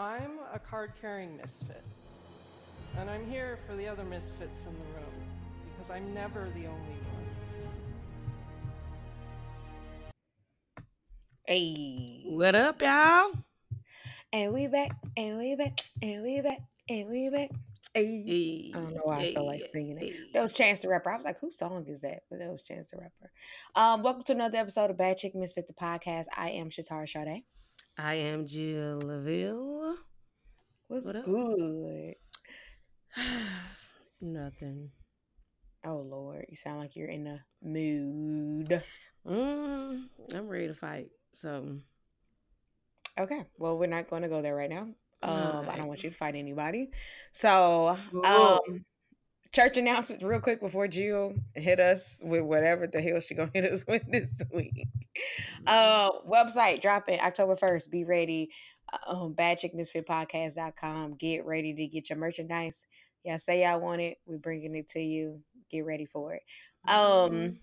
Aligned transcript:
I'm 0.00 0.38
a 0.54 0.58
card 0.58 0.92
carrying 0.98 1.36
misfit. 1.36 1.84
And 2.96 3.10
I'm 3.10 3.30
here 3.30 3.58
for 3.66 3.76
the 3.76 3.86
other 3.86 4.02
misfits 4.02 4.60
in 4.60 4.72
the 4.72 4.98
room 4.98 5.12
because 5.74 5.90
I'm 5.90 6.14
never 6.14 6.44
the 6.54 6.68
only 6.68 6.70
one. 6.70 7.26
Hey. 11.46 12.22
What 12.24 12.54
up, 12.54 12.80
y'all? 12.80 13.32
And 14.32 14.54
we 14.54 14.68
back, 14.68 14.92
and 15.18 15.36
we 15.36 15.54
back, 15.54 15.84
and 16.00 16.22
we 16.22 16.40
back, 16.40 16.60
and 16.88 17.06
we 17.10 17.28
back. 17.28 17.50
Hey. 17.92 18.22
Hey, 18.26 18.72
I 18.74 18.78
don't 18.78 18.94
know 18.94 19.02
why 19.02 19.18
I 19.18 19.34
feel 19.34 19.44
like 19.44 19.68
singing 19.70 19.98
it. 19.98 20.14
hey. 20.14 20.20
That 20.32 20.42
was 20.42 20.54
Chance 20.54 20.80
the 20.80 20.88
Rapper. 20.88 21.10
I 21.10 21.16
was 21.16 21.26
like, 21.26 21.40
whose 21.40 21.58
song 21.58 21.84
is 21.86 22.00
that? 22.00 22.22
But 22.30 22.38
that 22.38 22.48
was 22.48 22.62
Chance 22.62 22.92
the 22.92 22.96
Rapper. 22.96 23.30
Um, 23.74 24.02
welcome 24.02 24.22
to 24.22 24.32
another 24.32 24.56
episode 24.56 24.88
of 24.88 24.96
Bad 24.96 25.18
Chick 25.18 25.34
Misfit 25.34 25.66
the 25.66 25.74
podcast. 25.74 26.24
I 26.34 26.52
am 26.52 26.70
Shatara 26.70 27.06
Sade. 27.06 27.42
I 27.98 28.14
am 28.14 28.46
Jill 28.46 29.00
Laville. 29.00 29.96
What's 30.88 31.06
What 31.06 31.16
up? 31.16 31.24
good? 31.24 32.14
Nothing. 34.20 34.90
Oh 35.84 35.98
Lord, 35.98 36.46
you 36.48 36.56
sound 36.56 36.78
like 36.80 36.96
you're 36.96 37.08
in 37.08 37.26
a 37.26 37.44
mood. 37.62 38.82
Mm, 39.26 40.04
I'm 40.34 40.48
ready 40.48 40.68
to 40.68 40.74
fight. 40.74 41.08
So 41.32 41.78
Okay, 43.18 43.44
well, 43.58 43.76
we're 43.76 43.86
not 43.86 44.08
going 44.08 44.22
to 44.22 44.28
go 44.28 44.40
there 44.40 44.54
right 44.54 44.70
now. 44.70 44.88
Um, 45.22 45.68
I 45.68 45.76
don't 45.76 45.88
want 45.88 46.02
you 46.02 46.10
to 46.10 46.16
fight 46.16 46.34
anybody. 46.34 46.90
So, 47.32 47.98
um, 48.24 48.84
church 49.52 49.76
announcements 49.76 50.22
real 50.22 50.40
quick 50.40 50.60
before 50.60 50.86
Jill 50.88 51.34
hit 51.54 51.80
us 51.80 52.20
with 52.22 52.42
whatever 52.42 52.86
the 52.86 53.00
hell 53.00 53.20
she 53.20 53.34
gonna 53.34 53.50
hit 53.52 53.70
us 53.70 53.84
with 53.88 54.10
this 54.10 54.42
week. 54.52 54.86
Uh, 55.66 56.10
website 56.28 56.80
dropping 56.80 57.20
October 57.20 57.56
first. 57.56 57.90
Be 57.90 58.04
ready. 58.04 58.50
Um, 59.06 59.34
badchickmisfitpodcast.com. 59.34 61.14
Get 61.14 61.46
ready 61.46 61.74
to 61.74 61.86
get 61.86 62.10
your 62.10 62.18
merchandise. 62.18 62.86
Yeah, 63.24 63.36
say 63.36 63.62
y'all 63.62 63.80
want 63.80 64.00
it. 64.00 64.18
We're 64.26 64.38
bringing 64.38 64.74
it 64.74 64.88
to 64.90 65.00
you. 65.00 65.40
Get 65.70 65.84
ready 65.84 66.06
for 66.06 66.34
it. 66.34 66.42
Um, 66.88 67.58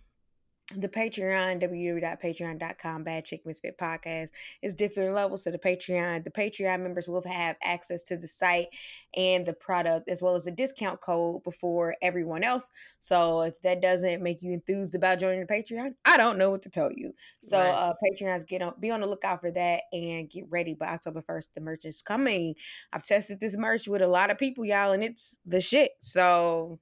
the 0.76 0.90
Patreon, 0.90 1.62
www.patreon.com, 1.62 3.04
Bad 3.04 3.23
Chick 3.23 3.46
Misfit 3.46 3.78
Podcast, 3.78 4.30
is 4.62 4.73
different 4.73 5.14
levels 5.16 5.44
to 5.44 5.52
the 5.52 5.58
Patreon. 5.58 6.26
The 6.26 6.30
Patreon 6.30 6.82
members 6.82 7.08
will 7.08 7.23
have 7.23 7.56
access 7.64 8.04
to 8.06 8.18
the 8.18 8.28
site 8.28 8.68
and 9.16 9.45
the 9.45 9.54
product, 9.54 10.10
as 10.10 10.22
well 10.22 10.36
as 10.36 10.45
a 10.45 10.52
discount 10.52 11.00
code 11.00 11.42
before 11.44 11.95
everyone 12.02 12.44
else. 12.44 12.70
So 13.00 13.42
if 13.42 13.62
that 13.62 13.82
doesn't 13.82 14.22
make 14.22 14.42
you 14.42 14.52
enthused 14.52 14.94
about 14.94 15.20
joining 15.20 15.40
the 15.40 15.45
Patreon, 15.45 15.94
I 16.04 16.18
don't 16.18 16.38
know 16.38 16.50
what 16.52 16.64
to 16.64 16.70
tell 16.70 16.92
you. 16.92 17.14
So 17.42 17.58
Right. 17.58 17.70
uh 17.70 17.94
Patreons 18.04 18.45
get 18.45 18.62
on 18.62 18.73
be 18.80 18.92
on 18.92 19.00
the 19.00 19.08
lookout 19.08 19.40
for 19.40 19.52
that 19.52 19.84
and 19.94 20.30
get 20.30 20.45
ready. 20.50 20.73
By 20.73 20.88
October 20.88 21.22
1st, 21.22 21.54
the 21.56 21.62
merch 21.62 21.86
is 21.86 22.02
coming. 22.02 22.56
I've 22.92 23.04
tested 23.04 23.40
this 23.40 23.56
merch 23.58 23.88
with 23.88 24.02
a 24.02 24.08
lot 24.08 24.32
of 24.32 24.38
people, 24.38 24.66
y'all, 24.66 24.92
and 24.92 25.04
it's 25.04 25.38
the 25.45 25.62
shit. 25.62 25.92
So. 26.02 26.80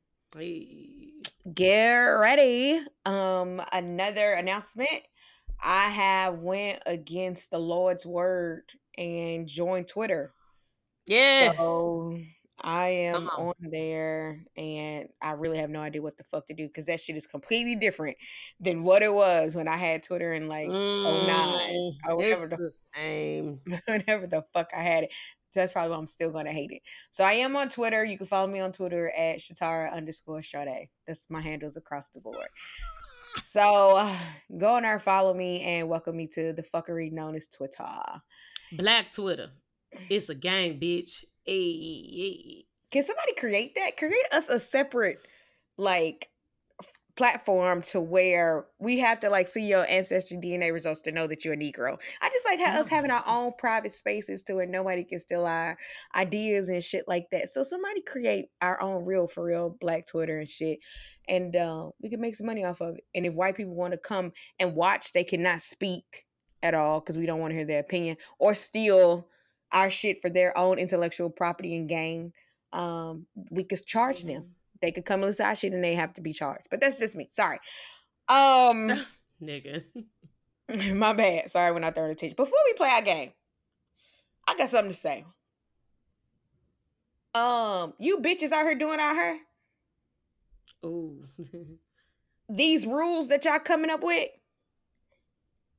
Get 1.53 1.95
ready 2.03 2.81
um 3.05 3.61
another 3.71 4.33
announcement 4.33 4.89
i 5.63 5.89
have 5.89 6.39
went 6.39 6.81
against 6.85 7.51
the 7.51 7.57
lord's 7.59 8.05
word 8.05 8.63
and 8.97 9.47
joined 9.47 9.87
twitter 9.87 10.33
Yes. 11.07 11.55
so 11.57 12.17
i 12.61 12.87
am 12.87 13.29
on. 13.29 13.47
on 13.49 13.53
there 13.71 14.43
and 14.57 15.07
i 15.21 15.31
really 15.31 15.59
have 15.59 15.69
no 15.69 15.81
idea 15.81 16.01
what 16.01 16.17
the 16.17 16.23
fuck 16.23 16.47
to 16.47 16.53
do 16.53 16.67
because 16.67 16.85
that 16.85 16.99
shit 16.99 17.15
is 17.15 17.27
completely 17.27 17.75
different 17.75 18.17
than 18.59 18.83
what 18.83 19.03
it 19.03 19.13
was 19.13 19.55
when 19.55 19.67
i 19.67 19.77
had 19.77 20.01
twitter 20.03 20.33
in 20.33 20.47
like 20.47 20.67
oh 20.69 21.27
nine 21.27 21.75
Mm, 21.75 21.91
or 22.09 22.15
whatever 22.15 22.47
the 22.47 22.57
the 22.57 22.71
same. 22.95 23.59
whatever 23.87 24.25
the 24.27 24.43
fuck 24.53 24.69
I 24.75 24.81
had 24.81 25.03
it. 25.05 25.11
So 25.55 25.61
that's 25.61 25.71
probably 25.71 25.91
why 25.91 25.97
I'm 25.99 26.05
still 26.05 26.31
gonna 26.31 26.51
hate 26.51 26.71
it. 26.71 26.81
So 27.11 27.23
I 27.23 27.31
am 27.35 27.55
on 27.55 27.69
Twitter. 27.69 28.03
You 28.03 28.17
can 28.17 28.27
follow 28.27 28.45
me 28.45 28.59
on 28.59 28.73
Twitter 28.73 29.09
at 29.17 29.37
Shatara 29.37 29.89
underscore 29.93 30.41
Sade. 30.41 30.89
That's 31.07 31.27
my 31.29 31.39
handles 31.39 31.77
across 31.77 32.09
the 32.09 32.19
board. 32.19 32.49
So 33.41 33.95
uh, 33.95 34.17
go 34.57 34.75
on 34.75 34.81
there, 34.81 34.99
follow 34.99 35.33
me, 35.33 35.61
and 35.61 35.87
welcome 35.87 36.17
me 36.17 36.27
to 36.33 36.51
the 36.51 36.61
fuckery 36.61 37.09
known 37.09 37.37
as 37.37 37.47
Twitter. 37.47 37.87
Black 38.73 39.13
Twitter. 39.13 39.51
It's 40.09 40.27
a 40.27 40.35
gang, 40.35 40.77
bitch. 40.77 41.23
Hey, 41.45 41.71
hey. 41.71 42.65
Can 42.91 43.03
somebody 43.03 43.31
create 43.35 43.75
that? 43.75 43.95
Create 43.95 44.25
us 44.33 44.49
a 44.49 44.59
separate 44.59 45.19
like 45.77 46.27
platform 47.15 47.81
to 47.81 48.01
where 48.01 48.65
we 48.77 48.99
have 48.99 49.19
to 49.21 49.29
like 49.29 49.47
see 49.47 49.65
your 49.65 49.85
ancestry 49.89 50.37
DNA 50.37 50.73
results 50.73 51.01
to 51.01 51.11
know 51.11 51.27
that 51.27 51.45
you're 51.45 51.53
a 51.53 51.57
Negro. 51.57 51.97
I 52.21 52.29
just 52.29 52.45
like 52.45 52.59
ha- 52.59 52.77
us 52.79 52.87
having 52.87 53.11
our 53.11 53.23
own 53.25 53.53
private 53.57 53.93
spaces 53.93 54.43
to 54.43 54.55
where 54.55 54.65
nobody 54.65 55.03
can 55.03 55.19
steal 55.19 55.45
our 55.45 55.77
ideas 56.13 56.69
and 56.69 56.83
shit 56.83 57.05
like 57.07 57.27
that. 57.31 57.49
So 57.49 57.63
somebody 57.63 58.01
create 58.01 58.47
our 58.61 58.81
own 58.81 59.05
real 59.05 59.27
for 59.27 59.45
real 59.45 59.77
black 59.79 60.05
Twitter 60.07 60.39
and 60.39 60.49
shit. 60.49 60.79
And 61.27 61.55
uh, 61.55 61.89
we 62.01 62.09
can 62.09 62.21
make 62.21 62.35
some 62.35 62.47
money 62.47 62.65
off 62.65 62.81
of 62.81 62.95
it. 62.95 63.05
And 63.15 63.25
if 63.25 63.33
white 63.33 63.55
people 63.55 63.75
want 63.75 63.93
to 63.93 63.97
come 63.97 64.33
and 64.59 64.75
watch, 64.75 65.13
they 65.13 65.23
cannot 65.23 65.61
speak 65.61 66.25
at 66.61 66.73
all 66.73 66.99
because 66.99 67.17
we 67.17 67.25
don't 67.25 67.39
want 67.39 67.51
to 67.51 67.55
hear 67.55 67.65
their 67.65 67.79
opinion 67.79 68.17
or 68.39 68.53
steal 68.53 69.27
our 69.71 69.89
shit 69.89 70.21
for 70.21 70.29
their 70.29 70.57
own 70.57 70.79
intellectual 70.79 71.29
property 71.29 71.75
and 71.75 71.87
gain. 71.87 72.33
Um, 72.73 73.25
we 73.51 73.63
could 73.63 73.85
charge 73.85 74.23
them. 74.23 74.55
They 74.85 74.91
could 74.91 75.03
come 75.05 75.21
listen 75.21 75.43
to 75.43 75.49
our 75.49 75.55
shit 75.55 75.73
and 75.73 75.83
they 75.83 75.95
have 75.95 76.13
to 76.13 76.21
be 76.21 76.31
charged. 76.31 76.67
But 76.69 76.79
that's 76.79 76.99
just 76.99 77.15
me. 77.15 77.27
Sorry. 77.33 77.57
Um, 78.27 78.91
Nigga. 79.41 79.83
my 80.93 81.13
bad. 81.13 81.49
Sorry 81.49 81.71
when 81.73 81.83
I 81.83 81.89
throw 81.89 82.07
the 82.07 82.13
teach. 82.13 82.35
Before 82.35 82.59
we 82.67 82.73
play 82.73 82.89
our 82.89 83.01
game, 83.01 83.31
I 84.47 84.55
got 84.55 84.69
something 84.69 84.91
to 84.91 84.97
say. 84.97 85.25
Um, 87.33 87.93
you 87.97 88.19
bitches 88.19 88.51
out 88.51 88.61
here 88.63 88.75
doing 88.75 88.99
out 88.99 89.15
here 89.15 89.39
Ooh. 90.85 91.25
these 92.49 92.85
rules 92.85 93.29
that 93.29 93.43
y'all 93.43 93.57
coming 93.57 93.89
up 93.89 94.03
with. 94.03 94.29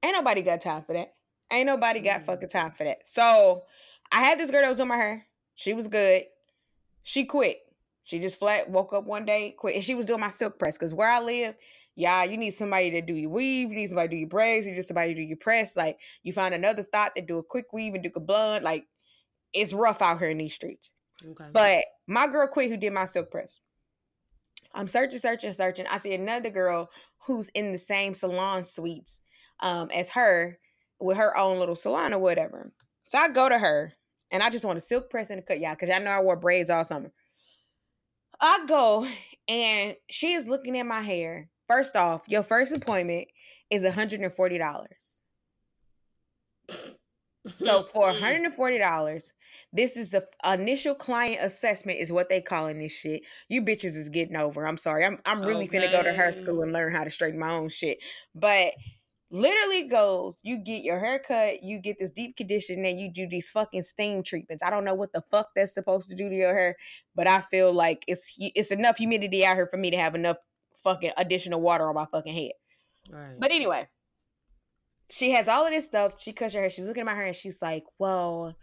Ain't 0.03 0.15
nobody 0.15 0.43
got 0.43 0.61
time 0.61 0.83
for 0.83 0.95
that. 0.95 1.15
Ain't 1.53 1.67
nobody 1.67 2.01
got 2.01 2.23
Mm. 2.23 2.25
fucking 2.25 2.49
time 2.49 2.73
for 2.73 2.83
that. 2.83 3.07
So 3.09 3.63
I 4.11 4.25
had 4.25 4.41
this 4.41 4.51
girl 4.51 4.63
that 4.63 4.69
was 4.69 4.79
doing 4.79 4.89
my 4.89 4.97
hair. 4.97 5.27
She 5.55 5.75
was 5.75 5.87
good. 5.87 6.25
She 7.05 7.25
quit. 7.25 7.61
She 8.07 8.21
just 8.21 8.39
flat 8.39 8.71
woke 8.71 8.93
up 8.93 9.05
one 9.05 9.25
day, 9.25 9.55
quit, 9.59 9.75
and 9.75 9.85
she 9.85 9.97
was 9.97 10.07
doing 10.07 10.21
my 10.21 10.31
silk 10.31 10.61
press. 10.61 10.79
Cause 10.79 10.95
where 10.95 11.11
I 11.11 11.21
live, 11.21 11.57
yeah, 11.97 12.23
you 12.23 12.37
need 12.37 12.51
somebody 12.51 12.93
to 12.93 13.03
do 13.03 13.15
your 13.15 13.31
weave, 13.31 13.71
you 13.71 13.77
need 13.77 13.89
somebody 13.89 14.09
to 14.09 14.15
do 14.15 14.21
your 14.21 14.29
braids, 14.29 14.65
you 14.65 14.73
need 14.73 14.85
somebody 14.85 15.13
to 15.13 15.21
do 15.21 15.27
your 15.27 15.37
press. 15.37 15.77
Like 15.77 15.99
you 16.23 16.33
find 16.33 16.55
another 16.55 16.85
thought 16.85 17.17
that 17.17 17.27
do 17.27 17.39
a 17.39 17.43
quick 17.43 17.73
weave 17.73 17.95
and 17.95 18.05
do 18.05 18.13
a 18.15 18.21
blonde. 18.21 18.63
Like 18.63 18.87
it's 19.53 19.73
rough 19.73 20.01
out 20.01 20.21
here 20.21 20.31
in 20.31 20.39
these 20.39 20.55
streets. 20.55 20.89
okay. 21.29 21.47
But 21.53 21.85
my 22.07 22.29
girl 22.29 22.47
quit 22.47 22.71
who 22.71 22.77
did 22.77 22.93
my 22.93 23.07
silk 23.07 23.31
press. 23.31 23.59
I'm 24.73 24.87
searching, 24.87 25.19
searching, 25.19 25.53
searching. 25.53 25.87
I 25.89 25.99
see 25.99 26.15
another 26.15 26.51
girl 26.51 26.91
who's 27.27 27.49
in 27.49 27.73
the 27.73 27.79
same 27.79 28.15
salon 28.15 28.63
suites 28.63 29.21
um, 29.61 29.91
as 29.93 30.11
her 30.11 30.61
with 31.01 31.17
her 31.17 31.37
own 31.37 31.59
little 31.59 31.75
salon 31.75 32.15
or 32.15 32.21
whatever. 32.21 32.71
So 33.09 33.19
I 33.19 33.29
go 33.29 33.49
to 33.49 33.59
her 33.59 33.95
and 34.31 34.45
I 34.45 34.51
just 34.51 34.65
want 34.65 34.79
a 34.79 34.81
silk 34.81 35.11
press 35.11 35.31
and 35.31 35.41
a 35.41 35.43
cut, 35.43 35.59
y'all, 35.59 35.73
because 35.73 35.89
y'all 35.89 36.01
know 36.01 36.11
I 36.11 36.21
wore 36.21 36.37
braids 36.37 36.71
all 36.71 36.85
summer. 36.85 37.13
I 38.41 38.65
go 38.67 39.07
and 39.49 39.97
she 40.09 40.33
is 40.33 40.47
looking 40.47 40.79
at 40.79 40.87
my 40.87 41.03
hair. 41.03 41.49
First 41.69 41.97
off, 41.97 42.23
your 42.29 42.43
first 42.43 42.75
appointment 42.75 43.29
is 43.71 43.83
$140. 43.83 44.87
So 47.55 47.85
for 47.85 48.11
$140, 48.13 49.33
this 49.73 49.97
is 49.97 50.11
the 50.11 50.27
initial 50.45 50.95
client 50.95 51.39
assessment 51.43 52.01
is 52.01 52.11
what 52.11 52.29
they 52.29 52.41
calling 52.41 52.79
this 52.79 52.93
shit. 52.93 53.23
You 53.49 53.63
bitches 53.63 53.97
is 53.97 54.09
getting 54.09 54.37
over. 54.37 54.67
I'm 54.67 54.77
sorry. 54.77 55.05
I'm 55.05 55.19
I'm 55.25 55.43
oh, 55.43 55.47
really 55.47 55.69
finna 55.69 55.91
go 55.91 56.03
to 56.03 56.13
her 56.13 56.33
school 56.33 56.63
and 56.63 56.73
learn 56.73 56.93
how 56.93 57.05
to 57.05 57.11
straighten 57.11 57.39
my 57.39 57.51
own 57.51 57.69
shit. 57.69 57.99
But 58.35 58.73
literally 59.31 59.89
goes, 59.89 60.39
you 60.43 60.59
get 60.59 60.83
your 60.83 60.99
hair 61.01 61.19
cut, 61.19 61.63
you 61.63 61.79
get 61.79 61.99
this 61.99 62.11
deep 62.11 62.37
condition, 62.37 62.85
and 62.85 63.01
you 63.01 63.11
do 63.13 63.27
these 63.29 63.51
fucking 63.51 63.83
steam 63.83 64.23
treatments. 64.23 64.63
I 64.63 64.71
don't 64.71 64.85
know 64.85 64.95
what 64.95 65.13
the 65.13 65.23
fuck 65.31 65.49
that's 65.55 65.75
supposed 65.75 66.09
to 66.11 66.17
do 66.17 66.29
to 66.29 66.35
your 66.35 66.55
hair, 66.55 66.77
but 67.15 67.27
I 67.27 67.41
feel 67.41 67.73
like 67.73 68.05
it's 68.07 68.33
it's 68.39 68.71
enough 68.71 68.99
humidity 68.99 69.45
out 69.45 69.57
here 69.57 69.67
for 69.67 69.77
me 69.77 69.91
to 69.91 69.97
have 69.97 70.15
enough 70.15 70.37
fucking 70.83 71.13
additional 71.17 71.61
water 71.61 71.89
on 71.89 71.95
my 71.95 72.07
fucking 72.07 72.35
head. 72.35 72.53
right. 73.11 73.39
But 73.39 73.51
anyway, 73.51 73.89
she 75.11 75.33
has 75.33 75.49
all 75.49 75.65
of 75.65 75.73
this 75.73 75.85
stuff. 75.85 76.21
She 76.21 76.33
cuts 76.33 76.55
her 76.55 76.61
hair. 76.61 76.71
She's 76.71 76.87
looking 76.87 77.03
at 77.03 77.07
my 77.07 77.15
hair 77.15 77.27
and 77.27 77.37
she's 77.37 77.61
like, 77.63 77.85
Well, 77.99 78.57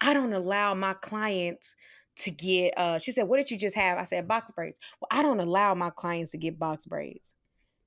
I 0.00 0.12
don't 0.12 0.32
allow 0.32 0.74
my 0.74 0.94
clients 0.94 1.74
to 2.18 2.30
get 2.30 2.72
uh 2.78 2.98
she 2.98 3.12
said, 3.12 3.24
What 3.28 3.38
did 3.38 3.50
you 3.50 3.58
just 3.58 3.76
have? 3.76 3.98
I 3.98 4.04
said 4.04 4.28
box 4.28 4.50
braids. 4.52 4.78
Well, 5.00 5.08
I 5.10 5.22
don't 5.22 5.40
allow 5.40 5.74
my 5.74 5.90
clients 5.90 6.30
to 6.32 6.38
get 6.38 6.58
box 6.58 6.86
braids. 6.86 7.32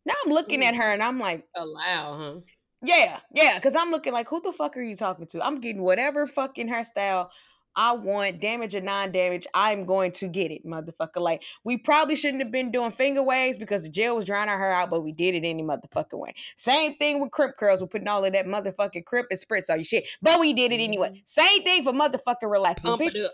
Now 0.09 0.15
I'm 0.25 0.31
looking 0.33 0.63
at 0.63 0.75
her 0.75 0.91
and 0.91 1.03
I'm 1.03 1.19
like, 1.19 1.45
Allow, 1.55 2.17
huh? 2.17 2.39
Yeah, 2.81 3.19
yeah, 3.33 3.55
because 3.55 3.75
I'm 3.75 3.91
looking 3.91 4.13
like, 4.13 4.29
who 4.29 4.41
the 4.41 4.51
fuck 4.51 4.75
are 4.77 4.81
you 4.81 4.95
talking 4.95 5.27
to? 5.27 5.45
I'm 5.45 5.59
getting 5.59 5.81
whatever 5.81 6.25
fucking 6.25 6.69
hairstyle 6.69 7.29
I 7.75 7.91
want 7.93 8.41
damage 8.41 8.73
or 8.73 8.81
non-damage. 8.81 9.45
I'm 9.53 9.85
going 9.85 10.11
to 10.13 10.27
get 10.27 10.51
it, 10.51 10.65
motherfucker. 10.65 11.17
Like 11.21 11.43
we 11.63 11.77
probably 11.77 12.15
shouldn't 12.15 12.41
have 12.41 12.51
been 12.51 12.71
doing 12.71 12.91
finger 12.91 13.21
waves 13.21 13.57
because 13.57 13.83
the 13.83 13.89
gel 13.89 14.15
was 14.15 14.25
drying 14.25 14.49
her 14.49 14.71
out, 14.71 14.89
but 14.89 15.01
we 15.01 15.11
did 15.11 15.35
it 15.35 15.47
any 15.47 15.63
motherfucking 15.63 16.17
way. 16.17 16.33
Same 16.55 16.95
thing 16.95 17.21
with 17.21 17.31
crimp 17.31 17.57
curls. 17.57 17.79
We're 17.79 17.87
putting 17.87 18.07
all 18.07 18.25
of 18.25 18.33
that 18.33 18.47
motherfucking 18.47 19.05
crimp 19.05 19.27
and 19.29 19.39
spritz 19.39 19.69
all 19.69 19.77
your 19.77 19.83
shit, 19.83 20.07
but 20.21 20.39
we 20.39 20.53
did 20.53 20.71
it 20.71 20.79
anyway. 20.81 21.09
Mhm. 21.09 21.21
Same 21.25 21.63
thing 21.63 21.83
for 21.83 21.93
motherfucking 21.93 22.49
relaxing. 22.49 22.91
Pump 22.91 23.01
Bitch, 23.03 23.27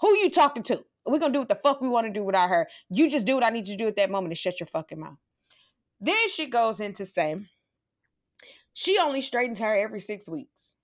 who 0.00 0.16
you 0.16 0.30
talking 0.30 0.62
to? 0.64 0.84
We're 1.04 1.18
gonna 1.18 1.32
do 1.34 1.40
what 1.40 1.48
the 1.48 1.54
fuck 1.54 1.80
we 1.80 1.88
want 1.88 2.06
to 2.06 2.12
do 2.12 2.24
without 2.24 2.48
her. 2.48 2.68
You 2.88 3.10
just 3.10 3.26
do 3.26 3.34
what 3.34 3.44
I 3.44 3.50
need 3.50 3.68
you 3.68 3.76
to 3.76 3.84
do 3.84 3.88
at 3.88 3.96
that 3.96 4.10
moment 4.10 4.30
and 4.32 4.38
shut 4.38 4.58
your 4.58 4.66
fucking 4.66 4.98
mouth. 4.98 5.18
Then 6.00 6.28
she 6.28 6.46
goes 6.46 6.80
into 6.80 7.06
saying 7.06 7.48
she 8.72 8.98
only 8.98 9.20
straightens 9.20 9.58
her 9.58 9.74
every 9.74 10.00
six 10.00 10.28
weeks. 10.28 10.74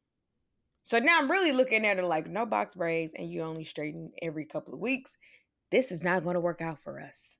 So 0.83 0.99
now 0.99 1.19
I'm 1.19 1.31
really 1.31 1.53
looking 1.53 1.87
at 1.87 1.99
her 1.99 2.03
like 2.05 2.27
no 2.27 2.47
box 2.47 2.75
braids 2.75 3.13
and 3.17 3.31
you 3.31 3.43
only 3.43 3.65
straighten 3.65 4.13
every 4.21 4.45
couple 4.45 4.75
of 4.75 4.81
weeks. 4.81 5.17
This 5.71 5.93
is 5.93 6.03
not 6.03 6.25
gonna 6.25 6.41
work 6.41 6.61
out 6.61 6.81
for 6.81 7.01
us. 7.01 7.39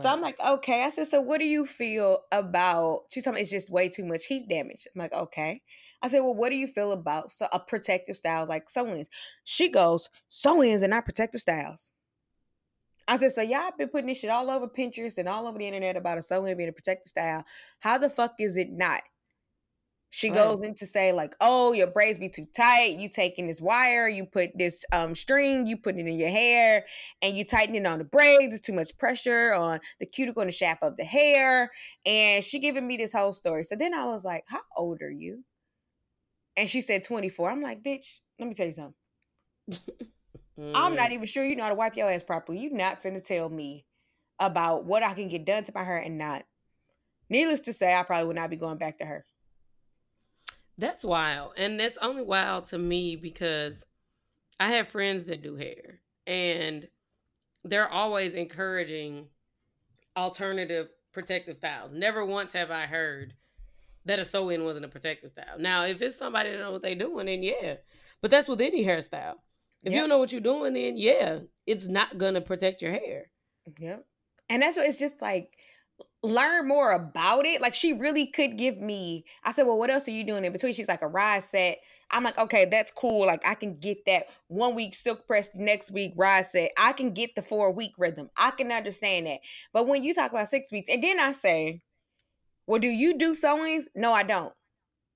So 0.00 0.08
I'm 0.08 0.22
like, 0.22 0.40
okay. 0.40 0.84
I 0.84 0.90
said, 0.90 1.08
so 1.08 1.20
what 1.20 1.38
do 1.38 1.46
you 1.46 1.66
feel 1.66 2.20
about? 2.32 3.02
She's 3.10 3.24
telling 3.24 3.34
me 3.34 3.42
it's 3.42 3.50
just 3.50 3.70
way 3.70 3.88
too 3.88 4.06
much 4.06 4.26
heat 4.26 4.48
damage. 4.48 4.86
I'm 4.94 4.98
like, 4.98 5.12
okay. 5.12 5.60
I 6.00 6.08
said, 6.08 6.20
well, 6.20 6.34
what 6.34 6.48
do 6.48 6.56
you 6.56 6.66
feel 6.66 6.92
about 6.92 7.30
so, 7.30 7.46
a 7.52 7.60
protective 7.60 8.16
styles 8.16 8.48
like 8.48 8.70
sew-ins? 8.70 9.10
She 9.44 9.68
goes, 9.68 10.08
sew-ins 10.30 10.82
are 10.82 10.88
not 10.88 11.04
protective 11.04 11.42
styles. 11.42 11.90
I 13.08 13.16
said, 13.16 13.32
so 13.32 13.42
y'all 13.42 13.70
been 13.76 13.88
putting 13.88 14.06
this 14.06 14.18
shit 14.20 14.30
all 14.30 14.50
over 14.50 14.68
Pinterest 14.68 15.18
and 15.18 15.28
all 15.28 15.46
over 15.46 15.58
the 15.58 15.66
internet 15.66 15.96
about 15.96 16.18
a 16.18 16.22
sew-in 16.22 16.56
being 16.56 16.68
a 16.68 16.72
protective 16.72 17.08
style. 17.10 17.44
How 17.80 17.98
the 17.98 18.08
fuck 18.10 18.34
is 18.38 18.56
it 18.56 18.70
not? 18.70 19.02
She 20.14 20.28
Right. 20.28 20.36
goes 20.36 20.60
in 20.60 20.74
to 20.74 20.86
say 20.86 21.10
like, 21.12 21.34
"Oh, 21.40 21.72
your 21.72 21.86
braids 21.86 22.18
be 22.18 22.28
too 22.28 22.46
tight. 22.54 22.98
You 22.98 23.08
taking 23.08 23.46
this 23.46 23.62
wire, 23.62 24.08
you 24.08 24.26
put 24.26 24.50
this 24.56 24.84
um 24.92 25.14
string, 25.14 25.66
you 25.66 25.78
put 25.78 25.96
it 25.96 26.06
in 26.06 26.18
your 26.18 26.28
hair, 26.28 26.84
and 27.22 27.34
you 27.34 27.46
tighten 27.46 27.74
it 27.74 27.86
on 27.86 27.98
the 27.98 28.04
braids. 28.04 28.52
It's 28.52 28.60
too 28.60 28.74
much 28.74 28.96
pressure 28.98 29.54
on 29.54 29.80
the 30.00 30.06
cuticle 30.06 30.42
and 30.42 30.48
the 30.50 30.54
shaft 30.54 30.82
of 30.82 30.98
the 30.98 31.04
hair." 31.04 31.72
And 32.04 32.44
she 32.44 32.58
giving 32.58 32.86
me 32.86 32.98
this 32.98 33.14
whole 33.14 33.32
story. 33.32 33.64
So 33.64 33.74
then 33.74 33.94
I 33.94 34.04
was 34.04 34.22
like, 34.22 34.44
"How 34.48 34.60
old 34.76 35.00
are 35.00 35.10
you?" 35.10 35.44
And 36.58 36.68
she 36.68 36.82
said 36.82 37.04
24. 37.04 37.50
I'm 37.50 37.62
like, 37.62 37.82
"Bitch, 37.82 38.18
let 38.38 38.48
me 38.48 38.54
tell 38.54 38.66
you 38.66 38.72
something. 38.74 38.94
I'm 40.58 40.92
Mm. 40.92 40.96
not 40.96 41.12
even 41.12 41.26
sure 41.26 41.44
you 41.44 41.56
know 41.56 41.62
how 41.64 41.68
to 41.70 41.74
wipe 41.74 41.96
your 41.96 42.10
ass 42.10 42.22
properly. 42.22 42.58
You're 42.58 42.72
not 42.72 43.02
finna 43.02 43.24
tell 43.24 43.48
me 43.48 43.86
about 44.38 44.84
what 44.84 45.02
I 45.02 45.14
can 45.14 45.28
get 45.28 45.44
done 45.44 45.64
to 45.64 45.72
my 45.74 45.84
hair 45.84 45.98
and 45.98 46.18
not." 46.18 46.46
Needless 47.28 47.60
to 47.62 47.72
say, 47.72 47.94
I 47.94 48.02
probably 48.02 48.26
would 48.26 48.36
not 48.36 48.50
be 48.50 48.56
going 48.56 48.76
back 48.78 48.98
to 48.98 49.06
her. 49.06 49.24
That's 50.76 51.04
wild. 51.04 51.52
And 51.56 51.78
that's 51.78 51.96
only 51.98 52.22
wild 52.22 52.66
to 52.66 52.78
me 52.78 53.16
because 53.16 53.84
I 54.60 54.72
have 54.72 54.88
friends 54.88 55.24
that 55.24 55.42
do 55.42 55.56
hair 55.56 56.00
and 56.26 56.88
they're 57.64 57.88
always 57.88 58.34
encouraging 58.34 59.28
alternative 60.16 60.88
protective 61.12 61.56
styles. 61.56 61.92
Never 61.92 62.24
once 62.24 62.52
have 62.52 62.70
I 62.70 62.86
heard 62.86 63.34
that 64.04 64.18
a 64.18 64.24
sew 64.24 64.48
in 64.48 64.64
wasn't 64.64 64.84
a 64.84 64.88
protective 64.88 65.30
style. 65.30 65.58
Now, 65.58 65.84
if 65.84 66.02
it's 66.02 66.16
somebody 66.16 66.50
that 66.50 66.58
know 66.58 66.72
what 66.72 66.82
they're 66.82 66.94
doing, 66.94 67.26
then 67.26 67.42
yeah. 67.42 67.76
But 68.20 68.30
that's 68.30 68.48
with 68.48 68.60
any 68.60 68.84
hairstyle. 68.84 69.36
If 69.82 69.92
you 69.92 69.98
don't 69.98 70.08
know 70.08 70.18
what 70.18 70.32
you're 70.32 70.40
doing, 70.40 70.74
then 70.74 70.96
yeah, 70.96 71.40
it's 71.66 71.88
not 71.88 72.18
gonna 72.18 72.40
protect 72.40 72.82
your 72.82 72.92
hair. 72.92 73.30
Yep. 73.78 74.04
And 74.48 74.62
that's 74.62 74.76
what 74.76 74.86
it's 74.86 74.98
just 74.98 75.20
like 75.20 75.50
learn 76.22 76.68
more 76.68 76.92
about 76.92 77.46
it. 77.46 77.60
Like 77.60 77.74
she 77.74 77.92
really 77.92 78.26
could 78.26 78.56
give 78.56 78.78
me. 78.78 79.24
I 79.44 79.52
said, 79.52 79.66
Well, 79.66 79.78
what 79.78 79.90
else 79.90 80.06
are 80.08 80.12
you 80.12 80.24
doing 80.24 80.44
in 80.44 80.52
between? 80.52 80.72
She's 80.72 80.88
like 80.88 81.02
a 81.02 81.08
rise 81.08 81.48
set. 81.48 81.78
I'm 82.10 82.24
like, 82.24 82.36
okay, 82.38 82.66
that's 82.66 82.92
cool. 82.92 83.26
Like 83.26 83.42
I 83.46 83.54
can 83.54 83.78
get 83.78 84.04
that 84.06 84.26
one 84.48 84.74
week 84.74 84.94
silk 84.94 85.26
press, 85.26 85.50
next 85.54 85.90
week 85.90 86.12
rise 86.16 86.52
set. 86.52 86.72
I 86.76 86.92
can 86.92 87.12
get 87.12 87.34
the 87.34 87.42
four 87.42 87.72
week 87.72 87.92
rhythm. 87.98 88.28
I 88.36 88.50
can 88.50 88.70
understand 88.70 89.26
that. 89.26 89.38
But 89.72 89.88
when 89.88 90.02
you 90.02 90.12
talk 90.12 90.30
about 90.30 90.48
six 90.48 90.70
weeks, 90.70 90.88
and 90.88 91.02
then 91.02 91.18
I 91.18 91.32
say, 91.32 91.80
Well, 92.66 92.80
do 92.80 92.88
you 92.88 93.18
do 93.18 93.34
sewings? 93.34 93.84
No, 93.94 94.12
I 94.12 94.22
don't. 94.22 94.52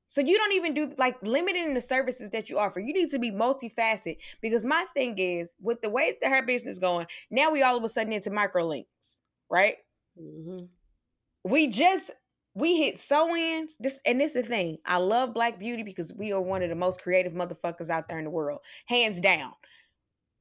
So 0.07 0.21
you 0.21 0.39
don't 0.39 0.53
even 0.53 0.73
do 0.73 0.93
like 0.99 1.17
limiting 1.23 1.75
the 1.75 1.81
services 1.81 2.31
that 2.31 2.49
you 2.49 2.59
offer. 2.59 2.81
You 2.81 2.95
need 2.95 3.11
to 3.11 3.19
be 3.19 3.33
multifaceted 3.33 4.19
because 4.41 4.65
my 4.65 4.87
thing 4.95 5.19
is 5.19 5.51
with 5.61 5.83
the 5.83 5.91
way 5.91 6.17
that 6.23 6.31
her 6.31 6.43
business 6.43 6.79
going, 6.79 7.07
now 7.31 7.51
we 7.51 7.63
all 7.63 7.77
of 7.77 7.85
a 7.85 7.89
sudden 7.89 8.13
into 8.13 8.31
micro 8.31 8.67
links, 8.67 9.19
right? 9.51 9.77
hmm 10.19 10.65
We 11.45 11.69
just 11.69 12.13
we 12.55 12.79
hit 12.79 12.99
sew-ins. 12.99 13.77
This 13.79 14.01
and 14.07 14.21
this 14.21 14.35
is 14.35 14.43
the 14.43 14.49
thing. 14.49 14.79
I 14.87 14.97
love 14.97 15.35
Black 15.35 15.59
Beauty 15.59 15.83
because 15.83 16.13
we 16.13 16.33
are 16.33 16.41
one 16.41 16.63
of 16.63 16.71
the 16.71 16.75
most 16.75 17.03
creative 17.03 17.35
motherfuckers 17.35 17.91
out 17.91 18.09
there 18.09 18.19
in 18.19 18.25
the 18.25 18.31
world, 18.31 18.61
hands 18.87 19.21
down. 19.21 19.53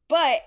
But 0.07 0.41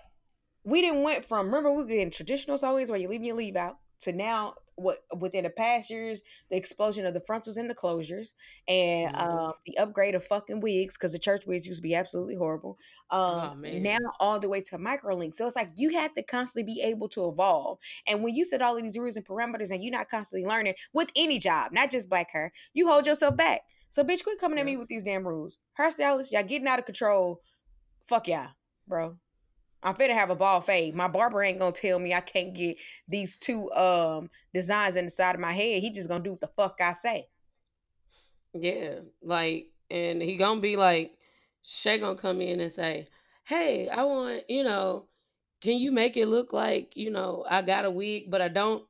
we 0.64 0.80
didn't 0.80 1.02
went 1.02 1.24
from 1.24 1.46
remember 1.46 1.70
we 1.72 1.82
were 1.82 1.88
getting 1.88 2.10
traditional 2.10 2.56
sew-ins 2.56 2.90
where 2.90 3.00
you 3.00 3.08
leave 3.08 3.22
your 3.22 3.36
leave 3.36 3.56
out 3.56 3.78
to 4.00 4.12
now 4.12 4.54
what 4.78 4.98
within 5.18 5.44
the 5.44 5.50
past 5.50 5.90
years 5.90 6.22
the 6.50 6.56
explosion 6.56 7.04
of 7.04 7.12
the 7.14 7.20
frontals 7.20 7.56
and 7.56 7.68
the 7.68 7.74
closures 7.74 8.34
and 8.68 9.12
Mhm. 9.14 9.20
um, 9.20 9.52
the 9.66 9.76
upgrade 9.78 10.14
of 10.14 10.24
fucking 10.24 10.60
wigs 10.60 10.96
because 10.96 11.12
the 11.12 11.18
church 11.18 11.46
wigs 11.46 11.66
used 11.66 11.78
to 11.78 11.82
be 11.82 11.94
absolutely 11.94 12.36
horrible. 12.36 12.78
Um, 13.10 13.50
Oh, 13.50 13.54
man. 13.56 13.82
now 13.82 13.98
all 14.20 14.38
the 14.38 14.48
way 14.48 14.60
to 14.60 14.78
microlink. 14.78 15.34
So 15.34 15.46
it's 15.46 15.56
like 15.56 15.70
you 15.74 15.90
have 15.90 16.14
to 16.14 16.22
constantly 16.22 16.72
be 16.74 16.80
able 16.82 17.08
to 17.10 17.28
evolve. 17.28 17.78
And 18.06 18.22
when 18.22 18.34
you 18.34 18.44
set 18.44 18.62
all 18.62 18.76
of 18.76 18.82
these 18.82 18.96
rules 18.96 19.16
and 19.16 19.26
parameters 19.26 19.70
and 19.70 19.82
you're 19.82 19.92
not 19.92 20.08
constantly 20.08 20.48
learning 20.48 20.74
with 20.92 21.10
any 21.16 21.38
job, 21.38 21.72
not 21.72 21.90
just 21.90 22.08
black 22.08 22.30
hair, 22.30 22.52
you 22.72 22.86
hold 22.88 23.06
yourself 23.06 23.36
back. 23.36 23.62
So 23.90 24.04
bitch, 24.04 24.22
quit 24.22 24.38
coming 24.38 24.58
at 24.58 24.66
me 24.66 24.76
with 24.76 24.88
these 24.88 25.02
damn 25.02 25.26
rules. 25.26 25.56
Hairstylists, 25.78 26.30
y'all 26.30 26.42
getting 26.42 26.68
out 26.68 26.78
of 26.78 26.84
control. 26.84 27.40
Fuck 28.06 28.28
y'all, 28.28 28.48
bro. 28.86 29.16
I'm 29.82 29.94
finna 29.94 30.14
have 30.14 30.30
a 30.30 30.36
ball 30.36 30.60
fade. 30.60 30.94
My 30.94 31.08
barber 31.08 31.42
ain't 31.42 31.58
gonna 31.58 31.72
tell 31.72 31.98
me 31.98 32.12
I 32.12 32.20
can't 32.20 32.54
get 32.54 32.76
these 33.06 33.36
two 33.36 33.70
um 33.72 34.30
designs 34.52 34.96
in 34.96 35.04
the 35.04 35.10
side 35.10 35.34
of 35.34 35.40
my 35.40 35.52
head. 35.52 35.82
He 35.82 35.90
just 35.90 36.08
gonna 36.08 36.24
do 36.24 36.32
what 36.32 36.40
the 36.40 36.48
fuck 36.48 36.78
I 36.80 36.92
say. 36.94 37.28
Yeah, 38.54 39.00
like, 39.22 39.68
and 39.90 40.20
he 40.20 40.36
gonna 40.36 40.60
be 40.60 40.76
like, 40.76 41.12
Shay 41.62 41.98
gonna 41.98 42.18
come 42.18 42.40
in 42.40 42.60
and 42.60 42.72
say, 42.72 43.08
"Hey, 43.44 43.88
I 43.88 44.04
want, 44.04 44.48
you 44.48 44.64
know, 44.64 45.06
can 45.60 45.74
you 45.74 45.92
make 45.92 46.16
it 46.16 46.26
look 46.26 46.52
like, 46.52 46.96
you 46.96 47.10
know, 47.10 47.44
I 47.48 47.62
got 47.62 47.84
a 47.84 47.90
wig, 47.90 48.30
but 48.30 48.40
I 48.40 48.48
don't?" 48.48 48.84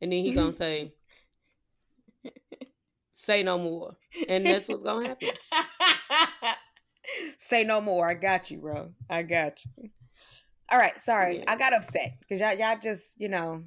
And 0.00 0.12
then 0.12 0.24
he 0.24 0.32
gonna 0.32 0.52
say, 0.52 0.92
"Say 3.12 3.42
no 3.42 3.58
more," 3.58 3.96
and 4.28 4.44
that's 4.44 4.68
what's 4.68 4.82
gonna 4.82 5.08
happen. 5.08 5.28
Say 7.38 7.64
no 7.64 7.80
more. 7.80 8.08
I 8.08 8.14
got 8.14 8.50
you, 8.50 8.58
bro. 8.58 8.90
I 9.08 9.22
got 9.22 9.64
you. 9.64 9.90
All 10.70 10.78
right, 10.78 11.00
sorry. 11.00 11.38
Yeah. 11.38 11.44
I 11.48 11.56
got 11.56 11.72
upset 11.74 12.18
because 12.20 12.40
y'all, 12.40 12.54
y'all 12.54 12.78
just, 12.80 13.20
you 13.20 13.28
know, 13.28 13.64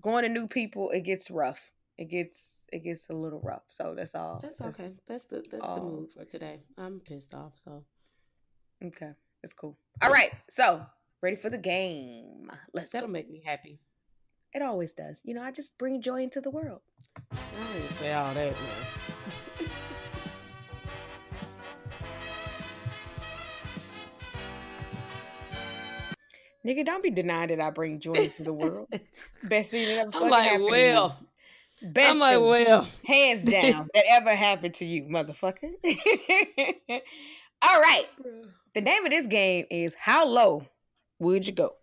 going 0.00 0.22
to 0.24 0.28
new 0.28 0.48
people, 0.48 0.90
it 0.90 1.00
gets 1.02 1.30
rough. 1.30 1.72
It 1.98 2.06
gets, 2.06 2.64
it 2.72 2.82
gets 2.84 3.08
a 3.10 3.12
little 3.12 3.40
rough. 3.40 3.62
So 3.68 3.94
that's 3.94 4.14
all. 4.14 4.40
That's 4.42 4.60
okay. 4.60 4.94
That's 5.06 5.24
the 5.24 5.44
that's 5.50 5.62
the 5.66 5.70
all. 5.72 5.82
move 5.84 6.10
for 6.12 6.24
today. 6.24 6.60
I'm 6.78 7.00
pissed 7.00 7.34
off. 7.34 7.52
So 7.62 7.84
Okay, 8.84 9.10
it's 9.44 9.52
cool. 9.52 9.76
All 10.00 10.10
right, 10.10 10.32
so 10.48 10.84
ready 11.20 11.36
for 11.36 11.50
the 11.50 11.58
game? 11.58 12.50
Let's 12.72 12.90
that'll 12.92 13.08
go. 13.08 13.12
make 13.12 13.30
me 13.30 13.42
happy. 13.44 13.78
It 14.52 14.60
always 14.62 14.92
does. 14.92 15.20
You 15.24 15.34
know, 15.34 15.42
I 15.42 15.52
just 15.52 15.78
bring 15.78 16.00
joy 16.02 16.22
into 16.22 16.40
the 16.40 16.50
world. 16.50 16.80
I 17.30 17.36
don't 17.78 17.92
say 18.00 18.12
all 18.12 18.34
that, 18.34 18.52
man. 18.52 19.68
Nigga, 26.66 26.84
don't 26.86 27.02
be 27.02 27.10
denying 27.10 27.48
that 27.48 27.60
I 27.60 27.70
bring 27.70 27.98
joy 27.98 28.28
to 28.28 28.42
the 28.44 28.52
world. 28.52 28.88
Best 29.44 29.70
thing 29.70 29.86
that 29.86 29.98
ever 29.98 30.12
fucking 30.12 30.24
I'm 30.26 30.30
like, 30.30 30.44
happened 30.44 30.68
to 30.68 30.72
me. 30.72 30.82
well, 30.92 31.16
Best 31.82 32.10
I'm 32.10 32.18
like, 32.20 32.40
well, 32.40 32.88
hands 33.04 33.44
down 33.44 33.88
that 33.94 34.04
ever 34.08 34.34
happened 34.34 34.74
to 34.74 34.84
you, 34.84 35.04
motherfucker. 35.04 35.72
All 37.62 37.80
right. 37.80 38.06
The 38.74 38.80
name 38.80 39.04
of 39.04 39.10
this 39.10 39.26
game 39.26 39.66
is 39.70 39.94
How 39.94 40.24
Low 40.26 40.66
Would 41.18 41.46
You 41.46 41.52
Go? 41.52 41.74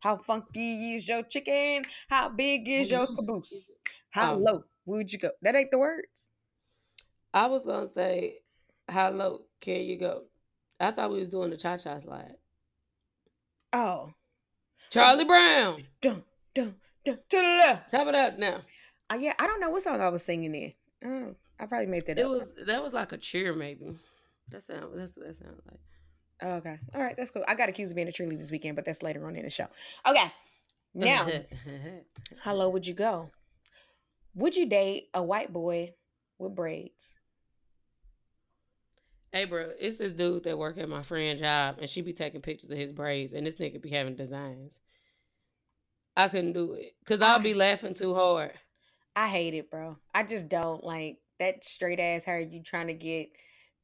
How 0.00 0.16
funky 0.18 0.94
is 0.94 1.08
your 1.08 1.22
chicken? 1.24 1.84
How 2.08 2.28
big 2.28 2.68
is 2.68 2.90
your 2.90 3.08
caboose? 3.08 3.72
How 4.10 4.34
Oh. 4.34 4.38
low 4.38 4.64
would 4.84 5.12
you 5.12 5.18
go? 5.18 5.30
That 5.42 5.56
ain't 5.56 5.70
the 5.72 5.78
words. 5.78 6.06
I 7.34 7.46
was 7.48 7.66
gonna 7.66 7.88
say, 7.88 8.36
how 8.88 9.10
low 9.10 9.42
can 9.60 9.80
you 9.80 9.98
go? 9.98 10.22
I 10.78 10.92
thought 10.92 11.10
we 11.10 11.18
was 11.18 11.28
doing 11.28 11.50
the 11.50 11.56
cha 11.56 11.76
cha 11.76 11.98
slide. 11.98 12.36
Oh. 13.76 14.10
Charlie 14.90 15.24
Brown, 15.24 15.82
Dun, 16.00 16.22
dun, 16.54 16.74
dun, 17.04 17.18
to 17.28 17.36
the 17.36 17.42
left. 17.42 17.90
chop 17.90 18.06
it 18.06 18.14
up 18.14 18.38
now. 18.38 18.60
Uh, 19.10 19.16
yeah, 19.20 19.34
I 19.38 19.46
don't 19.46 19.60
know 19.60 19.68
what 19.70 19.82
song 19.82 20.00
I 20.00 20.08
was 20.08 20.24
singing 20.24 20.54
in. 20.54 20.72
I, 21.02 21.06
don't 21.06 21.20
know. 21.20 21.34
I 21.60 21.66
probably 21.66 21.86
made 21.86 22.06
that 22.06 22.18
It 22.18 22.24
up. 22.24 22.30
was 22.30 22.52
that 22.66 22.82
was 22.82 22.92
like 22.92 23.12
a 23.12 23.18
cheer, 23.18 23.52
maybe. 23.52 23.98
That 24.50 24.62
sound 24.62 24.92
that's 24.94 25.16
what 25.16 25.26
that 25.26 25.36
sounded 25.36 25.60
like. 25.70 25.80
Oh, 26.42 26.50
okay. 26.56 26.78
All 26.94 27.02
right, 27.02 27.16
that's 27.16 27.30
cool. 27.30 27.44
I 27.48 27.54
got 27.54 27.68
accused 27.68 27.92
of 27.92 27.96
being 27.96 28.08
a 28.08 28.12
cheerleader 28.12 28.38
this 28.38 28.50
weekend, 28.50 28.76
but 28.76 28.84
that's 28.84 29.02
later 29.02 29.26
on 29.26 29.36
in 29.36 29.42
the 29.44 29.50
show. 29.50 29.66
Okay. 30.08 30.32
Now, 30.94 31.28
how 32.42 32.54
low 32.54 32.70
would 32.70 32.86
you 32.86 32.94
go? 32.94 33.30
Would 34.34 34.54
you 34.56 34.66
date 34.66 35.08
a 35.12 35.22
white 35.22 35.52
boy 35.52 35.94
with 36.38 36.54
braids? 36.54 37.14
Hey, 39.36 39.44
bro, 39.44 39.68
it's 39.78 39.96
this 39.96 40.14
dude 40.14 40.44
that 40.44 40.56
work 40.56 40.78
at 40.78 40.88
my 40.88 41.02
friend 41.02 41.38
job, 41.38 41.76
and 41.78 41.90
she 41.90 42.00
be 42.00 42.14
taking 42.14 42.40
pictures 42.40 42.70
of 42.70 42.78
his 42.78 42.90
braids, 42.90 43.34
and 43.34 43.46
this 43.46 43.56
nigga 43.56 43.82
be 43.82 43.90
having 43.90 44.16
designs. 44.16 44.80
I 46.16 46.28
couldn't 46.28 46.54
do 46.54 46.72
it 46.72 46.94
because 47.00 47.20
I'll 47.20 47.38
be 47.38 47.52
laughing 47.52 47.92
too 47.92 48.14
hard. 48.14 48.52
I 49.14 49.28
hate 49.28 49.52
it, 49.52 49.70
bro. 49.70 49.98
I 50.14 50.22
just 50.22 50.48
don't 50.48 50.82
like 50.82 51.18
that 51.38 51.64
straight 51.64 52.00
ass 52.00 52.24
hair 52.24 52.40
you 52.40 52.62
trying 52.62 52.86
to 52.86 52.94
get 52.94 53.28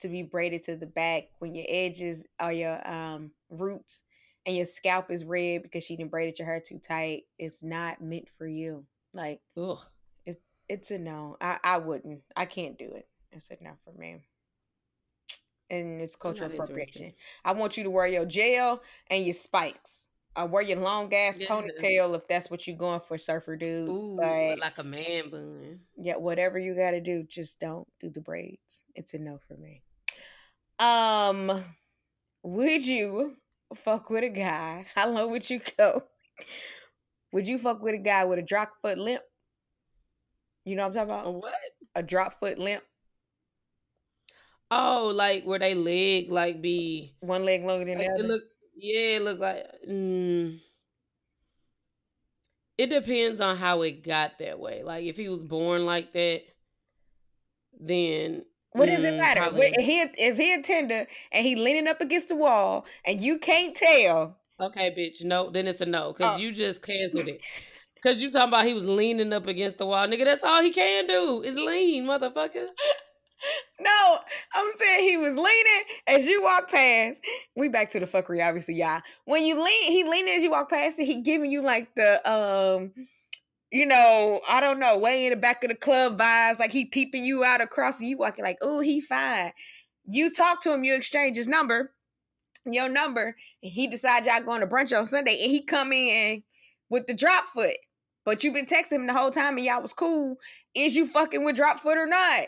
to 0.01 0.09
be 0.09 0.23
braided 0.23 0.63
to 0.63 0.77
the 0.77 0.87
back 0.87 1.25
when 1.39 1.55
your 1.55 1.67
edges 1.69 2.25
are 2.41 2.51
your 2.51 2.91
um 2.91 3.33
roots 3.51 4.05
and 4.47 4.57
your 4.57 4.65
scalp 4.65 5.11
is 5.11 5.23
red 5.23 5.63
because 5.63 5.85
she 5.85 5.97
didn't 5.97 6.13
braided 6.13 6.39
your 6.39 6.47
hair 6.47 6.63
too 6.67 6.79
tight. 6.79 7.25
It's 7.39 7.63
not 7.63 8.01
meant 8.01 8.31
for 8.39 8.47
you. 8.47 8.87
Like, 9.13 9.43
ugh, 9.59 9.81
it, 10.25 10.41
it's 10.67 10.91
a 10.91 10.97
no. 10.97 11.37
I 11.43 11.59
I 11.63 11.77
wouldn't. 11.77 12.23
I 12.35 12.47
can't 12.47 12.79
do 12.79 12.91
it. 12.95 13.07
It's 13.33 13.51
a 13.51 13.63
no 13.63 13.73
for 13.85 13.93
me 13.93 14.23
and 15.73 16.01
it's 16.03 16.15
cultural 16.15 16.53
appropriation. 16.53 17.15
I 17.45 17.53
want 17.53 17.77
you 17.77 17.85
to 17.85 17.91
wear 17.91 18.07
your 18.07 18.27
gel 18.27 18.83
and 19.11 19.25
your 19.25 19.35
spikes. 19.35 20.07
I 20.37 20.45
wear 20.45 20.63
your 20.63 20.79
long 20.79 21.13
ass 21.13 21.39
yeah. 21.39 21.49
ponytail 21.49 22.15
if 22.15 22.29
that's 22.29 22.51
what 22.51 22.67
you're 22.67 22.77
going 22.77 23.01
for, 23.01 23.19
surfer 23.19 23.57
dude. 23.57 23.89
Ooh, 23.89 24.17
but, 24.21 24.59
like 24.59 24.79
a 24.79 24.85
man 24.85 25.31
bun. 25.31 25.81
Yeah, 25.97 26.17
whatever 26.17 26.59
you 26.59 26.75
got 26.75 26.93
to 26.93 27.01
do, 27.01 27.23
just 27.23 27.59
don't 27.59 27.87
do 28.01 28.11
the 28.11 28.21
braids. 28.21 28.83
It's 28.95 29.15
a 29.15 29.19
no 29.19 29.39
for 29.49 29.57
me. 29.57 29.83
Um, 30.79 31.65
would 32.43 32.87
you 32.87 33.37
fuck 33.75 34.11
with 34.11 34.25
a 34.25 34.29
guy? 34.29 34.87
How 34.95 35.09
low 35.09 35.27
would 35.29 35.49
you 35.49 35.61
go? 35.79 36.05
would 37.33 37.49
you 37.49 37.59
fuck 37.59 37.83
with 37.83 37.95
a 37.95 37.99
guy 37.99 38.25
with 38.25 38.39
a 38.39 38.43
drop 38.43 38.73
foot 38.81 38.99
limp? 38.99 39.23
You 40.65 40.77
know 40.77 40.83
what 40.83 40.97
I'm 40.97 41.09
talking 41.09 41.11
about? 41.11 41.27
A 41.27 41.31
what? 41.31 41.55
A 41.95 42.03
drop 42.03 42.41
foot 42.41 42.59
limp. 42.59 42.83
Oh, 44.75 45.13
like 45.15 45.45
where 45.45 45.59
they 45.59 45.75
leg 45.75 46.33
like 46.33 46.63
be 46.63 47.15
one 47.21 47.45
leg 47.45 47.63
longer 47.63 47.85
than 47.85 47.99
like, 47.99 48.07
the 48.07 48.15
other. 48.15 48.25
Look, 48.25 48.43
yeah, 48.75 49.17
it 49.17 49.23
look 49.23 49.39
like. 49.39 49.67
Mm, 49.87 50.61
it 52.79 52.87
depends 52.89 53.39
on 53.39 53.59
how 53.59 53.83
it 53.83 54.03
got 54.03 54.39
that 54.39 54.59
way. 54.59 54.83
Like 54.83 55.05
if 55.05 55.17
he 55.17 55.29
was 55.29 55.43
born 55.43 55.85
like 55.85 56.15
that, 56.15 56.45
then 57.79 58.47
what 58.71 58.87
does 58.87 59.05
it 59.05 59.13
mm, 59.13 59.19
matter? 59.19 59.43
Probably. 59.43 59.75
If 59.77 59.85
he 59.85 60.01
if 60.01 60.39
he 60.39 60.55
a 60.55 60.63
tender 60.63 61.07
and 61.33 61.47
he 61.47 61.55
leaning 61.55 61.87
up 61.87 62.01
against 62.01 62.31
the 62.31 62.37
wall 62.37 62.87
and 63.05 63.21
you 63.21 63.39
can't 63.39 63.77
tell. 63.77 64.39
Okay, 64.59 64.91
bitch. 64.97 65.23
No, 65.23 65.51
then 65.51 65.69
it's 65.69 65.83
a 65.83 65.87
no 65.87 66.15
because 66.15 66.37
oh. 66.37 66.39
you 66.39 66.51
just 66.51 66.81
canceled 66.81 67.29
it. 67.29 67.43
Cause 68.03 68.21
you 68.21 68.33
talking 68.33 68.49
about 68.49 68.67
he 68.67 68.75
was 68.75 68.85
leaning 68.85 69.33
up 69.33 69.47
against 69.47 69.79
the 69.79 69.87
wall, 69.87 70.09
nigga. 70.09 70.25
That's 70.25 70.43
all 70.43 70.61
he 70.61 70.73
can 70.73 71.07
do 71.07 71.43
is 71.45 71.55
lean, 71.55 72.05
motherfucker. 72.05 72.67
No, 73.81 74.19
I'm 74.55 74.71
saying 74.77 75.09
he 75.09 75.17
was 75.17 75.35
leaning 75.35 75.83
as 76.07 76.27
you 76.27 76.45
walk 76.45 76.71
past. 76.71 77.21
We 77.57 77.69
back 77.69 77.91
to 77.91 77.99
the 77.99 78.07
fuckery, 78.07 78.47
obviously, 78.47 78.75
y'all. 78.75 79.01
When 79.25 79.45
you 79.45 79.57
lean, 79.61 79.91
he 79.91 80.05
leaning 80.05 80.35
as 80.35 80.45
you 80.45 80.53
walk 80.53 80.71
past 80.71 81.01
it. 81.01 81.07
He 81.07 81.21
giving 81.21 81.51
you 81.51 81.63
like 81.63 81.93
the 81.97 82.31
um, 82.31 82.93
you 83.73 83.87
know, 83.87 84.41
I 84.49 84.61
don't 84.61 84.79
know, 84.79 84.99
way 84.99 85.27
in 85.27 85.31
the 85.31 85.37
back 85.37 85.65
of 85.65 85.71
the 85.71 85.75
club 85.75 86.19
vibes, 86.19 86.59
like 86.59 86.73
he 86.73 86.85
peeping 86.85 87.25
you 87.25 87.43
out 87.43 87.63
across 87.63 87.99
and 87.99 88.09
you 88.09 88.19
walking 88.19 88.45
like, 88.45 88.59
oh, 88.61 88.81
he 88.81 89.01
fine. 89.01 89.53
You 90.07 90.31
talk 90.31 90.61
to 90.63 90.73
him, 90.73 90.85
you 90.85 90.95
exchange 90.95 91.39
his 91.39 91.49
number, 91.49 91.93
your 92.67 92.89
number, 92.89 93.35
and 93.63 93.73
he 93.73 93.89
decides 93.89 94.27
y'all 94.27 94.43
going 94.43 94.61
to 94.61 94.67
brunch 94.67 94.97
on 94.97 95.07
Sunday, 95.07 95.43
and 95.43 95.51
he 95.51 95.63
come 95.63 95.93
in 95.93 96.43
with 96.91 97.07
the 97.07 97.15
drop 97.15 97.47
foot. 97.47 97.77
But 98.25 98.45
you've 98.45 98.55
been 98.55 98.67
texting 98.67 98.93
him 98.93 99.07
the 99.07 99.15
whole 99.15 99.31
time 99.31 99.57
and 99.57 99.65
y'all 99.65 99.83
was 99.83 99.93
cool. 99.93 100.37
Is 100.75 100.95
you 100.95 101.07
fucking 101.07 101.45
with 101.45 101.57
drop 101.57 101.81
foot 101.81 101.99
or 101.99 102.07
not? 102.07 102.47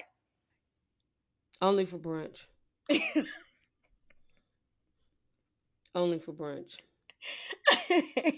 Only 1.65 1.87
for 1.87 1.97
brunch. 1.97 2.45
Only 5.95 6.19
for 6.19 6.35
brunch. 6.35 6.77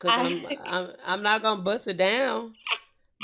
Cause 0.00 0.10
I'm, 0.10 0.46
I'm 0.64 0.88
I'm 1.04 1.22
not 1.22 1.42
gonna 1.42 1.60
bust 1.60 1.86
it 1.88 1.98
down, 1.98 2.54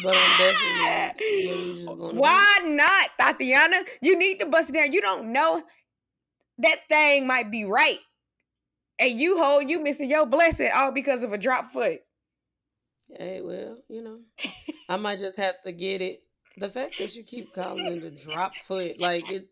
but 0.03 0.15
I'm 0.15 0.39
definitely 0.39 1.83
just 1.83 1.97
gonna. 1.99 2.21
Why 2.21 2.59
not, 2.67 3.09
Tatiana? 3.19 3.85
You 4.03 4.19
need 4.19 4.39
to 4.41 4.47
bust 4.47 4.69
it 4.69 4.75
down. 4.75 4.93
You 4.93 5.01
don't 5.01 5.33
know 5.33 5.63
that 6.59 6.81
thing 6.91 7.27
might 7.27 7.51
be 7.51 7.65
right, 7.65 8.01
and 8.99 9.19
you 9.19 9.39
hold 9.43 9.71
you 9.71 9.83
missing 9.83 10.11
your 10.11 10.27
blessing 10.27 10.69
all 10.75 10.93
because 10.93 11.23
of 11.23 11.33
a 11.33 11.39
drop 11.39 11.73
foot. 11.73 12.01
Hey, 13.09 13.41
well, 13.41 13.79
you 13.89 14.03
know, 14.03 14.19
I 14.91 14.99
might 14.99 15.21
just 15.21 15.39
have 15.39 15.55
to 15.65 15.73
get 15.73 16.03
it 16.03 16.23
the 16.61 16.69
fact 16.69 16.99
that 16.99 17.15
you 17.15 17.23
keep 17.23 17.53
calling 17.53 17.87
it 17.87 18.05
a 18.05 18.11
drop 18.11 18.55
foot, 18.55 19.00
like 19.00 19.31
it, 19.31 19.49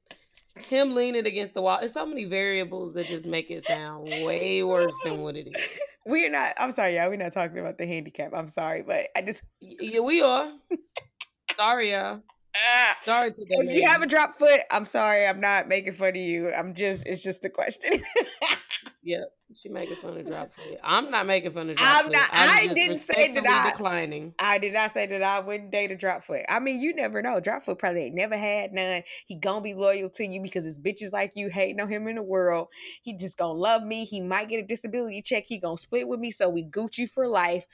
him 0.56 0.94
leaning 0.94 1.26
against 1.26 1.54
the 1.54 1.62
wall. 1.62 1.78
It's 1.80 1.94
so 1.94 2.06
many 2.06 2.24
variables 2.24 2.92
that 2.94 3.06
just 3.06 3.26
make 3.26 3.50
it 3.50 3.64
sound 3.66 4.04
way 4.04 4.62
worse 4.62 4.94
than 5.04 5.20
what 5.20 5.36
it 5.36 5.48
is. 5.48 5.68
We're 6.06 6.30
not. 6.30 6.54
I'm 6.58 6.70
sorry, 6.70 6.96
y'all. 6.96 7.08
We're 7.08 7.16
not 7.16 7.32
talking 7.32 7.58
about 7.58 7.78
the 7.78 7.86
handicap. 7.86 8.32
I'm 8.34 8.48
sorry, 8.48 8.82
but 8.82 9.08
I 9.16 9.22
just 9.22 9.42
yeah, 9.60 10.00
we 10.00 10.22
are. 10.22 10.50
sorry, 11.56 11.92
y'all. 11.92 12.22
Sorry 13.04 13.30
to 13.30 13.44
that. 13.44 13.66
If 13.68 13.76
you 13.76 13.86
have 13.86 14.00
a 14.00 14.06
drop 14.06 14.38
foot, 14.38 14.60
I'm 14.70 14.86
sorry. 14.86 15.26
I'm 15.26 15.40
not 15.42 15.68
making 15.68 15.92
fun 15.92 16.08
of 16.08 16.16
you. 16.16 16.50
I'm 16.54 16.72
just. 16.72 17.06
It's 17.06 17.22
just 17.22 17.44
a 17.44 17.50
question. 17.50 18.02
Yep. 19.06 19.32
She 19.54 19.68
making 19.68 19.94
fun 19.94 20.18
of 20.18 20.26
drop 20.26 20.52
foot. 20.52 20.80
I'm 20.82 21.12
not 21.12 21.26
making 21.26 21.52
fun 21.52 21.70
of 21.70 21.76
drop 21.76 21.88
I'm 21.88 22.04
foot. 22.06 22.12
Not, 22.12 22.28
I'm 22.32 22.70
I 22.70 22.74
didn't 22.74 22.96
say 22.96 23.32
that 23.32 23.46
I 23.46 23.70
declining. 23.70 24.34
I 24.40 24.58
did 24.58 24.72
not 24.72 24.90
say 24.90 25.06
that 25.06 25.22
I 25.22 25.38
wouldn't 25.38 25.70
date 25.70 25.92
a 25.92 25.96
drop 25.96 26.24
foot. 26.24 26.42
I 26.48 26.58
mean, 26.58 26.80
you 26.80 26.92
never 26.92 27.22
know. 27.22 27.38
Drop 27.38 27.64
foot 27.64 27.78
probably 27.78 28.06
ain't 28.06 28.16
never 28.16 28.36
had 28.36 28.72
none. 28.72 29.04
He 29.28 29.36
gonna 29.36 29.60
be 29.60 29.74
loyal 29.74 30.10
to 30.10 30.26
you 30.26 30.42
because 30.42 30.64
his 30.64 30.76
bitches 30.76 31.12
like 31.12 31.30
you 31.36 31.48
hating 31.50 31.78
on 31.78 31.88
him 31.88 32.08
in 32.08 32.16
the 32.16 32.22
world. 32.24 32.66
He 33.02 33.16
just 33.16 33.38
gonna 33.38 33.52
love 33.52 33.84
me. 33.84 34.04
He 34.04 34.20
might 34.20 34.48
get 34.48 34.58
a 34.58 34.66
disability 34.66 35.22
check. 35.22 35.44
He 35.46 35.58
gonna 35.58 35.78
split 35.78 36.08
with 36.08 36.18
me, 36.18 36.32
so 36.32 36.48
we 36.48 36.64
Gucci 36.64 37.08
for 37.08 37.28
life 37.28 37.64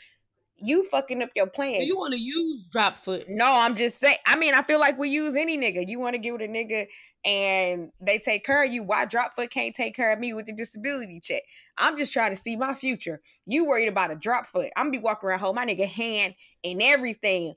you 0.63 0.85
fucking 0.85 1.23
up 1.23 1.31
your 1.35 1.47
plan. 1.47 1.83
You 1.83 1.97
want 1.99 2.13
to 2.13 2.21
use 2.21 2.63
drop 2.71 2.97
foot? 2.97 3.29
No, 3.29 3.47
I'm 3.47 3.75
just 3.75 3.99
saying. 3.99 4.19
I 4.27 4.37
mean, 4.37 4.55
I 4.55 4.63
feel 4.63 4.81
like 4.81 4.99
we 4.99 5.09
use 5.09 5.37
any 5.37 5.59
nigga. 5.59 5.89
You 5.89 5.99
want 5.99 6.15
to 6.15 6.19
get 6.19 6.33
with 6.33 6.43
a 6.43 6.49
nigga 6.49 6.87
and 7.25 7.91
they 8.01 8.19
take 8.19 8.45
care 8.45 8.65
of 8.65 8.73
you. 8.73 8.83
Why 8.83 9.05
drop 9.05 9.35
foot 9.35 9.51
can't 9.51 9.75
take 9.75 9.95
care 9.95 10.13
of 10.13 10.19
me 10.19 10.35
with 10.35 10.47
the 10.47 10.53
disability 10.53 11.21
check? 11.21 11.43
I'm 11.79 11.97
just 11.99 12.13
trying 12.13 12.31
to 12.31 12.37
see 12.37 12.57
my 12.57 12.75
future. 12.75 13.21
You 13.47 13.67
worried 13.67 13.89
about 13.89 14.11
a 14.11 14.17
drop 14.17 14.47
foot. 14.47 14.71
I'm 14.77 14.87
gonna 14.87 14.93
be 14.93 14.99
walking 14.99 15.29
around 15.29 15.41
home, 15.41 15.57
my 15.57 15.67
nigga 15.67 15.87
hand 15.87 16.35
and 16.65 16.83
everything, 16.83 17.55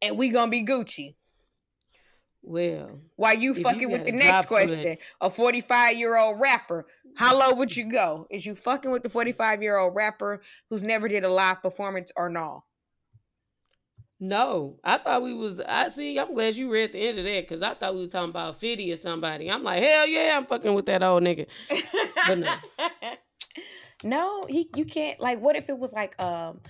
and 0.00 0.18
we 0.18 0.30
gonna 0.30 0.50
be 0.50 0.64
Gucci. 0.64 1.14
Well, 2.44 2.98
why 3.14 3.32
you 3.32 3.54
fucking 3.54 3.80
you 3.80 3.88
with 3.88 4.04
the 4.04 4.12
next 4.12 4.46
question? 4.46 4.82
Foot. 4.82 4.98
A 5.20 5.30
45 5.30 5.96
year 5.96 6.18
old 6.18 6.40
rapper 6.40 6.86
how 7.14 7.38
low 7.38 7.54
would 7.54 7.76
you 7.76 7.90
go? 7.90 8.26
Is 8.30 8.46
you 8.46 8.54
fucking 8.54 8.90
with 8.90 9.02
the 9.02 9.08
45 9.08 9.62
year 9.62 9.76
old 9.76 9.94
rapper 9.94 10.42
who's 10.70 10.82
never 10.82 11.08
did 11.08 11.24
a 11.24 11.28
live 11.28 11.62
performance 11.62 12.10
or 12.16 12.28
no? 12.28 12.64
No, 14.24 14.78
I 14.84 14.98
thought 14.98 15.24
we 15.24 15.34
was. 15.34 15.60
I 15.60 15.88
see. 15.88 16.16
I'm 16.16 16.32
glad 16.32 16.54
you 16.54 16.70
read 16.70 16.92
the 16.92 17.08
end 17.08 17.18
of 17.18 17.24
that 17.24 17.40
because 17.48 17.60
I 17.60 17.74
thought 17.74 17.94
we 17.94 18.02
was 18.02 18.12
talking 18.12 18.30
about 18.30 18.60
Fitty 18.60 18.92
or 18.92 18.96
somebody. 18.96 19.50
I'm 19.50 19.64
like, 19.64 19.82
hell 19.82 20.06
yeah, 20.06 20.36
I'm 20.36 20.46
fucking 20.46 20.74
with 20.74 20.86
that 20.86 21.02
old 21.02 21.24
nigga. 21.24 21.48
But 22.28 22.38
no, 22.38 22.54
no, 24.04 24.46
he. 24.48 24.70
You 24.76 24.84
can't. 24.84 25.18
Like, 25.18 25.40
what 25.40 25.56
if 25.56 25.68
it 25.68 25.76
was 25.76 25.92
like 25.92 26.22
um 26.22 26.60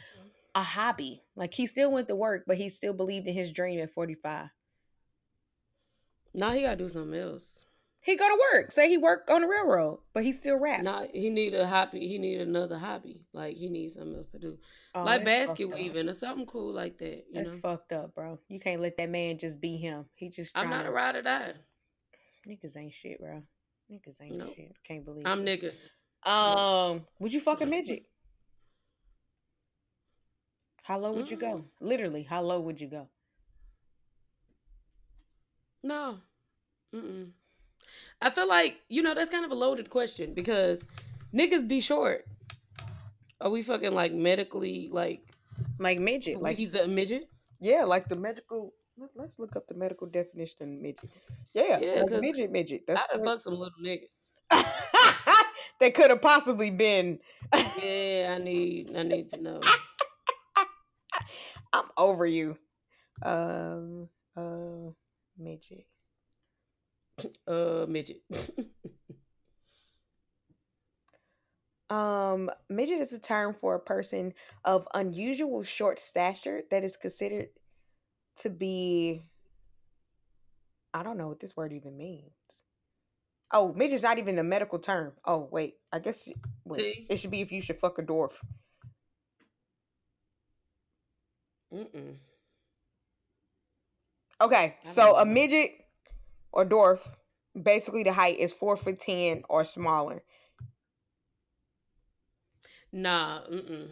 a 0.55 0.63
hobby? 0.63 1.21
Like 1.37 1.53
he 1.53 1.67
still 1.67 1.93
went 1.93 2.09
to 2.09 2.17
work, 2.17 2.45
but 2.47 2.57
he 2.57 2.71
still 2.71 2.95
believed 2.95 3.27
in 3.27 3.35
his 3.35 3.53
dream 3.53 3.81
at 3.81 3.93
45. 3.93 4.49
Now 6.33 6.53
he 6.53 6.63
gotta 6.63 6.77
do 6.77 6.89
something 6.89 7.21
else. 7.21 7.62
He 8.03 8.17
go 8.17 8.29
to 8.29 8.39
work. 8.53 8.73
Say 8.73 8.89
he 8.89 8.99
work 8.99 9.29
on 9.31 9.43
the 9.43 9.47
railroad, 9.47 10.01
but 10.13 10.25
he 10.25 10.33
still 10.33 10.57
rap. 10.57 10.83
Nah, 10.83 11.05
he 11.15 11.31
need 11.31 11.55
a 11.55 11.67
hobby. 11.67 12.09
He 12.09 12.19
need 12.19 12.41
another 12.41 12.77
hobby. 12.77 13.21
Like 13.33 13.57
he 13.57 13.69
needs 13.69 13.95
something 13.95 14.17
else 14.17 14.33
to 14.33 14.41
do, 14.41 14.59
oh, 14.97 15.05
like 15.05 15.25
basket 15.25 15.73
weaving 15.73 16.09
or 16.09 16.13
something 16.13 16.45
cool 16.47 16.73
like 16.73 16.99
that. 16.99 17.27
that's 17.33 17.53
know? 17.53 17.61
fucked 17.61 17.93
up, 17.93 18.15
bro. 18.17 18.41
You 18.49 18.59
can't 18.59 18.83
let 18.83 18.97
that 18.97 19.09
man 19.09 19.39
just 19.39 19.61
be 19.61 19.77
him. 19.77 20.07
He 20.17 20.31
just. 20.31 20.59
I'm 20.59 20.69
not 20.69 20.83
to... 20.83 20.89
a 20.89 20.93
ride 20.93 21.15
or 21.15 21.23
die. 21.23 21.53
Niggas 22.47 22.77
ain't 22.77 22.93
shit, 22.93 23.21
bro. 23.21 23.45
Niggas 23.91 24.21
ain't 24.21 24.37
nope. 24.37 24.53
shit. 24.57 24.73
Can't 24.83 25.05
believe. 25.05 25.25
I'm 25.25 25.47
it. 25.47 25.63
niggas. 25.63 26.29
Um, 26.29 27.07
would 27.21 27.33
you 27.33 27.41
fuck 27.41 27.61
a 27.61 27.67
midget? 27.67 28.03
How 30.83 30.99
low 30.99 31.13
would 31.13 31.27
mm 31.27 31.31
you 31.31 31.37
go? 31.37 31.59
Mm. 31.59 31.65
Literally, 31.81 32.23
how 32.25 32.43
low 32.43 32.59
would 32.59 32.81
you 32.81 32.89
go? 32.89 33.07
No. 35.85 36.19
Mm-mm. 36.93 37.31
I 38.21 38.31
feel 38.31 38.49
like 38.49 38.81
you 38.89 39.03
know 39.03 39.15
that's 39.15 39.31
kind 39.31 39.45
of 39.45 39.51
a 39.51 39.55
loaded 39.55 39.91
question 39.91 40.35
because 40.35 40.85
niggas 41.35 41.67
be 41.67 41.81
short. 41.81 42.27
Are 43.41 43.51
we 43.51 43.63
fucking 43.63 43.93
like 43.93 44.13
medically 44.13 44.89
like 44.91 45.23
like 45.79 45.99
midget? 45.99 46.41
Like 46.41 46.57
he's 46.57 46.75
a 46.75 46.87
midget? 46.87 47.29
Yeah, 47.61 47.85
like 47.85 48.09
the 48.09 48.17
medical. 48.17 48.73
Let's 49.17 49.39
look 49.39 49.57
up 49.57 49.67
the 49.67 49.75
medical 49.75 50.07
definition 50.07 50.63
of 50.63 50.69
midget. 50.69 51.11
Yeah, 51.55 51.79
yeah, 51.81 52.03
like 52.03 52.21
midget, 52.21 52.53
midget. 52.53 52.83
That's 52.87 53.01
I'd 53.13 53.25
fuck 53.25 53.41
some 53.41 53.55
little 53.55 53.73
niggas. 53.83 54.09
they 55.81 55.91
could 55.91 56.11
have 56.11 56.23
possibly 56.23 56.71
been. 56.71 57.19
yeah, 57.53 58.37
I 58.37 58.43
need. 58.43 58.95
I 58.97 59.03
need 59.03 59.31
to 59.31 59.41
know. 59.41 59.61
I'm 61.73 61.87
over 61.97 62.27
you. 62.27 62.59
Um. 63.23 64.09
Uh. 64.37 64.93
Midget. 65.39 65.87
Uh, 67.47 67.87
midget. 67.88 68.23
um, 71.91 72.50
midget 72.69 73.00
is 73.00 73.12
a 73.12 73.19
term 73.19 73.55
for 73.55 73.75
a 73.75 73.81
person 73.81 74.35
of 74.64 74.87
unusual 74.95 75.62
short 75.62 75.99
stature 75.99 76.62
that 76.71 76.85
is 76.85 76.97
considered 76.97 77.49
to 78.41 78.50
be. 78.50 79.23
I 80.95 81.02
don't 81.02 81.17
know 81.17 81.29
what 81.29 81.41
this 81.41 81.57
word 81.57 81.73
even 81.73 81.97
means. 81.97 82.31
Oh, 83.52 83.73
midget's 83.75 84.02
not 84.02 84.19
even 84.19 84.38
a 84.38 84.43
medical 84.43 84.79
term. 84.79 85.12
Oh, 85.25 85.49
wait. 85.50 85.75
I 85.93 85.99
guess 85.99 86.29
wait, 86.64 87.07
it 87.09 87.17
should 87.17 87.31
be 87.31 87.43
if 87.43 87.52
you 87.52 87.61
should 87.61 87.79
fuck 87.79 87.99
a 87.99 88.02
dwarf. 88.02 88.33
Mm-mm. 91.73 92.17
Okay, 94.41 94.76
so 94.85 95.17
a 95.17 95.25
midget 95.25 95.82
or 96.53 96.65
dwarf, 96.65 97.09
basically 97.61 98.03
the 98.03 98.13
height 98.13 98.39
is 98.39 98.53
four 98.53 98.77
foot 98.77 98.99
ten 98.99 99.43
or 99.49 99.65
smaller. 99.65 100.23
Nah, 102.93 103.41
mm 103.51 103.89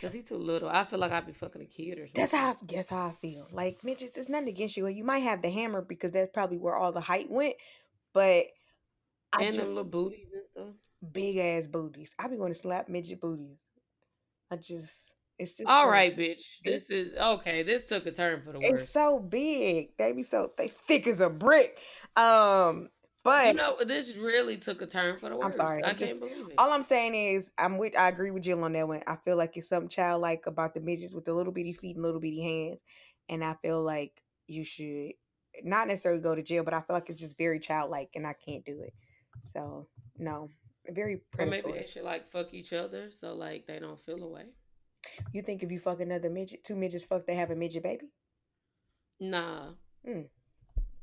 Cause 0.00 0.12
he's 0.12 0.24
too 0.24 0.36
little. 0.36 0.68
I 0.68 0.84
feel 0.84 0.98
like 0.98 1.12
I'd 1.12 1.26
be 1.26 1.32
fucking 1.32 1.60
a 1.60 1.66
kid 1.66 1.98
or 1.98 2.06
something. 2.06 2.20
That's 2.20 2.32
how 2.32 2.50
I 2.50 2.54
guess 2.66 2.88
how 2.88 3.08
I 3.08 3.12
feel. 3.12 3.48
Like 3.52 3.84
midgets, 3.84 4.16
it's 4.16 4.28
nothing 4.28 4.48
against 4.48 4.76
you. 4.76 4.86
You 4.88 5.04
might 5.04 5.20
have 5.20 5.42
the 5.42 5.50
hammer 5.50 5.82
because 5.82 6.10
that's 6.12 6.30
probably 6.32 6.56
where 6.56 6.74
all 6.74 6.90
the 6.90 7.02
height 7.02 7.30
went, 7.30 7.54
but 8.12 8.46
I 9.32 9.42
and 9.42 9.54
just, 9.54 9.60
the 9.60 9.68
little 9.68 9.84
booties 9.84 10.28
and 10.32 10.42
stuff. 10.50 10.74
Big 11.12 11.36
ass 11.36 11.66
booties. 11.66 12.14
I 12.18 12.28
be 12.28 12.36
going 12.36 12.52
to 12.52 12.58
slap 12.58 12.88
midget 12.88 13.20
booties. 13.20 13.58
I 14.50 14.56
just 14.56 15.14
it's 15.38 15.56
just 15.56 15.68
all 15.68 15.88
right, 15.88 16.16
bitch. 16.16 16.42
This 16.64 16.90
is 16.90 17.14
okay. 17.14 17.62
This 17.62 17.86
took 17.86 18.06
a 18.06 18.12
turn 18.12 18.42
for 18.42 18.52
the 18.52 18.60
worse. 18.60 18.82
It's 18.82 18.90
so 18.90 19.18
big. 19.18 19.96
They 19.98 20.12
be 20.12 20.22
so 20.22 20.52
they 20.56 20.68
thick 20.68 21.06
as 21.08 21.20
a 21.20 21.28
brick. 21.28 21.78
Um, 22.16 22.88
but 23.24 23.46
you 23.46 23.54
know, 23.54 23.76
this 23.84 24.16
really 24.16 24.58
took 24.58 24.82
a 24.82 24.86
turn 24.86 25.18
for 25.18 25.30
the 25.30 25.36
worse. 25.36 25.46
I'm 25.46 25.52
sorry. 25.52 25.82
I, 25.82 25.94
just, 25.94 26.20
can't 26.20 26.32
believe 26.32 26.50
it. 26.50 26.54
All 26.58 26.70
I'm 26.70 26.82
saying 26.82 27.14
is, 27.14 27.50
I'm 27.56 27.78
with. 27.78 27.96
I 27.96 28.08
agree 28.08 28.30
with 28.30 28.42
Jill 28.42 28.62
on 28.62 28.72
that 28.74 28.86
one. 28.86 29.02
I 29.06 29.16
feel 29.16 29.36
like 29.36 29.56
it's 29.56 29.68
something 29.68 29.88
childlike 29.88 30.46
about 30.46 30.74
the 30.74 30.80
midgets 30.80 31.14
with 31.14 31.24
the 31.24 31.32
little 31.32 31.52
bitty 31.52 31.72
feet 31.72 31.96
and 31.96 32.04
little 32.04 32.20
bitty 32.20 32.42
hands, 32.42 32.82
and 33.28 33.42
I 33.42 33.54
feel 33.62 33.82
like 33.82 34.22
you 34.46 34.62
should 34.62 35.12
not 35.62 35.88
necessarily 35.88 36.20
go 36.20 36.34
to 36.34 36.42
jail, 36.42 36.64
but 36.64 36.74
I 36.74 36.80
feel 36.80 36.94
like 36.94 37.08
it's 37.08 37.20
just 37.20 37.38
very 37.38 37.58
childlike, 37.58 38.10
and 38.14 38.26
I 38.26 38.34
can't 38.34 38.64
do 38.64 38.82
it. 38.82 38.92
So 39.42 39.88
no, 40.18 40.50
very 40.88 41.22
predatory. 41.32 41.60
Or 41.60 41.66
maybe 41.66 41.78
they 41.80 41.90
should 41.90 42.04
like 42.04 42.30
fuck 42.30 42.52
each 42.52 42.72
other 42.72 43.10
so 43.10 43.34
like 43.34 43.66
they 43.66 43.78
don't 43.78 44.00
feel 44.04 44.22
away. 44.22 44.44
You 45.32 45.42
think 45.42 45.62
if 45.62 45.70
you 45.70 45.78
fuck 45.78 46.00
another 46.00 46.30
midget, 46.30 46.64
two 46.64 46.76
midgets 46.76 47.04
fuck, 47.04 47.26
they 47.26 47.36
have 47.36 47.50
a 47.50 47.56
midget 47.56 47.82
baby? 47.82 48.06
Nah. 49.20 49.70
Mm. 50.06 50.26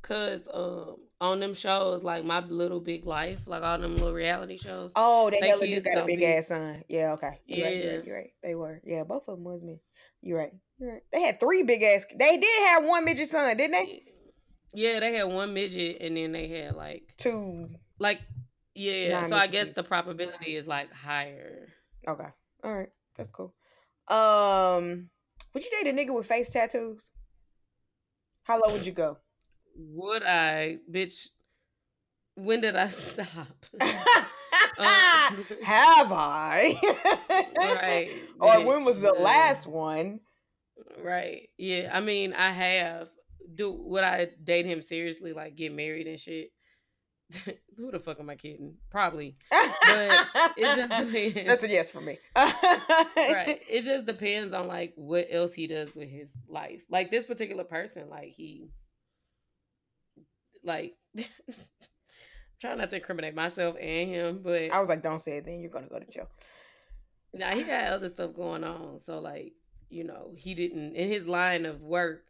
Cause 0.02 0.42
um 0.54 0.98
on 1.22 1.40
them 1.40 1.54
shows 1.54 2.04
like 2.04 2.26
My 2.26 2.40
Little 2.40 2.80
Big 2.80 3.06
Life, 3.06 3.42
like 3.46 3.62
all 3.62 3.78
them 3.78 3.96
little 3.96 4.14
reality 4.14 4.58
shows. 4.58 4.92
Oh, 4.96 5.30
they, 5.30 5.40
they 5.40 5.54
kids 5.60 5.86
got 5.86 6.04
a 6.04 6.06
big 6.06 6.20
be... 6.20 6.26
ass 6.26 6.48
son. 6.48 6.84
Yeah, 6.90 7.14
okay. 7.14 7.40
You're 7.46 7.60
yeah, 7.60 7.66
right, 7.66 7.76
you're 7.76 7.96
right, 7.96 8.06
you're 8.06 8.16
right. 8.16 8.30
They 8.44 8.56
were. 8.56 8.82
Yeah, 8.84 9.04
both 9.04 9.28
of 9.28 9.38
them 9.38 9.44
was 9.44 9.64
me. 9.64 9.80
You're 10.22 10.40
right. 10.40 10.54
You're 10.80 10.94
right. 10.94 11.04
They 11.14 11.22
had 11.22 11.40
three 11.40 11.62
big 11.64 11.84
ass. 11.84 12.06
They 12.18 12.38
did 12.38 12.68
have 12.70 12.84
one 12.84 13.06
midget 13.06 13.30
son, 13.30 13.56
didn't 13.56 13.72
they? 13.72 14.04
Yeah, 14.74 15.00
they 15.00 15.14
had 15.14 15.26
one 15.26 15.54
midget, 15.54 15.98
and 16.02 16.18
then 16.18 16.32
they 16.32 16.48
had 16.48 16.76
like 16.76 17.04
two. 17.18 17.70
Like, 18.00 18.20
yeah. 18.74 19.22
So 19.22 19.36
I 19.36 19.48
guess 19.48 19.70
the 19.70 19.84
probability 19.84 20.56
is 20.56 20.66
like 20.66 20.92
higher. 20.92 21.68
Okay. 22.08 22.28
All 22.64 22.76
right. 22.76 22.90
That's 23.16 23.32
cool. 23.32 23.54
Um, 24.08 25.10
would 25.54 25.64
you 25.64 25.70
date 25.70 25.88
a 25.88 25.94
nigga 25.94 26.16
with 26.16 26.26
face 26.26 26.50
tattoos? 26.50 27.12
How 28.44 28.60
low 28.60 28.74
would 28.74 28.86
you 28.86 28.92
go? 28.92 29.18
Would 29.76 30.24
I, 30.24 30.78
bitch? 30.92 31.28
When 32.36 32.62
did 32.62 32.76
I 32.76 32.88
stop? 32.90 33.66
uh, 33.80 33.86
Have 35.64 36.12
I? 36.12 36.76
right. 37.58 38.12
Or 38.40 38.66
when 38.66 38.86
was 38.86 39.02
the 39.02 39.14
last 39.14 39.68
one? 39.68 40.20
Right. 41.04 41.50
Yeah. 41.58 41.90
I 41.94 42.00
mean, 42.02 42.34
I 42.34 42.52
have. 42.52 43.10
Do 43.54 43.72
would 43.72 44.04
I 44.04 44.30
date 44.44 44.66
him 44.66 44.82
seriously? 44.82 45.34
Like 45.34 45.56
get 45.56 45.74
married 45.74 46.08
and 46.08 46.20
shit? 46.20 46.52
who 47.78 47.92
the 47.92 48.00
fuck 48.00 48.20
am 48.20 48.30
I 48.30 48.36
kidding? 48.36 48.76
Probably. 48.90 49.36
But 49.50 50.28
it 50.58 50.76
just 50.76 50.92
depends. 50.92 51.48
That's 51.48 51.64
a 51.64 51.70
yes 51.70 51.92
for 51.92 52.02
me. 52.02 52.18
right. 52.36 53.62
It 53.70 53.84
just 53.84 54.06
depends 54.06 54.54
on 54.54 54.68
like 54.68 54.94
what 54.96 55.28
else 55.30 55.54
he 55.54 55.68
does 55.68 55.96
with 55.96 56.10
his 56.10 56.32
life. 56.50 56.84
Like 56.90 57.12
this 57.12 57.26
particular 57.26 57.64
person, 57.64 58.10
like 58.10 58.30
he 58.30 58.70
like 60.64 60.96
trying 62.62 62.78
not 62.78 62.90
to 62.90 62.98
incriminate 62.98 63.36
myself 63.36 63.76
and 63.80 64.10
him, 64.10 64.42
but 64.44 64.72
I 64.72 64.80
was 64.80 64.90
like, 64.90 65.04
don't 65.04 65.20
say 65.20 65.38
it 65.38 65.46
then 65.46 65.60
you're 65.60 65.72
gonna 65.72 65.88
go 65.88 66.00
to 66.00 66.06
jail. 66.06 66.28
Now 67.34 67.56
he 67.56 67.64
got 67.64 67.88
other 67.88 68.10
stuff 68.10 68.36
going 68.36 68.64
on. 68.64 69.00
So 69.00 69.20
like, 69.20 69.54
you 69.90 70.04
know, 70.04 70.34
he 70.36 70.54
didn't 70.54 70.96
in 70.96 71.10
his 71.10 71.26
line 71.26 71.66
of 71.66 71.82
work, 71.82 72.24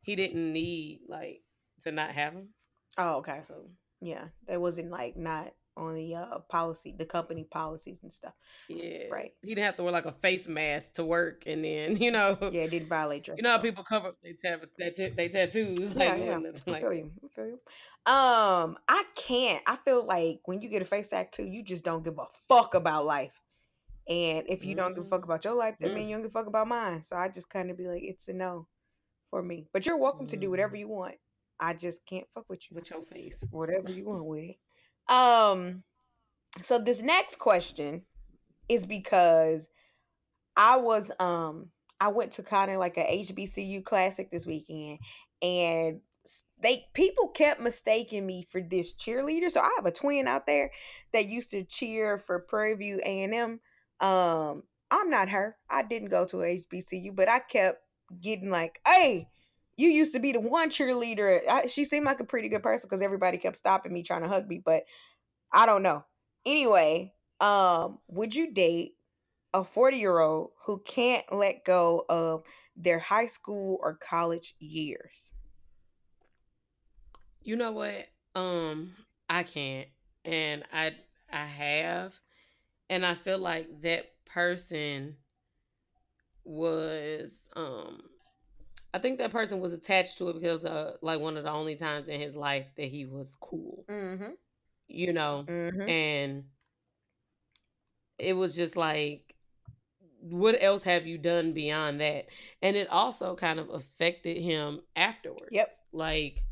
he 0.00 0.16
didn't 0.16 0.52
need 0.52 1.00
like 1.08 1.42
to 1.82 1.92
not 1.92 2.10
have 2.10 2.32
him. 2.32 2.48
Oh, 2.96 3.16
okay. 3.16 3.40
So 3.44 3.70
yeah, 4.00 4.24
that 4.46 4.60
wasn't 4.60 4.90
like 4.90 5.16
not 5.16 5.52
on 5.78 5.94
the 5.94 6.14
uh, 6.14 6.38
policy, 6.48 6.94
the 6.96 7.04
company 7.06 7.44
policies 7.44 8.00
and 8.02 8.12
stuff. 8.12 8.34
Yeah, 8.68 9.04
right. 9.10 9.32
He 9.42 9.54
didn't 9.54 9.64
have 9.64 9.76
to 9.76 9.84
wear 9.84 9.92
like 9.92 10.06
a 10.06 10.12
face 10.12 10.48
mask 10.48 10.94
to 10.94 11.04
work, 11.04 11.44
and 11.46 11.64
then 11.64 11.96
you 12.02 12.10
know. 12.10 12.36
Yeah, 12.40 12.62
it 12.62 12.70
didn't 12.70 12.88
violate 12.88 13.26
your. 13.26 13.36
You 13.36 13.42
know 13.42 13.52
how 13.52 13.58
people 13.58 13.84
cover 13.84 14.12
they 14.22 14.32
tab 14.32 14.60
they, 14.78 14.90
t- 14.90 15.08
they 15.10 15.28
tattoos. 15.28 15.78
Like, 15.98 16.18
yeah, 16.18 16.38
yeah. 16.38 16.50
Like, 16.66 16.76
I 16.76 16.80
feel 16.80 16.92
you. 16.92 17.10
I 17.24 17.28
feel 17.34 17.46
you. 17.46 17.60
Um, 18.06 18.78
I 18.88 19.04
can't. 19.16 19.62
I 19.66 19.76
feel 19.76 20.04
like 20.06 20.40
when 20.44 20.62
you 20.62 20.68
get 20.68 20.82
a 20.82 20.84
face 20.84 21.10
tattoo, 21.10 21.44
you 21.44 21.62
just 21.62 21.84
don't 21.84 22.04
give 22.04 22.18
a 22.18 22.26
fuck 22.48 22.74
about 22.74 23.06
life. 23.06 23.40
And 24.08 24.44
if 24.48 24.64
you 24.64 24.70
mm-hmm. 24.70 24.80
don't 24.80 24.94
give 24.94 25.04
a 25.04 25.08
fuck 25.08 25.20
mm-hmm. 25.20 25.30
about 25.30 25.44
your 25.44 25.54
life, 25.54 25.74
that 25.80 25.88
mm-hmm. 25.88 25.94
means 25.96 26.08
you 26.08 26.14
don't 26.14 26.22
give 26.22 26.30
a 26.30 26.32
fuck 26.32 26.46
about 26.46 26.68
mine. 26.68 27.02
So 27.02 27.16
I 27.16 27.28
just 27.28 27.50
kind 27.50 27.70
of 27.70 27.76
be 27.76 27.86
like, 27.86 28.02
it's 28.02 28.28
a 28.28 28.32
no 28.32 28.66
for 29.30 29.42
me. 29.42 29.66
But 29.72 29.84
you're 29.84 29.98
welcome 29.98 30.26
mm-hmm. 30.26 30.30
to 30.30 30.36
do 30.36 30.50
whatever 30.50 30.72
mm-hmm. 30.72 30.80
you 30.80 30.88
want. 30.88 31.16
I 31.60 31.74
just 31.74 32.06
can't 32.06 32.26
fuck 32.32 32.48
with 32.48 32.60
you. 32.70 32.76
With 32.76 32.90
your 32.90 33.02
face. 33.02 33.46
Whatever 33.50 33.90
you 33.90 34.06
want 34.06 34.24
with 34.24 34.44
it. 34.44 34.56
Um 35.08 35.82
so 36.62 36.78
this 36.78 37.00
next 37.00 37.38
question 37.38 38.02
is 38.68 38.86
because 38.86 39.68
I 40.56 40.76
was 40.76 41.10
um 41.18 41.68
I 42.00 42.08
went 42.08 42.32
to 42.32 42.42
kind 42.42 42.70
of 42.70 42.78
like 42.78 42.96
a 42.96 43.24
HBCU 43.26 43.84
classic 43.84 44.30
this 44.30 44.46
weekend 44.46 44.98
and 45.42 46.00
they 46.62 46.86
people 46.92 47.28
kept 47.28 47.60
mistaking 47.60 48.26
me 48.26 48.44
for 48.50 48.60
this 48.60 48.92
cheerleader. 48.94 49.50
So 49.50 49.60
I 49.60 49.70
have 49.76 49.86
a 49.86 49.92
twin 49.92 50.28
out 50.28 50.46
there 50.46 50.70
that 51.12 51.28
used 51.28 51.50
to 51.52 51.64
cheer 51.64 52.18
for 52.18 52.38
Prairie 52.40 52.74
View 52.74 53.00
A&M. 53.04 53.60
Um 54.00 54.62
I'm 54.90 55.10
not 55.10 55.28
her. 55.30 55.56
I 55.68 55.82
didn't 55.82 56.08
go 56.08 56.24
to 56.26 56.36
HBCU, 56.36 57.14
but 57.14 57.28
I 57.28 57.40
kept 57.40 57.82
getting 58.20 58.50
like, 58.50 58.80
"Hey, 58.86 59.28
you 59.78 59.88
used 59.88 60.12
to 60.12 60.18
be 60.18 60.32
the 60.32 60.40
one 60.40 60.70
cheerleader. 60.70 61.40
I, 61.48 61.66
she 61.66 61.84
seemed 61.84 62.04
like 62.04 62.18
a 62.18 62.24
pretty 62.24 62.48
good 62.48 62.64
person 62.64 62.88
because 62.88 63.00
everybody 63.00 63.38
kept 63.38 63.56
stopping 63.56 63.92
me 63.92 64.02
trying 64.02 64.22
to 64.22 64.28
hug 64.28 64.48
me, 64.48 64.60
but 64.62 64.82
I 65.52 65.66
don't 65.66 65.84
know. 65.84 66.04
Anyway, 66.44 67.14
um, 67.40 68.00
would 68.08 68.34
you 68.34 68.52
date 68.52 68.96
a 69.54 69.62
40 69.62 69.96
year 69.96 70.18
old 70.18 70.50
who 70.66 70.82
can't 70.84 71.24
let 71.32 71.64
go 71.64 72.04
of 72.08 72.42
their 72.76 72.98
high 72.98 73.26
school 73.26 73.78
or 73.80 73.94
college 73.94 74.56
years? 74.58 75.30
You 77.40 77.54
know 77.54 77.70
what? 77.70 78.08
Um, 78.34 78.90
I 79.30 79.44
can't. 79.44 79.88
And 80.24 80.64
I 80.72 80.96
I 81.32 81.44
have. 81.44 82.14
And 82.90 83.06
I 83.06 83.14
feel 83.14 83.38
like 83.38 83.82
that 83.82 84.10
person 84.26 85.18
was 86.44 87.48
um 87.54 88.00
I 88.94 88.98
think 88.98 89.18
that 89.18 89.30
person 89.30 89.60
was 89.60 89.72
attached 89.72 90.18
to 90.18 90.28
it 90.30 90.34
because 90.34 90.64
uh, 90.64 90.96
like 91.02 91.20
one 91.20 91.36
of 91.36 91.44
the 91.44 91.50
only 91.50 91.76
times 91.76 92.08
in 92.08 92.20
his 92.20 92.34
life 92.34 92.66
that 92.76 92.86
he 92.86 93.04
was 93.04 93.36
cool. 93.40 93.84
Mm-hmm. 93.88 94.32
You 94.88 95.12
know, 95.12 95.44
mm-hmm. 95.46 95.88
and 95.88 96.44
it 98.18 98.32
was 98.32 98.56
just 98.56 98.76
like, 98.76 99.34
what 100.20 100.56
else 100.60 100.82
have 100.82 101.06
you 101.06 101.18
done 101.18 101.52
beyond 101.52 102.00
that? 102.00 102.26
And 102.62 102.74
it 102.74 102.88
also 102.88 103.36
kind 103.36 103.60
of 103.60 103.68
affected 103.70 104.38
him 104.38 104.80
afterwards. 104.96 105.50
Yep. 105.50 105.72
Like, 105.92 106.42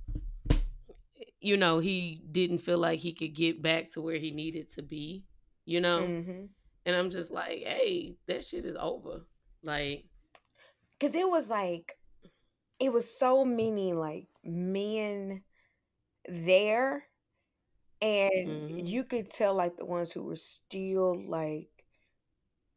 you 1.40 1.56
know, 1.56 1.78
he 1.78 2.22
didn't 2.30 2.58
feel 2.58 2.78
like 2.78 3.00
he 3.00 3.12
could 3.12 3.34
get 3.34 3.62
back 3.62 3.88
to 3.92 4.00
where 4.00 4.18
he 4.18 4.30
needed 4.30 4.70
to 4.74 4.82
be. 4.82 5.24
You 5.64 5.80
know, 5.80 6.02
mm-hmm. 6.02 6.44
and 6.84 6.96
I'm 6.96 7.10
just 7.10 7.30
like, 7.30 7.64
hey, 7.64 8.16
that 8.28 8.44
shit 8.44 8.64
is 8.64 8.76
over. 8.78 9.26
Like, 9.64 10.04
because 10.98 11.16
it 11.16 11.28
was 11.28 11.50
like 11.50 11.96
it 12.78 12.92
was 12.92 13.18
so 13.18 13.44
many 13.44 13.92
like 13.92 14.26
men 14.44 15.42
there 16.28 17.04
and 18.00 18.48
mm-hmm. 18.48 18.86
you 18.86 19.04
could 19.04 19.30
tell 19.30 19.54
like 19.54 19.76
the 19.76 19.84
ones 19.84 20.12
who 20.12 20.24
were 20.24 20.36
still 20.36 21.20
like 21.28 21.68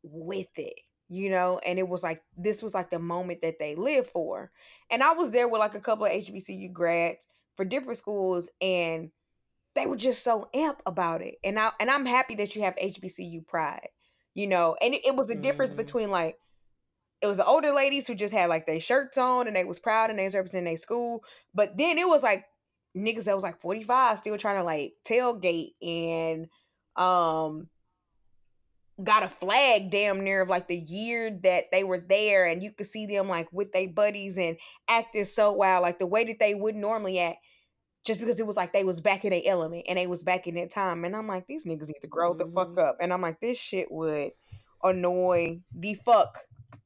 with 0.04 0.48
it 0.58 0.80
you 1.10 1.30
know 1.30 1.60
and 1.66 1.78
it 1.80 1.88
was 1.88 2.04
like 2.04 2.22
this 2.38 2.62
was 2.62 2.74
like 2.74 2.90
the 2.90 3.00
moment 3.00 3.42
that 3.42 3.60
they 3.60 3.76
lived 3.76 4.08
for 4.10 4.52
and 4.90 5.04
i 5.04 5.12
was 5.14 5.32
there 5.32 5.48
with 5.48 5.60
like 5.60 5.76
a 5.76 5.80
couple 5.80 6.06
of 6.06 6.12
hbcu 6.12 6.72
grads 6.72 7.28
for 7.56 7.66
different 7.66 7.98
schools 7.98 8.50
and 8.62 9.12
they 9.76 9.86
were 9.86 9.96
just 9.96 10.24
so 10.24 10.50
amp 10.54 10.82
about 10.86 11.22
it. 11.22 11.36
And 11.44 11.60
I 11.60 11.72
and 11.80 11.90
I'm 11.92 12.06
happy 12.06 12.36
that 12.36 12.56
you 12.56 12.64
have 12.64 12.76
HBCU 12.78 13.42
pride, 13.48 13.90
you 14.34 14.48
know. 14.48 14.76
And 14.82 14.94
it, 14.96 15.06
it 15.06 15.16
was 15.16 15.30
a 15.30 15.36
difference 15.36 15.74
Mhm. 15.74 15.78
between 15.78 16.10
like 16.12 16.38
it 17.22 17.28
was 17.28 17.38
the 17.38 17.46
older 17.46 17.72
ladies 17.74 18.08
who 18.08 18.16
just 18.16 18.34
had 18.34 18.50
like 18.50 18.66
their 18.66 18.80
shirts 18.80 19.18
on 19.18 19.48
and 19.48 19.56
they 19.56 19.66
was 19.66 19.80
proud 19.80 20.10
and 20.10 20.20
they 20.20 20.24
was 20.24 20.36
representing 20.36 20.66
their 20.66 20.78
school. 20.78 21.24
But 21.54 21.78
then 21.78 21.98
it 21.98 22.08
was 22.08 22.24
like 22.24 22.46
niggas 22.96 23.26
that 23.26 23.36
was 23.36 23.44
like 23.44 23.60
45 23.60 24.18
still 24.20 24.38
trying 24.38 24.58
to 24.58 24.64
like 24.64 24.94
tailgate 25.06 25.72
and 25.82 26.48
um 26.96 27.68
got 29.04 29.24
a 29.24 29.30
flag 29.30 29.92
damn 29.92 30.24
near 30.24 30.42
of 30.42 30.50
like 30.50 30.68
the 30.68 30.78
year 30.80 31.32
that 31.44 31.66
they 31.72 31.84
were 31.84 32.00
there 32.00 32.46
and 32.48 32.62
you 32.62 32.72
could 32.72 32.88
see 32.88 33.06
them 33.06 33.30
like 33.30 33.48
with 33.54 33.72
their 33.72 33.88
buddies 33.88 34.38
and 34.38 34.58
acting 34.90 35.24
so 35.24 35.54
wild 35.54 35.84
like 35.84 36.00
the 36.00 36.06
way 36.06 36.26
that 36.26 36.40
they 36.40 36.54
would 36.54 36.76
normally 36.76 37.20
act 37.20 37.38
just 38.04 38.20
because 38.20 38.40
it 38.40 38.48
was 38.48 38.58
like 38.58 38.74
they 38.74 38.84
was 38.84 39.00
back 39.00 39.24
in 39.24 39.32
their 39.32 39.42
element 39.46 39.86
and 39.88 39.98
they 39.98 40.08
was 40.08 40.24
back 40.24 40.48
in 40.48 40.56
their 40.56 40.68
time 40.68 41.06
and 41.06 41.16
i'm 41.16 41.28
like 41.28 41.48
these 41.48 41.66
niggas 41.66 41.88
need 41.88 42.02
to 42.02 42.08
grow 42.08 42.34
the 42.34 42.46
fuck 42.46 42.70
Mhm. 42.70 42.90
up 42.90 42.98
and 43.00 43.14
i'm 43.14 43.22
like 43.22 43.40
this 43.40 43.58
shit 43.58 43.90
would 43.90 44.32
annoy 44.84 45.62
the 45.74 45.94
fuck 45.94 46.40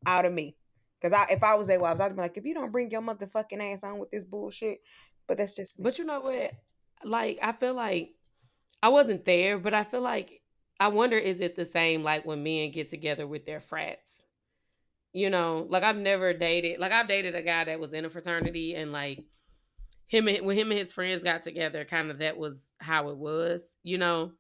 out 0.05 0.25
of 0.25 0.33
me 0.33 0.55
because 0.99 1.13
I, 1.13 1.33
if 1.33 1.43
I 1.43 1.55
was 1.55 1.67
their 1.67 1.79
wives, 1.79 1.99
I'd 1.99 2.15
be 2.15 2.21
like, 2.21 2.37
if 2.37 2.45
you 2.45 2.53
don't 2.53 2.71
bring 2.71 2.89
your 2.91 3.01
motherfucking 3.01 3.73
ass 3.73 3.83
on 3.83 3.99
with 3.99 4.11
this 4.11 4.23
bullshit, 4.23 4.79
but 5.27 5.37
that's 5.37 5.53
just 5.53 5.77
me. 5.77 5.83
But 5.83 5.97
you 5.97 6.05
know 6.05 6.21
what? 6.21 6.51
Like, 7.03 7.39
I 7.41 7.51
feel 7.51 7.73
like 7.73 8.11
I 8.81 8.89
wasn't 8.89 9.25
there, 9.25 9.57
but 9.59 9.73
I 9.73 9.83
feel 9.83 10.01
like 10.01 10.41
I 10.79 10.87
wonder 10.89 11.17
is 11.17 11.39
it 11.41 11.55
the 11.55 11.65
same 11.65 12.03
like 12.03 12.25
when 12.25 12.43
men 12.43 12.71
get 12.71 12.87
together 12.89 13.27
with 13.27 13.45
their 13.45 13.59
frats? 13.59 14.23
You 15.11 15.29
know, 15.29 15.67
like 15.69 15.83
I've 15.83 15.97
never 15.97 16.33
dated, 16.33 16.79
like 16.79 16.91
I've 16.91 17.07
dated 17.07 17.35
a 17.35 17.41
guy 17.43 17.65
that 17.65 17.79
was 17.79 17.93
in 17.93 18.05
a 18.05 18.09
fraternity 18.09 18.73
and 18.75 18.91
like 18.91 19.23
him 20.07 20.27
and 20.27 20.45
when 20.45 20.57
him 20.57 20.71
and 20.71 20.79
his 20.79 20.91
friends 20.91 21.23
got 21.23 21.43
together, 21.43 21.85
kind 21.85 22.09
of 22.09 22.19
that 22.19 22.37
was 22.37 22.57
how 22.79 23.09
it 23.09 23.17
was, 23.17 23.75
you 23.83 23.97
know. 23.97 24.31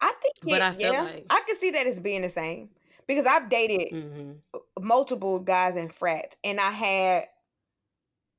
I 0.00 0.12
think, 0.20 0.34
But 0.42 0.52
it- 0.52 0.62
I 0.62 0.70
feel 0.72 0.92
yeah, 0.92 1.02
like- 1.02 1.26
I 1.30 1.40
can 1.46 1.56
see 1.56 1.70
that 1.72 1.86
as 1.86 2.00
being 2.00 2.22
the 2.22 2.28
same 2.28 2.70
because 3.12 3.26
I've 3.26 3.48
dated 3.48 3.88
hmm 3.90 4.32
multiple 4.78 5.38
guys 5.38 5.76
in 5.76 5.88
frats, 5.88 6.36
and 6.44 6.60
I 6.60 6.70
had 6.70 7.24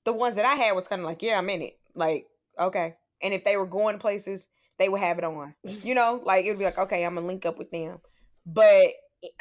the 0.06 0.14
ones 0.14 0.36
that 0.36 0.46
I 0.46 0.56
had 0.56 0.74
was 0.74 0.88
kind 0.88 1.02
of 1.02 1.06
like, 1.06 1.22
yeah, 1.22 1.38
I'm 1.38 1.50
in 1.50 1.62
it, 1.62 1.78
like 1.96 2.28
okay, 2.60 2.96
and 3.22 3.34
if 3.34 3.44
they 3.44 3.58
were 3.58 3.66
going 3.66 4.00
places, 4.00 4.48
they 4.80 4.90
would 4.90 5.02
have 5.02 5.18
it 5.18 5.24
on, 5.24 5.56
you 5.64 5.96
know, 5.96 6.22
like 6.26 6.46
it 6.46 6.50
would 6.50 6.60
be 6.60 6.66
like, 6.66 6.78
okay, 6.78 7.06
I'm 7.06 7.16
gonna 7.16 7.28
link 7.28 7.46
up 7.46 7.58
with 7.58 7.72
them, 7.72 8.00
but 8.46 8.88
it, 9.22 9.32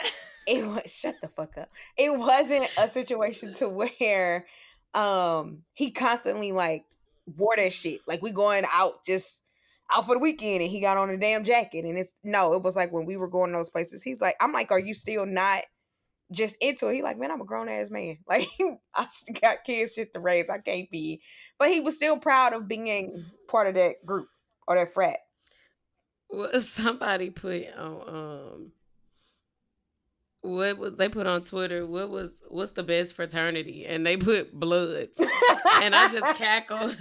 it 0.46 0.66
was 0.66 0.82
shut 0.86 1.20
the 1.20 1.28
fuck 1.28 1.56
up. 1.58 1.70
It 1.96 2.16
wasn't 2.16 2.70
a 2.76 2.88
situation 2.88 3.52
to 3.54 3.68
where 3.68 4.46
um 4.94 5.62
he 5.74 5.90
constantly 5.90 6.52
like 6.52 6.84
wore 7.26 7.56
that 7.56 7.72
shit. 7.72 8.02
Like 8.06 8.22
we 8.22 8.30
going 8.30 8.64
out 8.72 9.04
just 9.06 9.41
out 9.94 10.06
for 10.06 10.14
the 10.14 10.18
weekend 10.18 10.62
and 10.62 10.70
he 10.70 10.80
got 10.80 10.96
on 10.96 11.10
a 11.10 11.16
damn 11.16 11.44
jacket 11.44 11.84
and 11.84 11.96
it's 11.96 12.12
no, 12.24 12.54
it 12.54 12.62
was 12.62 12.76
like 12.76 12.92
when 12.92 13.06
we 13.06 13.16
were 13.16 13.28
going 13.28 13.50
to 13.52 13.58
those 13.58 13.70
places, 13.70 14.02
he's 14.02 14.20
like, 14.20 14.34
I'm 14.40 14.52
like, 14.52 14.70
are 14.70 14.78
you 14.78 14.94
still 14.94 15.26
not 15.26 15.62
just 16.30 16.56
into 16.60 16.88
it? 16.88 16.94
He 16.94 17.02
like, 17.02 17.18
man, 17.18 17.30
I'm 17.30 17.40
a 17.40 17.44
grown 17.44 17.68
ass 17.68 17.90
man. 17.90 18.18
Like 18.28 18.48
I 18.94 19.06
got 19.40 19.64
kids 19.64 19.94
shit 19.94 20.12
to 20.12 20.20
raise. 20.20 20.48
I 20.48 20.58
can't 20.58 20.90
be. 20.90 21.20
But 21.58 21.68
he 21.68 21.80
was 21.80 21.96
still 21.96 22.18
proud 22.18 22.54
of 22.54 22.68
being 22.68 23.24
part 23.48 23.68
of 23.68 23.74
that 23.74 24.04
group 24.04 24.28
or 24.66 24.76
that 24.76 24.92
frat. 24.92 25.18
Well, 26.30 26.60
somebody 26.60 27.30
put 27.30 27.66
on 27.76 28.08
um 28.08 28.72
what 30.40 30.76
was 30.76 30.96
they 30.96 31.08
put 31.08 31.26
on 31.26 31.42
Twitter? 31.42 31.86
What 31.86 32.10
was 32.10 32.32
what's 32.48 32.72
the 32.72 32.82
best 32.82 33.14
fraternity? 33.14 33.86
And 33.86 34.04
they 34.04 34.16
put 34.16 34.52
Bloods. 34.52 35.20
and 35.80 35.94
I 35.94 36.08
just 36.08 36.36
cackled. 36.36 36.96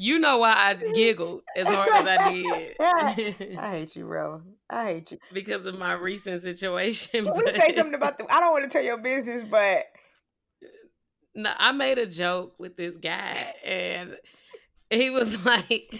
You 0.00 0.18
know 0.20 0.38
why 0.38 0.52
I 0.56 0.74
giggled 0.94 1.42
as 1.56 1.66
hard 1.66 1.88
as 1.90 2.06
I 2.06 2.32
did 2.32 2.76
I 3.58 3.70
hate 3.72 3.96
you, 3.96 4.04
bro. 4.06 4.40
I 4.70 4.84
hate 4.84 5.10
you. 5.10 5.18
because 5.34 5.66
of 5.66 5.76
my 5.78 5.92
recent 6.10 6.40
situation. 6.42 7.24
Can 7.24 7.34
but- 7.34 7.52
say 7.54 7.72
something 7.72 7.94
about 7.94 8.16
the? 8.16 8.24
I 8.32 8.38
don't 8.40 8.52
want 8.52 8.64
to 8.64 8.70
tell 8.70 8.82
your 8.84 8.98
business, 8.98 9.42
but 9.50 9.84
No, 11.34 11.50
I 11.56 11.72
made 11.72 11.98
a 11.98 12.06
joke 12.06 12.54
with 12.58 12.76
this 12.76 12.96
guy, 12.96 13.36
and 13.64 14.16
he 14.90 15.10
was 15.10 15.44
like, 15.44 15.92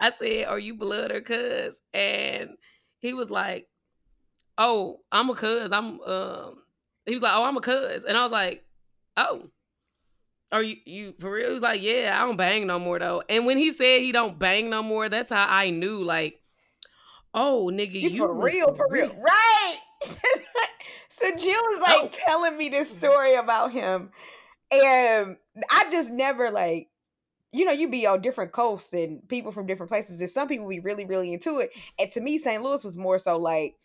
"I 0.00 0.10
said, 0.10 0.46
are 0.46 0.58
you 0.58 0.74
blood 0.76 1.10
or 1.12 1.20
cuz?" 1.20 1.78
And 1.92 2.50
he 3.00 3.14
was 3.14 3.30
like, 3.30 3.68
"Oh, 4.58 5.00
I'm 5.10 5.28
a 5.30 5.34
cuz. 5.34 5.72
I'm 5.72 6.00
um." 6.00 6.62
He 7.06 7.14
was 7.14 7.22
like, 7.22 7.32
"Oh, 7.34 7.44
I'm 7.44 7.56
a 7.56 7.60
cuz," 7.60 8.04
and 8.04 8.16
I 8.16 8.22
was 8.22 8.32
like, 8.32 8.64
"Oh." 9.16 9.50
Are 10.52 10.62
you 10.62 10.76
you 10.84 11.14
for 11.18 11.32
real? 11.32 11.48
He 11.48 11.52
was 11.54 11.62
like, 11.62 11.82
yeah, 11.82 12.12
I 12.14 12.26
don't 12.26 12.36
bang 12.36 12.66
no 12.66 12.78
more 12.78 12.98
though. 12.98 13.22
And 13.28 13.46
when 13.46 13.58
he 13.58 13.72
said 13.72 14.02
he 14.02 14.12
don't 14.12 14.38
bang 14.38 14.68
no 14.70 14.82
more, 14.82 15.08
that's 15.08 15.30
how 15.30 15.46
I 15.48 15.70
knew, 15.70 16.04
like, 16.04 16.40
oh 17.34 17.70
nigga, 17.72 17.94
you, 17.94 18.10
you, 18.10 18.18
for 18.18 18.34
real, 18.44 18.74
for 18.74 18.86
real, 18.90 19.14
right? 19.16 19.76
so 21.08 21.30
Jill 21.36 21.60
was 21.70 21.80
like 21.80 21.98
Oh. 22.02 22.08
telling 22.12 22.56
me 22.58 22.68
this 22.68 22.90
story 22.90 23.34
about 23.34 23.72
him, 23.72 24.10
and 24.70 25.36
I 25.70 25.90
just 25.90 26.10
never 26.10 26.50
like. 26.50 26.88
You 27.54 27.66
know, 27.66 27.72
you 27.72 27.90
be 27.90 28.06
on 28.06 28.22
different 28.22 28.52
coasts 28.52 28.94
and 28.94 29.28
people 29.28 29.52
from 29.52 29.66
different 29.66 29.90
places, 29.92 30.22
and 30.22 30.30
some 30.30 30.48
people 30.48 30.66
be 30.66 30.80
really, 30.80 31.04
really 31.04 31.34
into 31.34 31.58
it. 31.58 31.68
And 31.98 32.10
to 32.12 32.20
me, 32.22 32.38
St. 32.38 32.62
Louis 32.62 32.82
was 32.82 32.96
more 32.96 33.18
so 33.18 33.36
like 33.36 33.76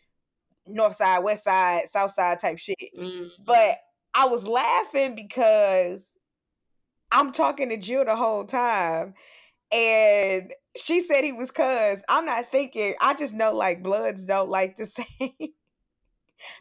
north 0.66 0.94
side, 0.94 1.18
west 1.18 1.44
side, 1.44 1.86
south 1.90 2.12
side 2.12 2.40
type 2.40 2.56
shit. 2.56 2.78
Mhm. 2.98 3.28
But 3.44 3.76
I 4.14 4.24
was 4.24 4.46
laughing 4.46 5.14
because 5.14 6.08
I'm 7.10 7.32
talking 7.32 7.68
to 7.70 7.76
Jill 7.76 8.04
the 8.04 8.16
whole 8.16 8.44
time. 8.44 9.14
And 9.72 10.52
she 10.76 11.00
said 11.00 11.24
he 11.24 11.32
was 11.32 11.50
cuz. 11.50 12.02
I'm 12.08 12.24
not 12.24 12.50
thinking, 12.50 12.94
I 13.00 13.14
just 13.14 13.34
know 13.34 13.52
like 13.52 13.82
bloods 13.82 14.24
don't 14.24 14.48
like 14.48 14.76
to 14.76 14.86
say 14.86 15.06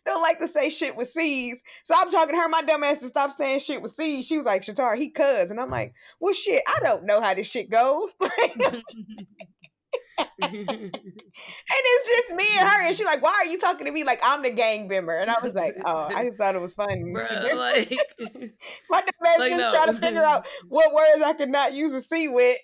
don't 0.05 0.21
like 0.21 0.39
to 0.39 0.47
say 0.47 0.69
shit 0.69 0.95
with 0.95 1.07
C's. 1.07 1.61
So 1.83 1.93
I'm 1.95 2.09
talking 2.09 2.35
to 2.35 2.41
her, 2.41 2.49
my 2.49 2.63
dumb 2.63 2.83
ass 2.83 2.99
to 3.01 3.07
stop 3.07 3.31
saying 3.31 3.59
shit 3.59 3.81
with 3.81 3.91
C's. 3.91 4.25
She 4.25 4.37
was 4.37 4.45
like, 4.45 4.63
Shatar, 4.63 4.97
he 4.97 5.09
cuz. 5.09 5.51
And 5.51 5.59
I'm 5.59 5.69
like, 5.69 5.93
well 6.19 6.33
shit, 6.33 6.63
I 6.67 6.79
don't 6.83 7.05
know 7.05 7.21
how 7.21 7.33
this 7.33 7.47
shit 7.47 7.69
goes. 7.69 8.15
And 11.69 11.83
it's 11.83 12.09
just 12.09 12.35
me 12.35 12.45
and 12.59 12.67
her. 12.67 12.87
And 12.87 12.95
she's 12.95 13.05
like, 13.05 13.21
why 13.21 13.43
are 13.43 13.45
you 13.45 13.59
talking 13.59 13.85
to 13.85 13.91
me 13.91 14.03
like 14.03 14.19
I'm 14.23 14.41
the 14.41 14.49
gang 14.49 14.87
member? 14.87 15.15
And 15.15 15.29
I 15.29 15.35
was 15.41 15.53
like, 15.53 15.75
oh, 15.85 16.09
I 16.13 16.25
just 16.25 16.37
thought 16.37 16.55
it 16.55 16.61
was 16.61 16.73
funny. 16.73 17.03
Bruh, 17.03 17.55
like, 17.55 17.91
my 18.89 19.01
dumb 19.01 19.09
ass 19.25 19.39
like, 19.39 19.51
just 19.51 19.61
no. 19.61 19.71
trying 19.71 19.93
to 19.93 19.99
figure 19.99 20.23
out 20.23 20.45
what 20.69 20.93
words 20.93 21.21
I 21.23 21.33
could 21.33 21.49
not 21.49 21.73
use 21.73 21.93
a 21.93 22.01
C 22.01 22.27
with. 22.27 22.57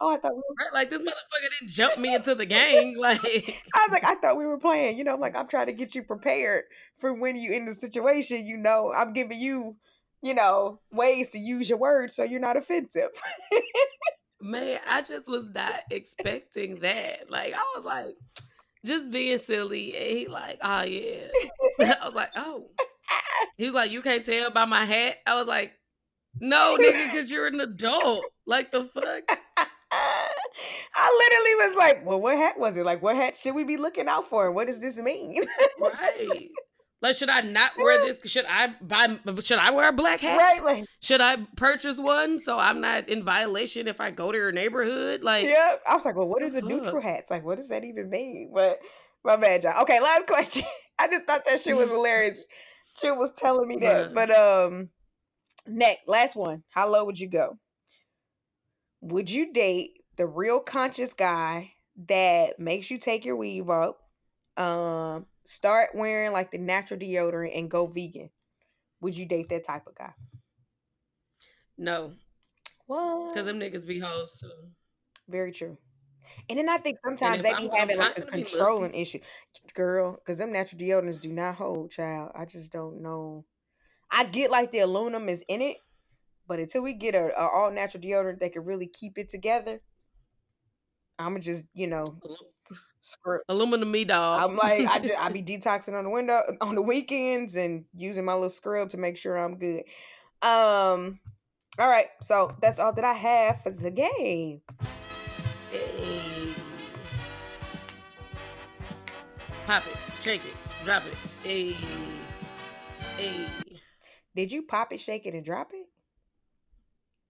oh, 0.00 0.12
I 0.14 0.18
thought 0.18 0.34
we 0.34 0.36
were, 0.36 0.70
like 0.72 0.90
this 0.90 1.02
motherfucker 1.02 1.60
didn't 1.60 1.72
jump 1.72 1.98
me 1.98 2.14
into 2.14 2.34
the 2.34 2.46
gang. 2.46 2.96
Like, 2.98 3.20
I 3.24 3.86
was 3.86 3.90
like, 3.90 4.04
I 4.04 4.14
thought 4.16 4.36
we 4.36 4.46
were 4.46 4.58
playing. 4.58 4.98
You 4.98 5.04
know, 5.04 5.14
I'm 5.14 5.20
like, 5.20 5.34
I'm 5.34 5.48
trying 5.48 5.66
to 5.66 5.72
get 5.72 5.94
you 5.94 6.02
prepared 6.02 6.64
for 6.94 7.12
when 7.12 7.36
you 7.36 7.52
in 7.52 7.64
the 7.64 7.74
situation. 7.74 8.44
You 8.44 8.56
know, 8.58 8.92
I'm 8.96 9.12
giving 9.12 9.40
you, 9.40 9.76
you 10.22 10.34
know, 10.34 10.80
ways 10.92 11.30
to 11.30 11.38
use 11.38 11.68
your 11.68 11.78
words 11.78 12.14
so 12.14 12.22
you're 12.22 12.40
not 12.40 12.56
offensive. 12.56 13.10
Man, 14.40 14.78
I 14.88 15.02
just 15.02 15.28
was 15.28 15.48
not 15.48 15.80
expecting 15.90 16.80
that. 16.80 17.30
Like, 17.30 17.54
I 17.54 17.64
was 17.76 17.84
like, 17.84 18.16
just 18.84 19.10
being 19.10 19.38
silly. 19.38 19.96
And 19.96 20.18
he 20.18 20.26
like, 20.28 20.58
oh 20.62 20.84
yeah. 20.84 21.28
I 21.80 22.06
was 22.06 22.14
like, 22.14 22.30
oh. 22.36 22.66
He 23.56 23.64
was 23.64 23.74
like, 23.74 23.90
you 23.90 24.02
can't 24.02 24.24
tell 24.24 24.50
by 24.50 24.64
my 24.64 24.84
hat. 24.84 25.16
I 25.26 25.38
was 25.38 25.46
like, 25.46 25.72
no, 26.40 26.76
nigga, 26.80 27.06
because 27.06 27.30
you're 27.30 27.46
an 27.46 27.60
adult. 27.60 28.24
Like 28.46 28.70
the 28.70 28.84
fuck. 28.84 29.38
I 29.90 31.30
literally 31.30 31.68
was 31.68 31.76
like, 31.76 32.06
well, 32.06 32.20
what 32.20 32.36
hat 32.36 32.58
was 32.58 32.76
it? 32.76 32.84
Like, 32.84 33.02
what 33.02 33.16
hat 33.16 33.36
should 33.36 33.54
we 33.54 33.64
be 33.64 33.76
looking 33.76 34.08
out 34.08 34.28
for? 34.28 34.50
What 34.52 34.66
does 34.66 34.80
this 34.80 34.98
mean? 34.98 35.44
Right. 35.80 36.50
Like, 37.00 37.14
should 37.14 37.28
I 37.28 37.42
not 37.42 37.72
wear 37.78 37.98
this? 38.04 38.18
Should 38.30 38.44
I 38.48 38.74
buy? 38.80 39.18
Should 39.42 39.58
I 39.58 39.70
wear 39.70 39.88
a 39.88 39.92
black 39.92 40.20
hat? 40.20 40.36
right? 40.36 40.64
Like, 40.64 40.84
Should 41.00 41.20
I 41.20 41.36
purchase 41.56 41.98
one 41.98 42.40
so 42.40 42.58
I'm 42.58 42.80
not 42.80 43.08
in 43.08 43.22
violation 43.22 43.86
if 43.86 44.00
I 44.00 44.10
go 44.10 44.32
to 44.32 44.38
your 44.38 44.50
neighborhood? 44.50 45.22
Like, 45.22 45.46
yeah. 45.46 45.76
I 45.88 45.94
was 45.94 46.04
like, 46.04 46.16
well, 46.16 46.28
what 46.28 46.40
the 46.40 46.58
a 46.58 46.62
neutral 46.62 46.94
fuck? 46.94 47.02
hats? 47.04 47.30
Like, 47.30 47.44
what 47.44 47.58
does 47.58 47.68
that 47.68 47.84
even 47.84 48.10
mean? 48.10 48.50
But 48.52 48.78
my 49.24 49.36
bad, 49.36 49.62
John. 49.62 49.74
Okay, 49.82 50.00
last 50.00 50.26
question. 50.26 50.64
I 50.98 51.06
just 51.06 51.24
thought 51.24 51.44
that 51.46 51.62
shit 51.62 51.76
was 51.76 51.88
hilarious. 51.90 52.40
She 53.00 53.10
was 53.12 53.30
telling 53.36 53.68
me 53.68 53.76
that. 53.76 54.12
But 54.12 54.30
um, 54.32 54.88
next, 55.68 56.08
last 56.08 56.34
one. 56.34 56.64
How 56.70 56.88
low 56.90 57.04
would 57.04 57.20
you 57.20 57.28
go? 57.28 57.58
Would 59.02 59.30
you 59.30 59.52
date 59.52 59.90
the 60.16 60.26
real 60.26 60.58
conscious 60.58 61.12
guy 61.12 61.74
that 62.08 62.58
makes 62.58 62.90
you 62.90 62.98
take 62.98 63.24
your 63.24 63.36
weave 63.36 63.70
up? 63.70 63.98
Um, 64.56 65.26
start 65.48 65.90
wearing 65.94 66.32
like 66.32 66.50
the 66.50 66.58
natural 66.58 67.00
deodorant 67.00 67.56
and 67.58 67.70
go 67.70 67.86
vegan. 67.86 68.30
Would 69.00 69.16
you 69.16 69.26
date 69.26 69.48
that 69.50 69.64
type 69.64 69.86
of 69.86 69.94
guy? 69.96 70.14
no, 71.78 72.12
What? 72.86 73.32
because 73.32 73.46
them 73.46 73.58
niggas 73.60 73.86
be 73.86 73.98
hoes 74.00 74.38
too. 74.38 74.72
Very 75.28 75.52
true. 75.52 75.76
And 76.48 76.58
then 76.58 76.68
I 76.68 76.78
think 76.78 76.98
sometimes 77.04 77.42
if 77.42 77.42
they 77.42 77.54
I'm 77.54 77.64
be 77.64 77.70
having 77.74 77.98
I'm 77.98 77.98
like 77.98 78.16
a 78.18 78.22
gonna 78.22 78.30
be 78.32 78.44
musty. 78.44 78.48
controlling 78.50 78.94
issue, 78.94 79.20
girl. 79.74 80.14
Because 80.16 80.38
them 80.38 80.52
natural 80.52 80.80
deodorants 80.80 81.20
do 81.20 81.32
not 81.32 81.56
hold, 81.56 81.90
child. 81.92 82.32
I 82.34 82.44
just 82.46 82.72
don't 82.72 83.02
know. 83.02 83.46
I 84.10 84.24
get 84.24 84.50
like 84.50 84.70
the 84.72 84.80
aluminum 84.80 85.28
is 85.28 85.44
in 85.48 85.62
it, 85.62 85.78
But 86.46 86.60
until 86.60 86.82
we 86.82 86.94
get 86.94 87.14
a, 87.14 87.34
a 87.38 87.48
all 87.48 87.70
natural 87.72 88.02
deodorant 88.02 88.40
that 88.40 88.52
can 88.54 88.64
really 88.64 88.88
keep 88.88 89.18
it 89.18 89.28
together, 89.30 89.82
I'ma 91.18 91.38
just 91.38 91.64
you 91.74 91.86
know 91.86 92.18
screw 93.08 93.40
aluminum 93.48 93.90
me 93.90 94.04
dog. 94.04 94.42
I'm 94.42 94.56
like 94.56 94.86
I 94.86 94.98
just, 94.98 95.14
I 95.18 95.28
be 95.30 95.42
detoxing 95.58 95.94
on 95.94 96.04
the 96.04 96.10
window 96.10 96.40
on 96.60 96.74
the 96.74 96.82
weekends 96.82 97.56
and 97.56 97.84
using 97.94 98.24
my 98.24 98.34
little 98.34 98.50
scrub 98.50 98.90
to 98.90 98.96
make 98.96 99.16
sure 99.16 99.36
I'm 99.36 99.58
good. 99.58 99.84
Um, 100.40 101.18
all 101.78 101.88
right, 101.88 102.06
so 102.22 102.56
that's 102.60 102.78
all 102.78 102.92
that 102.92 103.04
I 103.04 103.12
have 103.12 103.62
for 103.62 103.70
the 103.70 103.90
game. 103.90 104.60
Hey. 105.70 106.52
Pop 109.66 109.86
it, 109.86 109.96
shake 110.22 110.44
it, 110.46 110.54
drop 110.84 111.02
it. 111.06 111.14
Hey. 111.42 111.76
Hey. 113.16 113.46
Did 114.34 114.52
you 114.52 114.62
pop 114.62 114.92
it, 114.92 115.00
shake 115.00 115.26
it, 115.26 115.34
and 115.34 115.44
drop 115.44 115.72
it? 115.74 115.87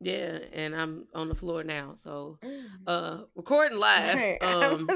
Yeah, 0.01 0.39
and 0.53 0.77
I'm 0.77 1.07
on 1.13 1.29
the 1.29 1.35
floor 1.35 1.65
now. 1.65 1.95
So, 1.97 2.39
mm. 2.45 2.67
uh, 2.87 3.25
recording 3.35 3.79
live 3.79 4.39
um, 4.43 4.89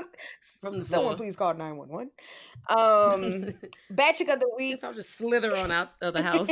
from 0.61 0.79
the 0.79 0.85
Someone 0.85 1.17
floor. 1.17 1.17
please 1.17 1.37
call 1.37 1.55
911. 1.55 2.11
Um, 2.69 3.55
bad 3.91 4.15
chick 4.15 4.29
of 4.29 4.38
the 4.38 4.49
week. 4.57 4.79
I'll 4.85 4.95
just 4.95 5.17
slither 5.17 5.57
on 5.57 5.73
out 5.73 5.91
of 6.01 6.15
the 6.15 6.23
house. 6.23 6.49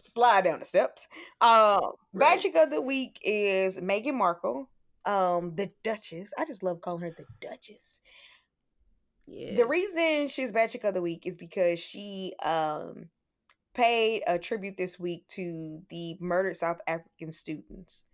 Slide 0.00 0.44
down 0.44 0.60
the 0.60 0.64
steps. 0.64 1.08
Um, 1.40 1.50
right. 1.50 2.36
bad 2.36 2.40
chick 2.40 2.54
of 2.54 2.70
the 2.70 2.80
week 2.80 3.18
is 3.24 3.78
Meghan 3.80 4.14
Markle, 4.14 4.68
um, 5.04 5.56
the 5.56 5.72
Duchess. 5.82 6.32
I 6.38 6.44
just 6.44 6.62
love 6.62 6.80
calling 6.80 7.02
her 7.02 7.10
the 7.10 7.24
Duchess. 7.40 8.00
Yeah. 9.26 9.56
The 9.56 9.66
reason 9.66 10.28
she's 10.28 10.52
bad 10.52 10.70
chick 10.70 10.84
of 10.84 10.94
the 10.94 11.02
week 11.02 11.26
is 11.26 11.36
because 11.36 11.80
she 11.80 12.32
um 12.44 13.08
paid 13.74 14.22
a 14.26 14.38
tribute 14.38 14.76
this 14.76 14.98
week 14.98 15.26
to 15.28 15.82
the 15.90 16.16
murdered 16.20 16.56
South 16.56 16.78
African 16.86 17.32
students. 17.32 18.04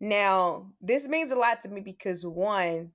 Now, 0.00 0.72
this 0.80 1.06
means 1.06 1.30
a 1.30 1.36
lot 1.36 1.60
to 1.62 1.68
me 1.68 1.80
because 1.80 2.24
one, 2.24 2.92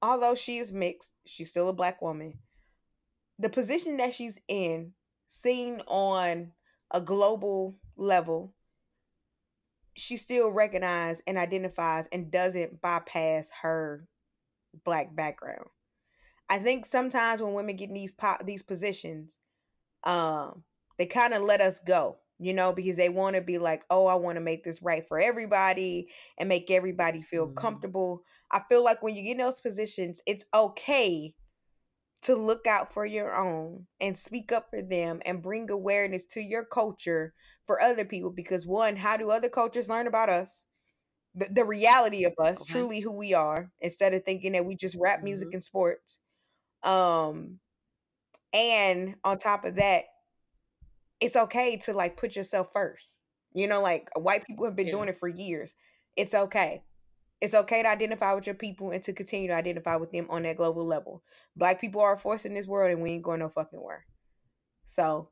although 0.00 0.34
she 0.34 0.58
is 0.58 0.72
mixed, 0.72 1.12
she's 1.26 1.50
still 1.50 1.68
a 1.68 1.72
black 1.72 2.00
woman. 2.00 2.34
The 3.38 3.48
position 3.48 3.96
that 3.96 4.14
she's 4.14 4.38
in, 4.48 4.92
seen 5.26 5.80
on 5.86 6.52
a 6.90 7.00
global 7.00 7.76
level, 7.96 8.54
she 9.94 10.16
still 10.16 10.50
recognizes 10.50 11.22
and 11.26 11.38
identifies 11.38 12.06
and 12.12 12.30
doesn't 12.30 12.80
bypass 12.80 13.50
her 13.62 14.06
black 14.84 15.14
background. 15.14 15.66
I 16.48 16.58
think 16.58 16.84
sometimes 16.84 17.40
when 17.40 17.54
women 17.54 17.76
get 17.76 17.88
in 17.88 17.94
these 17.94 18.12
po- 18.12 18.38
these 18.44 18.62
positions, 18.62 19.36
um, 20.04 20.64
they 21.00 21.06
kind 21.06 21.32
of 21.32 21.40
let 21.40 21.62
us 21.62 21.80
go, 21.80 22.18
you 22.38 22.52
know, 22.52 22.74
because 22.74 22.98
they 22.98 23.08
want 23.08 23.34
to 23.34 23.40
be 23.40 23.56
like, 23.56 23.84
oh, 23.88 24.04
I 24.04 24.16
want 24.16 24.36
to 24.36 24.42
make 24.42 24.64
this 24.64 24.82
right 24.82 25.02
for 25.08 25.18
everybody 25.18 26.08
and 26.38 26.46
make 26.46 26.70
everybody 26.70 27.22
feel 27.22 27.46
mm-hmm. 27.46 27.56
comfortable. 27.56 28.22
I 28.52 28.60
feel 28.68 28.84
like 28.84 29.02
when 29.02 29.16
you 29.16 29.22
get 29.22 29.30
in 29.30 29.38
those 29.38 29.62
positions, 29.62 30.20
it's 30.26 30.44
okay 30.52 31.32
to 32.24 32.36
look 32.36 32.66
out 32.66 32.92
for 32.92 33.06
your 33.06 33.34
own 33.34 33.86
and 33.98 34.14
speak 34.14 34.52
up 34.52 34.66
for 34.68 34.82
them 34.82 35.22
and 35.24 35.42
bring 35.42 35.70
awareness 35.70 36.26
to 36.26 36.42
your 36.42 36.66
culture 36.66 37.32
for 37.64 37.80
other 37.80 38.04
people 38.04 38.28
because 38.30 38.66
one 38.66 38.96
how 38.96 39.16
do 39.16 39.30
other 39.30 39.48
cultures 39.48 39.88
learn 39.88 40.06
about 40.06 40.28
us 40.28 40.66
the, 41.34 41.46
the 41.50 41.64
reality 41.64 42.24
of 42.24 42.34
us 42.38 42.60
okay. 42.60 42.72
truly 42.72 43.00
who 43.00 43.16
we 43.16 43.32
are 43.32 43.70
instead 43.80 44.12
of 44.12 44.22
thinking 44.22 44.52
that 44.52 44.66
we 44.66 44.76
just 44.76 44.98
rap 45.00 45.18
mm-hmm. 45.18 45.26
music 45.26 45.48
and 45.54 45.64
sports 45.64 46.18
um, 46.82 47.58
and 48.52 49.14
on 49.24 49.38
top 49.38 49.64
of 49.64 49.76
that, 49.76 50.04
it's 51.20 51.36
okay 51.36 51.76
to 51.78 51.92
like 51.92 52.16
put 52.16 52.36
yourself 52.36 52.72
first. 52.72 53.18
You 53.52 53.66
know, 53.66 53.82
like 53.82 54.10
white 54.16 54.46
people 54.46 54.64
have 54.64 54.76
been 54.76 54.86
yeah. 54.86 54.92
doing 54.92 55.08
it 55.08 55.16
for 55.16 55.28
years. 55.28 55.74
It's 56.16 56.34
okay. 56.34 56.82
It's 57.40 57.54
okay 57.54 57.82
to 57.82 57.88
identify 57.88 58.34
with 58.34 58.46
your 58.46 58.54
people 58.54 58.90
and 58.90 59.02
to 59.02 59.12
continue 59.12 59.48
to 59.48 59.54
identify 59.54 59.96
with 59.96 60.10
them 60.10 60.26
on 60.28 60.42
that 60.42 60.56
global 60.56 60.86
level. 60.86 61.22
Black 61.56 61.80
people 61.80 62.00
are 62.00 62.14
a 62.14 62.18
force 62.18 62.44
in 62.44 62.54
this 62.54 62.66
world 62.66 62.92
and 62.92 63.02
we 63.02 63.12
ain't 63.12 63.22
going 63.22 63.40
no 63.40 63.48
fucking 63.48 63.80
where. 63.80 64.04
So 64.84 65.30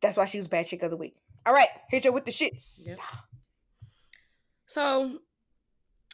that's 0.00 0.16
why 0.16 0.26
she 0.26 0.38
was 0.38 0.48
bad 0.48 0.66
chick 0.66 0.82
of 0.82 0.90
the 0.90 0.96
week. 0.96 1.16
All 1.44 1.52
right, 1.52 1.68
hit 1.90 2.04
you 2.04 2.12
with 2.12 2.24
the 2.24 2.30
shits. 2.30 2.86
Yep. 2.86 2.98
So 4.66 5.18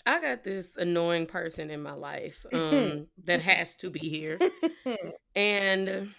I 0.06 0.20
got 0.20 0.42
this 0.42 0.76
annoying 0.76 1.26
person 1.26 1.70
in 1.70 1.82
my 1.82 1.92
life 1.92 2.44
um, 2.52 3.06
that 3.24 3.42
has 3.42 3.76
to 3.76 3.90
be 3.90 4.00
here. 4.00 4.38
and 5.36 6.12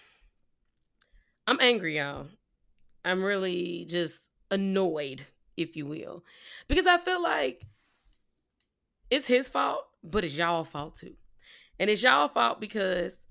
I'm 1.46 1.58
angry, 1.60 1.96
y'all. 1.96 2.28
I'm 3.04 3.22
really 3.22 3.86
just 3.88 4.30
annoyed, 4.50 5.24
if 5.56 5.76
you 5.76 5.86
will, 5.86 6.24
because 6.68 6.86
I 6.86 6.98
feel 6.98 7.22
like 7.22 7.66
it's 9.10 9.26
his 9.26 9.48
fault, 9.48 9.84
but 10.02 10.24
it's 10.24 10.36
y'all 10.36 10.64
fault 10.64 10.94
too. 10.94 11.14
And 11.78 11.90
it's 11.90 12.02
y'all 12.02 12.28
fault 12.28 12.60
because 12.60 13.22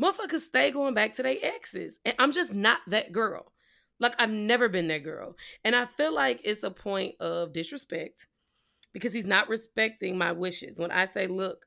motherfuckers 0.00 0.40
stay 0.40 0.70
going 0.70 0.94
back 0.94 1.14
to 1.14 1.22
their 1.22 1.36
exes. 1.42 1.98
And 2.04 2.14
I'm 2.18 2.32
just 2.32 2.54
not 2.54 2.80
that 2.88 3.12
girl. 3.12 3.52
Like, 3.98 4.14
I've 4.18 4.30
never 4.30 4.68
been 4.68 4.88
that 4.88 5.04
girl. 5.04 5.36
And 5.64 5.74
I 5.74 5.86
feel 5.86 6.14
like 6.14 6.40
it's 6.44 6.62
a 6.62 6.70
point 6.70 7.14
of 7.20 7.52
disrespect 7.52 8.26
because 8.92 9.12
he's 9.12 9.26
not 9.26 9.48
respecting 9.48 10.18
my 10.18 10.32
wishes. 10.32 10.78
When 10.78 10.90
I 10.90 11.06
say, 11.06 11.26
look, 11.26 11.66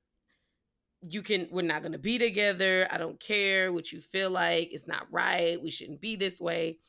you 1.02 1.22
can, 1.22 1.48
we're 1.52 1.62
not 1.62 1.84
to 1.84 1.98
be 1.98 2.18
together. 2.18 2.88
I 2.92 2.98
don't 2.98 3.20
care 3.20 3.72
what 3.74 3.92
you 3.92 4.02
feel 4.02 4.30
like. 4.30 4.70
It's 4.72 4.88
not 4.88 5.08
right. 5.12 5.62
We 5.62 5.72
shouldn't 5.72 6.02
be 6.02 6.16
this 6.16 6.40
way. 6.40 6.80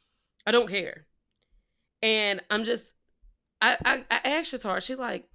I 0.46 0.53
don't 0.53 0.68
care. 0.68 1.07
And 2.03 2.40
I'm 2.50 2.64
just, 2.64 2.92
I, 3.61 3.76
I, 3.85 4.05
I 4.11 4.20
asked 4.31 4.62
her, 4.62 4.81
she's 4.81 4.98
like, 4.98 5.26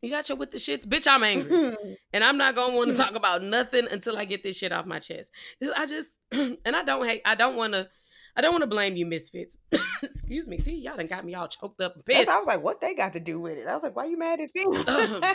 you 0.00 0.10
got 0.10 0.28
your 0.28 0.36
with 0.36 0.50
the 0.50 0.58
shits, 0.58 0.86
bitch. 0.86 1.06
I'm 1.06 1.22
angry, 1.22 1.76
and 2.12 2.24
I'm 2.24 2.38
not 2.38 2.54
gonna 2.54 2.74
want 2.74 2.90
to 2.90 2.96
talk 2.96 3.16
about 3.16 3.42
nothing 3.42 3.86
until 3.90 4.16
I 4.16 4.24
get 4.24 4.42
this 4.42 4.56
shit 4.56 4.72
off 4.72 4.86
my 4.86 4.98
chest. 4.98 5.30
I 5.76 5.86
just, 5.86 6.18
and 6.32 6.58
I 6.64 6.82
don't 6.84 7.06
hate, 7.06 7.22
I 7.24 7.34
don't 7.34 7.56
want 7.56 7.74
to 7.74 7.88
I 8.36 8.40
don't 8.40 8.52
want 8.52 8.62
to 8.62 8.68
blame 8.68 8.96
you, 8.96 9.06
misfits. 9.06 9.58
Excuse 10.02 10.48
me. 10.48 10.58
See, 10.58 10.76
y'all 10.76 10.96
done 10.96 11.06
got 11.06 11.24
me 11.24 11.34
all 11.34 11.46
choked 11.46 11.80
up 11.80 11.94
and 11.94 12.04
pissed. 12.04 12.28
I 12.28 12.38
was 12.38 12.48
like, 12.48 12.62
what 12.62 12.80
they 12.80 12.94
got 12.94 13.12
to 13.12 13.20
do 13.20 13.38
with 13.38 13.58
it? 13.58 13.66
I 13.66 13.74
was 13.74 13.82
like, 13.82 13.94
why 13.94 14.06
you 14.06 14.18
mad 14.18 14.40
at 14.40 14.52
them? 14.54 15.24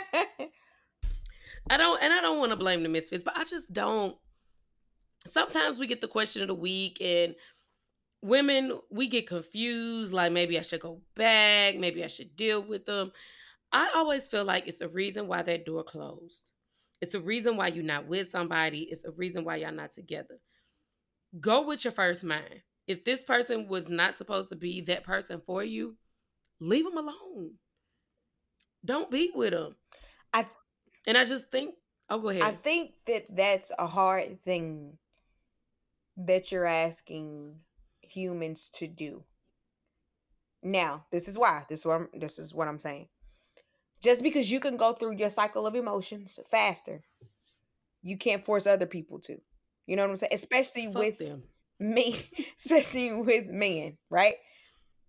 Um, 1.68 1.68
I 1.68 1.76
don't, 1.76 2.02
and 2.02 2.12
I 2.12 2.20
don't 2.20 2.38
want 2.38 2.52
to 2.52 2.56
blame 2.56 2.82
the 2.82 2.88
misfits, 2.88 3.22
but 3.22 3.36
I 3.36 3.44
just 3.44 3.72
don't. 3.72 4.16
Sometimes 5.26 5.78
we 5.78 5.86
get 5.86 6.00
the 6.00 6.08
question 6.08 6.40
of 6.40 6.48
the 6.48 6.54
week, 6.54 6.98
and 7.00 7.34
women 8.22 8.78
we 8.90 9.08
get 9.08 9.26
confused. 9.26 10.12
Like 10.12 10.32
maybe 10.32 10.58
I 10.58 10.62
should 10.62 10.80
go 10.80 11.00
back, 11.16 11.76
maybe 11.76 12.04
I 12.04 12.08
should 12.08 12.36
deal 12.36 12.62
with 12.62 12.86
them. 12.86 13.12
I 13.72 13.90
always 13.94 14.26
feel 14.26 14.44
like 14.44 14.66
it's 14.66 14.80
a 14.80 14.88
reason 14.88 15.28
why 15.28 15.42
that 15.42 15.64
door 15.64 15.84
closed. 15.84 16.50
It's 17.00 17.14
a 17.14 17.20
reason 17.20 17.56
why 17.56 17.68
you're 17.68 17.84
not 17.84 18.08
with 18.08 18.30
somebody. 18.30 18.80
It's 18.90 19.04
a 19.04 19.12
reason 19.12 19.44
why 19.44 19.56
y'all 19.56 19.72
not 19.72 19.92
together. 19.92 20.38
Go 21.40 21.66
with 21.66 21.84
your 21.84 21.92
first 21.92 22.24
mind 22.24 22.62
if 22.90 23.04
this 23.04 23.22
person 23.22 23.68
was 23.68 23.88
not 23.88 24.18
supposed 24.18 24.48
to 24.48 24.56
be 24.56 24.80
that 24.80 25.04
person 25.04 25.40
for 25.46 25.62
you, 25.62 25.94
leave 26.58 26.84
them 26.84 26.98
alone. 26.98 27.52
Don't 28.84 29.08
be 29.08 29.30
with 29.32 29.52
them. 29.52 29.76
I 30.32 30.44
and 31.06 31.16
I 31.16 31.24
just 31.24 31.52
think, 31.52 31.76
oh, 32.08 32.18
go 32.18 32.30
ahead. 32.30 32.42
I 32.42 32.50
think 32.50 32.90
that 33.06 33.26
that's 33.30 33.70
a 33.78 33.86
hard 33.86 34.42
thing 34.42 34.98
that 36.16 36.50
you're 36.50 36.66
asking 36.66 37.60
humans 38.10 38.70
to 38.74 38.86
do. 38.86 39.24
Now, 40.62 41.06
this 41.10 41.28
is 41.28 41.38
why. 41.38 41.64
This 41.68 41.80
is 41.80 41.86
what 41.86 41.94
I'm, 41.94 42.08
this 42.12 42.38
is 42.38 42.54
what 42.54 42.68
I'm 42.68 42.78
saying. 42.78 43.08
Just 44.02 44.22
because 44.22 44.50
you 44.50 44.60
can 44.60 44.76
go 44.76 44.92
through 44.92 45.16
your 45.16 45.30
cycle 45.30 45.66
of 45.66 45.74
emotions 45.74 46.38
faster, 46.50 47.02
you 48.02 48.16
can't 48.16 48.44
force 48.44 48.66
other 48.66 48.86
people 48.86 49.18
to. 49.20 49.40
You 49.86 49.96
know 49.96 50.02
what 50.02 50.10
I'm 50.10 50.16
saying? 50.16 50.32
Especially 50.32 50.86
Fuck 50.86 50.96
with 50.96 51.18
them 51.18 51.42
me, 51.80 52.14
especially 52.64 53.12
with 53.12 53.46
men, 53.48 53.96
right? 54.10 54.34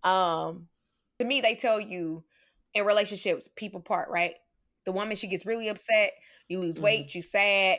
Um, 0.02 0.66
to 1.20 1.24
me, 1.24 1.40
they 1.40 1.54
tell 1.54 1.78
you 1.78 2.24
in 2.74 2.84
relationships, 2.84 3.48
people 3.54 3.80
part, 3.80 4.08
right? 4.08 4.34
The 4.84 4.92
woman 4.92 5.16
she 5.16 5.28
gets 5.28 5.46
really 5.46 5.68
upset, 5.68 6.12
you 6.48 6.58
lose 6.58 6.76
mm-hmm. 6.76 6.84
weight, 6.84 7.14
you 7.14 7.22
sad, 7.22 7.78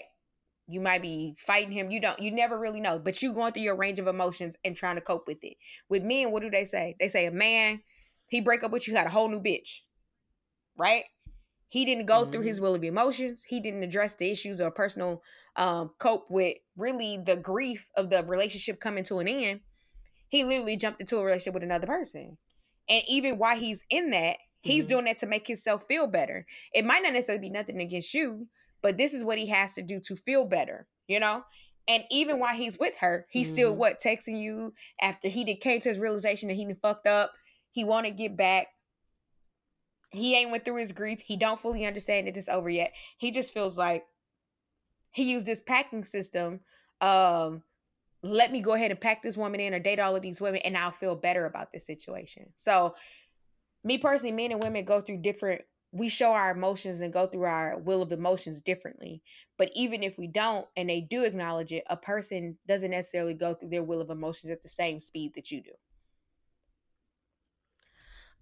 you 0.68 0.80
might 0.80 1.02
be 1.02 1.36
fighting 1.38 1.72
him. 1.72 1.92
You 1.92 2.00
don't, 2.00 2.20
you 2.22 2.32
never 2.32 2.58
really 2.58 2.80
know, 2.80 3.00
but 3.00 3.22
you 3.22 3.34
going 3.34 3.54
through 3.54 3.64
your 3.64 3.76
range 3.76 4.00
of 4.00 4.08
emotions 4.08 4.56
and 4.64 4.76
trying 4.76 4.96
to 4.96 5.02
cope 5.02 5.28
with 5.28 5.44
it. 5.44 5.58
With 5.90 6.04
men, 6.04 6.32
what 6.32 6.42
do 6.42 6.50
they 6.50 6.66
say? 6.66 6.96
They 7.00 7.08
say 7.08 7.26
a 7.26 7.32
man, 7.32 7.82
he 8.28 8.42
break 8.42 8.64
up 8.64 8.72
with 8.72 8.88
you, 8.88 8.94
got 8.94 9.08
a 9.08 9.12
whole 9.12 9.30
new 9.30 9.42
bitch, 9.42 9.82
right? 10.78 11.04
He 11.68 11.86
didn't 11.86 12.06
go 12.06 12.22
mm-hmm. 12.22 12.32
through 12.32 12.42
his 12.42 12.58
mm-hmm. 12.58 12.66
will 12.66 12.76
of 12.76 12.84
emotions. 12.84 13.44
He 13.48 13.60
didn't 13.60 13.84
address 13.84 14.16
the 14.16 14.30
issues 14.30 14.62
or 14.62 14.72
personal 14.72 15.24
um, 15.56 15.92
cope 15.98 16.30
with 16.30 16.58
really 16.78 17.18
the 17.18 17.36
grief 17.36 17.90
of 17.98 18.10
the 18.10 18.24
relationship 18.24 18.80
coming 18.80 19.04
to 19.06 19.20
an 19.20 19.28
end. 19.28 19.62
He 20.30 20.44
literally 20.44 20.78
jumped 20.78 21.02
into 21.02 21.18
a 21.18 21.24
relationship 21.24 21.56
with 21.56 21.64
another 21.64 21.88
person. 21.88 22.38
And 22.88 23.04
even 23.08 23.38
while 23.38 23.58
he's 23.58 23.86
in 23.90 24.12
that, 24.12 24.38
he's 24.62 24.86
mm-hmm. 24.86 24.90
doing 24.90 25.06
that 25.06 25.18
to 25.20 25.26
make 25.26 25.48
himself 25.48 25.86
feel 25.88 26.08
better. 26.08 26.46
It 26.74 26.86
might 26.86 27.04
not 27.04 27.14
necessarily 27.14 27.42
be 27.42 27.50
nothing 27.50 27.82
against 27.82 28.14
you, 28.14 28.48
but 28.84 28.98
this 28.98 29.14
is 29.14 29.26
what 29.26 29.40
he 29.40 29.48
has 29.48 29.74
to 29.74 29.82
do 29.82 30.00
to 30.02 30.16
feel 30.16 30.46
better, 30.46 30.88
you 31.08 31.20
know? 31.20 31.44
And 31.88 32.04
even 32.12 32.40
while 32.40 32.56
he's 32.56 32.78
with 32.78 32.98
her, 32.98 33.26
he's 33.32 33.48
mm-hmm. 33.48 33.54
still 33.56 33.76
what 33.76 34.00
texting 34.00 34.40
you 34.40 34.74
after 35.02 35.30
he 35.30 35.44
did 35.44 35.62
came 35.62 35.82
to 35.82 35.90
his 35.90 35.98
realization 35.98 36.50
that 36.50 36.56
he 36.56 36.72
fucked 36.82 37.08
up. 37.08 37.32
He 37.72 37.84
want 37.84 38.06
to 38.06 38.12
get 38.12 38.38
back 38.38 38.68
he 40.14 40.36
ain't 40.36 40.52
went 40.52 40.64
through 40.64 40.78
his 40.78 40.92
grief. 40.92 41.20
He 41.26 41.36
don't 41.36 41.60
fully 41.60 41.86
understand 41.86 42.28
that 42.28 42.38
it's 42.38 42.48
over 42.48 42.70
yet. 42.70 42.94
He 43.18 43.32
just 43.32 43.52
feels 43.52 43.78
like 43.78 44.04
he 45.12 45.24
used 45.32 45.48
this 45.48 45.60
packing 45.60 46.04
system. 46.04 46.60
Um, 47.02 47.64
let 48.22 48.52
me 48.52 48.62
go 48.62 48.74
ahead 48.74 48.92
and 48.92 49.02
pack 49.02 49.24
this 49.24 49.36
woman 49.36 49.60
in 49.60 49.74
or 49.74 49.80
date 49.80 50.00
all 50.00 50.16
of 50.16 50.22
these 50.22 50.40
women, 50.40 50.62
and 50.64 50.78
I'll 50.78 50.92
feel 50.92 51.16
better 51.16 51.46
about 51.46 51.74
this 51.74 51.86
situation. 51.86 52.54
So, 52.56 52.94
me 53.84 53.98
personally, 53.98 54.32
men 54.32 54.52
and 54.52 54.64
women 54.64 54.86
go 54.86 55.02
through 55.02 55.18
different. 55.18 55.62
We 55.94 56.10
show 56.10 56.32
our 56.34 56.52
emotions 56.52 57.00
and 57.00 57.14
go 57.14 57.28
through 57.28 57.44
our 57.44 57.78
will 57.78 58.02
of 58.02 58.12
emotions 58.12 58.62
differently. 58.62 59.22
But 59.58 59.70
even 59.76 60.02
if 60.02 60.18
we 60.18 60.26
don't, 60.28 60.68
and 60.76 60.90
they 60.90 61.00
do 61.02 61.24
acknowledge 61.24 61.72
it, 61.72 61.84
a 61.88 61.96
person 61.96 62.58
doesn't 62.68 62.92
necessarily 62.92 63.36
go 63.36 63.54
through 63.54 63.70
their 63.70 63.84
will 63.84 64.02
of 64.02 64.10
emotions 64.10 64.52
at 64.52 64.64
the 64.64 64.70
same 64.70 65.00
speed 65.00 65.34
that 65.36 65.52
you 65.52 65.62
do. 65.62 65.72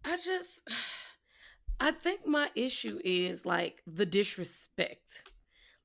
I 0.03 0.17
just 0.17 0.61
I 1.79 1.91
think 1.91 2.25
my 2.25 2.49
issue 2.55 2.99
is 3.03 3.45
like 3.45 3.81
the 3.87 4.05
disrespect. 4.05 5.23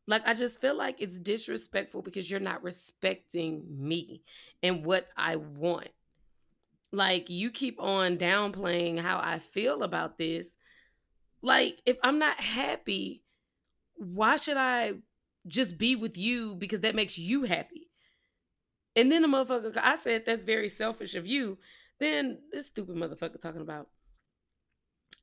Like 0.07 0.23
I 0.27 0.35
just 0.35 0.61
feel 0.61 0.77
like 0.77 1.01
it's 1.01 1.19
disrespectful 1.19 2.03
because 2.03 2.31
you're 2.31 2.39
not 2.39 2.63
respecting 2.63 3.65
me 3.69 4.23
and 4.63 4.85
what 4.85 5.09
I 5.17 5.37
want. 5.37 5.89
Like 6.93 7.29
you 7.29 7.51
keep 7.51 7.81
on 7.81 8.17
downplaying 8.19 9.01
how 9.01 9.19
I 9.19 9.41
feel 9.41 9.83
about 9.83 10.19
this. 10.19 10.57
Like 11.47 11.81
if 11.87 11.97
I'm 12.03 12.19
not 12.19 12.41
happy, 12.41 13.23
why 13.95 14.35
should 14.35 14.57
I 14.57 14.95
just 15.47 15.79
be 15.79 15.95
with 15.95 16.19
you 16.19 16.57
because 16.57 16.81
that 16.81 16.97
makes 16.97 17.17
you 17.17 17.45
happy? 17.45 17.89
And 18.97 19.13
then 19.13 19.23
the 19.23 19.29
motherfucker, 19.29 19.79
I 19.81 19.95
said 19.95 20.27
that's 20.27 20.43
very 20.43 20.69
selfish 20.69 21.15
of 21.15 21.25
you. 21.25 21.59
Then 22.01 22.39
this 22.51 22.67
stupid 22.67 22.97
motherfucker 22.97 23.41
talking 23.41 23.61
about 23.61 23.87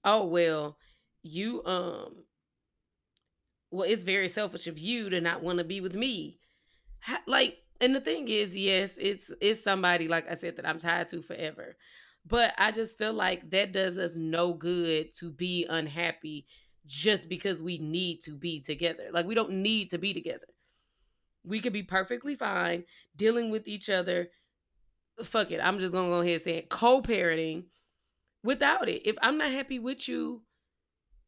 oh 0.05 0.25
well 0.25 0.77
you 1.23 1.61
um 1.65 2.23
well 3.71 3.89
it's 3.89 4.03
very 4.03 4.29
selfish 4.29 4.67
of 4.67 4.79
you 4.79 5.09
to 5.09 5.19
not 5.19 5.43
want 5.43 5.57
to 5.57 5.63
be 5.63 5.81
with 5.81 5.95
me 5.95 6.39
like 7.27 7.57
and 7.79 7.95
the 7.95 8.01
thing 8.01 8.27
is 8.27 8.55
yes 8.55 8.97
it's 8.97 9.31
it's 9.39 9.63
somebody 9.63 10.07
like 10.07 10.29
i 10.29 10.33
said 10.33 10.57
that 10.57 10.67
i'm 10.67 10.77
tied 10.77 11.07
to 11.07 11.21
forever 11.21 11.75
but 12.25 12.53
i 12.57 12.71
just 12.71 12.97
feel 12.97 13.13
like 13.13 13.49
that 13.49 13.71
does 13.71 13.97
us 13.97 14.15
no 14.15 14.53
good 14.53 15.13
to 15.13 15.31
be 15.31 15.65
unhappy 15.69 16.45
just 16.85 17.29
because 17.29 17.63
we 17.63 17.77
need 17.77 18.19
to 18.21 18.35
be 18.35 18.59
together 18.59 19.05
like 19.11 19.25
we 19.25 19.35
don't 19.35 19.51
need 19.51 19.89
to 19.89 19.97
be 19.97 20.13
together 20.13 20.47
we 21.45 21.59
could 21.59 21.73
be 21.73 21.83
perfectly 21.83 22.35
fine 22.35 22.83
dealing 23.15 23.49
with 23.49 23.67
each 23.67 23.89
other 23.89 24.27
fuck 25.23 25.51
it 25.51 25.61
i'm 25.63 25.79
just 25.79 25.93
gonna 25.93 26.09
go 26.09 26.21
ahead 26.21 26.33
and 26.33 26.41
say 26.41 26.57
it 26.57 26.69
co-parenting 26.69 27.63
without 28.43 28.89
it. 28.89 29.07
If 29.07 29.15
I'm 29.21 29.37
not 29.37 29.51
happy 29.51 29.79
with 29.79 30.07
you, 30.07 30.43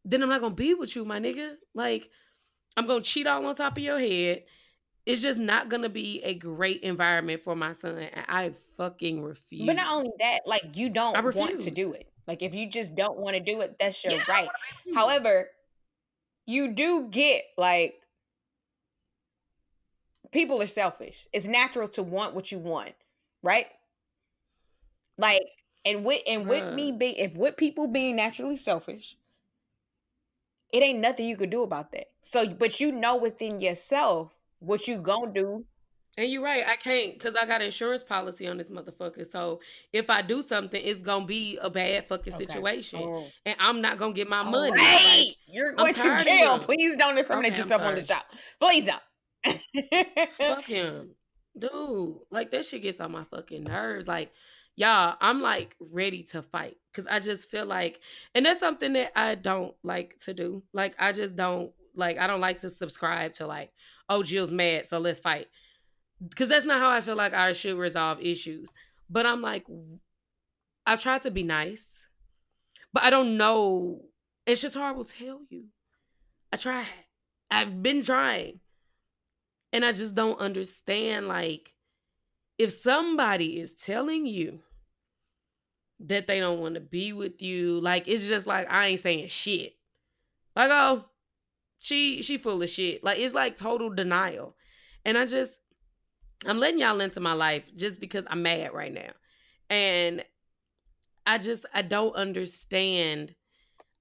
then 0.03 0.21
I'm 0.21 0.29
not 0.29 0.41
gonna 0.41 0.55
be 0.55 0.73
with 0.73 0.95
you, 0.95 1.05
my 1.05 1.19
nigga. 1.19 1.55
Like, 1.73 2.09
I'm 2.77 2.85
gonna 2.85 3.01
cheat 3.01 3.27
all 3.27 3.45
on 3.45 3.55
top 3.55 3.77
of 3.77 3.83
your 3.83 3.99
head. 3.99 4.43
It's 5.05 5.21
just 5.21 5.39
not 5.39 5.69
gonna 5.69 5.89
be 5.89 6.21
a 6.23 6.33
great 6.33 6.81
environment 6.81 7.43
for 7.43 7.55
my 7.55 7.73
son. 7.73 7.97
And 7.97 8.25
I 8.27 8.53
fucking 8.77 9.21
refuse. 9.21 9.65
But 9.65 9.75
not 9.75 9.91
only 9.91 10.11
that, 10.19 10.41
like 10.45 10.63
you 10.73 10.89
don't 10.89 11.35
want 11.35 11.61
to 11.61 11.71
do 11.71 11.93
it. 11.93 12.11
Like 12.27 12.41
if 12.41 12.55
you 12.55 12.69
just 12.69 12.95
don't 12.95 13.17
want 13.17 13.35
to 13.35 13.39
do 13.39 13.61
it, 13.61 13.77
that's 13.79 14.03
your 14.03 14.13
yeah, 14.13 14.23
right. 14.27 14.49
However, 14.93 15.49
you 16.47 16.73
do 16.73 17.07
get 17.09 17.43
like 17.57 17.95
people 20.31 20.61
are 20.61 20.67
selfish. 20.67 21.27
It's 21.31 21.45
natural 21.45 21.87
to 21.89 22.03
want 22.03 22.33
what 22.33 22.51
you 22.51 22.57
want, 22.57 22.93
right? 23.43 23.67
Like 25.17 25.43
and 25.85 26.03
with 26.03 26.21
and 26.25 26.47
with 26.47 26.73
me 26.73 26.91
being 26.91 27.15
if 27.15 27.35
with 27.35 27.57
people 27.57 27.87
being 27.87 28.15
naturally 28.15 28.57
selfish, 28.57 29.15
it 30.73 30.81
ain't 30.81 30.99
nothing 30.99 31.27
you 31.27 31.37
could 31.37 31.51
do 31.51 31.61
about 31.61 31.91
that. 31.91 32.07
So, 32.23 32.47
but 32.47 32.79
you 32.79 32.91
know 32.91 33.15
within 33.15 33.61
yourself 33.61 34.31
what 34.59 34.87
you 34.87 34.99
gonna 34.99 35.31
do. 35.31 35.65
And 36.17 36.31
you're 36.31 36.41
right. 36.41 36.63
I 36.65 36.77
can't 36.77 37.13
because 37.13 37.35
I 37.35 37.45
got 37.45 37.61
insurance 37.61 38.01
policy 38.01 38.47
on 38.47 38.57
this 38.57 38.69
motherfucker. 38.69 39.29
So 39.29 39.59
if 39.91 40.09
I 40.09 40.21
do 40.21 40.41
something, 40.41 40.81
it's 40.83 41.01
gonna 41.01 41.25
be 41.25 41.57
a 41.61 41.69
bad 41.69 42.07
fucking 42.07 42.33
okay. 42.33 42.45
situation, 42.45 42.99
oh. 43.03 43.27
and 43.45 43.55
I'm 43.59 43.81
not 43.81 43.97
gonna 43.97 44.13
get 44.13 44.29
my 44.29 44.39
All 44.39 44.51
money. 44.51 44.71
Right. 44.71 45.25
Like, 45.27 45.35
You're 45.47 45.73
going 45.73 45.93
to 45.93 46.23
jail. 46.23 46.59
Please 46.59 46.95
don't 46.95 47.17
incriminate 47.17 47.53
okay, 47.53 47.61
yourself 47.61 47.81
on 47.81 47.95
the 47.95 48.05
shop. 48.05 48.25
Please 48.61 48.85
don't. 48.85 49.01
Fuck 50.37 50.65
him, 50.65 51.11
dude. 51.57 52.15
Like 52.31 52.49
that 52.51 52.65
shit 52.65 52.81
gets 52.81 53.01
on 53.01 53.11
my 53.11 53.25
fucking 53.25 53.63
nerves. 53.63 54.07
Like 54.07 54.31
y'all, 54.75 55.15
I'm 55.21 55.41
like 55.41 55.75
ready 55.79 56.23
to 56.23 56.41
fight 56.41 56.77
because 56.91 57.07
I 57.07 57.19
just 57.19 57.49
feel 57.49 57.65
like, 57.65 57.99
and 58.33 58.45
that's 58.45 58.59
something 58.59 58.93
that 58.93 59.17
I 59.17 59.35
don't 59.35 59.73
like 59.83 60.17
to 60.19 60.33
do. 60.33 60.63
Like, 60.73 60.95
I 60.99 61.11
just 61.11 61.35
don't 61.35 61.71
like, 61.95 62.17
I 62.17 62.27
don't 62.27 62.41
like 62.41 62.59
to 62.59 62.69
subscribe 62.69 63.33
to 63.35 63.47
like, 63.47 63.71
oh, 64.09 64.23
Jill's 64.23 64.51
mad, 64.51 64.85
so 64.85 64.99
let's 64.99 65.19
fight. 65.19 65.47
Because 66.27 66.49
that's 66.49 66.65
not 66.65 66.79
how 66.79 66.89
I 66.89 67.01
feel 67.01 67.15
like 67.15 67.33
I 67.33 67.51
should 67.53 67.77
resolve 67.77 68.21
issues. 68.21 68.69
But 69.09 69.25
I'm 69.25 69.41
like, 69.41 69.65
I've 70.85 71.01
tried 71.01 71.23
to 71.23 71.31
be 71.31 71.43
nice, 71.43 71.85
but 72.93 73.03
I 73.03 73.09
don't 73.09 73.37
know. 73.37 74.01
And 74.47 74.73
horrible 74.73 75.03
to 75.03 75.13
tell 75.13 75.41
you. 75.49 75.65
I 76.53 76.57
tried. 76.57 76.85
I've 77.49 77.81
been 77.81 78.03
trying. 78.03 78.59
And 79.73 79.83
I 79.83 79.91
just 79.91 80.15
don't 80.15 80.39
understand, 80.39 81.27
like, 81.27 81.73
if 82.57 82.71
somebody 82.71 83.59
is 83.59 83.73
telling 83.73 84.25
you 84.25 84.59
that 85.99 86.27
they 86.27 86.39
don't 86.39 86.59
want 86.59 86.75
to 86.75 86.81
be 86.81 87.13
with 87.13 87.41
you, 87.41 87.79
like 87.79 88.07
it's 88.07 88.27
just 88.27 88.47
like 88.47 88.71
I 88.71 88.87
ain't 88.87 88.99
saying 88.99 89.27
shit. 89.29 89.73
Like, 90.55 90.69
oh, 90.71 91.05
she 91.85 92.23
she 92.23 92.39
full 92.39 92.63
of 92.63 92.69
shit. 92.69 93.03
Like 93.03 93.19
it's 93.19 93.35
like 93.35 93.55
total 93.55 93.91
denial. 93.91 94.55
And 95.05 95.19
I 95.19 95.27
just 95.27 95.59
I'm 96.43 96.57
letting 96.57 96.79
y'all 96.79 96.99
into 96.99 97.19
my 97.19 97.33
life 97.33 97.63
just 97.75 97.99
because 97.99 98.23
I'm 98.27 98.41
mad 98.41 98.73
right 98.73 98.91
now. 98.91 99.11
And 99.69 100.25
I 101.27 101.37
just 101.37 101.67
I 101.75 101.83
don't 101.83 102.15
understand. 102.15 103.35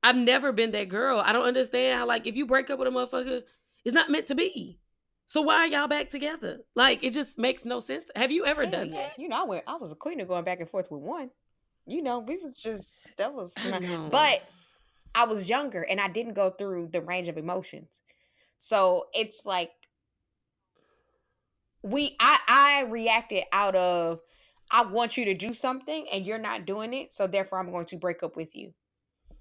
I've 0.02 0.16
never 0.16 0.50
been 0.50 0.70
that 0.70 0.88
girl. 0.88 1.20
I 1.20 1.34
don't 1.34 1.44
understand 1.44 1.98
how 1.98 2.06
like 2.06 2.26
if 2.26 2.36
you 2.36 2.46
break 2.46 2.70
up 2.70 2.78
with 2.78 2.88
a 2.88 2.90
motherfucker, 2.90 3.42
it's 3.84 3.94
not 3.94 4.08
meant 4.08 4.28
to 4.28 4.34
be. 4.34 4.80
So 5.26 5.42
why 5.42 5.56
are 5.56 5.66
y'all 5.66 5.86
back 5.86 6.08
together? 6.08 6.60
Like 6.74 7.04
it 7.04 7.12
just 7.12 7.38
makes 7.38 7.66
no 7.66 7.80
sense. 7.80 8.04
Have 8.16 8.32
you 8.32 8.46
ever 8.46 8.64
done 8.64 8.94
yeah. 8.94 9.08
that? 9.08 9.18
You 9.18 9.28
know, 9.28 9.42
I 9.42 9.44
went. 9.44 9.64
I 9.66 9.76
was 9.76 9.90
a 9.90 9.94
queen 9.94 10.20
of 10.22 10.28
going 10.28 10.44
back 10.44 10.60
and 10.60 10.70
forth 10.70 10.90
with 10.90 11.02
one. 11.02 11.28
You 11.86 12.00
know, 12.00 12.20
we 12.20 12.38
was 12.38 12.56
just 12.56 13.14
that 13.18 13.34
was. 13.34 13.52
But 14.10 14.42
I 15.14 15.24
was 15.24 15.48
younger 15.48 15.82
and 15.82 16.00
I 16.00 16.08
didn't 16.08 16.34
go 16.34 16.50
through 16.50 16.90
the 16.92 17.00
range 17.00 17.28
of 17.28 17.36
emotions, 17.36 18.00
so 18.58 19.06
it's 19.12 19.46
like 19.46 19.70
we. 21.82 22.16
I 22.20 22.38
I 22.48 22.82
reacted 22.90 23.44
out 23.52 23.76
of 23.76 24.20
I 24.70 24.82
want 24.82 25.16
you 25.16 25.24
to 25.26 25.34
do 25.34 25.54
something 25.54 26.06
and 26.12 26.26
you're 26.26 26.38
not 26.38 26.66
doing 26.66 26.94
it, 26.94 27.12
so 27.12 27.26
therefore 27.26 27.60
I'm 27.60 27.70
going 27.70 27.86
to 27.86 27.96
break 27.96 28.22
up 28.22 28.36
with 28.36 28.56
you. 28.56 28.72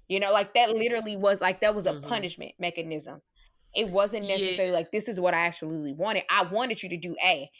You 0.08 0.20
know, 0.20 0.32
like 0.32 0.54
that 0.54 0.70
literally 0.70 1.16
was 1.16 1.40
like 1.40 1.60
that 1.60 1.74
was 1.74 1.86
a 1.86 1.92
mm-hmm. 1.92 2.08
punishment 2.08 2.52
mechanism. 2.58 3.22
It 3.74 3.88
wasn't 3.88 4.28
necessarily 4.28 4.72
yeah. 4.72 4.78
like 4.78 4.92
this 4.92 5.08
is 5.08 5.20
what 5.20 5.34
I 5.34 5.46
absolutely 5.46 5.92
wanted. 5.92 6.24
I 6.30 6.44
wanted 6.44 6.82
you 6.82 6.88
to 6.90 6.96
do 6.96 7.16
A. 7.24 7.50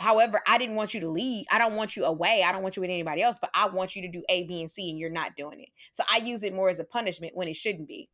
However, 0.00 0.40
I 0.46 0.56
didn't 0.56 0.76
want 0.76 0.94
you 0.94 1.00
to 1.00 1.10
leave. 1.10 1.44
I 1.50 1.58
don't 1.58 1.76
want 1.76 1.94
you 1.94 2.06
away. 2.06 2.42
I 2.42 2.52
don't 2.52 2.62
want 2.62 2.74
you 2.74 2.80
with 2.80 2.90
anybody 2.90 3.20
else, 3.20 3.36
but 3.38 3.50
I 3.52 3.68
want 3.68 3.94
you 3.94 4.00
to 4.02 4.08
do 4.08 4.22
A, 4.30 4.44
B, 4.44 4.60
and 4.60 4.70
C, 4.70 4.88
and 4.88 4.98
you're 4.98 5.10
not 5.10 5.36
doing 5.36 5.60
it. 5.60 5.68
So 5.92 6.02
I 6.10 6.16
use 6.18 6.42
it 6.42 6.54
more 6.54 6.70
as 6.70 6.80
a 6.80 6.84
punishment 6.84 7.36
when 7.36 7.48
it 7.48 7.54
shouldn't 7.54 7.86
be. 7.86 8.08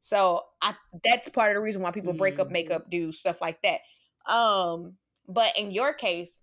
So 0.00 0.42
I 0.62 0.74
that's 1.04 1.28
part 1.28 1.50
of 1.50 1.56
the 1.56 1.60
reason 1.60 1.82
why 1.82 1.90
people 1.90 2.14
mm. 2.14 2.18
break 2.18 2.38
up, 2.38 2.50
make 2.50 2.70
up, 2.70 2.88
do 2.88 3.12
stuff 3.12 3.42
like 3.42 3.60
that. 3.62 3.80
Um, 4.32 4.94
but 5.28 5.58
in 5.58 5.70
your 5.70 5.92
case, 5.92 6.38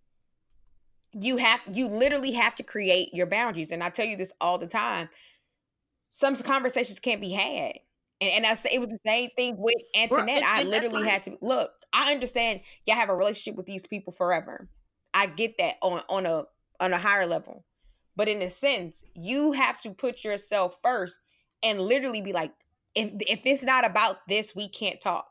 you 1.14 1.38
have 1.38 1.62
you 1.72 1.88
literally 1.88 2.34
have 2.34 2.54
to 2.56 2.64
create 2.64 3.12
your 3.12 3.26
boundaries. 3.26 3.72
And 3.72 3.84
I 3.84 3.90
tell 3.90 4.06
you 4.06 4.18
this 4.18 4.34
all 4.40 4.60
the 4.60 4.68
time. 4.68 5.10
Some 6.10 6.36
conversations 6.36 7.00
can't 7.00 7.22
be 7.22 7.32
had. 7.32 7.74
And, 8.22 8.30
and 8.32 8.46
I 8.46 8.54
say 8.54 8.70
it 8.74 8.80
was 8.80 8.90
the 8.90 9.00
same 9.06 9.32
thing 9.36 9.56
with 9.58 9.76
Antoinette. 9.96 10.44
and, 10.44 10.46
I 10.46 10.62
literally 10.62 11.02
like, 11.02 11.12
had 11.12 11.24
to 11.24 11.38
look. 11.42 11.72
I 11.96 12.12
understand 12.12 12.60
y'all 12.86 12.98
have 12.98 13.10
a 13.10 13.16
relationship 13.16 13.56
with 13.56 13.66
these 13.66 13.88
people 13.88 14.12
forever. 14.12 14.68
I 15.14 15.28
get 15.28 15.58
that 15.58 15.76
on 15.82 16.02
on 16.10 16.26
a 16.26 16.44
on 16.80 16.94
a 16.94 16.98
higher 16.98 17.26
level. 17.26 17.64
But 18.18 18.28
in 18.28 18.42
a 18.42 18.50
sense, 18.50 19.04
you 19.14 19.54
have 19.54 19.82
to 19.82 19.92
put 19.92 20.24
yourself 20.24 20.80
first 20.84 21.20
and 21.64 21.82
literally 21.82 22.22
be 22.22 22.34
like, 22.34 22.52
if 22.94 23.14
if 23.22 23.42
it's 23.46 23.64
not 23.64 23.86
about 23.86 24.28
this, 24.28 24.56
we 24.56 24.68
can't 24.68 25.00
talk. 25.00 25.28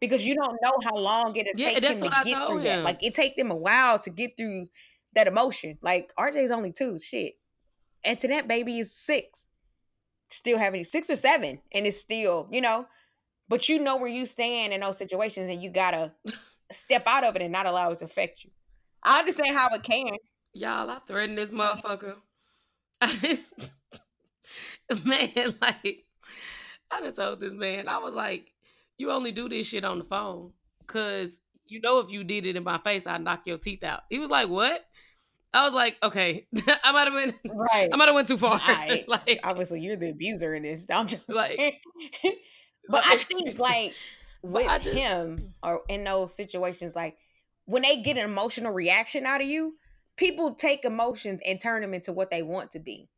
Because 0.00 0.26
you 0.26 0.34
don't 0.34 0.58
know 0.62 0.74
how 0.84 0.96
long 0.96 1.34
it'll 1.34 1.52
yeah, 1.56 1.74
take 1.74 1.82
him 1.82 2.00
to 2.00 2.14
I 2.14 2.22
get 2.22 2.46
through 2.46 2.58
him. 2.58 2.64
that. 2.64 2.84
Like 2.84 3.02
it 3.02 3.14
take 3.14 3.36
them 3.36 3.50
a 3.50 3.56
while 3.56 3.98
to 4.00 4.10
get 4.10 4.36
through 4.36 4.66
that 5.14 5.26
emotion. 5.26 5.78
Like 5.80 6.12
RJ's 6.18 6.50
only 6.50 6.72
two. 6.72 6.98
Shit. 6.98 7.34
Antoinette 8.04 8.46
baby 8.46 8.78
is 8.78 8.94
six 8.94 9.48
still 10.34 10.58
having 10.58 10.84
six 10.84 11.08
or 11.08 11.16
seven 11.16 11.60
and 11.72 11.86
it's 11.86 12.00
still, 12.00 12.48
you 12.50 12.60
know, 12.60 12.86
but 13.48 13.68
you 13.68 13.78
know 13.78 13.96
where 13.96 14.10
you 14.10 14.26
stand 14.26 14.72
in 14.72 14.80
those 14.80 14.98
situations 14.98 15.48
and 15.48 15.62
you 15.62 15.70
gotta 15.70 16.12
step 16.70 17.04
out 17.06 17.24
of 17.24 17.36
it 17.36 17.42
and 17.42 17.52
not 17.52 17.66
allow 17.66 17.90
it 17.92 17.98
to 17.98 18.04
affect 18.04 18.44
you. 18.44 18.50
I 19.02 19.18
understand 19.20 19.56
how 19.56 19.68
it 19.74 19.82
can. 19.82 20.16
Y'all, 20.52 20.88
I 20.90 20.98
threatened 21.06 21.38
this 21.38 21.50
motherfucker. 21.50 22.14
Man, 25.04 25.54
like 25.60 26.04
I 26.90 27.00
done 27.00 27.12
told 27.12 27.40
this 27.40 27.52
man, 27.52 27.88
I 27.88 27.98
was 27.98 28.14
like, 28.14 28.52
you 28.98 29.10
only 29.10 29.32
do 29.32 29.48
this 29.48 29.66
shit 29.66 29.84
on 29.84 29.98
the 29.98 30.04
phone. 30.04 30.52
Cause 30.86 31.30
you 31.66 31.80
know 31.80 31.98
if 31.98 32.10
you 32.10 32.24
did 32.24 32.46
it 32.46 32.56
in 32.56 32.64
my 32.64 32.78
face, 32.78 33.06
I'd 33.06 33.22
knock 33.22 33.46
your 33.46 33.58
teeth 33.58 33.82
out. 33.82 34.02
He 34.10 34.18
was 34.18 34.30
like, 34.30 34.48
What? 34.48 34.84
I 35.52 35.64
was 35.64 35.72
like, 35.72 35.96
okay, 36.02 36.46
I 36.84 36.92
might 36.92 37.04
have 37.04 37.14
been 37.14 37.52
right. 37.54 37.88
I 37.92 37.96
might 37.96 38.06
have 38.06 38.14
went 38.14 38.26
too 38.26 38.36
far. 38.36 38.60
I, 38.62 39.04
like 39.08 39.40
obviously 39.44 39.80
you're 39.80 39.96
the 39.96 40.10
abuser 40.10 40.54
in 40.54 40.64
this. 40.64 40.86
I'm 40.90 41.06
just 41.06 41.28
like 41.28 41.80
but 42.88 43.04
I 43.06 43.18
think 43.18 43.58
like 43.58 43.94
with 44.42 44.66
just, 44.82 44.96
him 44.96 45.54
or 45.62 45.82
in 45.88 46.04
those 46.04 46.34
situations, 46.34 46.94
like 46.94 47.16
when 47.66 47.82
they 47.82 48.02
get 48.02 48.16
an 48.16 48.24
emotional 48.24 48.72
reaction 48.72 49.26
out 49.26 49.40
of 49.40 49.46
you, 49.46 49.74
people 50.16 50.54
take 50.54 50.84
emotions 50.84 51.40
and 51.44 51.60
turn 51.60 51.82
them 51.82 51.94
into 51.94 52.12
what 52.12 52.30
they 52.30 52.42
want 52.42 52.70
to 52.72 52.78
be. 52.78 53.08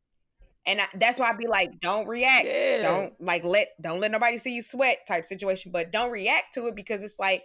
And 0.65 0.81
I, 0.81 0.87
that's 0.95 1.19
why 1.19 1.29
I'd 1.29 1.37
be 1.37 1.47
like, 1.47 1.79
don't 1.81 2.07
react. 2.07 2.45
Yeah. 2.45 2.81
Don't 2.81 3.13
like 3.21 3.43
let 3.43 3.69
don't 3.81 3.99
let 3.99 4.11
nobody 4.11 4.37
see 4.37 4.53
you 4.53 4.61
sweat 4.61 4.99
type 5.07 5.25
situation, 5.25 5.71
but 5.71 5.91
don't 5.91 6.11
react 6.11 6.53
to 6.55 6.67
it 6.67 6.75
because 6.75 7.03
it's 7.03 7.19
like 7.19 7.43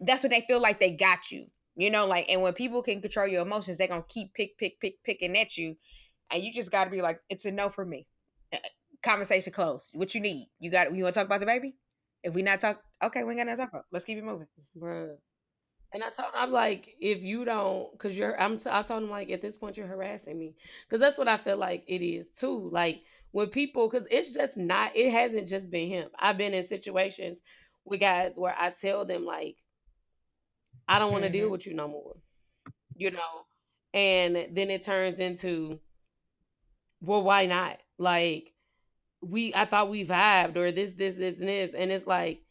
that's 0.00 0.22
what 0.22 0.30
they 0.30 0.42
feel 0.42 0.60
like 0.60 0.78
they 0.78 0.92
got 0.92 1.30
you. 1.30 1.46
You 1.76 1.90
know, 1.90 2.06
like 2.06 2.26
and 2.28 2.42
when 2.42 2.52
people 2.52 2.82
can 2.82 3.00
control 3.00 3.26
your 3.26 3.42
emotions, 3.42 3.78
they're 3.78 3.88
gonna 3.88 4.04
keep 4.08 4.34
pick, 4.34 4.56
pick, 4.56 4.80
pick, 4.80 5.02
picking 5.02 5.36
at 5.36 5.56
you. 5.56 5.76
And 6.32 6.42
you 6.42 6.52
just 6.52 6.70
gotta 6.70 6.90
be 6.90 7.02
like, 7.02 7.18
it's 7.28 7.44
a 7.44 7.50
no 7.50 7.68
for 7.68 7.84
me. 7.84 8.06
Conversation 9.04 9.52
closed. 9.52 9.90
What 9.92 10.14
you 10.14 10.20
need? 10.20 10.48
You 10.58 10.70
got 10.70 10.94
you 10.94 11.02
wanna 11.02 11.12
talk 11.12 11.26
about 11.26 11.40
the 11.40 11.46
baby? 11.46 11.76
If 12.22 12.32
we 12.32 12.40
not 12.40 12.58
talk, 12.58 12.82
okay, 13.02 13.22
we 13.22 13.32
ain't 13.32 13.40
got 13.40 13.46
nothing 13.46 13.56
to 13.56 13.62
talk 13.64 13.68
about. 13.68 13.84
Let's 13.92 14.06
keep 14.06 14.16
it 14.16 14.24
moving. 14.24 14.46
Bruh. 14.76 15.16
And 15.92 16.02
I 16.02 16.08
told 16.08 16.28
him, 16.28 16.34
I'm 16.36 16.50
like, 16.50 16.96
if 16.98 17.22
you 17.22 17.44
don't, 17.44 17.96
cause 17.98 18.16
you're, 18.16 18.40
I'm, 18.40 18.56
t- 18.58 18.70
I 18.72 18.82
told 18.82 19.02
him 19.02 19.10
like, 19.10 19.30
at 19.30 19.42
this 19.42 19.56
point, 19.56 19.76
you're 19.76 19.86
harassing 19.86 20.38
me, 20.38 20.56
cause 20.88 21.00
that's 21.00 21.18
what 21.18 21.28
I 21.28 21.36
feel 21.36 21.58
like 21.58 21.84
it 21.86 22.02
is 22.02 22.30
too. 22.30 22.70
Like 22.72 23.02
when 23.32 23.48
people, 23.48 23.88
cause 23.90 24.08
it's 24.10 24.32
just 24.32 24.56
not, 24.56 24.96
it 24.96 25.12
hasn't 25.12 25.48
just 25.48 25.70
been 25.70 25.88
him. 25.88 26.08
I've 26.18 26.38
been 26.38 26.54
in 26.54 26.62
situations 26.62 27.42
with 27.84 28.00
guys 28.00 28.38
where 28.38 28.56
I 28.58 28.70
tell 28.70 29.04
them 29.04 29.26
like, 29.26 29.56
I 30.88 30.98
don't 30.98 31.12
want 31.12 31.24
to 31.24 31.28
mm-hmm. 31.28 31.36
deal 31.40 31.50
with 31.50 31.66
you 31.66 31.74
no 31.74 31.88
more, 31.88 32.16
you 32.96 33.10
know, 33.10 33.44
and 33.92 34.48
then 34.50 34.70
it 34.70 34.82
turns 34.82 35.18
into, 35.18 35.78
well, 37.02 37.22
why 37.22 37.44
not? 37.44 37.80
Like, 37.98 38.53
we, 39.28 39.54
I 39.54 39.64
thought 39.64 39.90
we 39.90 40.06
vibed 40.06 40.56
or 40.56 40.72
this, 40.72 40.92
this, 40.92 41.14
this, 41.14 41.38
and 41.38 41.48
this, 41.48 41.74
and 41.74 41.90
it's 41.90 42.06
like, 42.06 42.42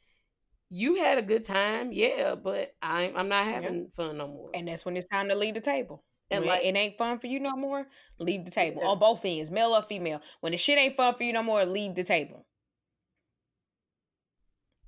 you 0.75 0.95
had 0.95 1.19
a 1.19 1.21
good 1.21 1.43
time, 1.43 1.91
yeah, 1.91 2.33
but 2.33 2.73
I'm 2.81 3.15
I'm 3.15 3.29
not 3.29 3.45
having 3.45 3.75
yeah. 3.75 3.87
fun 3.95 4.17
no 4.17 4.27
more. 4.27 4.49
And 4.55 4.67
that's 4.67 4.83
when 4.83 4.97
it's 4.97 5.07
time 5.07 5.29
to 5.29 5.35
leave 5.35 5.53
the 5.53 5.61
table. 5.61 6.03
And 6.31 6.45
like 6.45 6.65
it 6.65 6.75
ain't 6.75 6.97
fun 6.97 7.19
for 7.19 7.27
you 7.27 7.39
no 7.39 7.55
more, 7.55 7.85
leave 8.17 8.43
the 8.43 8.49
table. 8.49 8.81
Yeah. 8.81 8.87
On 8.87 8.97
both 8.97 9.23
ends, 9.23 9.51
male 9.51 9.75
or 9.75 9.83
female. 9.83 10.19
When 10.39 10.51
the 10.51 10.57
shit 10.57 10.79
ain't 10.79 10.97
fun 10.97 11.13
for 11.13 11.21
you 11.23 11.31
no 11.31 11.43
more, 11.43 11.63
leave 11.63 11.93
the 11.93 12.03
table. 12.03 12.47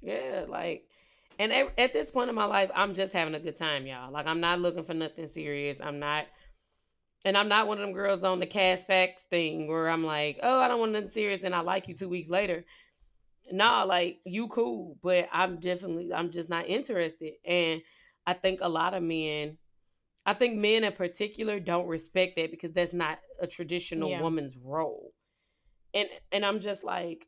Yeah, 0.02 0.46
like 0.48 0.88
and 1.38 1.54
at, 1.54 1.78
at 1.78 1.94
this 1.94 2.10
point 2.10 2.30
in 2.30 2.36
my 2.36 2.46
life, 2.46 2.72
I'm 2.74 2.96
just 2.96 3.14
having 3.14 3.36
a 3.36 3.40
good 3.40 3.56
time, 3.56 3.86
y'all. 3.86 4.12
Like 4.12 4.26
I'm 4.26 4.40
not 4.40 4.60
looking 4.60 4.86
for 4.86 4.96
nothing 4.96 5.28
serious. 5.28 5.78
I'm 5.80 6.00
not 6.00 6.26
and 7.26 7.38
I'm 7.38 7.50
not 7.50 7.68
one 7.68 7.78
of 7.80 7.82
them 7.82 7.94
girls 7.94 8.24
on 8.24 8.40
the 8.40 8.46
cast 8.46 8.88
facts 8.88 9.24
thing 9.24 9.68
where 9.68 9.90
I'm 9.90 10.06
like, 10.06 10.40
oh, 10.42 10.60
I 10.60 10.70
don't 10.70 10.80
want 10.80 10.94
nothing 10.94 11.10
serious, 11.10 11.44
and 11.44 11.54
I 11.54 11.60
like 11.60 11.90
you 11.90 11.94
two 11.94 12.08
weeks 12.08 12.30
later 12.30 12.64
nah, 13.52 13.84
like 13.84 14.20
you 14.26 14.48
cool, 14.48 14.98
but 15.02 15.28
I'm 15.32 15.60
definitely 15.60 16.14
I'm 16.14 16.32
just 16.32 16.50
not 16.50 16.68
interested. 16.68 17.34
And 17.46 17.82
I 18.26 18.34
think 18.34 18.60
a 18.62 18.70
lot 18.70 18.94
of 18.94 19.04
men, 19.04 19.58
I 20.26 20.34
think 20.34 20.58
men 20.58 20.84
in 20.84 20.94
particular 20.94 21.60
don't 21.60 21.88
respect 21.88 22.36
that 22.38 22.52
because 22.52 22.72
that's 22.72 22.94
not 22.94 23.20
a 23.40 23.48
traditional 23.48 24.10
yeah. 24.10 24.22
woman's 24.22 24.56
role. 24.58 25.14
And 25.94 26.10
and 26.32 26.46
I'm 26.46 26.60
just 26.60 26.84
like, 26.84 27.28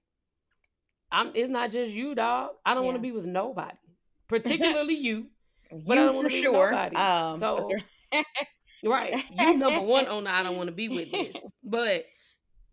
I'm 1.11 1.31
it's 1.33 1.49
not 1.49 1.71
just 1.71 1.91
you, 1.91 2.15
dog. 2.15 2.51
I 2.65 2.73
don't 2.73 2.83
yeah. 2.83 2.87
want 2.87 2.97
to 2.97 3.01
be 3.01 3.11
with 3.11 3.25
nobody. 3.25 3.77
Particularly 4.27 4.95
you. 4.95 5.27
But 5.71 5.95
you 5.95 6.01
I 6.01 6.05
don't 6.05 6.15
want 6.15 6.29
to 6.29 6.35
be 6.35 6.41
sure. 6.41 6.71
nobody. 6.71 6.95
Um, 6.95 7.39
so 7.39 7.69
right. 8.83 9.15
You 9.39 9.57
number 9.57 9.81
one 9.81 10.07
on 10.07 10.25
the 10.25 10.29
I 10.29 10.43
don't 10.43 10.57
want 10.57 10.67
to 10.67 10.75
be 10.75 10.89
with 10.89 11.11
this. 11.11 11.35
But 11.63 12.05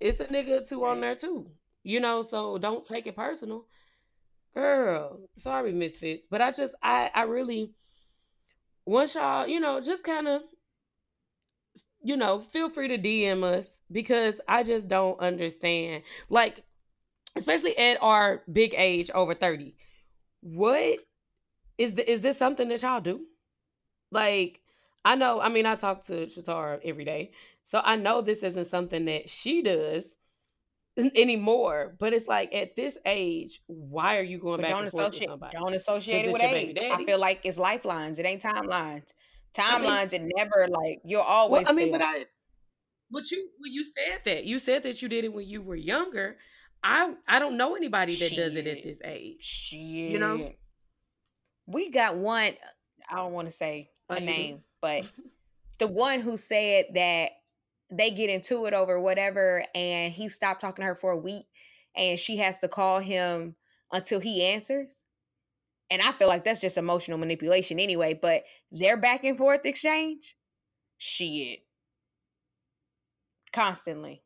it's 0.00 0.20
a 0.20 0.26
nigga 0.26 0.60
or 0.60 0.64
two 0.64 0.84
on 0.84 1.00
there 1.00 1.14
too. 1.14 1.50
You 1.82 2.00
know, 2.00 2.22
so 2.22 2.58
don't 2.58 2.84
take 2.84 3.06
it 3.06 3.16
personal. 3.16 3.66
Girl, 4.54 5.20
sorry, 5.36 5.72
misfits. 5.72 6.26
But 6.30 6.40
I 6.40 6.52
just 6.52 6.74
I 6.82 7.10
I 7.14 7.22
really 7.22 7.72
once 8.86 9.14
y'all, 9.14 9.46
you 9.46 9.60
know, 9.60 9.80
just 9.80 10.04
kind 10.04 10.28
of 10.28 10.42
you 12.04 12.18
know, 12.18 12.44
feel 12.52 12.68
free 12.68 12.88
to 12.88 12.98
DM 12.98 13.42
us 13.42 13.80
because 13.90 14.40
I 14.46 14.62
just 14.62 14.88
don't 14.88 15.18
understand. 15.20 16.02
Like, 16.28 16.62
especially 17.34 17.76
at 17.78 17.96
our 18.02 18.42
big 18.52 18.74
age 18.76 19.10
over 19.14 19.34
30. 19.34 19.74
What 20.42 20.98
is 21.78 21.94
the, 21.94 22.08
is 22.08 22.20
this 22.20 22.36
something 22.36 22.68
that 22.68 22.82
y'all 22.82 23.00
do? 23.00 23.22
Like, 24.10 24.60
I 25.04 25.16
know, 25.16 25.40
I 25.40 25.48
mean, 25.48 25.66
I 25.66 25.74
talk 25.76 26.04
to 26.06 26.26
Shatara 26.26 26.80
every 26.84 27.04
day. 27.04 27.32
So 27.62 27.80
I 27.84 27.96
know 27.96 28.20
this 28.22 28.42
isn't 28.42 28.66
something 28.66 29.04
that 29.04 29.28
she 29.28 29.62
does 29.62 30.16
anymore. 30.96 31.94
But 31.98 32.12
it's 32.12 32.26
like 32.26 32.54
at 32.54 32.76
this 32.76 32.96
age, 33.04 33.62
why 33.66 34.18
are 34.18 34.22
you 34.22 34.38
going 34.38 34.58
but 34.58 34.62
back 34.62 34.70
don't 34.72 34.82
and 34.84 34.92
forth 34.92 35.14
associate? 35.14 35.30
Don't 35.52 35.74
associate 35.74 36.26
it 36.26 36.32
with 36.32 36.42
age. 36.42 36.78
I 36.78 37.04
feel 37.04 37.18
like 37.18 37.40
it's 37.44 37.58
lifelines. 37.58 38.18
It 38.18 38.26
ain't 38.26 38.42
timelines. 38.42 39.12
Timelines 39.54 40.14
I 40.14 40.18
mean, 40.18 40.30
it 40.30 40.32
never 40.36 40.68
like 40.68 41.00
you're 41.04 41.22
always. 41.22 41.64
Well, 41.64 41.72
I 41.72 41.74
mean, 41.76 41.92
but 41.92 42.02
I, 42.02 42.24
but 43.10 43.30
you 43.30 43.48
when 43.58 43.72
you 43.72 43.84
said 43.84 44.20
that 44.24 44.44
you 44.44 44.58
said 44.58 44.82
that 44.82 45.00
you 45.00 45.08
did 45.08 45.24
it 45.24 45.32
when 45.32 45.46
you 45.46 45.62
were 45.62 45.76
younger. 45.76 46.36
I 46.82 47.14
I 47.28 47.38
don't 47.38 47.56
know 47.56 47.76
anybody 47.76 48.16
that 48.16 48.30
Shit. 48.30 48.36
does 48.36 48.56
it 48.56 48.66
at 48.66 48.82
this 48.82 48.98
age. 49.04 49.40
Shit. 49.40 49.78
You 49.78 50.18
know, 50.18 50.52
we 51.66 51.90
got 51.90 52.16
one. 52.16 52.52
I 53.08 53.16
don't 53.16 53.32
want 53.32 53.48
to 53.48 53.52
say 53.52 53.90
a 54.08 54.18
name, 54.18 54.62
but 54.84 55.10
the 55.78 55.86
one 55.86 56.20
who 56.20 56.36
said 56.36 56.84
that 56.92 57.30
they 57.90 58.10
get 58.10 58.28
into 58.28 58.66
it 58.66 58.74
over 58.74 59.00
whatever 59.00 59.64
and 59.74 60.12
he 60.12 60.28
stopped 60.28 60.60
talking 60.60 60.82
to 60.82 60.86
her 60.86 60.94
for 60.94 61.10
a 61.12 61.16
week 61.16 61.46
and 61.96 62.18
she 62.18 62.36
has 62.36 62.58
to 62.58 62.68
call 62.68 63.00
him 63.00 63.54
until 63.90 64.20
he 64.20 64.44
answers. 64.44 65.04
And 65.90 66.02
i 66.02 66.12
feel 66.12 66.28
like 66.28 66.44
that's 66.44 66.60
just 66.60 66.76
emotional 66.76 67.18
manipulation 67.18 67.78
anyway 67.78 68.18
but 68.20 68.44
their 68.70 68.96
back 68.96 69.24
and 69.24 69.38
forth 69.38 69.64
exchange 69.64 70.36
shit. 70.98 71.60
Constantly. 73.52 74.22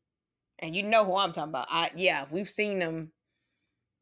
And 0.59 0.75
you 0.75 0.83
know 0.83 1.05
who 1.05 1.17
i'm 1.17 1.33
talking 1.33 1.51
about. 1.51 1.69
I 1.71 1.91
yeah 1.95 2.27
we've 2.31 2.49
seen 2.49 2.81
them. 2.81 3.13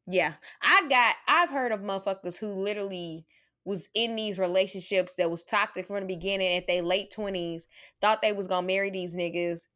Yeah 0.07 0.33
i 0.61 0.87
got 0.89 1.15
i've 1.27 1.49
heard 1.49 1.71
of 1.71 1.81
motherfuckers 1.81 2.37
who 2.37 2.47
literally 2.53 3.25
was 3.67 3.89
in 3.93 4.15
these 4.15 4.39
relationships 4.39 5.15
that 5.15 5.29
was 5.29 5.43
toxic 5.43 5.87
from 5.87 5.99
the 5.99 6.05
beginning 6.05 6.55
at 6.55 6.67
their 6.67 6.81
late 6.81 7.13
20s, 7.15 7.63
thought 7.99 8.21
they 8.21 8.31
was 8.31 8.47
gonna 8.47 8.65
marry 8.65 8.89
these 8.89 9.13
niggas. 9.13 9.67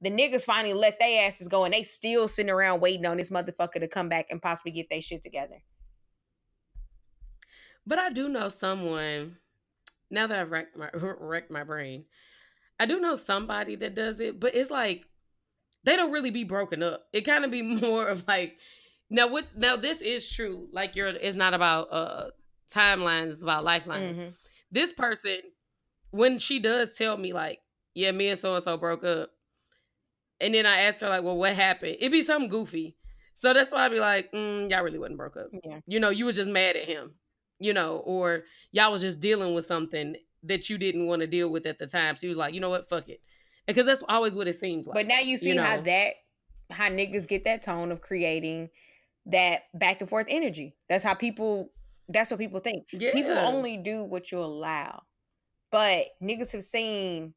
The 0.00 0.10
niggas 0.10 0.44
finally 0.44 0.72
let 0.72 0.98
their 0.98 1.26
asses 1.26 1.46
go 1.46 1.64
and 1.64 1.74
they 1.74 1.82
still 1.82 2.26
sitting 2.26 2.50
around 2.50 2.80
waiting 2.80 3.04
on 3.04 3.18
this 3.18 3.28
motherfucker 3.28 3.80
to 3.80 3.86
come 3.86 4.08
back 4.08 4.28
and 4.30 4.40
possibly 4.40 4.72
get 4.72 4.88
their 4.88 5.02
shit 5.02 5.22
together. 5.22 5.62
But 7.86 7.98
I 7.98 8.08
do 8.08 8.30
know 8.30 8.48
someone, 8.48 9.36
now 10.10 10.26
that 10.26 10.38
I've 10.38 10.50
wrecked 10.50 10.78
my, 10.78 10.88
wrecked 10.94 11.50
my 11.50 11.64
brain, 11.64 12.06
I 12.80 12.86
do 12.86 12.98
know 12.98 13.14
somebody 13.14 13.76
that 13.76 13.94
does 13.94 14.20
it, 14.20 14.40
but 14.40 14.54
it's 14.54 14.70
like 14.70 15.04
they 15.84 15.96
don't 15.96 16.12
really 16.12 16.30
be 16.30 16.44
broken 16.44 16.82
up. 16.82 17.08
It 17.12 17.26
kind 17.26 17.44
of 17.44 17.50
be 17.50 17.60
more 17.80 18.08
of 18.08 18.24
like, 18.26 18.56
now 19.10 19.28
what 19.28 19.54
now 19.54 19.76
this 19.76 20.00
is 20.00 20.30
true. 20.30 20.66
Like 20.72 20.96
you're 20.96 21.08
it's 21.08 21.36
not 21.36 21.52
about 21.52 21.92
uh 21.92 22.30
timelines, 22.72 23.32
it's 23.32 23.42
about 23.42 23.64
lifelines. 23.64 24.16
Mm-hmm. 24.16 24.30
This 24.70 24.92
person, 24.92 25.38
when 26.10 26.38
she 26.38 26.58
does 26.58 26.96
tell 26.96 27.16
me, 27.16 27.32
like, 27.32 27.60
yeah, 27.94 28.10
me 28.10 28.28
and 28.28 28.38
so 28.38 28.54
and 28.54 28.64
so 28.64 28.76
broke 28.76 29.04
up, 29.04 29.30
and 30.40 30.54
then 30.54 30.66
I 30.66 30.82
ask 30.82 31.00
her, 31.00 31.08
like, 31.08 31.22
well, 31.22 31.36
what 31.36 31.54
happened? 31.54 31.96
It'd 32.00 32.12
be 32.12 32.22
something 32.22 32.50
goofy. 32.50 32.96
So 33.34 33.52
that's 33.52 33.72
why 33.72 33.84
I'd 33.84 33.90
be 33.90 34.00
like, 34.00 34.30
mm, 34.32 34.70
y'all 34.70 34.82
really 34.82 34.98
wasn't 34.98 35.18
broke 35.18 35.36
up. 35.36 35.48
Yeah. 35.64 35.80
You 35.86 36.00
know, 36.00 36.10
you 36.10 36.24
were 36.24 36.32
just 36.32 36.48
mad 36.48 36.76
at 36.76 36.84
him, 36.84 37.14
you 37.58 37.72
know, 37.72 37.98
or 37.98 38.44
y'all 38.72 38.92
was 38.92 39.00
just 39.00 39.20
dealing 39.20 39.54
with 39.54 39.64
something 39.64 40.16
that 40.44 40.70
you 40.70 40.78
didn't 40.78 41.06
want 41.06 41.20
to 41.20 41.26
deal 41.26 41.48
with 41.50 41.66
at 41.66 41.78
the 41.78 41.86
time. 41.86 42.16
So 42.16 42.22
he 42.22 42.28
was 42.28 42.36
like, 42.36 42.54
you 42.54 42.60
know 42.60 42.70
what, 42.70 42.88
fuck 42.88 43.08
it. 43.08 43.20
Because 43.66 43.86
that's 43.86 44.04
always 44.08 44.36
what 44.36 44.46
it 44.46 44.56
seems 44.56 44.86
like. 44.86 44.94
But 44.94 45.06
now 45.06 45.20
you 45.20 45.38
see 45.38 45.50
you 45.50 45.54
know? 45.56 45.64
how 45.64 45.80
that, 45.80 46.14
how 46.70 46.88
niggas 46.88 47.26
get 47.26 47.44
that 47.44 47.62
tone 47.62 47.90
of 47.90 48.00
creating 48.00 48.70
that 49.26 49.62
back 49.72 50.00
and 50.00 50.08
forth 50.08 50.26
energy. 50.28 50.76
That's 50.88 51.02
how 51.02 51.14
people 51.14 51.70
that's 52.08 52.30
what 52.30 52.40
people 52.40 52.60
think. 52.60 52.86
Yeah. 52.92 53.12
People 53.12 53.38
only 53.38 53.76
do 53.76 54.04
what 54.04 54.30
you 54.30 54.40
allow. 54.40 55.02
But 55.70 56.06
niggas 56.22 56.52
have 56.52 56.64
seen 56.64 57.34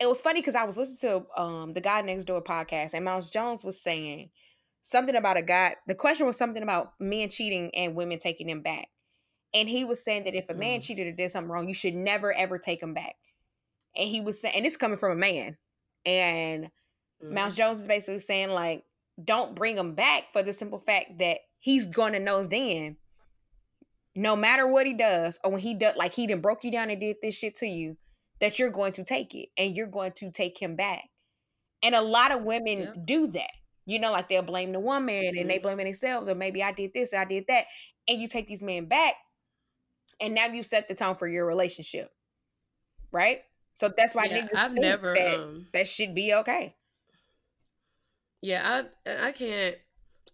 it 0.00 0.08
was 0.08 0.20
funny 0.20 0.40
because 0.40 0.54
I 0.54 0.64
was 0.64 0.76
listening 0.76 1.22
to 1.22 1.40
um 1.42 1.72
the 1.72 1.80
guy 1.80 2.00
next 2.02 2.24
door 2.24 2.42
podcast 2.42 2.94
and 2.94 3.04
Mouse 3.04 3.30
Jones 3.30 3.64
was 3.64 3.80
saying 3.80 4.30
something 4.82 5.16
about 5.16 5.36
a 5.36 5.42
guy. 5.42 5.76
The 5.86 5.94
question 5.94 6.26
was 6.26 6.36
something 6.36 6.62
about 6.62 6.92
men 7.00 7.30
cheating 7.30 7.70
and 7.74 7.94
women 7.94 8.18
taking 8.18 8.46
them 8.46 8.60
back. 8.60 8.88
And 9.52 9.68
he 9.68 9.84
was 9.84 10.04
saying 10.04 10.24
that 10.24 10.34
if 10.34 10.48
a 10.48 10.54
man 10.54 10.80
mm. 10.80 10.82
cheated 10.82 11.06
or 11.06 11.12
did 11.12 11.30
something 11.30 11.50
wrong, 11.50 11.68
you 11.68 11.74
should 11.74 11.94
never 11.94 12.32
ever 12.32 12.58
take 12.58 12.82
him 12.82 12.92
back. 12.92 13.14
And 13.96 14.08
he 14.08 14.20
was 14.20 14.40
saying, 14.40 14.56
and 14.56 14.64
this 14.64 14.76
coming 14.76 14.98
from 14.98 15.12
a 15.12 15.20
man. 15.20 15.56
And 16.04 16.70
mm. 17.24 17.30
Mouse 17.30 17.54
Jones 17.54 17.80
is 17.80 17.86
basically 17.86 18.20
saying, 18.20 18.50
like, 18.50 18.84
don't 19.22 19.54
bring 19.54 19.78
him 19.78 19.94
back 19.94 20.32
for 20.32 20.42
the 20.42 20.52
simple 20.52 20.80
fact 20.80 21.18
that 21.18 21.38
he's 21.60 21.86
gonna 21.86 22.18
know 22.18 22.44
then, 22.44 22.96
no 24.16 24.36
matter 24.36 24.66
what 24.66 24.86
he 24.86 24.94
does, 24.94 25.38
or 25.44 25.52
when 25.52 25.60
he 25.60 25.74
does 25.74 25.96
like 25.96 26.12
he 26.12 26.26
done 26.26 26.40
broke 26.40 26.64
you 26.64 26.70
down 26.72 26.90
and 26.90 27.00
did 27.00 27.16
this 27.22 27.34
shit 27.36 27.56
to 27.56 27.66
you, 27.66 27.96
that 28.40 28.58
you're 28.58 28.70
going 28.70 28.92
to 28.92 29.04
take 29.04 29.34
it 29.34 29.48
and 29.56 29.76
you're 29.76 29.86
going 29.86 30.12
to 30.12 30.30
take 30.30 30.58
him 30.60 30.76
back. 30.76 31.04
And 31.82 31.94
a 31.94 32.02
lot 32.02 32.32
of 32.32 32.42
women 32.44 32.78
Yep. 32.80 32.96
do 33.04 33.26
that. 33.28 33.50
You 33.86 33.98
know, 33.98 34.12
like 34.12 34.28
they'll 34.28 34.42
blame 34.42 34.72
the 34.72 34.80
woman 34.80 35.32
and 35.38 35.50
they 35.50 35.58
Mhm. 35.58 35.62
blame 35.62 35.78
themselves, 35.78 36.28
or 36.28 36.34
maybe 36.34 36.62
I 36.62 36.72
did 36.72 36.92
this, 36.94 37.12
I 37.14 37.24
did 37.24 37.46
that. 37.48 37.66
And 38.08 38.20
you 38.20 38.28
take 38.28 38.48
these 38.48 38.62
men 38.62 38.86
back, 38.86 39.14
and 40.20 40.34
now 40.34 40.46
you 40.46 40.62
set 40.62 40.88
the 40.88 40.94
tone 40.94 41.16
for 41.16 41.28
your 41.28 41.46
relationship. 41.46 42.10
Right? 43.12 43.42
So 43.74 43.92
that's 43.96 44.14
why 44.14 44.28
Yeah, 44.28 44.28
niggas 44.28 44.50
I've 44.54 44.72
think 44.76 44.80
never, 44.80 45.14
that, 45.14 45.40
um, 45.42 45.66
that 45.72 45.88
should 45.88 46.14
be 46.14 46.34
okay. 46.34 46.76
Yeah, 48.40 48.84
I 49.06 49.28
I 49.28 49.32
can't. 49.32 49.76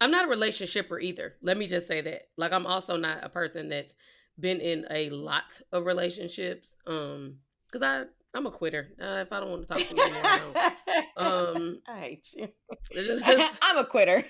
I'm 0.00 0.10
not 0.10 0.24
a 0.26 0.28
relationshipper 0.28 1.02
either. 1.02 1.34
Let 1.42 1.56
me 1.58 1.66
just 1.66 1.86
say 1.86 2.00
that. 2.00 2.28
Like, 2.36 2.52
I'm 2.52 2.66
also 2.66 2.96
not 2.96 3.22
a 3.24 3.28
person 3.28 3.68
that's 3.68 3.94
been 4.38 4.60
in 4.60 4.86
a 4.90 5.10
lot 5.10 5.60
of 5.72 5.84
relationships. 5.84 6.76
Um, 6.86 7.36
because 7.66 7.82
I 7.82 8.04
I'm 8.34 8.46
a 8.46 8.50
quitter. 8.50 8.88
Uh, 9.00 9.24
if 9.26 9.32
I 9.32 9.40
don't 9.40 9.50
want 9.50 9.68
to 9.68 9.74
talk 9.74 9.86
to 9.88 9.94
you 9.94 10.02
anymore, 10.02 10.22
I. 10.56 10.72
Um, 11.16 11.82
I 11.88 11.98
hate 12.00 12.28
you. 12.32 12.48
it's 12.92 13.22
just- 13.22 13.58
I'm 13.62 13.78
a 13.78 13.84
quitter. 13.84 14.24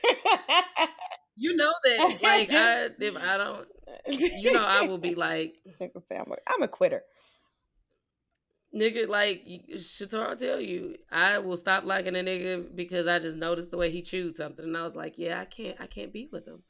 you 1.37 1.57
know 1.57 1.73
that. 1.85 2.19
Like, 2.23 2.51
I 2.51 2.89
if 2.99 3.17
I 3.17 3.37
don't, 3.37 3.69
you 4.09 4.53
know, 4.53 4.65
I 4.65 4.83
will 4.83 4.99
be 4.99 5.15
like, 5.15 5.55
I'm 5.81 5.91
a, 6.33 6.37
I'm 6.49 6.63
a 6.63 6.69
quitter. 6.69 7.03
Nigga, 8.75 9.09
like 9.09 9.45
Shatara 9.75 10.39
tell 10.39 10.61
you, 10.61 10.97
I 11.11 11.39
will 11.39 11.57
stop 11.57 11.85
liking 11.85 12.17
a 12.17 12.21
nigga 12.21 12.75
because 12.75 13.07
I 13.07 13.19
just 13.19 13.37
noticed 13.37 13.71
the 13.71 13.77
way 13.77 13.91
he 13.91 14.03
chewed 14.03 14.35
something, 14.35 14.65
and 14.65 14.77
I 14.77 14.83
was 14.83 14.97
like, 14.97 15.19
yeah, 15.19 15.41
I 15.41 15.45
can't, 15.45 15.77
I 15.81 15.87
can't 15.87 16.13
be 16.13 16.29
with 16.31 16.47
him. 16.47 16.63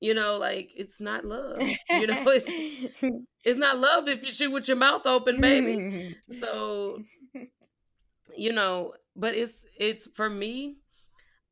You 0.00 0.14
know, 0.14 0.36
like 0.36 0.72
it's 0.76 1.00
not 1.00 1.24
love. 1.24 1.60
You 1.60 2.06
know, 2.06 2.22
it's 2.26 3.24
it's 3.44 3.58
not 3.58 3.78
love 3.78 4.08
if 4.08 4.22
you 4.22 4.32
chew 4.32 4.50
with 4.50 4.68
your 4.68 4.76
mouth 4.76 5.06
open, 5.06 5.40
baby. 5.40 6.16
So, 6.28 7.02
you 8.36 8.52
know, 8.52 8.92
but 9.14 9.34
it's 9.34 9.64
it's 9.78 10.06
for 10.08 10.28
me, 10.28 10.76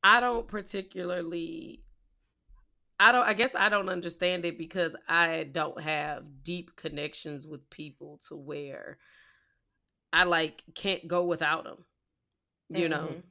I 0.03 0.21
don't 0.21 0.47
particularly 0.47 1.81
I 3.01 3.13
don't 3.13 3.27
I 3.27 3.33
guess 3.33 3.53
I 3.55 3.69
don't 3.69 3.89
understand 3.89 4.45
it 4.45 4.59
because 4.59 4.95
I 5.09 5.49
don't 5.51 5.81
have 5.81 6.25
deep 6.43 6.77
connections 6.77 7.47
with 7.47 7.69
people 7.71 8.21
to 8.29 8.37
where 8.37 8.99
I 10.15 10.25
like 10.25 10.65
can't 10.75 11.07
go 11.09 11.25
without 11.25 11.65
them. 11.65 11.85
You 12.71 12.89
know. 12.89 13.09
Mhm. 13.09 13.23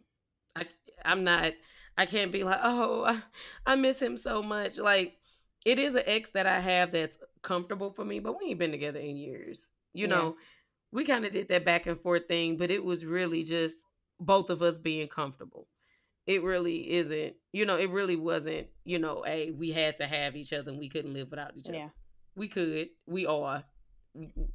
I 0.56 0.68
I'm 1.06 1.24
not 1.24 1.54
I 1.98 2.06
can't 2.08 2.32
be 2.32 2.44
like, 2.44 2.60
"Oh, 2.64 3.06
I, 3.06 3.22
I 3.66 3.76
miss 3.76 4.02
him 4.02 4.18
so 4.18 4.44
much." 4.44 4.78
Like 4.80 5.18
it 5.66 5.80
is 5.80 5.96
an 5.96 6.04
ex 6.06 6.32
that 6.32 6.48
I 6.48 6.60
have 6.60 6.92
that's 6.92 7.18
comfortable 7.44 7.92
for 7.92 8.06
me, 8.06 8.20
but 8.20 8.40
we 8.40 8.50
ain't 8.52 8.60
been 8.60 8.72
together 8.72 9.00
in 9.00 9.18
years. 9.18 9.72
You 9.94 10.08
Yeah. 10.08 10.16
know, 10.16 10.38
we 10.92 11.06
kind 11.06 11.26
of 11.26 11.34
did 11.34 11.50
that 11.50 11.66
back 11.66 11.88
and 11.88 12.00
forth 12.02 12.28
thing, 12.28 12.58
but 12.58 12.72
it 12.72 12.84
was 12.84 13.06
really 13.06 13.44
just 13.44 13.78
both 14.20 14.50
of 14.50 14.62
us 14.62 14.78
being 14.80 15.08
comfortable. 15.08 15.68
It 16.28 16.44
really 16.44 16.90
isn't, 16.92 17.36
you 17.54 17.66
know, 17.66 17.78
it 17.78 17.90
really 17.92 18.16
wasn't, 18.18 18.70
you 18.86 19.00
know, 19.00 19.26
a 19.28 19.52
we 19.52 19.72
had 19.72 19.98
to 19.98 20.08
have 20.08 20.36
each 20.36 20.54
other 20.54 20.72
and 20.72 20.80
we 20.80 20.90
couldn't 20.90 21.14
live 21.14 21.30
without 21.32 21.58
each 21.58 21.68
other. 21.70 21.78
Yeah. 21.78 21.90
We 22.36 22.48
could, 22.50 22.90
we 23.08 23.26
are, 23.28 23.64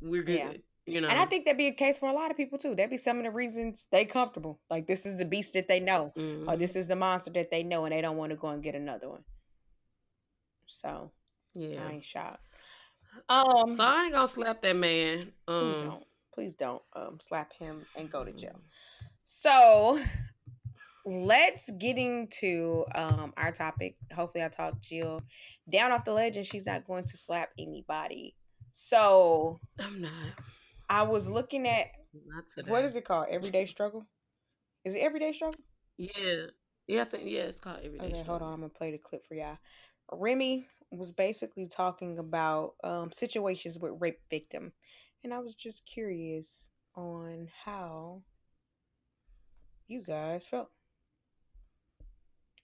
we're 0.00 0.22
good. 0.24 0.36
Yeah. 0.38 0.52
You 0.88 1.00
know, 1.02 1.08
And 1.08 1.18
I 1.18 1.26
think 1.26 1.44
that'd 1.44 1.58
be 1.58 1.66
a 1.66 1.72
case 1.72 1.98
for 1.98 2.08
a 2.08 2.12
lot 2.14 2.30
of 2.30 2.36
people 2.36 2.58
too. 2.58 2.74
That'd 2.74 2.90
be 2.90 2.96
some 2.96 3.18
of 3.18 3.24
the 3.24 3.30
reasons 3.30 3.86
they 3.92 4.04
comfortable. 4.04 4.60
Like 4.70 4.86
this 4.86 5.04
is 5.04 5.18
the 5.18 5.24
beast 5.24 5.52
that 5.52 5.68
they 5.68 5.80
know, 5.80 6.12
or 6.16 6.20
Mhm. 6.20 6.58
this 6.58 6.76
is 6.76 6.88
the 6.88 6.96
monster 6.96 7.30
that 7.32 7.50
they 7.50 7.62
know, 7.62 7.84
and 7.84 7.92
they 7.92 8.00
don't 8.00 8.16
want 8.16 8.30
to 8.30 8.36
go 8.36 8.48
and 8.48 8.62
get 8.62 8.74
another 8.74 9.08
one. 9.10 9.24
So 10.66 11.12
yeah. 11.54 11.86
I 11.86 11.92
ain't 11.92 12.04
shocked. 12.04 12.42
Um, 13.28 13.76
So 13.76 13.84
I 13.84 14.04
ain't 14.04 14.12
gonna 14.14 14.28
slap 14.28 14.62
that 14.62 14.76
man. 14.76 15.32
please 15.46 15.76
Um, 15.76 15.84
don't, 15.84 16.04
please 16.32 16.54
don't 16.54 16.82
um 16.94 17.18
slap 17.20 17.52
him 17.52 17.86
and 17.96 18.10
go 18.10 18.24
to 18.24 18.32
jail. 18.32 18.60
So 19.24 20.02
let's 21.04 21.70
get 21.78 21.98
into 21.98 22.84
um 22.94 23.32
our 23.36 23.52
topic. 23.52 23.96
Hopefully, 24.14 24.44
I 24.44 24.48
talked 24.48 24.82
Jill 24.82 25.22
down 25.68 25.92
off 25.92 26.04
the 26.04 26.12
ledge, 26.12 26.36
and 26.36 26.46
she's 26.46 26.66
not 26.66 26.86
going 26.86 27.04
to 27.04 27.16
slap 27.16 27.50
anybody. 27.58 28.36
So 28.72 29.60
I'm 29.78 30.00
not. 30.00 30.10
I 30.88 31.02
was 31.02 31.28
looking 31.28 31.66
at 31.66 31.88
what 32.66 32.84
is 32.84 32.96
it 32.96 33.04
called? 33.04 33.26
Everyday 33.30 33.66
struggle. 33.66 34.06
Is 34.84 34.94
it 34.94 35.00
everyday 35.00 35.32
struggle? 35.32 35.60
Yeah. 35.96 36.46
Yeah, 36.86 37.02
I 37.02 37.04
think 37.04 37.24
yeah, 37.26 37.42
it's 37.42 37.60
called 37.60 37.80
everyday. 37.84 38.08
Struggle. 38.08 38.24
Hold 38.24 38.42
on. 38.42 38.52
I'm 38.54 38.60
gonna 38.60 38.70
play 38.70 38.90
the 38.90 38.98
clip 38.98 39.26
for 39.26 39.34
y'all. 39.34 39.58
Remy 40.10 40.66
was 40.90 41.12
basically 41.12 41.66
talking 41.66 42.18
about 42.18 42.74
um, 42.82 43.12
situations 43.12 43.78
with 43.78 44.00
rape 44.00 44.20
victim, 44.30 44.72
and 45.22 45.34
I 45.34 45.38
was 45.40 45.54
just 45.54 45.84
curious 45.84 46.70
on 46.94 47.48
how 47.64 48.22
you 49.86 50.02
guys 50.02 50.44
felt. 50.50 50.70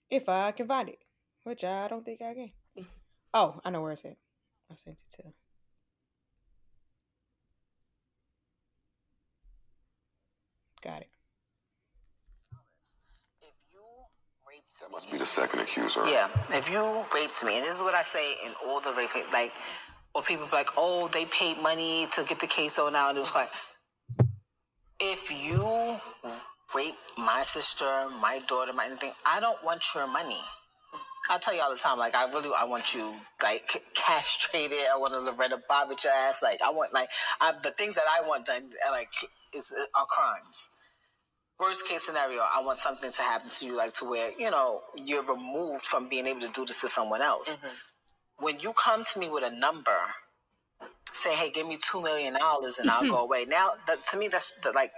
If 0.09 0.27
I 0.27 0.51
can 0.51 0.67
find 0.67 0.89
it, 0.89 0.99
which 1.43 1.63
I 1.63 1.87
don't 1.87 2.05
think 2.05 2.21
I 2.21 2.33
can. 2.33 2.51
Oh, 3.37 3.59
I 3.65 3.69
know 3.69 3.81
where 3.81 3.91
it's 3.91 4.05
at. 4.05 4.15
I 4.71 4.75
sent 4.77 4.95
it 4.95 5.21
to. 5.21 5.44
Got 10.85 11.01
it. 11.01 11.09
If 13.41 13.55
you 13.73 13.81
raped 14.47 14.79
That 14.79 14.91
must 14.91 15.07
me- 15.07 15.13
be 15.13 15.17
the 15.17 15.25
second 15.25 15.61
accuser. 15.61 16.07
Yeah, 16.07 16.29
if 16.51 16.69
you 16.69 17.03
raped 17.11 17.43
me, 17.43 17.57
and 17.57 17.65
this 17.65 17.75
is 17.77 17.81
what 17.81 17.95
I 17.95 18.03
say 18.03 18.33
in 18.45 18.53
all 18.67 18.81
the 18.81 18.93
rape, 18.93 19.09
like, 19.33 19.51
or 20.13 20.21
people 20.21 20.45
be 20.45 20.51
like, 20.51 20.69
oh, 20.77 21.07
they 21.07 21.25
paid 21.25 21.57
money 21.57 22.07
to 22.13 22.23
get 22.23 22.39
the 22.39 22.45
case 22.45 22.73
thrown 22.75 22.95
out, 22.95 23.09
and 23.09 23.17
it 23.17 23.21
was 23.21 23.33
like, 23.33 23.49
if 24.99 25.31
you 25.31 25.99
rape 26.75 26.95
my 27.17 27.41
sister, 27.41 28.07
my 28.21 28.39
daughter, 28.47 28.71
my 28.71 28.85
anything, 28.85 29.13
I 29.25 29.39
don't 29.39 29.61
want 29.63 29.83
your 29.95 30.05
money. 30.05 30.39
I 31.31 31.39
tell 31.39 31.55
you 31.55 31.61
all 31.61 31.71
the 31.73 31.79
time, 31.79 31.97
like 31.97 32.13
I 32.13 32.29
really, 32.29 32.51
I 32.55 32.65
want 32.65 32.93
you 32.93 33.11
like 33.41 33.83
castrated. 33.95 34.85
I 34.93 34.97
want 34.97 35.13
to 35.13 35.19
Lorena 35.19 35.59
Bobbitt 35.67 36.03
your 36.03 36.13
ass. 36.13 36.43
Like 36.43 36.61
I 36.61 36.69
want, 36.69 36.93
like 36.93 37.09
I, 37.41 37.53
the 37.63 37.71
things 37.71 37.95
that 37.95 38.03
I 38.07 38.27
want 38.27 38.45
done, 38.45 38.69
like 38.91 39.09
is 39.51 39.73
are 39.95 40.05
crimes 40.05 40.69
worst 41.59 41.87
case 41.87 42.05
scenario, 42.05 42.41
I 42.41 42.61
want 42.63 42.77
something 42.77 43.11
to 43.11 43.21
happen 43.21 43.49
to 43.49 43.65
you, 43.65 43.75
like 43.75 43.93
to 43.95 44.05
where 44.05 44.31
you 44.37 44.51
know 44.51 44.81
you're 44.95 45.23
removed 45.23 45.85
from 45.85 46.09
being 46.09 46.25
able 46.25 46.41
to 46.41 46.49
do 46.49 46.65
this 46.65 46.81
to 46.81 46.87
someone 46.87 47.21
else. 47.21 47.49
Mm-hmm. 47.49 48.45
When 48.45 48.59
you 48.59 48.73
come 48.73 49.03
to 49.13 49.19
me 49.19 49.29
with 49.29 49.43
a 49.43 49.51
number, 49.51 49.97
say, 51.13 51.33
"Hey, 51.35 51.51
give 51.51 51.67
me 51.67 51.77
two 51.77 52.01
million 52.01 52.33
dollars 52.33 52.79
and 52.79 52.89
I'll 52.89 53.07
go 53.07 53.17
away." 53.27 53.45
Now, 53.45 53.73
that, 53.87 54.05
to 54.07 54.17
me, 54.17 54.27
that's 54.27 54.53
the, 54.63 54.71
like 54.71 54.91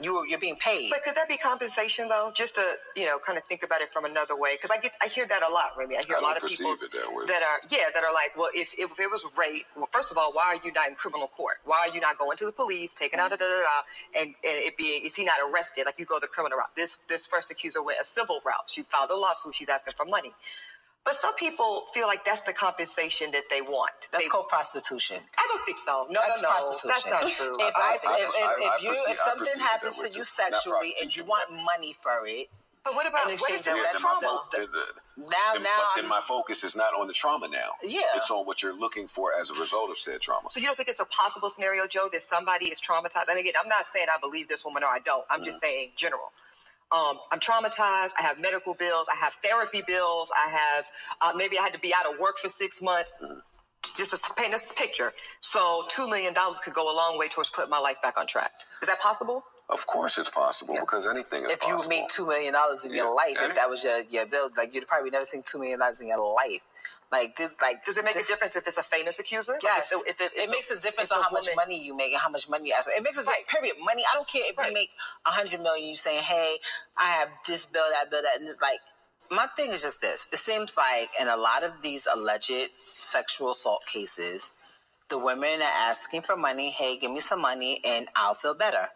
you 0.00 0.24
you're 0.28 0.38
being 0.38 0.56
paid. 0.56 0.90
But 0.90 1.04
could 1.04 1.14
that 1.14 1.28
be 1.28 1.36
compensation 1.36 2.08
though? 2.08 2.30
Just 2.34 2.54
to 2.54 2.76
you 2.96 3.06
know, 3.06 3.18
kind 3.24 3.38
of 3.38 3.44
think 3.44 3.62
about 3.62 3.80
it 3.80 3.92
from 3.92 4.04
another 4.04 4.36
way, 4.36 4.54
because 4.54 4.70
I 4.70 4.78
get 4.78 4.92
I 5.02 5.08
hear 5.08 5.26
that 5.26 5.42
a 5.42 5.52
lot, 5.52 5.72
Remy. 5.76 5.96
I 5.96 6.02
hear 6.02 6.16
I 6.16 6.20
a 6.20 6.22
lot 6.22 6.36
of 6.36 6.48
people 6.48 6.72
it 6.72 6.92
that 6.92 7.12
way. 7.12 7.26
that 7.26 7.42
are 7.42 7.60
yeah 7.70 7.86
that 7.92 8.04
are 8.04 8.12
like, 8.12 8.36
well, 8.36 8.50
if, 8.54 8.74
if 8.78 8.90
it 8.98 9.10
was 9.10 9.24
rape, 9.36 9.66
well, 9.76 9.88
first 9.92 10.10
of 10.10 10.18
all, 10.18 10.32
why 10.32 10.44
are 10.46 10.60
you 10.66 10.72
not 10.72 10.88
in 10.88 10.94
criminal 10.94 11.28
court? 11.28 11.56
Why 11.64 11.86
are 11.88 11.94
you 11.94 12.00
not 12.00 12.18
going 12.18 12.36
to 12.38 12.46
the 12.46 12.52
police, 12.52 12.94
taking 12.94 13.18
out 13.20 13.32
a 13.32 13.36
da 13.36 13.46
da 13.46 13.60
da, 13.60 14.20
and 14.20 14.28
and 14.44 14.56
it 14.68 14.76
being 14.76 15.04
is 15.04 15.14
he 15.14 15.24
not 15.24 15.36
arrested? 15.50 15.86
Like 15.86 15.98
you 15.98 16.04
go 16.04 16.18
the 16.20 16.28
criminal 16.28 16.58
route. 16.58 16.70
This 16.76 16.96
this 17.08 17.26
first 17.26 17.50
accuser 17.50 17.82
went 17.82 17.98
a 18.00 18.04
civil 18.04 18.40
route. 18.44 18.68
She 18.68 18.82
filed 18.82 19.10
a 19.10 19.16
lawsuit. 19.16 19.54
She's 19.54 19.68
asking 19.68 19.94
for 19.96 20.04
money. 20.06 20.32
But 21.08 21.16
some 21.16 21.34
people 21.36 21.86
feel 21.94 22.06
like 22.06 22.22
that's 22.22 22.42
the 22.42 22.52
compensation 22.52 23.30
that 23.30 23.44
they 23.48 23.62
want. 23.62 23.92
That's 24.12 24.24
They- 24.24 24.28
called 24.28 24.48
prostitution. 24.48 25.16
I 25.38 25.46
don't 25.48 25.64
think 25.64 25.78
so. 25.78 26.06
No, 26.10 26.20
That's 26.20 26.42
no, 26.42 26.48
no. 26.48 26.54
prostitution. 26.54 26.90
That's 26.92 27.06
not 27.06 27.30
true. 27.32 27.56
If 27.58 27.74
I 27.74 27.80
I, 27.80 27.96
don't 27.96 28.20
if, 28.20 28.30
so. 28.30 28.36
if, 28.36 28.44
I- 28.44 28.76
if 28.76 28.82
you 28.82 28.90
perceive- 28.90 29.08
if 29.08 29.16
something 29.16 29.58
happens 29.58 29.96
to 30.02 30.10
you 30.10 30.24
sexually 30.24 30.94
and 31.00 31.16
you 31.16 31.24
want 31.24 31.50
money 31.50 31.94
for 32.02 32.26
it, 32.26 32.50
But 32.84 32.94
what 32.94 33.06
about 33.06 33.24
in 33.30 33.38
what 33.38 33.50
exchange 33.50 33.60
is 33.60 33.64
that 33.66 33.72
of 33.72 33.78
with 33.78 33.92
that 33.92 34.00
trauma? 34.00 34.20
trauma. 34.20 34.48
The- 34.52 34.66
the- 34.66 35.00
now 35.32 35.52
then, 35.54 35.62
now 35.62 35.90
then 35.96 36.04
I'm- 36.04 36.08
my 36.08 36.20
focus 36.20 36.62
is 36.62 36.76
not 36.76 36.92
on 36.92 37.06
the 37.06 37.14
trauma 37.14 37.48
now. 37.48 37.70
Yeah. 37.82 38.02
It's 38.14 38.30
on 38.30 38.44
what 38.44 38.62
you're 38.62 38.74
looking 38.74 39.08
for 39.08 39.32
as 39.34 39.48
a 39.48 39.54
result 39.54 39.88
of 39.90 39.98
said 39.98 40.20
trauma. 40.20 40.50
So 40.50 40.60
you 40.60 40.66
don't 40.66 40.76
think 40.76 40.90
it's 40.90 41.00
a 41.00 41.06
possible 41.06 41.48
scenario, 41.48 41.86
Joe, 41.86 42.10
that 42.12 42.22
somebody 42.22 42.66
is 42.66 42.82
traumatized? 42.82 43.28
And 43.30 43.38
again, 43.38 43.54
I'm 43.58 43.68
not 43.70 43.86
saying 43.86 44.08
I 44.14 44.18
believe 44.18 44.48
this 44.48 44.62
woman 44.62 44.84
or 44.84 44.88
I 44.88 44.98
don't. 44.98 45.24
I'm 45.30 45.42
just 45.42 45.56
mm. 45.58 45.62
saying 45.62 45.92
general. 45.96 46.32
Um, 46.90 47.18
I'm 47.30 47.40
traumatized. 47.40 48.12
I 48.18 48.22
have 48.22 48.38
medical 48.38 48.74
bills. 48.74 49.08
I 49.12 49.16
have 49.16 49.34
therapy 49.42 49.82
bills. 49.86 50.30
I 50.34 50.50
have 50.50 50.86
uh, 51.20 51.32
maybe 51.36 51.58
I 51.58 51.62
had 51.62 51.72
to 51.74 51.80
be 51.80 51.92
out 51.94 52.12
of 52.12 52.18
work 52.18 52.38
for 52.38 52.48
six 52.48 52.80
months. 52.80 53.12
Just 53.96 54.10
to 54.10 54.34
paint 54.34 54.52
this 54.52 54.72
picture. 54.72 55.12
So 55.40 55.84
two 55.88 56.08
million 56.08 56.34
dollars 56.34 56.58
could 56.60 56.74
go 56.74 56.92
a 56.92 56.94
long 56.94 57.18
way 57.18 57.28
towards 57.28 57.48
putting 57.50 57.70
my 57.70 57.78
life 57.78 57.96
back 58.02 58.18
on 58.18 58.26
track. 58.26 58.50
Is 58.82 58.88
that 58.88 59.00
possible? 59.00 59.44
Of 59.70 59.86
course, 59.86 60.16
it's 60.18 60.30
possible 60.30 60.74
Yeah. 60.74 60.80
because 60.80 61.06
anything 61.06 61.44
is 61.44 61.52
if 61.52 61.60
possible. 61.60 61.82
you 61.82 61.88
made 61.88 62.04
two 62.10 62.26
million 62.26 62.54
dollars 62.54 62.84
in 62.86 62.92
your 62.94 63.14
life, 63.14 63.36
And- 63.38 63.50
if 63.50 63.56
that 63.56 63.68
was 63.68 63.84
your 63.84 64.00
your 64.10 64.26
bill, 64.26 64.50
like 64.56 64.74
you'd 64.74 64.88
probably 64.88 65.10
never 65.10 65.26
seen 65.26 65.42
two 65.42 65.58
million 65.58 65.78
dollars 65.78 66.00
in 66.00 66.08
your 66.08 66.18
life. 66.34 66.62
Like 67.10 67.36
this, 67.36 67.56
like 67.62 67.84
Does 67.84 67.96
it 67.96 68.04
make 68.04 68.14
this, 68.14 68.26
a 68.28 68.32
difference 68.32 68.54
if 68.56 68.66
it's 68.66 68.76
a 68.76 68.82
famous 68.82 69.18
accuser? 69.18 69.52
Like, 69.52 69.62
Yes, 69.62 69.92
if, 69.92 70.06
if, 70.06 70.20
if, 70.20 70.32
it 70.36 70.50
makes 70.50 70.70
a 70.70 70.78
difference 70.78 71.10
on 71.10 71.22
how 71.22 71.30
much 71.30 71.48
money 71.56 71.82
you 71.82 71.96
make 71.96 72.12
and 72.12 72.20
how 72.20 72.28
much 72.28 72.48
money 72.50 72.68
you 72.68 72.74
ask. 72.76 72.88
It 72.94 73.02
makes 73.02 73.16
a 73.16 73.22
Right. 73.22 73.46
difference. 73.46 73.72
Period. 73.72 73.76
Money. 73.82 74.04
I 74.10 74.14
don't 74.14 74.28
care 74.28 74.42
if 74.44 74.58
Right. 74.58 74.68
you 74.68 74.74
make 74.74 74.90
a 75.24 75.30
hundred 75.30 75.60
million. 75.62 75.88
You 75.88 75.96
saying, 75.96 76.22
"Hey, 76.22 76.58
I 76.98 77.10
have 77.12 77.30
this 77.46 77.64
bill, 77.64 77.88
that 77.90 78.10
bill, 78.10 78.20
that," 78.22 78.38
and 78.38 78.46
it's 78.48 78.60
like 78.60 78.80
my 79.30 79.46
thing 79.56 79.72
is 79.72 79.82
just 79.82 80.00
this. 80.02 80.28
It 80.32 80.38
seems 80.38 80.76
like 80.76 81.10
in 81.18 81.28
a 81.28 81.36
lot 81.36 81.62
of 81.64 81.80
these 81.82 82.06
alleged 82.06 82.70
sexual 82.98 83.50
assault 83.52 83.86
cases, 83.86 84.52
the 85.08 85.18
women 85.18 85.62
are 85.62 85.64
asking 85.64 86.22
for 86.22 86.36
money. 86.36 86.70
Hey, 86.70 86.98
give 86.98 87.10
me 87.10 87.20
some 87.20 87.40
money 87.40 87.80
and 87.84 88.08
I'll 88.16 88.34
feel 88.34 88.54
better. 88.54 88.88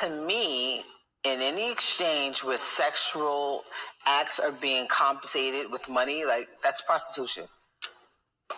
To 0.00 0.10
me, 0.10 0.84
in 1.24 1.40
any 1.40 1.70
exchange 1.70 2.42
where 2.42 2.56
sexual 2.56 3.64
acts 4.06 4.40
are 4.40 4.52
being 4.52 4.86
compensated 4.88 5.70
with 5.70 5.88
money, 5.88 6.24
like 6.24 6.48
that's 6.62 6.80
prostitution. 6.80 7.44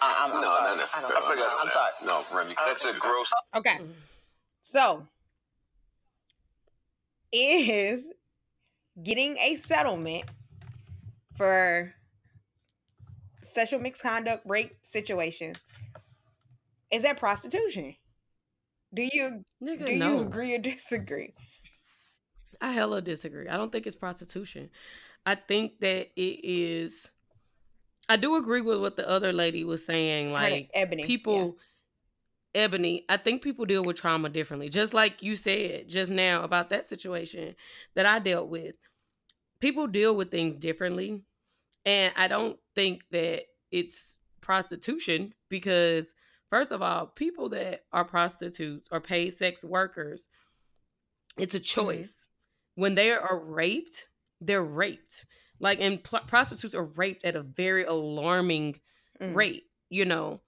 I, 0.01 0.25
I'm, 0.25 0.33
I'm 0.33 0.41
no, 0.41 0.49
sorry. 0.49 0.61
not 0.61 0.65
I 0.65 0.69
don't 0.69 0.79
necessarily. 0.79 1.15
know. 1.15 1.21
I 1.21 1.29
think 1.29 1.41
that's 1.41 1.61
I'm 1.63 1.71
sorry. 1.71 1.91
No, 2.05 2.25
Remy, 2.37 2.55
that's 2.67 2.85
a 2.85 2.93
gross. 2.95 3.31
Okay. 3.57 3.75
Mm-hmm. 3.75 3.93
So, 4.63 5.07
is 7.33 8.09
getting 9.03 9.37
a 9.39 9.57
settlement 9.57 10.25
for 11.37 11.95
sexual 13.43 13.81
misconduct, 13.81 14.43
rape 14.47 14.75
situations, 14.83 15.57
is 16.91 17.03
that 17.03 17.19
prostitution? 17.19 17.97
Do 18.95 19.09
you 19.13 19.45
Nigga, 19.63 19.87
do 19.87 19.93
you 19.93 20.21
agree 20.21 20.55
or 20.55 20.59
disagree? 20.59 21.35
I 22.65 22.73
hella 22.73 23.03
disagree. 23.03 23.47
I 23.47 23.59
don't 23.59 23.71
think 23.71 23.87
it's 23.87 23.95
prostitution. 23.95 24.71
I 25.27 25.35
think 25.35 25.81
that 25.81 26.09
it 26.17 26.41
is. 26.43 27.11
I 28.09 28.17
do 28.17 28.37
agree 28.37 28.63
with 28.63 28.81
what 28.81 28.97
the 28.97 29.07
other 29.07 29.35
lady 29.35 29.65
was 29.65 29.85
saying. 29.85 30.33
Like 30.33 30.71
Ebony, 30.73 31.03
yeah. 31.03 31.07
people, 31.07 31.59
Ebony. 32.55 33.05
I 33.11 33.19
think 33.19 33.43
people 33.43 33.67
deal 33.67 33.85
with 33.85 33.97
trauma 33.97 34.31
differently. 34.31 34.71
Just 34.71 34.95
like 34.95 35.23
you 35.23 35.37
said 35.37 35.91
just 35.91 36.11
now 36.11 36.43
about 36.43 36.71
that 36.71 36.87
situation 36.87 37.55
that 37.97 38.07
I 38.07 38.19
dealt 38.19 38.49
with. 38.49 38.77
People 39.61 39.87
deal 39.87 40.17
with 40.17 40.31
things 40.31 40.57
differently, 40.57 41.23
and 41.85 42.15
I 42.17 42.29
don't 42.29 42.59
think 42.75 43.05
that 43.11 43.43
it's 43.71 44.17
prostitution 44.41 45.35
because 45.51 46.15
first 46.49 46.73
of 46.73 46.81
all, 46.81 47.07
people 47.09 47.51
that 47.51 47.85
are 47.93 48.07
prostitutes 48.07 48.89
or 48.91 49.01
paid 49.01 49.35
sex 49.35 49.65
workers, 49.65 50.29
it's 51.37 51.55
a 51.55 51.61
mm-hmm. 51.61 51.81
choice. 51.81 52.24
When 52.75 52.95
they 52.95 53.11
are 53.13 53.39
raped, 53.39 54.09
they're 54.41 54.63
raped. 54.65 55.25
Like, 55.61 55.81
and 55.81 56.03
pl- 56.03 56.21
prostitutes 56.27 56.75
are 56.75 56.85
raped 56.85 57.25
at 57.25 57.37
a 57.37 57.43
very 57.43 57.85
alarming 57.85 58.81
Mm. 59.21 59.35
rate, 59.37 59.65
you 59.91 60.05
know. 60.05 60.41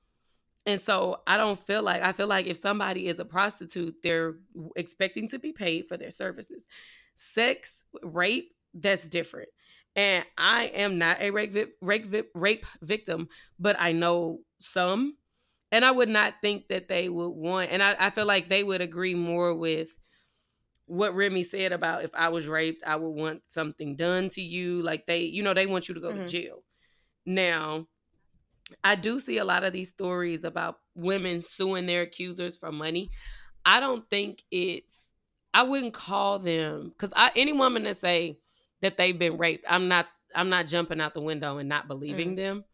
And 0.67 0.81
so 0.81 1.23
I 1.25 1.37
don't 1.37 1.59
feel 1.59 1.83
like 1.83 2.03
I 2.03 2.13
feel 2.13 2.27
like 2.27 2.47
if 2.47 2.57
somebody 2.57 3.07
is 3.07 3.21
a 3.21 3.25
prostitute, 3.25 3.95
they're 4.03 4.35
expecting 4.75 5.29
to 5.29 5.39
be 5.39 5.53
paid 5.53 5.87
for 5.87 5.97
their 5.97 6.11
services. 6.11 6.67
Sex, 7.15 7.85
rape, 8.03 8.53
that's 8.75 9.09
different. 9.09 9.49
And 9.95 10.25
I 10.37 10.65
am 10.75 10.99
not 10.99 11.21
a 11.21 11.31
rape 11.31 11.77
rape 11.81 12.07
vi- 12.07 12.25
rape 12.35 12.67
victim, 12.83 13.29
but 13.61 13.77
I 13.79 13.93
know 13.93 14.41
some, 14.59 15.17
and 15.71 15.85
I 15.85 15.93
would 15.93 16.09
not 16.09 16.35
think 16.43 16.67
that 16.69 16.89
they 16.89 17.09
would 17.09 17.31
want. 17.31 17.71
And 17.71 17.83
I, 17.83 17.95
I 17.99 18.11
feel 18.11 18.27
like 18.27 18.49
they 18.49 18.65
would 18.65 18.81
agree 18.81 19.15
more 19.15 19.55
with 19.55 19.97
what 20.87 21.15
Remy 21.15 21.43
said 21.43 21.73
about 21.73 22.05
if 22.05 22.11
I 22.15 22.29
was 22.29 22.49
raped, 22.49 22.83
I 22.87 22.97
would 22.97 23.11
want 23.11 23.43
something 23.47 23.97
done 23.97 24.29
to 24.31 24.41
you. 24.41 24.83
Like 24.83 25.07
they, 25.07 25.21
you 25.21 25.43
know, 25.43 25.55
they 25.55 25.67
want 25.67 25.89
you 25.89 25.95
to 25.95 26.01
go 26.01 26.13
Mhm. 26.13 26.27
to 26.27 26.29
jail. 26.29 26.63
Now, 27.25 27.87
I 28.83 28.95
do 28.95 29.19
see 29.19 29.39
a 29.39 29.45
lot 29.45 29.65
of 29.65 29.73
these 29.73 29.89
stories 29.89 30.45
about 30.45 30.81
women 30.95 31.41
suing 31.41 31.87
their 31.87 32.03
accusers 32.03 32.57
for 32.57 32.73
money. 32.73 33.11
I 33.65 33.81
don't 33.81 34.09
think 34.09 34.43
it's 34.51 35.13
I 35.55 35.63
wouldn't 35.63 35.95
call 35.95 36.39
them 36.39 36.91
because 36.91 37.13
I 37.17 37.33
any 37.35 37.53
woman 37.53 37.85
that 37.85 37.97
say 37.97 38.39
that 38.81 38.97
they've 38.97 39.19
been 39.19 39.39
raped, 39.39 39.65
I'm 39.69 39.89
not 39.89 40.07
I'm 40.35 40.51
not 40.51 40.67
jumping 40.67 41.01
out 41.01 41.15
the 41.15 41.23
window 41.23 41.59
and 41.59 41.69
not 41.69 41.89
believing 41.89 42.35
them. 42.35 42.65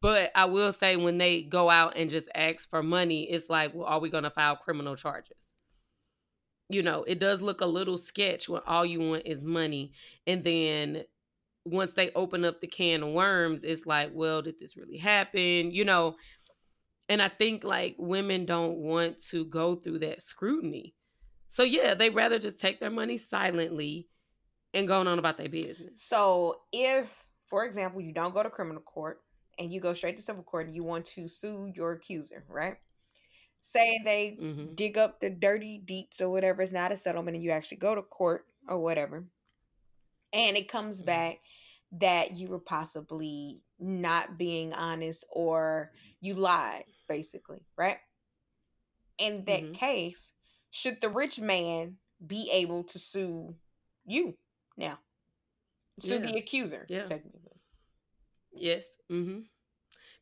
But 0.00 0.32
I 0.34 0.46
will 0.46 0.72
say 0.72 0.96
when 0.96 1.18
they 1.18 1.42
go 1.42 1.70
out 1.70 1.96
and 1.96 2.10
just 2.10 2.28
ask 2.34 2.68
for 2.68 2.82
money, 2.82 3.30
it's 3.30 3.48
like, 3.48 3.72
well, 3.74 3.86
are 3.86 4.00
we 4.00 4.10
gonna 4.10 4.30
file 4.30 4.56
criminal 4.56 4.96
charges? 4.96 5.36
You 6.72 6.82
know, 6.82 7.04
it 7.04 7.18
does 7.18 7.40
look 7.40 7.60
a 7.60 7.66
little 7.66 7.98
sketch 7.98 8.48
when 8.48 8.62
all 8.66 8.84
you 8.84 9.00
want 9.00 9.26
is 9.26 9.40
money. 9.40 9.92
And 10.26 10.42
then 10.42 11.04
once 11.64 11.92
they 11.92 12.10
open 12.12 12.44
up 12.44 12.60
the 12.60 12.66
can 12.66 13.02
of 13.02 13.12
worms, 13.12 13.64
it's 13.64 13.86
like, 13.86 14.10
well, 14.12 14.42
did 14.42 14.58
this 14.58 14.76
really 14.76 14.96
happen? 14.96 15.70
You 15.70 15.84
know, 15.84 16.16
and 17.08 17.20
I 17.20 17.28
think 17.28 17.64
like 17.64 17.96
women 17.98 18.46
don't 18.46 18.78
want 18.78 19.18
to 19.26 19.44
go 19.44 19.76
through 19.76 20.00
that 20.00 20.22
scrutiny. 20.22 20.94
So 21.48 21.62
yeah, 21.62 21.94
they 21.94 22.10
rather 22.10 22.38
just 22.38 22.58
take 22.58 22.80
their 22.80 22.90
money 22.90 23.18
silently 23.18 24.08
and 24.74 24.88
going 24.88 25.06
on 25.06 25.18
about 25.18 25.36
their 25.36 25.48
business. 25.48 26.00
So, 26.02 26.60
if, 26.72 27.26
for 27.46 27.64
example, 27.64 28.00
you 28.00 28.12
don't 28.12 28.34
go 28.34 28.42
to 28.42 28.50
criminal 28.50 28.82
court 28.82 29.20
and 29.58 29.70
you 29.70 29.80
go 29.80 29.92
straight 29.92 30.16
to 30.16 30.22
civil 30.22 30.42
court 30.42 30.66
and 30.66 30.74
you 30.74 30.82
want 30.82 31.04
to 31.04 31.28
sue 31.28 31.70
your 31.74 31.92
accuser, 31.92 32.44
right? 32.48 32.76
Say 33.62 34.00
they 34.04 34.40
hmm 34.40 34.74
dig 34.74 34.98
up 34.98 35.20
the 35.20 35.30
dirty 35.30 35.82
deets 35.84 36.20
or 36.22 36.30
whatever, 36.30 36.62
it's 36.62 36.72
not 36.72 36.92
a 36.92 36.96
settlement, 36.98 37.36
and 37.36 37.44
you 37.44 37.52
actually 37.52 37.78
go 37.78 37.94
to 37.96 38.02
court 38.02 38.46
or 38.68 38.78
whatever, 38.80 39.26
and 40.32 40.56
it 40.56 40.68
comes 40.68 41.00
Mhm. 41.00 41.02
back 41.02 41.40
that 41.92 42.36
you 42.36 42.48
were 42.48 42.60
possibly 42.60 43.60
not 43.80 44.38
being 44.38 44.72
honest 44.74 45.24
or 45.30 45.92
you 46.20 46.34
lied, 46.34 46.84
basically, 47.08 47.60
right? 47.76 47.98
In 49.18 49.44
that 49.46 49.72
Mhm. 49.72 49.72
case, 49.72 50.32
should 50.70 51.00
the 51.00 51.08
rich 51.10 51.40
man 51.40 51.98
be 52.24 52.50
able 52.52 52.84
to 52.84 52.98
sue 52.98 53.56
you 54.04 54.38
now? 54.76 55.00
Sue 56.00 56.18
Yeah. 56.18 56.20
the 56.20 56.36
accuser, 56.36 56.88
Yeah. 56.88 57.06
technically. 57.06 57.60
Yes. 58.54 58.88
Mm-hmm. 59.10 59.40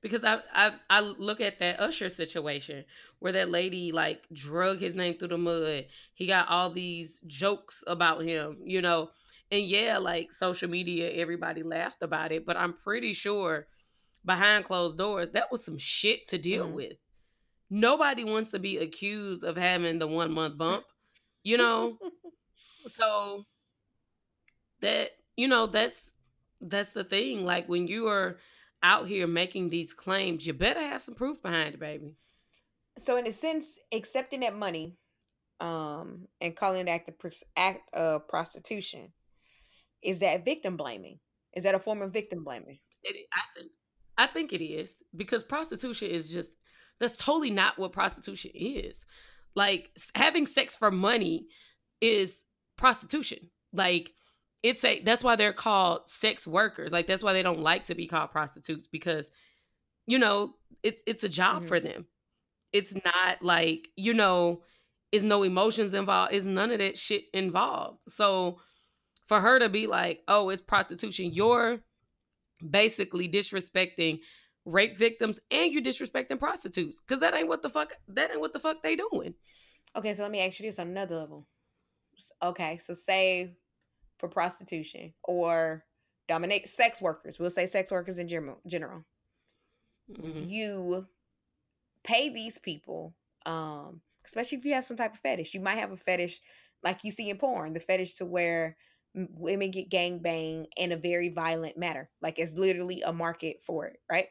Because 0.02 0.24
I, 0.24 0.40
I 0.52 0.72
I 0.88 1.00
look 1.00 1.40
at 1.40 1.58
that 1.58 1.78
Usher 1.80 2.08
situation 2.08 2.84
where 3.18 3.32
that 3.32 3.50
lady 3.50 3.92
like 3.92 4.26
drug 4.32 4.78
his 4.78 4.94
name 4.94 5.14
through 5.14 5.28
the 5.28 5.38
mud. 5.38 5.86
He 6.14 6.26
got 6.26 6.48
all 6.48 6.70
these 6.70 7.20
jokes 7.26 7.84
about 7.86 8.22
him, 8.22 8.58
you 8.64 8.80
know. 8.80 9.10
And 9.50 9.64
yeah, 9.64 9.98
like 9.98 10.32
social 10.32 10.70
media, 10.70 11.10
everybody 11.10 11.62
laughed 11.62 12.02
about 12.02 12.32
it, 12.32 12.46
but 12.46 12.56
I'm 12.56 12.72
pretty 12.72 13.12
sure 13.12 13.66
behind 14.24 14.64
closed 14.64 14.98
doors, 14.98 15.30
that 15.30 15.50
was 15.52 15.64
some 15.64 15.78
shit 15.78 16.26
to 16.28 16.38
deal 16.38 16.68
Mhm. 16.68 16.74
with. 16.74 16.94
Nobody 17.70 18.24
wants 18.24 18.50
to 18.52 18.58
be 18.58 18.78
accused 18.78 19.44
of 19.44 19.56
having 19.56 19.98
the 19.98 20.06
one 20.08 20.32
month 20.32 20.58
bump, 20.58 20.84
you 21.44 21.56
know. 21.56 21.98
so 22.86 23.46
that 24.80 25.10
you 25.36 25.48
know 25.48 25.66
that's 25.66 26.10
that's 26.60 26.92
the 26.92 27.04
thing 27.04 27.44
like 27.44 27.68
when 27.68 27.86
you 27.86 28.08
are 28.08 28.38
out 28.82 29.06
here 29.06 29.26
making 29.26 29.68
these 29.68 29.92
claims 29.92 30.46
you 30.46 30.52
better 30.52 30.80
have 30.80 31.02
some 31.02 31.14
proof 31.14 31.40
behind 31.42 31.74
it 31.74 31.80
baby. 31.80 32.14
So 32.98 33.16
in 33.16 33.26
a 33.26 33.32
sense 33.32 33.78
accepting 33.92 34.40
that 34.40 34.56
money 34.56 34.96
um 35.60 36.26
and 36.40 36.56
calling 36.56 36.88
it 36.88 36.90
act 36.90 37.08
of 37.08 37.32
act 37.56 37.94
of 37.94 38.26
prostitution 38.28 39.12
is 40.02 40.20
that 40.20 40.44
victim 40.44 40.76
blaming? 40.76 41.18
Is 41.54 41.64
that 41.64 41.74
a 41.74 41.78
form 41.78 42.02
of 42.02 42.12
victim 42.12 42.44
blaming? 42.44 42.78
It, 43.02 43.26
I, 43.32 43.40
think, 43.54 43.70
I 44.18 44.26
think 44.26 44.52
it 44.52 44.64
is 44.64 45.02
because 45.16 45.42
prostitution 45.42 46.08
is 46.08 46.28
just 46.28 46.56
that's 46.98 47.16
totally 47.16 47.50
not 47.50 47.78
what 47.78 47.92
prostitution 47.92 48.50
is. 48.54 49.04
Like 49.54 49.90
having 50.14 50.46
sex 50.46 50.76
for 50.76 50.90
money 50.90 51.46
is 52.00 52.44
prostitution. 52.76 53.50
Like 53.72 54.12
it's 54.62 54.84
a 54.84 55.00
that's 55.02 55.24
why 55.24 55.36
they're 55.36 55.52
called 55.52 56.06
sex 56.08 56.46
workers. 56.46 56.92
Like 56.92 57.06
that's 57.06 57.22
why 57.22 57.32
they 57.32 57.42
don't 57.42 57.60
like 57.60 57.84
to 57.84 57.94
be 57.94 58.06
called 58.06 58.30
prostitutes 58.30 58.86
because 58.86 59.30
you 60.06 60.18
know 60.18 60.54
it's 60.82 61.02
it's 61.06 61.24
a 61.24 61.28
job 61.28 61.64
Mhm. 61.64 61.68
for 61.68 61.80
them. 61.80 62.06
It's 62.72 62.94
not 62.94 63.42
like 63.42 63.88
you 63.96 64.14
know 64.14 64.62
is 65.12 65.22
no 65.22 65.42
emotions 65.42 65.94
involved. 65.94 66.32
Is 66.32 66.46
none 66.46 66.70
of 66.70 66.78
that 66.78 66.98
shit 66.98 67.24
involved. 67.32 68.04
So 68.08 68.60
for 69.26 69.40
her 69.40 69.58
to 69.58 69.68
be 69.68 69.86
like 69.86 70.22
oh 70.28 70.50
it's 70.50 70.60
prostitution. 70.60 71.32
You're 71.32 71.80
basically 72.68 73.28
disrespecting 73.28 74.20
rape 74.66 74.96
victims 74.96 75.40
and 75.50 75.72
you're 75.72 75.82
disrespecting 75.82 76.38
prostitutes. 76.38 77.00
Because 77.00 77.20
that 77.20 77.34
ain't 77.34 77.48
what 77.48 77.62
the 77.62 77.70
fuck 77.70 77.94
that 78.08 78.30
ain't 78.30 78.40
what 78.40 78.52
the 78.52 78.58
fuck 78.60 78.82
they 78.82 78.96
doing. 78.96 79.34
Okay 79.96 80.12
so 80.14 80.22
let 80.22 80.30
me 80.30 80.40
ask 80.40 80.60
you 80.60 80.66
this 80.66 80.78
on 80.78 80.88
another 80.88 81.16
level. 81.16 81.46
Okay 82.42 82.76
so 82.78 82.92
say 82.94 83.56
for 84.20 84.28
prostitution 84.28 85.14
or 85.24 85.84
dominate 86.28 86.68
sex 86.70 87.00
workers. 87.00 87.38
We'll 87.38 87.50
say 87.50 87.66
sex 87.66 87.90
workers 87.90 88.18
in 88.18 88.28
general 88.28 88.60
general. 88.66 89.04
Mhm. 90.10 90.50
you 90.50 91.06
pay 92.02 92.28
these 92.30 92.58
people 92.58 93.14
um 93.46 94.00
especially 94.26 94.58
if 94.58 94.64
you 94.64 94.74
have 94.74 94.84
some 94.84 94.96
type 94.96 95.14
of 95.14 95.20
fetish. 95.20 95.54
You 95.54 95.60
might 95.60 95.78
have 95.78 95.92
a 95.92 95.96
fetish 95.96 96.40
like 96.82 97.04
you 97.04 97.10
see 97.10 97.30
in 97.30 97.38
porn 97.38 97.72
the 97.72 97.80
fetish 97.80 98.14
to 98.14 98.24
where 98.26 98.76
women 99.14 99.70
get 99.70 99.88
gang 99.88 100.18
bang 100.18 100.66
in 100.76 100.92
a 100.92 100.96
very 100.96 101.28
violent 101.28 101.76
manner 101.76 102.10
like 102.22 102.38
it's 102.38 102.54
literally 102.54 103.02
a 103.02 103.12
market 103.12 103.56
for 103.64 103.86
it 103.86 104.00
right? 104.10 104.28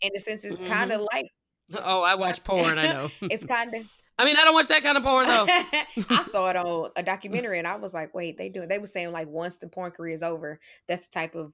In 0.00 0.10
a 0.16 0.20
sense 0.20 0.44
it's 0.44 0.56
kind 0.68 0.92
of 0.92 1.00
like 1.12 1.26
oh 1.74 2.02
i 2.02 2.14
watch 2.14 2.42
porn 2.48 2.78
i 2.78 2.86
know. 2.86 3.10
it's 3.22 3.44
kind 3.56 3.74
of 3.74 3.86
I 4.18 4.24
mean, 4.24 4.36
I 4.36 4.44
don't 4.44 4.54
watch 4.54 4.66
that 4.68 4.82
kind 4.82 4.96
of 4.96 5.04
porn 5.04 5.28
though. 5.28 5.46
I 6.10 6.24
saw 6.26 6.50
it 6.50 6.56
on 6.56 6.90
a 6.96 7.02
documentary 7.02 7.58
and 7.58 7.68
I 7.68 7.76
was 7.76 7.94
like, 7.94 8.14
wait, 8.14 8.36
they 8.36 8.48
do 8.48 8.66
They 8.66 8.78
were 8.78 8.86
saying 8.86 9.12
like 9.12 9.28
once 9.28 9.58
the 9.58 9.68
porn 9.68 9.92
career 9.92 10.14
is 10.14 10.22
over, 10.22 10.58
that's 10.88 11.06
the 11.06 11.12
type 11.12 11.34
of 11.34 11.52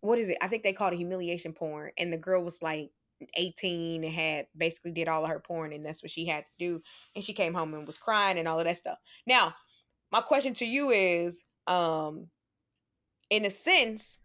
what 0.00 0.18
is 0.18 0.30
it? 0.30 0.38
I 0.40 0.48
think 0.48 0.62
they 0.62 0.72
called 0.72 0.94
it 0.94 0.96
humiliation 0.96 1.52
porn. 1.52 1.92
And 1.98 2.12
the 2.12 2.16
girl 2.16 2.42
was 2.42 2.62
like 2.62 2.90
18 3.36 4.02
and 4.02 4.12
had 4.12 4.46
basically 4.56 4.90
did 4.90 5.06
all 5.06 5.22
of 5.22 5.30
her 5.30 5.38
porn 5.38 5.72
and 5.72 5.84
that's 5.84 6.02
what 6.02 6.10
she 6.10 6.26
had 6.26 6.44
to 6.44 6.50
do. 6.58 6.82
And 7.14 7.22
she 7.22 7.34
came 7.34 7.54
home 7.54 7.74
and 7.74 7.86
was 7.86 7.98
crying 7.98 8.38
and 8.38 8.48
all 8.48 8.58
of 8.58 8.64
that 8.64 8.78
stuff. 8.78 8.98
Now, 9.26 9.54
my 10.10 10.20
question 10.20 10.54
to 10.54 10.64
you 10.64 10.90
is, 10.90 11.40
um, 11.66 12.28
in 13.30 13.44
a 13.44 13.50
sense, 13.50 14.18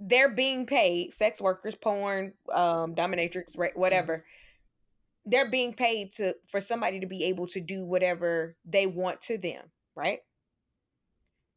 they're 0.00 0.30
being 0.30 0.66
paid, 0.66 1.14
sex 1.14 1.40
workers, 1.40 1.74
porn, 1.74 2.34
um, 2.52 2.94
dominatrix, 2.94 3.56
whatever. 3.74 4.24
They're 5.26 5.50
being 5.50 5.72
paid 5.74 6.12
to 6.16 6.34
for 6.48 6.60
somebody 6.60 7.00
to 7.00 7.06
be 7.06 7.24
able 7.24 7.46
to 7.48 7.60
do 7.60 7.84
whatever 7.84 8.56
they 8.64 8.86
want 8.86 9.20
to 9.22 9.38
them, 9.38 9.70
right? 9.96 10.20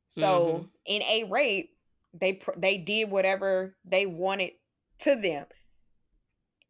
So 0.10 0.68
in 0.86 1.02
a 1.04 1.26
rape, 1.26 1.72
they 2.14 2.42
they 2.58 2.78
did 2.78 3.12
whatever 3.12 3.76
they 3.86 4.06
wanted 4.06 4.54
to 5.00 5.16
them. 5.16 5.46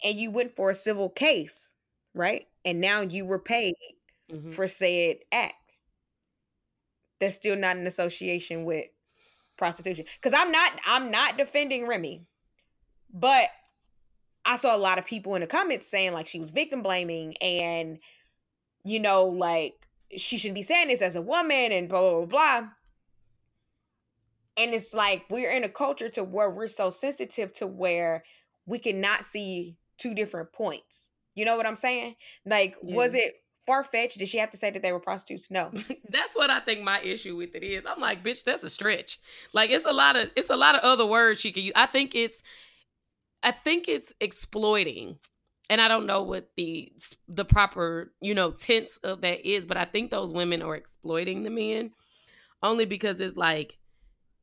And 0.03 0.19
you 0.19 0.31
went 0.31 0.55
for 0.55 0.69
a 0.69 0.75
civil 0.75 1.09
case 1.09 1.71
right? 2.13 2.47
And 2.65 2.81
now 2.81 3.01
you 3.01 3.25
were 3.25 3.37
paid 3.37 3.75
Mhm. 4.31 4.51
for 4.51 4.67
said 4.67 5.17
act. 5.31 5.53
That's 7.19 7.35
still 7.35 7.55
not 7.55 7.77
an 7.77 7.87
association 7.87 8.65
with 8.65 8.87
prostitution. 9.57 10.05
Because 10.21 10.33
i'm 10.33 10.51
not 10.51 10.73
i'm 10.85 11.11
not 11.11 11.37
defending 11.37 11.87
remy 11.87 12.25
but 13.13 13.49
i 14.47 14.57
saw 14.57 14.75
a 14.75 14.77
lot 14.77 14.97
of 14.97 15.05
people 15.05 15.35
in 15.35 15.41
the 15.41 15.47
comments 15.47 15.85
saying 15.85 16.13
like 16.13 16.27
she 16.27 16.39
was 16.39 16.49
victim 16.49 16.81
blaming 16.81 17.35
and 17.37 17.99
you 18.83 18.99
know 18.99 19.25
like 19.25 19.87
she 20.15 20.37
shouldn't 20.37 20.55
be 20.55 20.63
saying 20.63 20.87
this 20.87 21.01
as 21.01 21.15
a 21.15 21.21
woman 21.21 21.71
and 21.71 21.87
blah 21.87 22.01
blah 22.01 22.25
blah 22.25 22.25
blah 22.25 22.69
and 24.57 24.73
it's 24.73 24.93
like 24.93 25.25
we're 25.29 25.51
in 25.51 25.63
a 25.63 25.69
culture 25.69 26.09
to 26.09 26.23
where 26.23 26.49
we're 26.49 26.67
so 26.67 26.89
sensitive 26.89 27.53
to 27.53 27.67
where 27.67 28.23
we 28.65 28.79
cannot 28.79 29.25
see 29.25 29.77
two 29.97 30.13
different 30.13 30.51
points. 30.51 31.11
You 31.35 31.45
know 31.45 31.55
what 31.55 31.67
I'm 31.67 31.75
saying? 31.75 32.15
Like, 32.45 32.75
was 32.81 33.13
it 33.13 33.35
far 33.59 33.83
fetched? 33.83 34.17
Did 34.17 34.27
she 34.27 34.39
have 34.39 34.49
to 34.51 34.57
say 34.57 34.71
that 34.71 34.81
they 34.81 34.91
were 34.91 34.99
prostitutes? 34.99 35.51
No. 35.51 35.71
That's 36.09 36.35
what 36.35 36.49
I 36.49 36.59
think 36.59 36.81
my 36.81 36.99
issue 37.01 37.35
with 37.35 37.55
it 37.55 37.63
is. 37.63 37.83
I'm 37.85 38.01
like, 38.01 38.23
bitch, 38.23 38.43
that's 38.43 38.63
a 38.63 38.69
stretch. 38.69 39.19
Like 39.53 39.69
it's 39.69 39.85
a 39.85 39.93
lot 39.93 40.15
of 40.15 40.31
it's 40.35 40.49
a 40.49 40.55
lot 40.55 40.75
of 40.75 40.81
other 40.81 41.05
words 41.05 41.39
she 41.39 41.51
could 41.51 41.63
use. 41.63 41.73
I 41.75 41.85
think 41.85 42.15
it's 42.15 42.41
I 43.43 43.51
think 43.51 43.87
it's 43.87 44.13
exploiting. 44.19 45.17
And 45.69 45.81
I 45.81 45.87
don't 45.89 46.05
know 46.05 46.23
what 46.23 46.49
the 46.55 46.91
the 47.27 47.43
proper, 47.45 48.13
you 48.21 48.33
know, 48.33 48.51
tense 48.51 48.97
of 49.03 49.21
that 49.21 49.45
is, 49.45 49.65
but 49.65 49.75
I 49.77 49.83
think 49.85 50.11
those 50.11 50.31
women 50.31 50.61
are 50.61 50.75
exploiting 50.75 51.43
the 51.43 51.49
men 51.49 51.91
only 52.63 52.85
because 52.85 53.19
it's 53.19 53.35
like 53.35 53.77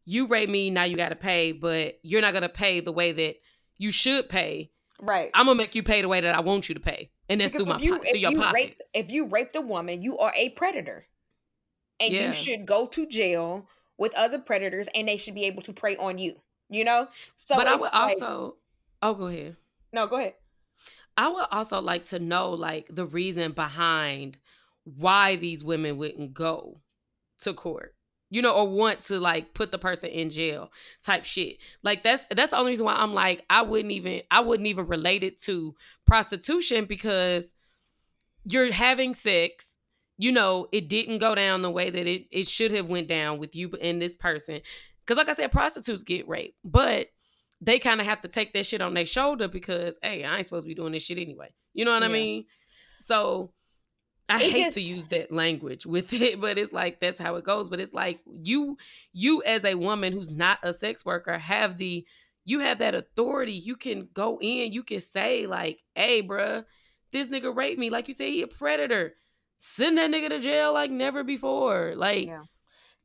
you 0.04 0.26
rape 0.26 0.50
me, 0.50 0.68
now 0.70 0.84
you 0.84 0.96
got 0.96 1.08
to 1.08 1.16
pay, 1.16 1.52
but 1.52 1.98
you're 2.02 2.20
not 2.20 2.32
going 2.32 2.42
to 2.42 2.48
pay 2.50 2.80
the 2.80 2.92
way 2.92 3.12
that 3.12 3.36
you 3.78 3.90
should 3.90 4.28
pay. 4.28 4.70
Right. 5.00 5.30
I'm 5.32 5.46
going 5.46 5.56
to 5.56 5.62
make 5.64 5.74
you 5.74 5.82
pay 5.82 6.02
the 6.02 6.08
way 6.08 6.20
that 6.20 6.34
I 6.34 6.40
want 6.40 6.68
you 6.68 6.74
to 6.74 6.80
pay. 6.80 7.10
And 7.30 7.40
that's 7.40 7.52
Because 7.52 7.64
through 7.64 7.74
my 7.74 7.80
you, 7.80 7.92
po- 7.96 8.02
through 8.02 8.10
if 8.10 8.20
your 8.20 8.30
you 8.32 8.38
pockets. 8.38 8.54
rape 8.54 8.80
if 8.92 9.10
you 9.10 9.26
raped 9.26 9.56
a 9.56 9.62
woman, 9.62 10.02
you 10.02 10.18
are 10.18 10.32
a 10.36 10.50
predator. 10.50 11.06
And 12.00 12.12
Yeah. 12.12 12.26
you 12.26 12.32
should 12.34 12.66
go 12.66 12.86
to 12.88 13.06
jail 13.06 13.66
with 13.96 14.14
other 14.14 14.38
predators 14.38 14.88
and 14.94 15.08
they 15.08 15.16
should 15.16 15.34
be 15.34 15.44
able 15.44 15.62
to 15.62 15.72
prey 15.72 15.96
on 15.96 16.18
you. 16.18 16.36
You 16.68 16.84
know? 16.84 17.08
So 17.36 17.56
but 17.56 17.66
I 17.66 17.76
would 17.76 17.92
like- 17.92 17.94
also 18.20 18.56
Oh, 19.04 19.12
go 19.12 19.26
ahead. 19.26 19.56
No, 19.92 20.06
go 20.06 20.16
ahead. 20.16 20.32
I 21.14 21.28
would 21.28 21.44
also 21.52 21.78
like 21.78 22.06
to 22.06 22.18
know 22.18 22.52
like 22.52 22.86
the 22.88 23.04
reason 23.04 23.52
behind 23.52 24.38
why 24.84 25.36
these 25.36 25.62
women 25.62 25.98
wouldn't 25.98 26.32
go 26.32 26.80
to 27.40 27.52
court. 27.52 27.94
You 28.30 28.40
know, 28.40 28.56
or 28.56 28.66
want 28.66 29.02
to 29.02 29.20
like 29.20 29.52
put 29.52 29.72
the 29.72 29.78
person 29.78 30.08
in 30.08 30.30
jail 30.30 30.72
type 31.04 31.26
shit. 31.26 31.58
Like 31.82 32.02
that's 32.02 32.24
that's 32.30 32.50
the 32.50 32.56
only 32.56 32.72
reason 32.72 32.86
why 32.86 32.94
I'm 32.94 33.12
like 33.12 33.44
I 33.50 33.60
wouldn't 33.60 33.92
even 33.92 34.22
I 34.30 34.40
wouldn't 34.40 34.66
even 34.66 34.86
relate 34.86 35.22
it 35.22 35.38
to 35.42 35.74
prostitution 36.06 36.86
because 36.86 37.52
you're 38.46 38.72
having 38.72 39.14
sex, 39.14 39.66
you 40.16 40.32
know, 40.32 40.66
it 40.72 40.88
didn't 40.88 41.18
go 41.18 41.34
down 41.34 41.60
the 41.60 41.70
way 41.70 41.90
that 41.90 42.06
it 42.06 42.26
it 42.32 42.48
should 42.48 42.72
have 42.72 42.86
went 42.86 43.08
down 43.08 43.38
with 43.38 43.54
you 43.54 43.70
and 43.82 44.00
this 44.00 44.16
person. 44.16 44.62
Cuz 45.06 45.18
like 45.18 45.28
I 45.28 45.34
said 45.34 45.52
prostitutes 45.52 46.02
get 46.02 46.26
raped, 46.26 46.56
but 46.64 47.10
they 47.64 47.78
kind 47.78 48.00
of 48.00 48.06
have 48.06 48.20
to 48.22 48.28
take 48.28 48.52
that 48.52 48.66
shit 48.66 48.80
on 48.80 48.94
their 48.94 49.06
shoulder 49.06 49.48
because 49.48 49.98
hey, 50.02 50.24
I 50.24 50.36
ain't 50.36 50.46
supposed 50.46 50.64
to 50.64 50.68
be 50.68 50.74
doing 50.74 50.92
this 50.92 51.02
shit 51.02 51.18
anyway. 51.18 51.52
You 51.72 51.84
know 51.84 51.92
what 51.92 52.02
I 52.02 52.08
mean? 52.08 52.44
So 52.98 53.52
I 54.28 54.36
It 54.42 54.52
hate 54.52 54.58
gets- 54.58 54.74
to 54.74 54.80
use 54.80 55.04
that 55.06 55.32
language 55.32 55.84
with 55.86 56.12
it, 56.14 56.40
but 56.40 56.58
it's 56.58 56.72
like 56.72 57.00
that's 57.00 57.18
how 57.18 57.36
it 57.36 57.44
goes. 57.44 57.68
But 57.68 57.80
it's 57.80 57.92
like 57.92 58.20
you 58.42 58.76
you 59.12 59.42
as 59.44 59.64
a 59.64 59.74
woman 59.74 60.12
who's 60.12 60.30
not 60.30 60.58
a 60.62 60.72
sex 60.72 61.04
worker 61.04 61.38
have 61.38 61.78
the 61.78 62.04
you 62.46 62.60
have 62.60 62.78
that 62.78 62.94
authority. 62.94 63.52
You 63.52 63.74
can 63.76 64.08
go 64.12 64.38
in, 64.40 64.70
you 64.72 64.82
can 64.82 65.00
say, 65.00 65.46
like, 65.46 65.78
hey, 65.94 66.22
bruh, 66.22 66.64
this 67.10 67.28
nigga 67.28 67.54
raped 67.56 67.78
me. 67.78 67.88
Like 67.88 68.06
you 68.06 68.12
say, 68.14 68.30
he 68.30 68.42
a 68.42 68.46
predator. 68.46 69.14
Send 69.56 69.96
that 69.96 70.10
nigga 70.10 70.28
to 70.28 70.40
jail 70.40 70.74
like 70.74 70.90
never 70.90 71.24
before. 71.24 71.94
Like, 71.96 72.26
Yeah. 72.26 72.42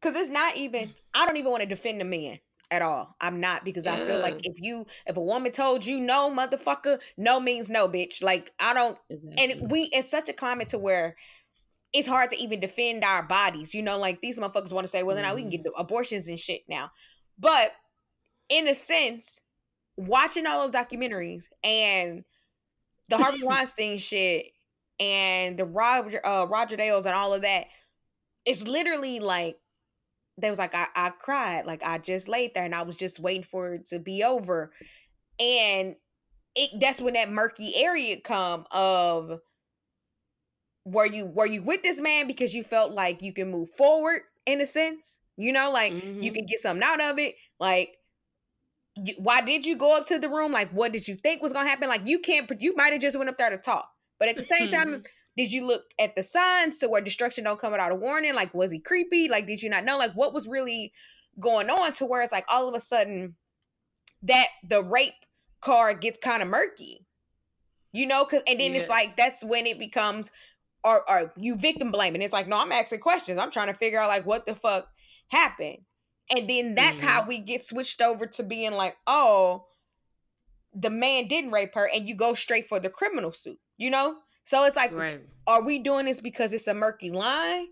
Cause 0.02 0.16
it's 0.16 0.30
not 0.30 0.58
even 0.58 0.94
I 1.14 1.26
don't 1.26 1.38
even 1.38 1.52
want 1.52 1.62
to 1.62 1.68
defend 1.68 2.00
the 2.02 2.06
men 2.06 2.40
at 2.72 2.82
all. 2.82 3.16
I'm 3.20 3.40
not 3.40 3.66
because 3.66 3.88
I 3.88 4.06
feel 4.06 4.20
like 4.20 4.40
if 4.44 4.56
you 4.60 4.86
if 5.06 5.18
a 5.18 5.22
woman 5.22 5.52
told 5.52 5.86
you 5.86 6.00
no, 6.00 6.30
motherfucker, 6.30 7.00
no 7.18 7.40
means 7.40 7.70
no, 7.70 7.88
bitch. 7.88 8.22
Like 8.22 8.52
I 8.60 8.74
don't 8.74 8.98
exactly. 9.10 9.52
and 9.52 9.72
we 9.72 9.90
it's 9.92 10.10
such 10.10 10.30
a 10.30 10.34
climate 10.34 10.70
to 10.70 10.78
where 10.78 11.16
it's 11.94 12.08
hard 12.08 12.30
to 12.30 12.38
even 12.38 12.60
defend 12.60 13.04
our 13.04 13.24
bodies. 13.24 13.74
You 13.74 13.82
know, 13.82 13.98
like 13.98 14.22
these 14.22 14.38
motherfuckers 14.38 14.72
want 14.72 14.86
to 14.86 14.90
say, 14.90 15.04
well, 15.04 15.16
then 15.16 15.24
now 15.24 15.36
we 15.36 15.42
can 15.42 15.50
get 15.50 15.66
abortions 15.78 16.28
and 16.28 16.40
shit 16.40 16.62
now. 16.70 16.92
But 17.38 17.72
in 18.50 18.68
a 18.68 18.76
sense, 18.76 19.42
watching 19.98 20.46
all 20.46 20.68
those 20.68 20.76
documentaries 20.76 21.46
and 21.64 22.24
the 23.10 23.18
Harvey 23.18 23.42
Weinstein 23.44 23.98
shit 23.98 24.48
and 25.00 25.58
the 25.58 25.66
Roger 25.66 26.26
uh, 26.26 26.46
Roger 26.46 26.76
Dales 26.76 27.06
and 27.06 27.16
all 27.16 27.34
of 27.34 27.42
that, 27.42 27.66
it's 28.46 28.68
literally 28.68 29.20
like 29.20 29.58
they 30.42 30.50
was 30.50 30.60
like 30.60 30.76
I, 30.76 30.88
I 30.96 31.10
cried 31.12 31.66
like 31.66 31.84
I 31.84 31.98
just 31.98 32.28
laid 32.28 32.54
there 32.54 32.66
and 32.66 32.76
I 32.76 32.84
was 32.84 32.96
just 32.96 33.20
waiting 33.20 33.44
for 33.44 33.76
it 33.76 33.86
to 33.88 34.00
be 34.00 34.24
over, 34.24 34.72
and 35.40 35.96
it 36.56 36.72
that's 36.80 37.02
when 37.02 37.16
that 37.16 37.32
murky 37.32 37.76
area 37.78 38.22
come 38.22 38.66
of 38.72 39.40
were 40.86 41.06
you 41.06 41.26
were 41.26 41.46
you 41.46 41.62
with 41.62 41.82
this 41.84 42.00
man 42.02 42.28
because 42.28 42.54
you 42.54 42.64
felt 42.64 42.92
like 42.92 43.22
you 43.22 43.34
can 43.34 43.52
move 43.52 43.70
forward 43.78 44.22
in 44.46 44.62
a 44.62 44.66
sense 44.66 45.20
you 45.38 45.52
know 45.52 45.72
like 45.72 45.96
you 46.20 46.32
Mhm. 46.32 46.32
can 46.32 46.46
get 46.46 46.60
something 46.60 46.84
out 46.84 47.02
of 47.02 47.20
it 47.20 47.36
like 47.60 47.98
you, 48.96 49.16
why 49.18 49.42
did 49.42 49.66
you 49.66 49.76
go 49.76 49.96
up 49.98 50.06
to 50.08 50.20
the 50.20 50.30
room 50.30 50.52
like 50.52 50.72
what 50.72 50.92
did 50.92 51.08
you 51.08 51.16
think 51.16 51.42
was 51.42 51.54
gonna 51.54 51.70
happen 51.70 51.90
like 51.90 52.06
you 52.06 52.20
can't 52.20 52.50
you 52.62 52.76
might 52.76 52.92
have 52.94 53.02
just 53.02 53.18
went 53.18 53.30
up 53.30 53.38
there 53.38 53.50
to 53.50 53.58
talk 53.58 53.90
but 54.20 54.28
at 54.28 54.38
the 54.38 54.44
same 54.44 54.68
time 54.68 54.98
Mhm. 54.98 55.06
Did 55.40 55.54
you 55.54 55.66
look 55.66 55.86
at 55.98 56.18
the 56.18 56.24
signs 56.24 56.80
to 56.80 56.90
where 56.90 57.00
destruction 57.00 57.46
don't 57.46 57.58
come 57.58 57.72
without 57.72 57.94
a 57.94 57.96
warning? 57.96 58.36
Like 58.36 58.54
was 58.54 58.72
he 58.72 58.80
creepy? 58.80 59.30
Like 59.30 59.48
did 59.48 59.64
you 59.64 59.70
not 59.70 59.86
know? 59.86 59.98
Like 59.98 60.12
what 60.12 60.34
was 60.34 60.50
really 60.50 60.92
going 61.40 61.70
on 61.70 61.94
to 61.94 62.06
where 62.06 62.22
it's 62.22 62.34
like 62.34 62.44
all 62.50 62.68
of 62.68 62.76
a 62.76 62.82
sudden 62.82 63.36
that 64.22 64.48
the 64.68 64.84
rape 64.84 65.14
card 65.62 66.02
gets 66.02 66.18
kind 66.18 66.44
of 66.44 66.50
murky 66.50 67.06
you 67.92 68.06
know? 68.06 68.26
Because 68.26 68.44
and 68.46 68.60
then 68.60 68.76
it's 68.76 68.90
like 68.90 69.16
that's 69.16 69.44
when 69.44 69.66
it 69.66 69.80
becomes 69.80 70.30
or 70.84 71.10
or 71.10 71.34
you 71.38 71.56
victim 71.56 71.90
blaming. 71.90 72.22
It's 72.22 72.34
like 72.34 72.48
no 72.48 72.58
i'm 72.58 72.72
asking 72.72 73.00
questions. 73.00 73.40
I'm 73.40 73.50
trying 73.50 73.68
to 73.68 73.74
figure 73.74 74.00
out 74.00 74.10
like 74.10 74.26
what 74.26 74.46
the 74.46 74.56
fuck 74.56 74.90
happened. 75.30 75.80
And 76.30 76.50
then 76.50 76.76
that's 76.76 77.02
how 77.02 77.22
mm-hmm. 77.22 77.30
we 77.30 77.40
get 77.40 77.64
switched 77.64 78.02
over 78.02 78.28
to 78.28 78.44
being 78.44 78.74
like 78.74 78.98
oh 79.08 79.66
the 80.74 80.90
man 80.90 81.28
didn't 81.28 81.52
rape 81.52 81.74
her 81.74 81.90
and 81.92 82.08
you 82.08 82.16
go 82.16 82.34
straight 82.34 82.66
for 82.66 82.80
the 82.80 82.90
criminal 82.90 83.32
suit 83.32 83.58
you 83.78 83.90
know 83.90 84.18
so 84.50 84.66
it's 84.66 84.76
like 84.76 84.92
right. 84.94 85.22
are 85.46 85.64
we 85.64 85.78
doing 85.78 86.08
this 86.08 86.20
because 86.20 86.54
it's 86.54 86.68
a 86.68 86.74
murky 86.74 87.12
line? 87.12 87.68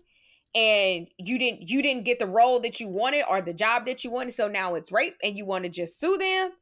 And 0.54 1.08
you 1.18 1.36
didn't 1.36 1.68
you 1.68 1.82
didn't 1.82 2.04
get 2.04 2.20
the 2.20 2.26
role 2.26 2.60
that 2.60 2.78
you 2.78 2.86
wanted 2.86 3.24
or 3.28 3.40
the 3.40 3.52
job 3.52 3.84
that 3.86 4.04
you 4.04 4.12
wanted 4.12 4.34
so 4.34 4.46
now 4.46 4.76
it's 4.76 4.92
rape 4.92 5.16
and 5.20 5.36
you 5.36 5.44
want 5.44 5.64
to 5.64 5.70
just 5.70 5.98
sue 5.98 6.16
them? 6.16 6.52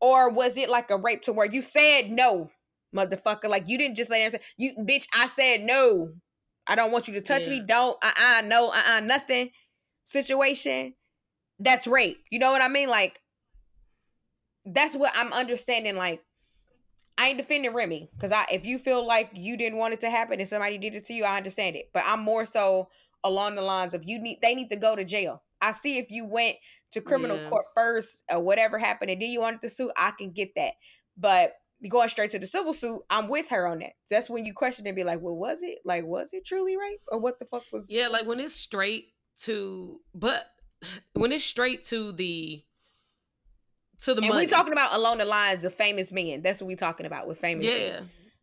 Or 0.00 0.30
was 0.30 0.56
it 0.56 0.70
like 0.70 0.88
a 0.88 0.96
rape 0.96 1.22
to 1.22 1.32
where 1.32 1.52
you 1.52 1.62
said 1.62 2.12
no 2.12 2.52
motherfucker? 2.94 3.48
Like 3.48 3.64
you 3.66 3.76
didn't 3.76 3.96
just 3.96 4.08
lay 4.08 4.18
there 4.18 4.26
and 4.26 4.34
say 4.34 4.40
you 4.56 4.76
bitch 4.78 5.08
i 5.12 5.26
said 5.26 5.62
no. 5.62 6.10
I 6.68 6.76
don't 6.76 6.92
want 6.92 7.08
you 7.08 7.14
to 7.14 7.20
touch 7.20 7.48
me. 7.48 7.60
Don't 7.66 7.98
uh-uh 8.04 8.42
no 8.42 8.68
uh-uh 8.68 9.00
nothing. 9.00 9.50
Situation 10.04 10.94
that's 11.58 11.88
rape. 11.88 12.18
You 12.30 12.38
know 12.38 12.52
what 12.52 12.62
i 12.62 12.68
mean? 12.68 12.88
Like 12.88 13.18
that's 14.64 14.94
what 14.94 15.12
i'm 15.16 15.32
understanding 15.32 15.96
like 15.96 16.22
I 17.16 17.28
ain't 17.28 17.38
defending 17.38 17.72
Remy 17.72 18.10
because 18.16 18.32
I 18.32 18.46
if 18.50 18.64
you 18.64 18.78
feel 18.78 19.06
like 19.06 19.30
you 19.34 19.56
didn't 19.56 19.78
want 19.78 19.94
it 19.94 20.00
to 20.00 20.10
happen 20.10 20.40
and 20.40 20.48
somebody 20.48 20.78
did 20.78 20.94
it 20.94 21.04
to 21.06 21.14
you, 21.14 21.24
I 21.24 21.36
understand 21.36 21.76
it. 21.76 21.90
But 21.92 22.02
I'm 22.06 22.20
more 22.20 22.44
so 22.44 22.88
along 23.22 23.54
the 23.54 23.62
lines 23.62 23.94
of 23.94 24.02
you 24.04 24.18
need 24.20 24.38
they 24.42 24.54
need 24.54 24.68
to 24.70 24.76
go 24.76 24.96
to 24.96 25.04
jail. 25.04 25.42
I 25.60 25.72
see 25.72 25.98
if 25.98 26.10
you 26.10 26.24
went 26.26 26.56
to 26.92 27.00
criminal 27.00 27.38
Yeah. 27.38 27.48
court 27.48 27.66
first 27.74 28.22
or 28.30 28.40
whatever 28.40 28.78
happened 28.78 29.10
and 29.10 29.20
then 29.22 29.30
you 29.30 29.40
wanted 29.40 29.60
to 29.62 29.68
sue, 29.68 29.90
I 29.96 30.12
can 30.16 30.30
get 30.32 30.50
that. 30.56 30.74
But 31.16 31.54
going 31.88 32.08
straight 32.08 32.30
to 32.32 32.38
the 32.38 32.46
civil 32.46 32.72
suit, 32.72 33.02
I'm 33.10 33.28
with 33.28 33.50
her 33.50 33.66
on 33.66 33.78
that. 33.80 33.92
That's 34.10 34.28
when 34.30 34.44
you 34.44 34.52
question 34.54 34.86
and 34.86 34.96
be 34.96 35.04
like, 35.04 35.20
well, 35.20 35.36
was 35.36 35.60
it 35.62 35.78
like 35.84 36.04
was 36.04 36.30
it 36.32 36.44
truly 36.46 36.76
rape 36.76 37.00
or 37.08 37.18
what 37.18 37.38
the 37.38 37.46
fuck 37.46 37.64
was? 37.72 37.88
Yeah, 37.90 38.08
like 38.08 38.26
when 38.26 38.40
it's 38.40 38.54
straight 38.54 39.08
to, 39.42 40.00
but 40.14 40.46
when 41.12 41.32
it's 41.32 41.44
straight 41.44 41.82
to 41.84 42.12
the 42.12 42.64
to 44.02 44.14
the 44.14 44.20
And 44.22 44.28
money. 44.28 44.40
we 44.40 44.46
talking 44.46 44.72
about 44.72 44.94
along 44.94 45.18
the 45.18 45.24
lines 45.24 45.64
of 45.64 45.74
famous 45.74 46.12
men. 46.12 46.42
That's 46.42 46.60
what 46.60 46.66
we 46.68 46.76
talking 46.76 47.06
about 47.06 47.26
with 47.28 47.38
famous 47.38 47.66
yeah, 47.72 48.00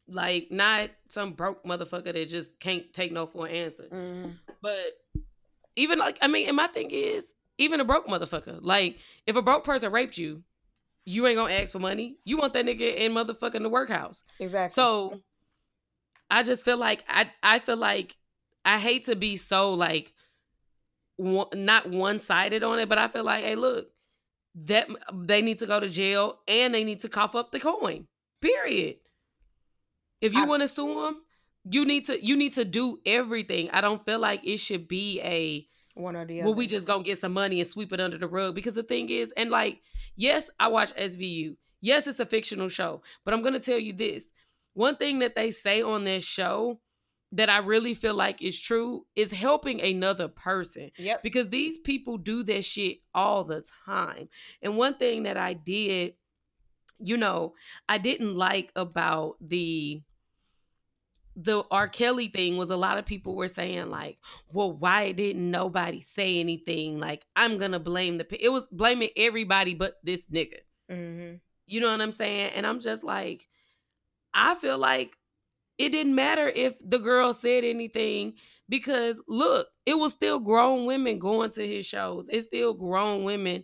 like 0.07 0.47
not 0.51 0.89
some 1.09 1.33
broke 1.33 1.63
motherfucker 1.63 2.13
that 2.13 2.29
just 2.29 2.59
can't 2.59 2.91
take 2.93 3.11
no 3.11 3.25
for 3.27 3.45
an 3.47 3.53
answer. 3.53 3.87
men. 3.91 4.39
But 4.61 4.77
even 5.75 5.99
like, 5.99 6.17
I 6.21 6.27
mean, 6.27 6.47
and 6.47 6.55
my 6.55 6.67
thing 6.67 6.91
is, 6.91 7.33
even 7.57 7.79
a 7.79 7.85
broke 7.85 8.07
motherfucker, 8.07 8.59
like 8.61 8.97
if 9.27 9.35
a 9.35 9.41
broke 9.41 9.63
person 9.63 9.91
raped 9.91 10.17
you, 10.17 10.43
you 11.05 11.25
ain't 11.27 11.35
gonna 11.37 11.53
ask 11.53 11.71
for 11.71 11.79
money. 11.79 12.17
You 12.25 12.37
want 12.37 12.53
that 12.53 12.65
nigga 12.65 12.95
in 12.95 13.13
motherfucking 13.13 13.61
the 13.61 13.69
workhouse. 13.69 14.23
Exactly. 14.39 14.73
So 14.73 15.21
I 16.29 16.43
just 16.43 16.63
feel 16.63 16.77
like 16.77 17.03
I 17.07 17.29
I 17.43 17.59
feel 17.59 17.77
like 17.77 18.15
I 18.63 18.79
hate 18.79 19.05
to 19.05 19.15
be 19.15 19.35
so 19.35 19.73
like 19.73 20.13
one, 21.17 21.47
not 21.53 21.89
one 21.89 22.19
sided 22.19 22.63
on 22.63 22.79
it, 22.79 22.87
but 22.89 22.97
I 22.97 23.07
feel 23.07 23.23
like 23.23 23.43
hey, 23.43 23.55
look, 23.55 23.89
that 24.55 24.89
um, 25.09 25.25
they 25.25 25.41
need 25.41 25.59
to 25.59 25.65
go 25.65 25.79
to 25.79 25.87
jail 25.87 26.39
and 26.47 26.73
they 26.73 26.83
need 26.83 27.01
to 27.01 27.09
cough 27.09 27.35
up 27.35 27.51
the 27.51 27.59
coin. 27.59 28.07
Period. 28.41 28.97
If 30.19 30.33
you 30.33 30.45
want 30.45 30.61
to 30.61 30.67
sue 30.67 31.01
them, 31.01 31.21
you 31.63 31.85
need 31.85 32.05
to 32.07 32.23
you 32.23 32.35
need 32.35 32.53
to 32.53 32.65
do 32.65 32.99
everything. 33.05 33.69
I 33.71 33.81
don't 33.81 34.03
feel 34.05 34.19
like 34.19 34.45
it 34.45 34.57
should 34.57 34.87
be 34.87 35.19
a 35.21 35.67
one 35.93 36.15
or 36.15 36.25
the 36.25 36.41
other. 36.41 36.47
well, 36.47 36.55
we 36.55 36.67
just 36.67 36.85
gonna 36.85 37.03
get 37.03 37.19
some 37.19 37.33
money 37.33 37.59
and 37.59 37.67
sweep 37.67 37.91
it 37.93 37.99
under 38.01 38.17
the 38.17 38.27
rug. 38.27 38.55
Because 38.55 38.73
the 38.73 38.83
thing 38.83 39.09
is, 39.09 39.31
and 39.35 39.49
like, 39.49 39.81
yes, 40.15 40.49
I 40.59 40.67
watch 40.67 40.95
SVU. 40.95 41.55
Yes, 41.81 42.07
it's 42.07 42.19
a 42.19 42.25
fictional 42.25 42.69
show, 42.69 43.01
but 43.25 43.33
I'm 43.33 43.41
gonna 43.41 43.59
tell 43.59 43.79
you 43.79 43.93
this: 43.93 44.31
one 44.73 44.95
thing 44.95 45.19
that 45.19 45.35
they 45.35 45.51
say 45.51 45.81
on 45.81 46.03
this 46.03 46.23
show 46.23 46.79
that 47.33 47.49
I 47.49 47.59
really 47.59 47.93
feel 47.93 48.13
like 48.13 48.41
is 48.41 48.59
true 48.59 49.05
is 49.15 49.31
helping 49.31 49.81
another 49.81 50.27
person 50.27 50.91
Yep. 50.97 51.23
because 51.23 51.49
these 51.49 51.79
people 51.79 52.17
do 52.17 52.43
that 52.43 52.65
shit 52.65 52.97
all 53.13 53.43
the 53.43 53.63
time. 53.85 54.27
And 54.61 54.77
one 54.77 54.95
thing 54.95 55.23
that 55.23 55.37
I 55.37 55.53
did, 55.53 56.15
you 56.99 57.17
know, 57.17 57.53
I 57.87 57.97
didn't 57.97 58.35
like 58.35 58.71
about 58.75 59.35
the 59.41 60.01
the 61.37 61.63
R. 61.71 61.87
Kelly 61.87 62.27
thing 62.27 62.57
was 62.57 62.69
a 62.69 62.75
lot 62.75 62.97
of 62.97 63.05
people 63.05 63.35
were 63.37 63.47
saying 63.47 63.89
like, 63.89 64.17
well, 64.51 64.73
why 64.73 65.13
didn't 65.13 65.49
nobody 65.49 66.01
say 66.01 66.41
anything? 66.41 66.99
Like, 66.99 67.25
I'm 67.37 67.57
gonna 67.57 67.79
blame 67.79 68.17
the. 68.17 68.27
It 68.43 68.49
was 68.49 68.67
blaming 68.67 69.09
everybody 69.15 69.73
but 69.73 69.95
this 70.03 70.27
nigga. 70.27 70.57
Mm-hmm. 70.91 71.35
You 71.67 71.79
know 71.79 71.89
what 71.89 72.01
I'm 72.01 72.11
saying? 72.11 72.51
And 72.53 72.67
I'm 72.67 72.81
just 72.81 73.01
like, 73.05 73.47
I 74.33 74.55
feel 74.55 74.77
like 74.77 75.15
it 75.81 75.89
didn't 75.89 76.13
matter 76.13 76.47
if 76.47 76.75
the 76.87 76.99
girl 76.99 77.33
said 77.33 77.63
anything 77.63 78.35
because 78.69 79.19
look, 79.27 79.67
it 79.87 79.97
was 79.97 80.11
still 80.11 80.39
grown 80.39 80.85
women 80.85 81.17
going 81.17 81.49
to 81.51 81.67
his 81.67 81.87
shows. 81.87 82.29
It's 82.29 82.45
still 82.45 82.75
grown 82.75 83.23
women 83.23 83.63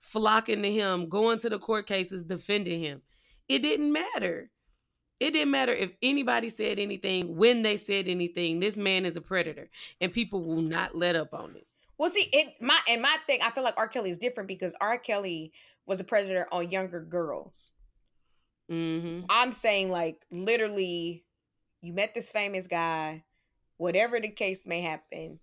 flocking 0.00 0.62
to 0.62 0.72
him, 0.72 1.10
going 1.10 1.38
to 1.40 1.50
the 1.50 1.58
court 1.58 1.86
cases, 1.86 2.24
defending 2.24 2.80
him. 2.80 3.02
It 3.50 3.60
didn't 3.60 3.92
matter. 3.92 4.50
It 5.20 5.32
didn't 5.32 5.50
matter 5.50 5.72
if 5.72 5.92
anybody 6.00 6.48
said 6.48 6.78
anything, 6.78 7.36
when 7.36 7.60
they 7.62 7.76
said 7.76 8.08
anything. 8.08 8.60
This 8.60 8.78
man 8.78 9.04
is 9.04 9.18
a 9.18 9.20
predator, 9.20 9.68
and 10.00 10.10
people 10.10 10.42
will 10.44 10.62
not 10.62 10.94
let 10.94 11.16
up 11.16 11.34
on 11.34 11.54
it. 11.54 11.66
Well, 11.98 12.08
see, 12.08 12.30
it 12.32 12.54
my 12.62 12.78
and 12.88 13.02
my 13.02 13.16
thing. 13.26 13.40
I 13.42 13.50
feel 13.50 13.64
like 13.64 13.76
R. 13.76 13.88
Kelly 13.88 14.08
is 14.08 14.18
different 14.18 14.48
because 14.48 14.74
R. 14.80 14.96
Kelly 14.96 15.52
was 15.84 16.00
a 16.00 16.04
predator 16.04 16.46
on 16.50 16.70
younger 16.70 17.02
girls. 17.02 17.72
Mm-hmm. 18.70 19.26
I'm 19.28 19.52
saying 19.52 19.90
like 19.90 20.24
literally, 20.30 21.24
you 21.80 21.92
met 21.92 22.14
this 22.14 22.30
famous 22.30 22.66
guy, 22.66 23.24
whatever 23.76 24.20
the 24.20 24.28
case 24.28 24.66
may 24.66 24.80
happen. 24.80 25.40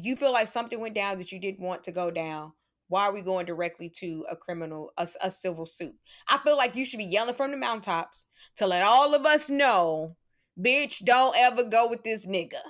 You 0.00 0.16
feel 0.16 0.32
like 0.32 0.48
something 0.48 0.80
went 0.80 0.94
down 0.94 1.18
that 1.18 1.32
you 1.32 1.38
didn't 1.38 1.60
want 1.64 1.84
to 1.84 1.92
go 1.92 2.10
down. 2.10 2.52
Why 2.88 3.04
are 3.06 3.12
we 3.12 3.22
going 3.22 3.46
directly 3.46 3.90
to 4.00 4.24
a 4.30 4.36
criminal, 4.36 4.92
a, 4.98 5.08
a 5.22 5.30
civil 5.30 5.66
suit? 5.66 5.94
I 6.28 6.38
feel 6.38 6.56
like 6.56 6.76
you 6.76 6.84
should 6.84 6.98
be 6.98 7.04
yelling 7.04 7.34
from 7.34 7.50
the 7.50 7.56
mountaintops 7.56 8.26
to 8.56 8.66
let 8.66 8.82
all 8.82 9.14
of 9.14 9.24
us 9.24 9.48
know, 9.48 10.16
bitch, 10.60 11.04
don't 11.04 11.34
ever 11.36 11.64
go 11.64 11.88
with 11.88 12.04
this 12.04 12.26
nigga. 12.26 12.60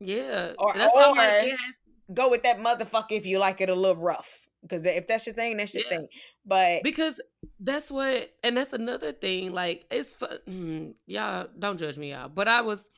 Yeah, 0.00 0.52
Or- 0.58 0.72
that's 0.74 0.94
like, 0.94 1.16
or- 1.16 1.46
it 1.46 1.50
has 1.50 1.74
Go 2.14 2.30
with 2.30 2.42
that 2.44 2.56
motherfucker 2.58 3.10
if 3.12 3.26
you 3.26 3.38
like 3.38 3.60
it 3.60 3.68
a 3.68 3.74
little 3.74 4.00
rough. 4.02 4.46
Because 4.62 4.86
if 4.86 5.06
that's 5.06 5.26
your 5.26 5.34
thing, 5.34 5.58
that's 5.58 5.74
your 5.74 5.82
Yeah. 5.84 5.98
thing. 5.98 6.08
But 6.48 6.82
because 6.82 7.20
that's 7.60 7.90
what 7.90 8.32
and 8.42 8.56
that's 8.56 8.72
another 8.72 9.12
thing 9.12 9.52
like 9.52 9.84
it's 9.90 10.14
mm, 10.48 10.94
y'all 11.06 11.46
don't 11.58 11.78
judge 11.78 11.98
me 11.98 12.10
y'all 12.12 12.28
but 12.28 12.48
i 12.48 12.60
was 12.62 12.88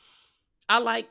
i 0.69 0.79
like 0.79 1.09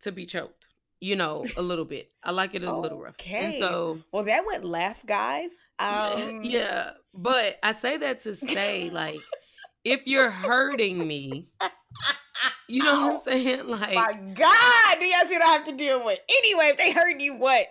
to 0.00 0.12
be 0.12 0.26
choked 0.26 0.68
you 1.00 1.16
know 1.16 1.46
a 1.56 1.62
little 1.62 1.84
bit 1.84 2.10
i 2.22 2.30
like 2.30 2.54
it 2.54 2.62
a 2.62 2.70
little 2.72 3.00
rough 3.00 3.14
and 3.20 3.52
Okay. 3.52 3.58
so 3.58 3.98
well, 4.12 4.24
that 4.24 4.44
went 4.46 4.64
left, 4.64 5.06
guys. 5.06 5.50
Um, 5.80 6.40
yeah 6.42 6.90
but 7.14 7.56
i 7.62 7.72
say 7.72 7.96
that 7.98 8.22
to 8.22 8.34
say 8.34 8.90
like 8.92 9.20
if 9.84 10.06
you're 10.06 10.30
hurting 10.30 11.06
me 11.06 11.48
you 12.68 12.82
know 12.82 13.00
what 13.00 13.14
i'm 13.14 13.20
saying 13.22 13.66
like 13.68 13.94
My 13.94 14.12
God, 14.34 15.00
do 15.00 15.06
y'all 15.06 15.26
see 15.26 15.38
what 15.38 15.42
I 15.48 15.52
have 15.52 15.64
to 15.66 15.72
deal 15.72 16.04
with? 16.04 16.18
Anyway, 16.28 16.64
if 16.66 16.76
they 16.76 16.92
hurt 16.92 17.20
you, 17.20 17.36
what? 17.36 17.66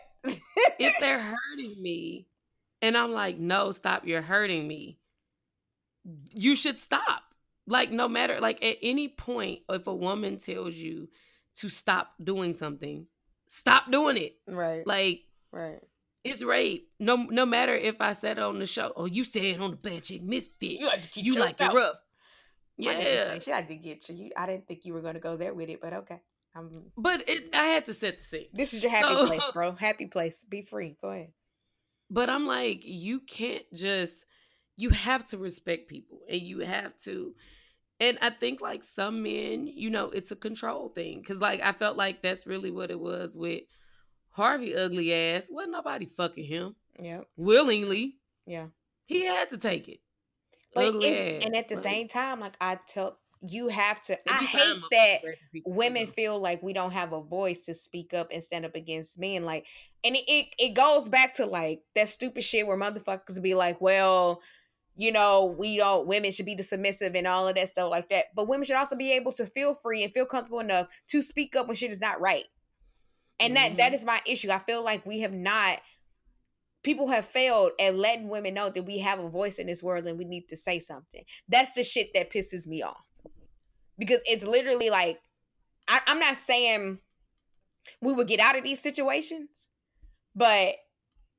if 0.80 0.96
they're 1.00 1.20
hurting 1.54 1.76
me 1.82 2.26
and 2.82 2.96
I'm 2.98 3.12
like, 3.12 3.38
no, 3.38 3.72
stop, 3.72 4.06
you're 4.08 4.22
hurting 4.22 4.68
me, 4.68 5.00
you 6.34 6.56
should 6.56 6.78
stop. 6.78 7.24
Like, 7.70 7.92
no 7.92 8.08
matter, 8.08 8.40
like, 8.40 8.64
at 8.64 8.78
any 8.82 9.10
point, 9.10 9.60
if 9.70 9.88
a 9.88 9.94
woman 9.96 10.38
tells 10.38 10.74
you 10.76 11.10
to 11.56 11.68
stop 11.70 12.14
doing 12.24 12.54
something, 12.54 13.08
stop 13.48 13.92
doing 13.92 14.16
it. 14.18 14.36
Right, 14.48 14.88
Like, 14.88 15.24
right. 15.52 15.80
it's 16.24 16.42
rape. 16.42 16.90
No, 17.00 17.16
no 17.18 17.46
matter 17.46 17.76
if 17.76 18.00
I 18.00 18.14
said 18.14 18.38
it 18.38 18.44
on 18.44 18.60
the 18.60 18.66
show, 18.66 18.94
oh, 18.96 19.06
you 19.06 19.26
said 19.26 19.60
on 19.60 19.72
the 19.72 19.76
bad 19.78 20.04
chick 20.04 20.22
misfit, 20.24 20.80
You 20.80 20.86
like 20.88 21.02
to 21.02 21.10
keep 21.10 21.26
you 21.26 21.34
like 21.34 21.60
it 21.60 21.74
rough. 21.74 21.96
Yeah, 22.78 23.40
she 23.40 23.52
had 23.52 23.68
to 23.68 23.76
get 23.76 24.08
you. 24.08 24.32
I 24.38 24.46
didn't 24.46 24.68
think 24.68 24.86
you 24.86 24.94
were 24.94 25.02
going 25.02 25.16
to 25.16 25.20
go 25.20 25.36
there 25.36 25.54
with 25.54 25.68
it, 25.70 25.82
but 25.82 25.94
okay. 25.94 26.22
I'm, 26.56 26.84
but 26.96 27.28
it, 27.28 27.54
I 27.54 27.66
had 27.66 27.86
to 27.88 27.94
set 27.94 28.20
the 28.20 28.24
scene. 28.24 28.46
this 28.54 28.74
is 28.74 28.82
your 28.82 28.92
happy 28.92 29.14
So- 29.14 29.26
place, 29.28 29.42
bro. 29.54 29.74
Happy 29.74 30.06
place. 30.06 30.46
Be 30.48 30.62
free. 30.62 30.96
Go 31.02 31.10
ahead. 31.10 31.32
But 32.10 32.30
I'm 32.30 32.46
like, 32.46 32.82
you 32.86 33.20
can't 33.20 33.66
just, 33.74 34.26
you 34.78 34.90
have 34.92 35.26
to 35.28 35.38
respect 35.38 35.90
people 35.90 36.20
and 36.30 36.42
you 36.42 36.60
have 36.60 36.96
to. 37.04 37.34
And 38.00 38.18
I 38.22 38.30
think 38.30 38.62
like 38.62 38.84
some 38.84 39.24
men, 39.24 39.68
you 39.68 39.90
know, 39.90 40.06
it's 40.12 40.32
a 40.32 40.36
control 40.36 40.90
thing. 40.90 41.24
Cause 41.24 41.40
like 41.40 41.62
I 41.62 41.72
felt 41.72 41.98
like 41.98 42.22
that's 42.22 42.46
really 42.48 42.72
what 42.72 42.92
it 42.92 43.00
was 43.00 43.36
with 43.36 43.64
Harvey 44.32 44.76
ugly 44.76 45.14
ass. 45.14 45.48
Wasn't 45.50 45.72
nobody 45.74 46.06
fucking 46.06 46.46
him 46.46 46.76
Yeah. 47.02 47.22
willingly. 47.36 48.18
Yeah. 48.46 48.68
He 49.08 49.26
had 49.26 49.50
to 49.50 49.58
take 49.58 49.88
it. 49.90 50.00
But 50.76 50.86
ugly 50.86 51.14
ass. 51.14 51.44
and 51.44 51.56
at 51.56 51.68
the 51.70 51.76
Like, 51.76 51.84
same 51.84 52.08
time, 52.08 52.40
like 52.40 52.54
I 52.62 52.78
tell 52.88 53.18
you 53.48 53.68
have 53.70 54.02
to. 54.04 54.18
I 54.32 54.44
hate 54.44 54.82
that 54.92 55.22
motherfucker, 55.24 55.34
if 55.34 55.40
people 55.52 55.74
women 55.74 56.08
feel 56.08 56.40
like 56.40 56.62
we 56.64 56.74
don't 56.74 56.92
have 56.92 57.14
a 57.14 57.22
voice 57.22 57.66
to 57.66 57.74
speak 57.74 58.14
up 58.14 58.30
and 58.32 58.44
stand 58.44 58.66
up 58.66 58.76
against 58.76 59.20
men 59.20 59.44
like 59.44 59.66
and 60.08 60.16
it, 60.16 60.24
it, 60.28 60.46
it 60.58 60.74
goes 60.74 61.10
back 61.10 61.34
to 61.36 61.46
like 61.46 61.82
that 61.96 62.08
stupid 62.08 62.44
shit 62.44 62.66
where 62.66 62.78
motherfuckers 62.78 63.42
be 63.42 63.54
like 63.54 63.82
well 63.82 64.42
you 64.96 65.12
know 65.12 65.46
we 65.46 65.76
don't 65.78 66.08
women 66.08 66.32
should 66.32 66.46
be 66.46 66.56
the 66.56 66.64
submissive 66.64 67.14
and 67.14 67.28
all 67.28 67.48
of 67.48 67.56
that 67.56 67.68
stuff 67.70 67.92
like 67.92 68.10
that. 68.10 68.26
But 68.34 68.48
women 68.48 68.66
should 68.66 68.78
also 68.78 68.96
be 68.96 69.12
able 69.12 69.32
to 69.34 69.46
feel 69.46 69.76
free 69.76 70.04
and 70.04 70.12
feel 70.14 70.26
comfortable 70.26 70.60
enough 70.62 70.88
to 71.10 71.22
speak 71.22 71.56
up 71.56 71.68
when 71.68 71.76
shit 71.76 71.92
is 71.92 72.00
not 72.00 72.20
right. 72.22 72.46
And 73.40 73.56
that 73.56 73.78
that 73.78 73.92
Mhm. 73.92 73.96
is 73.96 74.04
my 74.04 74.22
issue. 74.26 74.50
I 74.50 74.60
feel 74.60 74.84
like 74.84 75.06
we 75.06 75.20
have 75.20 75.34
not 75.34 75.80
people 76.84 77.10
have 77.10 77.28
failed 77.28 77.72
at 77.80 77.96
letting 77.96 78.30
women 78.30 78.54
know 78.54 78.70
that 78.70 78.84
we 78.84 79.00
have 79.00 79.20
a 79.20 79.30
voice 79.30 79.60
in 79.60 79.68
this 79.68 79.84
world 79.84 80.08
and 80.08 80.18
we 80.18 80.24
need 80.26 80.48
to 80.48 80.56
say 80.56 80.80
something. 80.80 81.26
That's 81.48 81.74
the 81.74 81.84
shit 81.84 82.14
that 82.14 82.32
pisses 82.32 82.66
me 82.66 82.82
off. 82.82 83.04
Because 84.00 84.22
it's 84.26 84.46
literally 84.46 84.90
like 84.90 85.20
I, 85.88 86.02
I'm 86.08 86.20
not 86.20 86.38
saying 86.38 87.00
we 88.02 88.14
would 88.14 88.28
get 88.28 88.40
out 88.40 88.58
of 88.58 88.64
these 88.64 88.82
situations, 88.82 89.68
but 90.38 90.76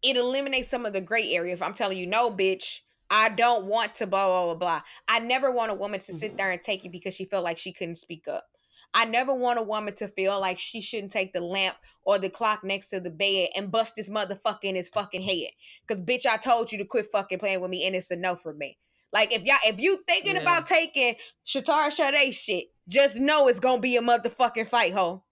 it 0.02 0.16
eliminates 0.16 0.68
some 0.68 0.84
of 0.86 0.92
the 0.92 1.00
gray 1.00 1.32
area. 1.32 1.52
If 1.52 1.62
I'm 1.62 1.74
telling 1.74 1.98
you, 1.98 2.06
no, 2.06 2.30
bitch, 2.30 2.80
I 3.10 3.30
don't 3.30 3.64
want 3.66 3.94
to 3.96 4.06
blah 4.06 4.26
blah 4.26 4.44
blah 4.44 4.54
blah. 4.54 4.80
I 5.06 5.20
never 5.20 5.50
want 5.50 5.70
a 5.70 5.74
woman 5.74 6.00
to 6.00 6.12
sit 6.12 6.34
Mhm. 6.34 6.36
there 6.36 6.50
and 6.50 6.62
take 6.62 6.84
it 6.84 6.92
because 6.92 7.14
she 7.14 7.24
felt 7.24 7.44
like 7.44 7.58
she 7.58 7.72
couldn't 7.72 7.96
speak 7.96 8.28
up. 8.28 8.46
I 8.94 9.04
never 9.04 9.34
want 9.34 9.58
a 9.58 9.62
woman 9.62 9.94
to 9.96 10.08
feel 10.08 10.40
like 10.40 10.58
she 10.58 10.80
shouldn't 10.80 11.12
take 11.12 11.32
the 11.32 11.40
lamp 11.40 11.76
or 12.04 12.18
the 12.18 12.30
clock 12.30 12.64
next 12.64 12.88
to 12.88 13.00
the 13.00 13.10
bed 13.10 13.50
and 13.54 13.70
bust 13.70 13.96
this 13.96 14.08
motherfucker 14.10 14.64
in 14.64 14.74
his 14.74 14.88
fucking 14.88 15.22
head. 15.22 15.50
Cause 15.86 16.00
bitch, 16.02 16.26
I 16.26 16.36
told 16.38 16.72
you 16.72 16.78
to 16.78 16.84
quit 16.84 17.06
fucking 17.06 17.38
playing 17.38 17.60
with 17.60 17.70
me, 17.70 17.86
and 17.86 17.94
it's 17.94 18.10
a 18.10 18.16
no 18.16 18.34
for 18.34 18.52
me. 18.54 18.78
Like 19.12 19.32
if 19.32 19.44
y'all 19.44 19.58
if 19.66 19.80
you 19.80 20.02
thinking 20.06 20.36
Yeah. 20.36 20.42
about 20.42 20.66
taking 20.66 21.16
Shatara 21.46 21.90
Sade 21.92 22.34
shit, 22.34 22.66
just 22.88 23.16
know 23.16 23.48
it's 23.48 23.60
gonna 23.60 23.80
be 23.80 23.96
a 23.96 24.02
motherfucking 24.02 24.68
fight, 24.68 24.92
ho. 24.92 25.24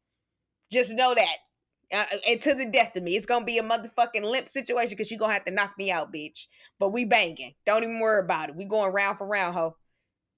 Just 0.72 0.92
know 0.92 1.14
that. 1.14 1.36
Uh, 1.94 2.04
and 2.26 2.40
to 2.40 2.52
the 2.54 2.66
death 2.66 2.96
of 2.96 3.02
me, 3.02 3.14
it's 3.16 3.26
gonna 3.26 3.44
be 3.44 3.58
a 3.58 3.62
motherfucking 3.62 4.22
limp 4.28 4.48
situation 4.48 4.90
because 4.90 5.10
you 5.10 5.18
gonna 5.18 5.32
have 5.34 5.44
to 5.44 5.52
knock 5.52 5.74
me 5.78 5.90
out, 5.90 6.12
bitch. 6.12 6.46
But 6.80 6.88
we 6.90 7.04
banging. 7.04 7.54
Don't 7.64 7.82
even 7.84 8.00
worry 8.00 8.24
about 8.24 8.48
it. 8.50 8.56
We 8.56 8.64
going 8.64 8.92
round 8.92 9.18
for 9.18 9.26
round, 9.26 9.54
ho. 9.54 9.76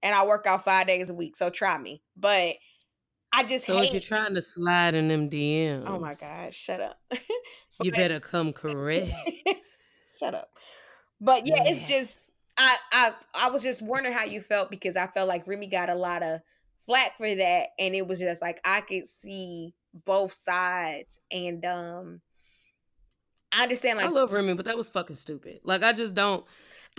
and 0.02 0.14
I 0.14 0.26
work 0.26 0.46
out 0.46 0.62
five 0.64 0.86
days 0.86 1.08
a 1.10 1.14
week. 1.14 1.36
So 1.36 1.48
try 1.50 1.78
me. 1.78 2.02
But 2.16 2.56
I 3.32 3.44
just 3.44 3.64
So 3.66 3.76
hate. 3.78 3.86
if 3.88 3.92
you're 3.94 4.00
trying 4.00 4.34
to 4.34 4.42
slide 4.42 4.94
in 4.94 5.08
them 5.08 5.30
DMs, 5.30 5.84
oh 5.86 5.98
my 5.98 6.14
god, 6.14 6.54
shut 6.54 6.80
up. 6.80 6.98
you 7.82 7.90
But- 7.90 7.94
better 7.94 8.20
come 8.20 8.52
correct. 8.52 9.10
Shut 10.18 10.34
up. 10.34 10.50
But 11.20 11.46
yeah, 11.46 11.62
it's 11.64 11.88
just 11.88 12.24
I 12.56 12.76
I 12.92 13.12
I 13.34 13.50
was 13.50 13.62
just 13.62 13.80
wondering 13.82 14.14
how 14.14 14.24
you 14.24 14.40
felt 14.42 14.70
because 14.70 14.96
I 14.96 15.06
felt 15.06 15.28
like 15.28 15.46
Remy 15.46 15.68
got 15.68 15.88
a 15.90 15.94
lot 15.94 16.22
of 16.22 16.40
flack 16.86 17.16
for 17.16 17.32
that, 17.34 17.68
and 17.78 17.94
it 17.94 18.06
was 18.06 18.18
just 18.18 18.42
like 18.42 18.60
I 18.64 18.80
could 18.80 19.06
see 19.06 19.74
both 20.04 20.32
sides, 20.32 21.20
and 21.30 21.64
um, 21.64 22.20
I 23.52 23.62
understand 23.62 23.98
like. 23.98 24.06
I 24.06 24.10
love 24.10 24.32
Remy, 24.32 24.54
but 24.54 24.66
that 24.66 24.76
was 24.76 24.88
fucking 24.88 25.16
stupid. 25.16 25.60
Like 25.64 25.82
I 25.82 25.92
just 25.92 26.14
don't. 26.14 26.44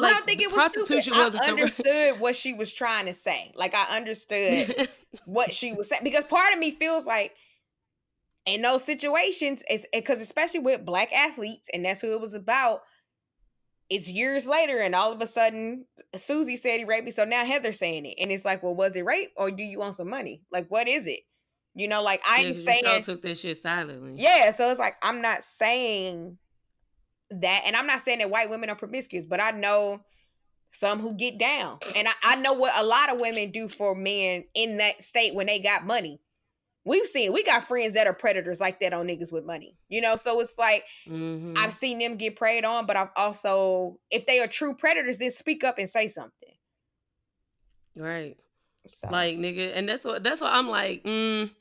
I 0.02 0.12
don't 0.12 0.26
think 0.26 0.42
it 0.42 0.50
was 0.50 0.56
prostitution 0.56 1.14
stupid. 1.14 1.20
wasn't 1.20 1.44
I 1.44 1.48
the 1.48 1.52
understood 1.52 2.20
what 2.22 2.36
she 2.36 2.54
was 2.54 2.72
trying 2.72 3.08
to 3.08 3.14
say. 3.14 3.52
Like 3.56 3.76
I 3.76 3.98
understood 3.98 4.88
what 5.26 5.54
she 5.54 5.74
was 5.74 5.90
saying 5.90 6.02
because 6.04 6.24
part 6.24 6.54
of 6.54 6.60
me 6.60 6.72
feels 6.72 7.06
like 7.06 7.36
in 8.46 8.62
those 8.62 8.84
situations 8.84 9.64
it's 9.70 9.86
because 9.94 10.22
especially 10.22 10.60
with 10.60 10.86
black 10.86 11.12
athletes 11.14 11.70
and 11.74 11.86
that's 11.86 12.02
who 12.02 12.14
it 12.14 12.22
was 12.22 12.34
about 12.34 12.82
it's 13.90 14.10
years 14.10 14.48
later 14.48 14.78
and 14.80 14.96
all 14.96 15.12
of 15.12 15.22
a 15.22 15.28
sudden 15.28 15.86
susie 16.16 16.58
said 16.58 16.80
he 16.80 16.86
raped 16.86 17.06
me 17.06 17.12
so 17.12 17.26
now 17.26 17.46
heather's 17.46 17.78
saying 17.78 18.06
it 18.06 18.16
and 18.20 18.32
it's 18.32 18.46
like 18.46 18.64
well 18.64 18.76
was 18.76 18.96
it 18.96 19.06
rape 19.06 19.32
or 19.36 19.52
do 19.52 19.64
you 19.64 19.80
want 19.80 19.96
some 19.96 20.10
money 20.10 20.42
like 20.52 20.68
what 20.70 20.88
is 20.88 21.06
it 21.06 21.22
you 21.80 21.88
know 21.88 22.02
like 22.04 22.22
Yeah, 22.26 22.32
i'm 22.36 22.54
'cause 22.54 22.64
saying 22.64 23.04
took 23.04 23.22
that 23.22 23.38
shit 23.38 23.58
silently. 23.58 24.14
yeah, 24.22 24.52
so 24.52 24.70
it's 24.70 24.80
like 24.80 24.96
I'm 25.02 25.22
not 25.22 25.44
saying 25.44 26.38
that, 27.32 27.64
and 27.66 27.76
I'm 27.76 27.86
not 27.88 28.02
saying 28.02 28.20
that 28.20 28.30
white 28.30 28.50
women 28.50 28.70
are 28.70 28.76
promiscuous, 28.76 29.26
but 29.26 29.40
I 29.40 29.52
know 29.52 30.02
some 30.72 31.00
who 31.00 31.14
get 31.14 31.38
down, 31.40 31.80
and 31.96 32.08
I, 32.08 32.12
I 32.24 32.36
know 32.36 32.54
what 32.54 32.74
a 32.76 32.84
lot 32.84 33.12
of 33.12 33.20
women 33.20 33.52
do 33.52 33.68
for 33.68 33.96
men 33.96 34.44
in 34.54 34.78
that 34.78 35.02
state 35.04 35.34
when 35.36 35.48
they 35.48 35.60
got 35.60 35.86
money. 35.86 36.20
We've 36.86 37.06
seen 37.08 37.34
we 37.34 37.44
got 37.44 37.68
friends 37.68 37.94
that 37.94 38.08
are 38.08 38.14
predators 38.14 38.60
like 38.60 38.80
that 38.80 38.94
on 38.94 39.08
niggas 39.08 39.32
with 39.32 39.46
money, 39.46 39.76
you 39.90 40.02
know. 40.02 40.16
So 40.16 40.40
it's 40.40 40.58
like 40.58 40.84
Mhm. 41.08 41.58
I've 41.58 41.74
seen 41.74 42.00
them 42.00 42.18
get 42.18 42.36
preyed 42.36 42.66
on, 42.66 42.86
but 42.86 42.96
I've 42.98 43.12
also, 43.16 44.00
if 44.10 44.26
they 44.26 44.40
are 44.40 44.48
true 44.48 44.74
predators, 44.76 45.18
then 45.18 45.32
speak 45.32 45.64
up 45.64 45.78
and 45.78 45.90
say 45.90 46.08
something. 46.08 46.56
right. 47.96 48.38
So, 48.88 49.08
Like 49.10 49.36
nigga, 49.38 49.76
and 49.76 49.88
that's 49.88 50.04
what 50.04 50.24
that's 50.24 50.42
what 50.42 50.52
I'm 50.54 50.68
like. 50.70 51.04
Mm, 51.04 51.52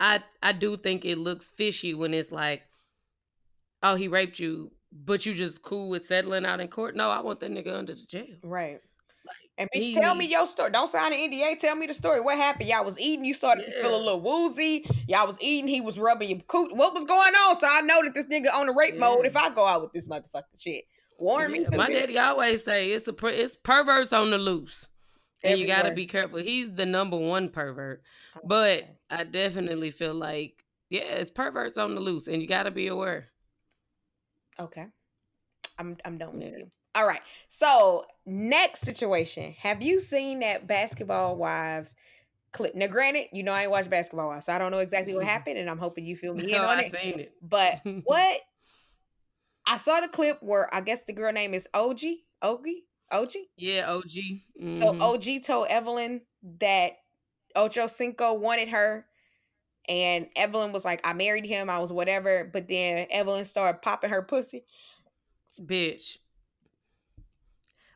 I 0.00 0.22
I 0.42 0.52
do 0.52 0.76
think 0.76 1.04
it 1.04 1.18
looks 1.18 1.48
fishy 1.48 1.94
when 1.94 2.14
it's 2.14 2.30
like, 2.32 2.62
oh, 3.82 3.94
he 3.94 4.08
raped 4.08 4.38
you, 4.38 4.72
but 4.92 5.26
you 5.26 5.34
just 5.34 5.62
cool 5.62 5.88
with 5.88 6.06
settling 6.06 6.46
out 6.46 6.60
in 6.60 6.68
court. 6.68 6.94
No, 6.96 7.10
I 7.10 7.20
want 7.20 7.40
that 7.40 7.50
nigga 7.50 7.74
under 7.74 7.94
the 7.94 8.04
jail. 8.04 8.26
right. 8.44 8.80
Like, 9.26 9.36
And 9.58 9.68
bitch, 9.74 9.82
he 9.88 9.94
tell 9.94 10.14
me 10.14 10.24
your 10.24 10.46
story. 10.46 10.70
Don't 10.70 10.88
sign 10.88 11.12
an 11.12 11.18
NDA. 11.18 11.58
Tell 11.58 11.76
me 11.76 11.86
the 11.86 11.92
story. 11.92 12.20
What 12.20 12.38
happened? 12.38 12.68
Y'all 12.70 12.84
was 12.84 12.98
eating. 12.98 13.26
You 13.26 13.34
started 13.34 13.66
to 13.66 13.72
feel 13.82 13.94
a 13.94 13.98
little 13.98 14.20
woozy. 14.22 14.86
Y'all 15.06 15.26
was 15.26 15.36
eating. 15.40 15.68
He 15.68 15.82
was 15.82 15.98
rubbing 15.98 16.30
your 16.30 16.38
coot. 16.48 16.74
What 16.74 16.94
was 16.94 17.04
going 17.04 17.34
on? 17.34 17.58
So 17.58 17.66
I 17.70 17.82
know 17.82 18.00
that 18.04 18.14
this 18.14 18.24
nigga 18.26 18.50
on 18.54 18.66
the 18.66 18.72
rape 18.72 18.96
mode. 18.96 19.26
If 19.26 19.36
I 19.36 19.50
go 19.50 19.66
out 19.66 19.82
with 19.82 19.92
this 19.92 20.06
motherfucking 20.06 20.42
shit, 20.58 20.84
warn 21.18 21.52
me. 21.52 21.60
Yeah, 21.62 21.68
to 21.70 21.76
my 21.76 21.90
daddy 21.90 22.18
always 22.18 22.64
say 22.64 22.90
it's 22.92 23.06
a 23.08 23.12
per- 23.12 23.28
it's 23.28 23.56
perverts 23.56 24.14
on 24.14 24.30
the 24.30 24.38
loose, 24.38 24.88
and 25.44 25.58
you 25.58 25.66
got 25.66 25.82
to 25.82 25.92
be 25.92 26.06
careful. 26.06 26.38
He's 26.38 26.72
the 26.72 26.86
number 26.86 27.18
one 27.18 27.50
pervert, 27.50 28.02
Oh, 28.36 28.40
but. 28.44 28.84
I 29.10 29.24
definitely 29.24 29.90
feel 29.90 30.14
like 30.14 30.64
yeah, 30.90 31.02
it's 31.02 31.30
perverts 31.30 31.76
on 31.78 31.94
the 31.94 32.00
loose, 32.00 32.28
and 32.28 32.40
you 32.40 32.48
got 32.48 32.64
to 32.64 32.70
be 32.70 32.88
aware. 32.88 33.26
okay, 34.58 34.86
I'm 35.78 35.96
I'm 36.04 36.18
done 36.18 36.34
with 36.34 36.42
Yeah. 36.42 36.58
you. 36.58 36.70
All 36.94 37.06
right. 37.06 37.20
So 37.48 38.06
next 38.26 38.80
situation. 38.80 39.54
Have 39.60 39.82
you 39.82 40.00
seen 40.00 40.40
that 40.40 40.66
Basketball 40.66 41.36
Wives 41.36 41.94
clip? 42.52 42.74
Now, 42.74 42.86
granted, 42.88 43.26
you 43.32 43.42
know 43.42 43.52
I 43.52 43.62
ain't 43.62 43.70
watched 43.70 43.90
Basketball 43.90 44.28
Wives, 44.28 44.46
so 44.46 44.52
I 44.52 44.58
don't 44.58 44.72
know 44.72 44.78
exactly 44.78 45.14
what 45.14 45.24
happened, 45.36 45.58
and 45.58 45.70
I'm 45.70 45.78
hoping 45.78 46.06
you 46.06 46.16
feel 46.16 46.34
me 46.34 46.44
in 46.54 46.60
No, 46.60 46.68
on 46.68 46.80
I 46.80 46.82
it. 46.82 46.92
seen 46.92 47.20
it. 47.20 47.32
But 47.42 47.80
what 48.04 48.40
I 49.66 49.76
saw 49.76 50.00
the 50.00 50.08
clip 50.08 50.42
where 50.42 50.72
I 50.74 50.80
guess 50.80 51.04
the 51.04 51.12
girl 51.12 51.32
name 51.32 51.54
is 51.54 51.68
OG, 51.74 52.00
OG, 52.42 52.66
OG. 53.12 53.32
Yeah, 53.56 53.92
OG. 53.92 54.42
So 54.70 54.86
Mhm. 54.92 55.00
OG 55.00 55.40
told 55.40 55.68
Evelyn 55.68 56.22
that 56.60 56.92
Ocho 57.58 57.86
Cinco 57.86 58.34
wanted 58.34 58.68
her, 58.68 59.06
and 59.88 60.28
Evelyn 60.36 60.72
was 60.72 60.84
like, 60.84 61.00
"I 61.04 61.12
married 61.12 61.46
him. 61.46 61.68
I 61.68 61.78
was 61.78 61.92
whatever." 61.92 62.48
But 62.50 62.68
then 62.68 63.06
Evelyn 63.10 63.44
started 63.44 63.82
popping 63.82 64.10
her 64.10 64.22
pussy. 64.22 64.64
bitch. 65.60 66.18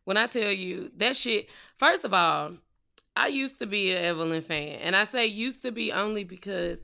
When 0.05 0.17
I 0.17 0.27
tell 0.27 0.51
you 0.51 0.91
that 0.97 1.17
shit, 1.17 1.47
first 1.79 2.05
of 2.05 2.13
all, 2.13 2.55
I 3.15 3.29
used 3.29 3.61
to 3.61 3.67
be 3.67 3.93
an 3.93 4.05
Evelyn 4.05 4.43
fan, 4.43 4.81
and 4.81 4.97
I 4.97 5.05
say 5.05 5.27
used 5.27 5.63
to 5.63 5.71
be 5.71 5.93
only 5.93 6.25
because 6.25 6.83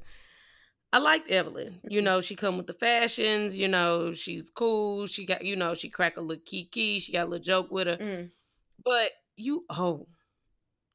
I 0.92 0.98
liked 0.98 1.30
Evelyn. 1.30 1.80
You 1.88 2.00
know, 2.00 2.20
she 2.20 2.34
come 2.34 2.56
with 2.56 2.66
the 2.66 2.74
fashions. 2.74 3.58
You 3.58 3.68
know, 3.68 4.12
she's 4.12 4.50
cool. 4.50 5.06
She 5.06 5.26
got, 5.26 5.44
you 5.44 5.56
know, 5.56 5.74
she 5.74 5.88
crack 5.88 6.16
a 6.16 6.20
little 6.20 6.42
kiki. 6.44 6.98
She 6.98 7.12
got 7.12 7.26
a 7.26 7.30
little 7.30 7.44
joke 7.44 7.70
with 7.70 7.88
her. 7.88 7.96
Mm. 7.96 8.30
But 8.84 9.10
you 9.36 9.64
oh, 9.70 10.06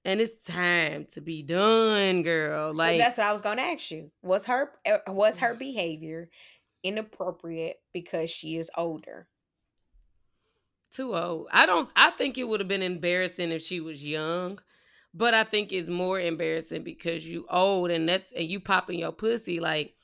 and 0.05 0.19
it's 0.19 0.43
time 0.43 1.05
to 1.11 1.21
be 1.21 1.43
done, 1.43 2.23
girl. 2.23 2.73
Like 2.73 2.99
that's 2.99 3.17
what 3.17 3.27
I 3.27 3.31
was 3.31 3.41
gonna 3.41 3.61
ask 3.61 3.91
you. 3.91 4.11
Was 4.21 4.45
her 4.45 4.71
uh, 4.85 4.99
was 5.07 5.37
her 5.37 5.53
behavior 5.53 6.29
inappropriate 6.83 7.77
because 7.93 8.29
she 8.29 8.57
is 8.57 8.69
older? 8.77 9.27
Too 10.91 11.15
old. 11.15 11.47
I 11.51 11.65
don't. 11.65 11.89
I 11.95 12.11
think 12.11 12.37
it 12.37 12.47
would 12.47 12.59
have 12.59 12.67
been 12.67 12.83
embarrassing 12.83 13.51
if 13.51 13.63
she 13.63 13.79
was 13.79 14.03
young, 14.03 14.59
but 15.13 15.33
I 15.33 15.43
think 15.43 15.71
it's 15.71 15.89
more 15.89 16.19
embarrassing 16.19 16.83
because 16.83 17.25
you 17.25 17.45
old 17.49 17.89
and 17.89 18.07
that's 18.07 18.31
and 18.33 18.47
you 18.47 18.59
popping 18.59 18.99
your 18.99 19.11
pussy 19.11 19.59
like 19.59 19.95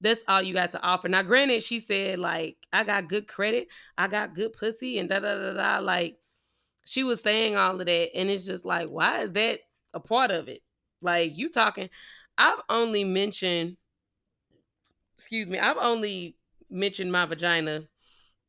that's 0.00 0.22
all 0.28 0.42
you 0.42 0.52
got 0.52 0.72
to 0.72 0.82
offer. 0.82 1.08
Now, 1.08 1.22
granted, 1.22 1.62
she 1.62 1.78
said 1.78 2.18
like 2.18 2.56
I 2.72 2.84
got 2.84 3.08
good 3.08 3.28
credit, 3.28 3.68
I 3.96 4.08
got 4.08 4.34
good 4.34 4.52
pussy, 4.52 4.98
and 4.98 5.08
da 5.08 5.20
da 5.20 5.38
da 5.38 5.52
da. 5.54 5.78
Like 5.78 6.18
she 6.84 7.04
was 7.04 7.22
saying 7.22 7.56
all 7.56 7.80
of 7.80 7.86
that, 7.86 8.16
and 8.16 8.30
it's 8.30 8.46
just 8.46 8.64
like, 8.64 8.88
why 8.88 9.20
is 9.20 9.32
that 9.32 9.60
a 9.92 10.00
part 10.00 10.30
of 10.30 10.48
it? 10.48 10.62
Like 11.00 11.36
you 11.36 11.48
talking. 11.48 11.90
I've 12.36 12.60
only 12.68 13.04
mentioned. 13.04 13.76
Excuse 15.16 15.48
me. 15.48 15.58
I've 15.58 15.78
only 15.78 16.36
mentioned 16.70 17.12
my 17.12 17.24
vagina 17.24 17.84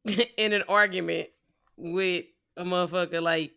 in 0.37 0.53
an 0.53 0.63
argument 0.67 1.29
with 1.77 2.25
a 2.57 2.63
motherfucker 2.63 3.21
like 3.21 3.51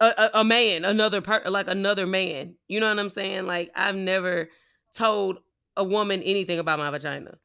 a, 0.00 0.06
a, 0.06 0.30
a 0.40 0.44
man, 0.44 0.84
another 0.84 1.20
part, 1.20 1.50
like 1.50 1.68
another 1.68 2.06
man. 2.06 2.54
You 2.68 2.80
know 2.80 2.88
what 2.88 2.98
I'm 2.98 3.10
saying? 3.10 3.46
Like 3.46 3.70
I've 3.74 3.96
never 3.96 4.50
told 4.94 5.38
a 5.76 5.84
woman 5.84 6.22
anything 6.22 6.58
about 6.58 6.78
my 6.78 6.90
vagina 6.90 7.38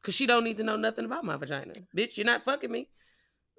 because 0.00 0.14
she 0.14 0.26
don't 0.26 0.44
need 0.44 0.58
to 0.58 0.64
know 0.64 0.76
nothing 0.76 1.04
about 1.04 1.24
my 1.24 1.36
vagina. 1.36 1.72
Bitch, 1.96 2.16
you're 2.16 2.26
not 2.26 2.44
fucking 2.44 2.70
me, 2.70 2.88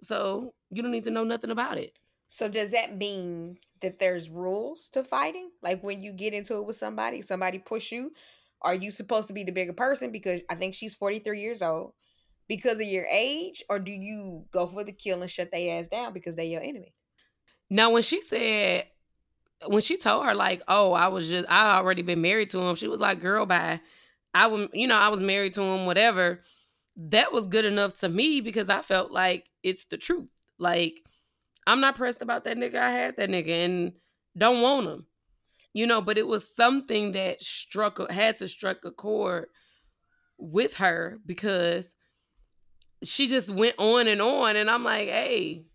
so 0.01 0.53
you 0.71 0.81
don't 0.81 0.91
need 0.91 1.03
to 1.05 1.11
know 1.11 1.23
nothing 1.23 1.51
about 1.51 1.77
it. 1.77 1.97
So 2.29 2.47
does 2.47 2.71
that 2.71 2.97
mean 2.97 3.59
that 3.81 3.99
there's 3.99 4.29
rules 4.29 4.89
to 4.89 5.03
fighting? 5.03 5.51
Like 5.61 5.83
when 5.83 6.01
you 6.01 6.11
get 6.11 6.33
into 6.33 6.55
it 6.55 6.65
with 6.65 6.75
somebody, 6.75 7.21
somebody 7.21 7.59
push 7.59 7.91
you, 7.91 8.11
are 8.61 8.75
you 8.75 8.91
supposed 8.91 9.27
to 9.27 9.33
be 9.33 9.43
the 9.43 9.51
bigger 9.51 9.73
person 9.73 10.11
because 10.11 10.41
I 10.49 10.55
think 10.55 10.73
she's 10.73 10.95
43 10.95 11.39
years 11.39 11.61
old 11.61 11.93
because 12.47 12.79
of 12.79 12.87
your 12.87 13.05
age 13.05 13.63
or 13.69 13.79
do 13.79 13.91
you 13.91 14.45
go 14.51 14.67
for 14.67 14.83
the 14.83 14.91
kill 14.91 15.21
and 15.21 15.29
shut 15.29 15.51
their 15.51 15.79
ass 15.79 15.87
down 15.87 16.13
because 16.13 16.35
they're 16.35 16.45
your 16.45 16.61
enemy? 16.61 16.93
Now, 17.69 17.91
when 17.91 18.03
she 18.03 18.21
said, 18.21 18.87
when 19.67 19.81
she 19.81 19.97
told 19.97 20.25
her 20.25 20.33
like, 20.33 20.61
"Oh, 20.67 20.93
I 20.93 21.07
was 21.07 21.29
just, 21.29 21.49
I 21.49 21.77
already 21.77 22.01
been 22.01 22.21
married 22.21 22.49
to 22.49 22.59
him," 22.59 22.75
she 22.75 22.87
was 22.87 22.99
like, 22.99 23.19
"Girl, 23.19 23.45
bye." 23.45 23.81
I 24.33 24.47
was, 24.47 24.67
you 24.73 24.87
know, 24.87 24.97
I 24.97 25.07
was 25.09 25.21
married 25.21 25.53
to 25.53 25.61
him, 25.61 25.85
whatever. 25.85 26.43
That 26.97 27.31
was 27.31 27.47
good 27.47 27.65
enough 27.65 27.99
to 27.99 28.09
me 28.09 28.41
because 28.41 28.69
I 28.69 28.81
felt 28.81 29.11
like 29.11 29.49
it's 29.63 29.85
the 29.85 29.97
truth. 29.97 30.27
Like, 30.59 31.01
I'm 31.67 31.81
not 31.81 31.95
pressed 31.95 32.21
about 32.21 32.43
that 32.45 32.57
nigga. 32.57 32.75
I 32.75 32.91
had 32.91 33.17
that 33.17 33.29
nigga 33.29 33.65
and 33.65 33.93
don't 34.37 34.61
want 34.61 34.87
him, 34.87 35.05
you 35.73 35.87
know. 35.87 36.01
But 36.01 36.17
it 36.17 36.27
was 36.27 36.53
something 36.53 37.13
that 37.13 37.41
struck, 37.41 38.09
had 38.11 38.37
to 38.37 38.47
struck 38.47 38.77
a 38.85 38.91
chord 38.91 39.47
with 40.37 40.75
her 40.75 41.19
because 41.25 41.93
she 43.03 43.27
just 43.27 43.49
went 43.49 43.75
on 43.77 44.07
and 44.07 44.21
on, 44.21 44.55
and 44.55 44.69
I'm 44.69 44.83
like, 44.83 45.07
hey 45.09 45.65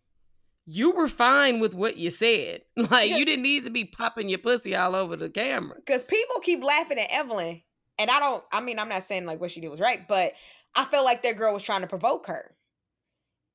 you 0.72 0.92
were 0.92 1.08
fine 1.08 1.58
with 1.58 1.74
what 1.74 1.96
you 1.96 2.10
said. 2.10 2.62
Like 2.90 3.10
you 3.10 3.24
didn't 3.24 3.42
need 3.42 3.64
to 3.64 3.70
be 3.70 3.84
popping 3.84 4.28
your 4.28 4.38
pussy 4.38 4.74
all 4.74 4.96
over 4.96 5.16
the 5.16 5.28
camera. 5.28 5.76
Because 5.76 6.02
people 6.02 6.40
keep 6.40 6.62
laughing 6.64 6.98
at 6.98 7.10
Evelyn. 7.10 7.62
And 7.98 8.10
I 8.10 8.18
don't, 8.18 8.42
I 8.50 8.60
mean, 8.60 8.78
I'm 8.78 8.88
not 8.88 9.04
saying 9.04 9.26
like 9.26 9.40
what 9.40 9.50
she 9.50 9.60
did 9.60 9.68
was 9.68 9.80
right, 9.80 10.08
but 10.08 10.32
I 10.74 10.84
feel 10.86 11.04
like 11.04 11.22
that 11.22 11.36
girl 11.36 11.52
was 11.52 11.62
trying 11.62 11.82
to 11.82 11.86
provoke 11.86 12.26
her. 12.28 12.56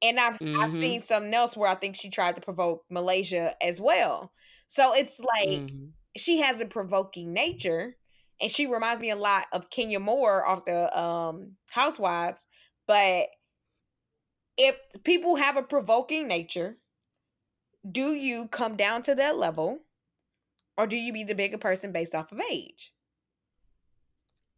And 0.02 0.20
I've 0.20 0.42
I've 0.62 0.72
Mhm. 0.72 0.76
seen 0.78 1.02
something 1.02 1.34
else 1.34 1.58
where 1.58 1.70
I 1.70 1.76
think 1.76 1.96
she 1.96 2.10
tried 2.10 2.36
to 2.36 2.42
provoke 2.42 2.86
Malaysia 2.90 3.56
as 3.64 3.80
well. 3.82 4.34
So 4.68 4.94
it's 4.94 5.20
like 5.20 5.74
Mhm. 5.74 5.96
she 6.18 6.40
has 6.40 6.62
a 6.62 6.66
provoking 6.66 7.34
nature 7.34 7.98
and 8.42 8.52
she 8.52 8.68
reminds 8.68 9.02
me 9.02 9.10
a 9.10 9.16
lot 9.16 9.48
of 9.54 9.70
Kenya 9.70 10.00
Moore 10.00 10.46
off 10.46 10.66
the 10.66 10.98
um 10.98 11.58
Housewives, 11.72 12.48
but 12.88 13.30
if 14.58 14.78
people 15.04 15.38
have 15.38 15.56
a 15.58 15.64
provoking 15.64 16.28
nature, 16.28 16.78
do 17.90 18.14
you 18.14 18.48
come 18.48 18.76
down 18.78 19.02
to 19.02 19.16
that 19.16 19.38
level 19.38 19.86
or 20.78 20.88
do 20.88 20.96
you 20.98 21.14
be 21.14 21.24
the 21.24 21.36
bigger 21.36 21.58
person 21.60 21.92
based 21.92 22.16
off 22.16 22.32
of 22.32 22.42
age? 22.42 22.94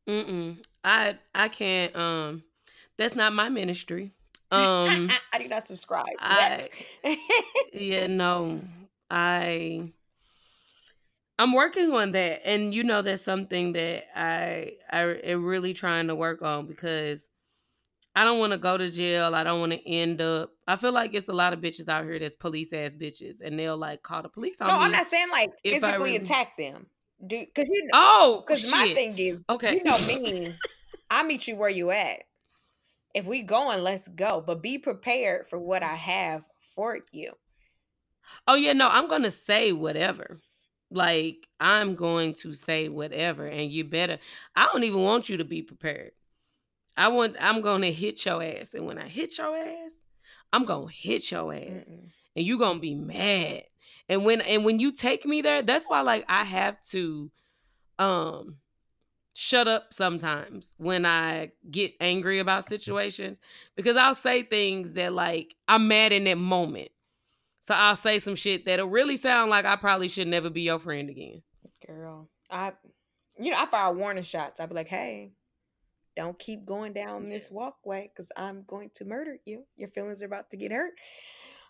Mm-mm. 0.07 0.63
I 0.83 1.19
I 1.35 1.49
can't. 1.49 1.95
Um, 1.95 2.43
that's 2.97 3.15
not 3.15 3.33
my 3.33 3.49
ministry. 3.49 4.13
Um, 4.51 5.11
I 5.33 5.39
do 5.39 5.47
not 5.47 5.63
subscribe. 5.63 6.05
I 6.19 6.67
yeah 7.73 8.07
no. 8.07 8.61
I 9.09 9.91
I'm 11.39 11.53
working 11.53 11.91
on 11.93 12.11
that, 12.13 12.41
and 12.45 12.73
you 12.73 12.83
know 12.83 13.01
that's 13.01 13.21
something 13.21 13.73
that 13.73 14.05
I 14.15 14.73
I 14.89 15.01
am 15.01 15.45
really 15.45 15.73
trying 15.73 16.07
to 16.07 16.15
work 16.15 16.41
on 16.41 16.65
because 16.65 17.29
I 18.15 18.23
don't 18.23 18.39
want 18.39 18.51
to 18.53 18.57
go 18.57 18.77
to 18.77 18.89
jail. 18.89 19.35
I 19.35 19.43
don't 19.43 19.59
want 19.59 19.73
to 19.73 19.87
end 19.87 20.21
up. 20.21 20.51
I 20.67 20.75
feel 20.75 20.91
like 20.91 21.13
it's 21.13 21.27
a 21.27 21.33
lot 21.33 21.53
of 21.53 21.59
bitches 21.59 21.87
out 21.87 22.05
here 22.05 22.17
that's 22.17 22.33
police 22.33 22.73
ass 22.73 22.95
bitches, 22.95 23.41
and 23.43 23.59
they'll 23.59 23.77
like 23.77 24.01
call 24.01 24.23
the 24.23 24.29
police 24.29 24.59
on 24.59 24.67
no, 24.69 24.79
me. 24.79 24.85
I'm 24.85 24.91
not 24.91 25.05
saying 25.05 25.29
like 25.29 25.51
physically 25.63 26.15
attack 26.15 26.57
them, 26.57 26.87
do 27.25 27.45
because 27.45 27.69
you 27.69 27.83
know. 27.85 27.91
Oh, 27.93 28.43
Because 28.47 28.69
my 28.71 28.91
thing 28.95 29.17
is, 29.19 29.37
Okay. 29.49 29.75
you 29.75 29.83
know 29.83 29.99
me, 30.07 30.55
I 31.11 31.21
meet 31.23 31.47
you 31.47 31.55
where 31.55 31.69
you 31.69 31.91
at. 31.91 32.23
If 33.17 33.25
we 33.25 33.41
going, 33.41 33.81
let's 33.81 34.07
go. 34.07 34.43
But 34.45 34.61
be 34.61 34.77
prepared 34.77 35.47
for 35.47 35.57
what 35.57 35.81
I 35.81 35.95
have 35.95 36.45
for 36.75 36.99
you. 37.11 37.33
Oh 38.47 38.53
yeah, 38.53 38.73
no, 38.73 38.89
I'm 38.89 39.07
gonna 39.07 39.31
say 39.31 39.71
whatever. 39.71 40.39
Like 40.91 41.47
I'm 41.59 41.95
going 41.95 42.33
to 42.35 42.53
say 42.53 42.89
whatever, 42.89 43.47
and 43.47 43.71
you 43.71 43.85
better. 43.85 44.19
I 44.55 44.67
don't 44.67 44.83
even 44.83 45.01
want 45.01 45.29
you 45.29 45.37
to 45.37 45.45
be 45.45 45.63
prepared. 45.63 46.11
I 46.95 47.07
want. 47.07 47.37
I'm 47.39 47.61
gonna 47.61 47.87
hit 47.87 48.23
your 48.23 48.43
ass, 48.43 48.75
and 48.75 48.85
when 48.85 48.99
I 48.99 49.07
hit 49.07 49.39
your 49.39 49.57
ass, 49.57 49.95
I'm 50.53 50.63
gonna 50.63 50.91
hit 50.91 51.31
your 51.31 51.51
ass, 51.51 51.89
Mm-mm. 51.89 52.09
and 52.35 52.45
you 52.45 52.59
gonna 52.59 52.79
be 52.79 52.93
mad. 52.93 53.63
And 54.07 54.25
when 54.25 54.41
and 54.41 54.63
when 54.63 54.79
you 54.79 54.91
take 54.91 55.25
me 55.25 55.41
there, 55.41 55.63
that's 55.63 55.85
why 55.85 56.01
like 56.01 56.23
I 56.29 56.43
have 56.43 56.79
to, 56.89 57.31
um, 57.97 58.57
shut 59.39 59.67
up 59.67 59.93
sometimes 59.93 60.73
when 60.79 61.05
I 61.05 61.51
get 61.69 61.93
angry 62.01 62.39
about 62.39 62.65
situations 62.65 63.37
because 63.75 63.95
I'll 63.95 64.15
say 64.15 64.41
things 64.41 64.93
that 64.93 65.13
like 65.13 65.55
I'm 65.67 65.87
mad 65.87 66.11
in 66.11 66.23
that 66.23 66.39
moment. 66.39 66.89
So 67.59 67.75
I'll 67.75 67.95
say 67.95 68.17
some 68.17 68.35
shit 68.35 68.65
that'll 68.65 68.89
really 68.89 69.15
sound 69.15 69.51
like 69.51 69.65
I 69.65 69.75
probably 69.75 70.07
should 70.07 70.27
never 70.27 70.49
be 70.49 70.61
your 70.61 70.79
friend 70.79 71.07
again. 71.07 71.43
Girl, 71.85 72.29
I, 72.49 72.71
you 73.37 73.51
know, 73.51 73.61
I 73.61 73.67
fire 73.67 73.93
warning 73.93 74.23
shots. 74.23 74.59
I'd 74.59 74.69
be 74.69 74.75
like, 74.75 74.87
hey, 74.87 75.33
don't 76.15 76.39
keep 76.39 76.65
going 76.65 76.93
down 76.93 77.29
this 77.29 77.51
walkway 77.51 78.09
because 78.11 78.31
I'm 78.35 78.63
going 78.65 78.89
to 78.95 79.05
murder 79.05 79.37
you. 79.45 79.65
Your 79.75 79.89
feelings 79.89 80.23
are 80.23 80.27
about 80.27 80.49
to 80.49 80.57
get 80.57 80.71
hurt. 80.71 80.93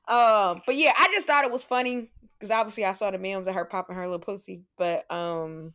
Um, 0.07 0.61
but 0.65 0.77
yeah, 0.77 0.93
I 0.97 1.11
just 1.13 1.27
thought 1.27 1.43
it 1.43 1.51
was 1.51 1.65
funny 1.65 2.11
because 2.39 2.49
obviously 2.49 2.85
I 2.85 2.93
saw 2.93 3.11
the 3.11 3.17
memes 3.17 3.45
of 3.45 3.55
her 3.55 3.65
popping 3.65 3.97
her 3.97 4.03
little 4.03 4.19
pussy, 4.19 4.61
but 4.77 5.09
um, 5.11 5.73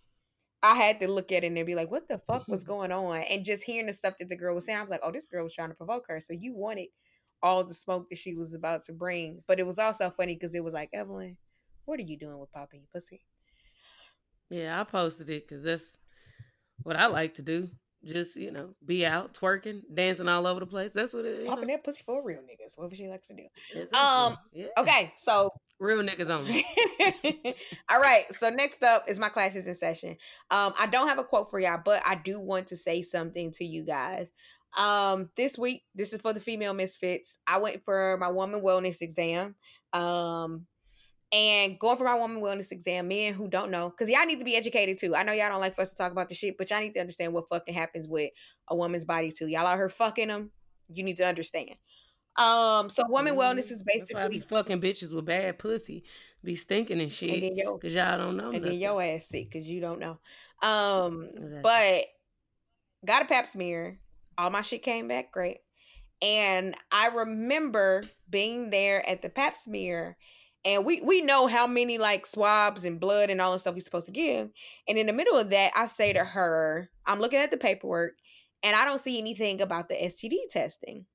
I 0.63 0.77
had 0.77 1.01
to 1.01 1.09
look 1.09 1.33
at 1.33 1.45
it 1.45 1.53
and 1.53 1.67
be 1.67 1.75
like, 1.75 1.91
what 1.91 2.09
the 2.09 2.19
fuck 2.19 2.47
was 2.49 2.63
going 2.65 2.93
on? 2.93 3.19
And 3.23 3.45
just 3.45 3.65
hearing 3.65 3.87
the 3.87 3.93
stuff 3.93 4.15
that 4.19 4.29
the 4.29 4.37
girl 4.37 4.55
was 4.55 4.67
saying, 4.67 4.79
I 4.79 4.83
was 4.83 4.91
like, 4.91 5.01
oh, 5.03 5.11
this 5.11 5.27
girl 5.27 5.43
was 5.43 5.55
trying 5.55 5.71
to 5.71 5.75
provoke 5.75 6.05
her. 6.09 6.21
So 6.21 6.33
you 6.33 6.55
wanted 6.55 6.89
all 7.43 7.65
the 7.65 7.75
smoke 7.75 8.09
that 8.11 8.19
she 8.19 8.35
was 8.35 8.55
about 8.55 8.85
to 8.85 8.93
bring. 8.93 9.43
But 9.49 9.59
it 9.59 9.67
was 9.67 9.79
also 9.79 10.11
funny 10.11 10.35
because 10.35 10.55
it 10.55 10.63
was 10.63 10.75
like, 10.75 10.91
Evelyn, 10.93 11.37
what 11.85 11.99
are 11.99 12.05
you 12.05 12.17
doing 12.17 12.39
with 12.39 12.53
popping 12.53 12.81
your 12.81 12.89
pussy? 12.93 13.25
Yeah, 14.51 14.81
I 14.81 14.85
posted 14.85 15.31
it 15.31 15.49
because 15.49 15.65
that's 15.65 15.97
what 16.83 16.97
I 16.97 17.07
like 17.07 17.35
to 17.35 17.43
do. 17.43 17.69
Just 18.05 18.35
you 18.37 18.51
know, 18.51 18.75
be 18.85 19.07
out 19.07 19.33
twerking, 19.33 19.83
dancing 19.95 20.29
all 20.29 20.47
over 20.47 20.61
the 20.61 20.67
place. 20.67 20.91
That's 20.91 21.13
what 21.13 21.25
it. 21.25 21.47
Popping 21.47 21.69
know, 21.69 21.75
that 21.75 21.85
pussy 21.85 22.03
for 22.05 22.23
real 22.23 22.41
niggas. 22.41 22.73
What 22.77 22.95
she 22.97 23.09
likes 23.09 23.29
to 23.29 23.35
do. 23.35 23.45
exactly. 23.75 23.99
Um, 23.99 24.37
yeah. 24.53 24.67
Okay, 24.77 25.13
so 25.19 25.51
real 25.83 26.03
niggas 26.03 26.31
only. 26.31 26.65
all 27.91 28.01
right. 28.01 28.33
So 28.33 28.49
next 28.49 28.83
up 28.83 29.05
is 29.09 29.19
my 29.19 29.29
classes 29.29 29.67
in 29.67 29.75
session. 29.75 30.17
Um, 30.51 30.73
I 30.79 30.87
don't 30.87 31.09
have 31.09 31.19
a 31.19 31.25
quote 31.25 31.51
for 31.51 31.61
y'all, 31.61 31.81
but 31.85 32.03
I 32.07 32.15
do 32.15 32.41
want 32.41 32.69
to 32.69 32.77
say 32.77 33.03
something 33.03 33.51
to 33.53 33.65
you 33.65 33.85
guys. 33.85 34.33
Um, 34.77 35.31
this 35.37 35.59
week, 35.59 35.83
this 35.95 36.13
is 36.13 36.21
for 36.23 36.33
the 36.33 36.41
female 36.41 36.73
misfits. 36.73 37.39
I 37.47 37.59
went 37.59 37.85
for 37.85 38.17
my 38.19 38.31
woman 38.31 38.63
wellness 38.63 39.03
exam. 39.03 39.57
Um, 39.93 40.67
and 41.33 41.79
going 41.79 41.97
for 41.97 42.05
my 42.05 42.15
woman 42.15 42.43
wellness 42.43 42.73
exam, 42.73 43.09
men 43.09 43.33
who 43.33 43.49
don't 43.49 43.71
know, 43.71 43.89
because 43.89 44.11
y'all 44.11 44.27
need 44.27 44.39
to 44.39 44.45
be 44.45 44.55
educated 44.55 44.99
too. 44.99 45.17
I 45.17 45.23
know 45.23 45.33
y'all 45.33 45.49
don't 45.49 45.61
like 45.61 45.75
for 45.75 45.83
us 45.83 45.91
to 45.91 45.97
talk 45.97 46.13
about 46.13 46.29
the 46.29 46.35
shit, 46.35 46.59
but 46.59 46.69
y'all 46.71 46.81
need 46.81 46.93
to 46.95 47.01
understand 47.01 47.33
what 47.33 47.49
fucking 47.49 47.75
happens 47.75 48.07
with 48.07 48.31
a 48.69 48.77
woman's 48.77 49.07
body 49.07 49.33
too. 49.33 49.49
Y'all 49.49 49.67
out 49.67 49.79
here 49.79 49.89
fucking 49.89 50.29
them. 50.29 50.51
You 50.89 51.03
need 51.03 51.17
to 51.17 51.27
understand. 51.27 51.71
Um, 52.37 52.89
so 52.89 53.05
woman 53.09 53.35
wellness 53.35 53.71
is 53.71 53.83
Mm, 53.83 53.87
That's 53.99 54.15
why 54.15 54.25
I 54.25 54.29
be 54.29 54.39
basically 54.39 54.57
fucking 54.57 54.81
bitches 54.81 55.15
with 55.15 55.27
bad 55.27 55.59
pussy, 55.59 56.05
be 56.43 56.57
stinking 56.57 56.95
and 56.95 57.03
and 57.03 57.13
shit, 57.13 57.41
then 57.43 57.57
yo 57.57 57.77
cause 57.79 57.95
y'all 57.95 58.19
don't 58.19 58.37
know 58.37 58.45
and 58.47 58.55
then 58.55 58.63
nothing. 58.63 58.81
your 58.81 59.03
ass 59.03 59.27
sick 59.27 59.51
because 59.51 59.67
you 59.69 59.81
don't 59.81 60.01
know. 60.01 60.19
Um, 60.63 61.29
Exactly. 61.33 61.61
but 61.63 62.05
got 63.07 63.23
a 63.23 63.27
pap 63.27 63.49
smear. 63.49 63.99
All 64.39 64.51
my 64.51 64.63
shit 64.63 64.83
came 64.83 65.09
back 65.09 65.31
great. 65.33 65.59
And 66.23 66.75
I 66.91 67.09
remember 67.09 68.05
being 68.31 68.71
there 68.71 69.07
at 69.09 69.23
the 69.23 69.29
pap 69.29 69.57
smear 69.57 70.17
and 70.65 70.85
we 70.85 71.01
we 71.01 71.21
know 71.21 71.49
how 71.49 71.67
many 71.67 71.99
like 71.99 72.25
swabs 72.25 72.85
and 72.85 73.01
blood 73.01 73.29
and 73.29 73.41
all 73.41 73.53
the 73.53 73.59
stuff 73.59 73.75
we're 73.75 73.81
supposed 73.81 74.07
to 74.07 74.13
give. 74.13 74.51
And 74.89 74.97
in 74.97 75.07
the 75.07 75.13
middle 75.13 75.37
of 75.37 75.51
that, 75.51 75.73
I 75.75 75.87
say 75.87 76.13
to 76.13 76.25
her, 76.25 76.91
I'm 77.05 77.19
looking 77.21 77.41
at 77.41 77.51
the 77.51 77.57
paperwork 77.57 78.15
and 78.63 78.77
I 78.77 78.85
don't 78.85 79.01
see 79.01 79.19
anything 79.19 79.61
about 79.61 79.89
the 79.89 79.97
STD 79.97 80.37
testing. 80.49 81.07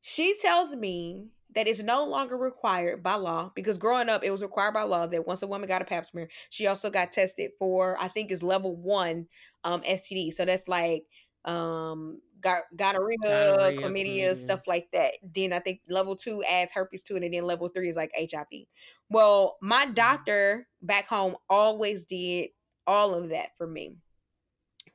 She 0.00 0.36
tells 0.40 0.74
me 0.76 1.28
that 1.54 1.66
it's 1.66 1.82
no 1.82 2.04
longer 2.04 2.36
required 2.36 3.02
by 3.02 3.14
law 3.14 3.50
because 3.54 3.78
growing 3.78 4.08
up 4.08 4.22
it 4.22 4.30
was 4.30 4.42
required 4.42 4.74
by 4.74 4.82
law 4.82 5.06
that 5.06 5.26
once 5.26 5.42
a 5.42 5.46
woman 5.46 5.68
got 5.68 5.82
a 5.82 5.84
pap 5.84 6.06
smear, 6.06 6.28
she 6.50 6.66
also 6.66 6.90
got 6.90 7.10
tested 7.12 7.52
for 7.58 7.96
I 8.00 8.08
think 8.08 8.30
is 8.30 8.42
level 8.42 8.76
one 8.76 9.26
um 9.64 9.82
STD. 9.84 10.30
So 10.30 10.44
that's 10.44 10.68
like 10.68 11.04
um 11.44 12.20
got 12.40 12.64
gonorrhea, 12.76 13.18
Gonorrhea, 13.26 13.72
chlamydia, 13.72 14.36
chlamydia. 14.36 14.36
stuff 14.36 14.66
like 14.66 14.88
that. 14.92 15.14
Then 15.22 15.52
I 15.52 15.58
think 15.60 15.80
level 15.88 16.16
two 16.16 16.44
adds 16.44 16.72
herpes 16.72 17.02
to 17.04 17.16
it, 17.16 17.24
and 17.24 17.34
then 17.34 17.44
level 17.44 17.68
three 17.68 17.88
is 17.88 17.96
like 17.96 18.12
HIV. 18.14 18.68
Well, 19.10 19.56
my 19.60 19.86
doctor 19.86 20.68
back 20.82 21.08
home 21.08 21.36
always 21.48 22.04
did 22.04 22.50
all 22.86 23.14
of 23.14 23.30
that 23.30 23.56
for 23.56 23.66
me. 23.66 23.96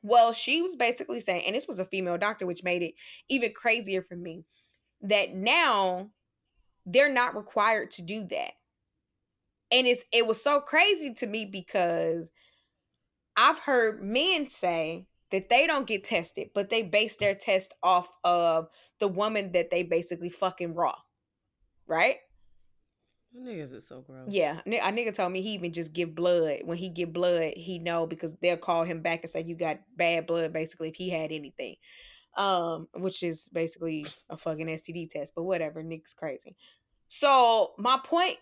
Well, 0.02 0.32
she 0.32 0.60
was 0.60 0.76
basically 0.76 1.20
saying, 1.20 1.44
and 1.46 1.54
this 1.56 1.66
was 1.66 1.78
a 1.78 1.84
female 1.84 2.18
doctor, 2.18 2.46
which 2.46 2.62
made 2.62 2.82
it 2.82 2.94
even 3.28 3.52
crazier 3.54 4.02
for 4.02 4.16
me, 4.16 4.44
that 5.04 5.34
now 5.34 6.10
they're 6.86 7.12
not 7.12 7.36
required 7.36 7.90
to 7.92 8.02
do 8.02 8.24
that. 8.24 8.52
And 9.70 9.86
it's 9.86 10.04
it 10.12 10.26
was 10.26 10.42
so 10.42 10.60
crazy 10.60 11.12
to 11.14 11.26
me 11.26 11.44
because 11.44 12.30
I've 13.36 13.60
heard 13.60 14.02
men 14.02 14.48
say 14.48 15.06
that 15.30 15.48
they 15.48 15.66
don't 15.66 15.86
get 15.86 16.04
tested, 16.04 16.50
but 16.54 16.70
they 16.70 16.82
base 16.82 17.16
their 17.16 17.34
test 17.34 17.74
off 17.82 18.08
of 18.22 18.68
the 19.00 19.08
woman 19.08 19.52
that 19.52 19.70
they 19.70 19.82
basically 19.82 20.30
fucking 20.30 20.74
raw. 20.74 20.94
Right? 21.86 22.16
Niggas 23.36 23.74
is 23.74 23.88
so 23.88 24.00
gross. 24.00 24.28
Yeah, 24.28 24.60
a 24.64 24.92
nigga 24.92 25.12
told 25.12 25.32
me 25.32 25.42
he 25.42 25.54
even 25.54 25.72
just 25.72 25.92
give 25.92 26.14
blood. 26.14 26.60
When 26.64 26.78
he 26.78 26.88
get 26.88 27.12
blood, 27.12 27.54
he 27.56 27.80
know 27.80 28.06
because 28.06 28.32
they'll 28.40 28.56
call 28.56 28.84
him 28.84 29.02
back 29.02 29.22
and 29.22 29.30
say 29.30 29.42
you 29.42 29.56
got 29.56 29.80
bad 29.96 30.28
blood. 30.28 30.52
Basically, 30.52 30.88
if 30.88 30.94
he 30.94 31.10
had 31.10 31.32
anything, 31.32 31.74
um, 32.36 32.88
which 32.94 33.22
is 33.22 33.48
basically 33.52 34.06
a 34.28 34.36
fucking 34.36 34.66
STD 34.66 35.08
test. 35.10 35.34
But 35.34 35.44
whatever, 35.44 35.82
niggas 35.82 36.16
crazy. 36.16 36.56
So 37.08 37.72
my 37.78 37.98
point, 38.02 38.38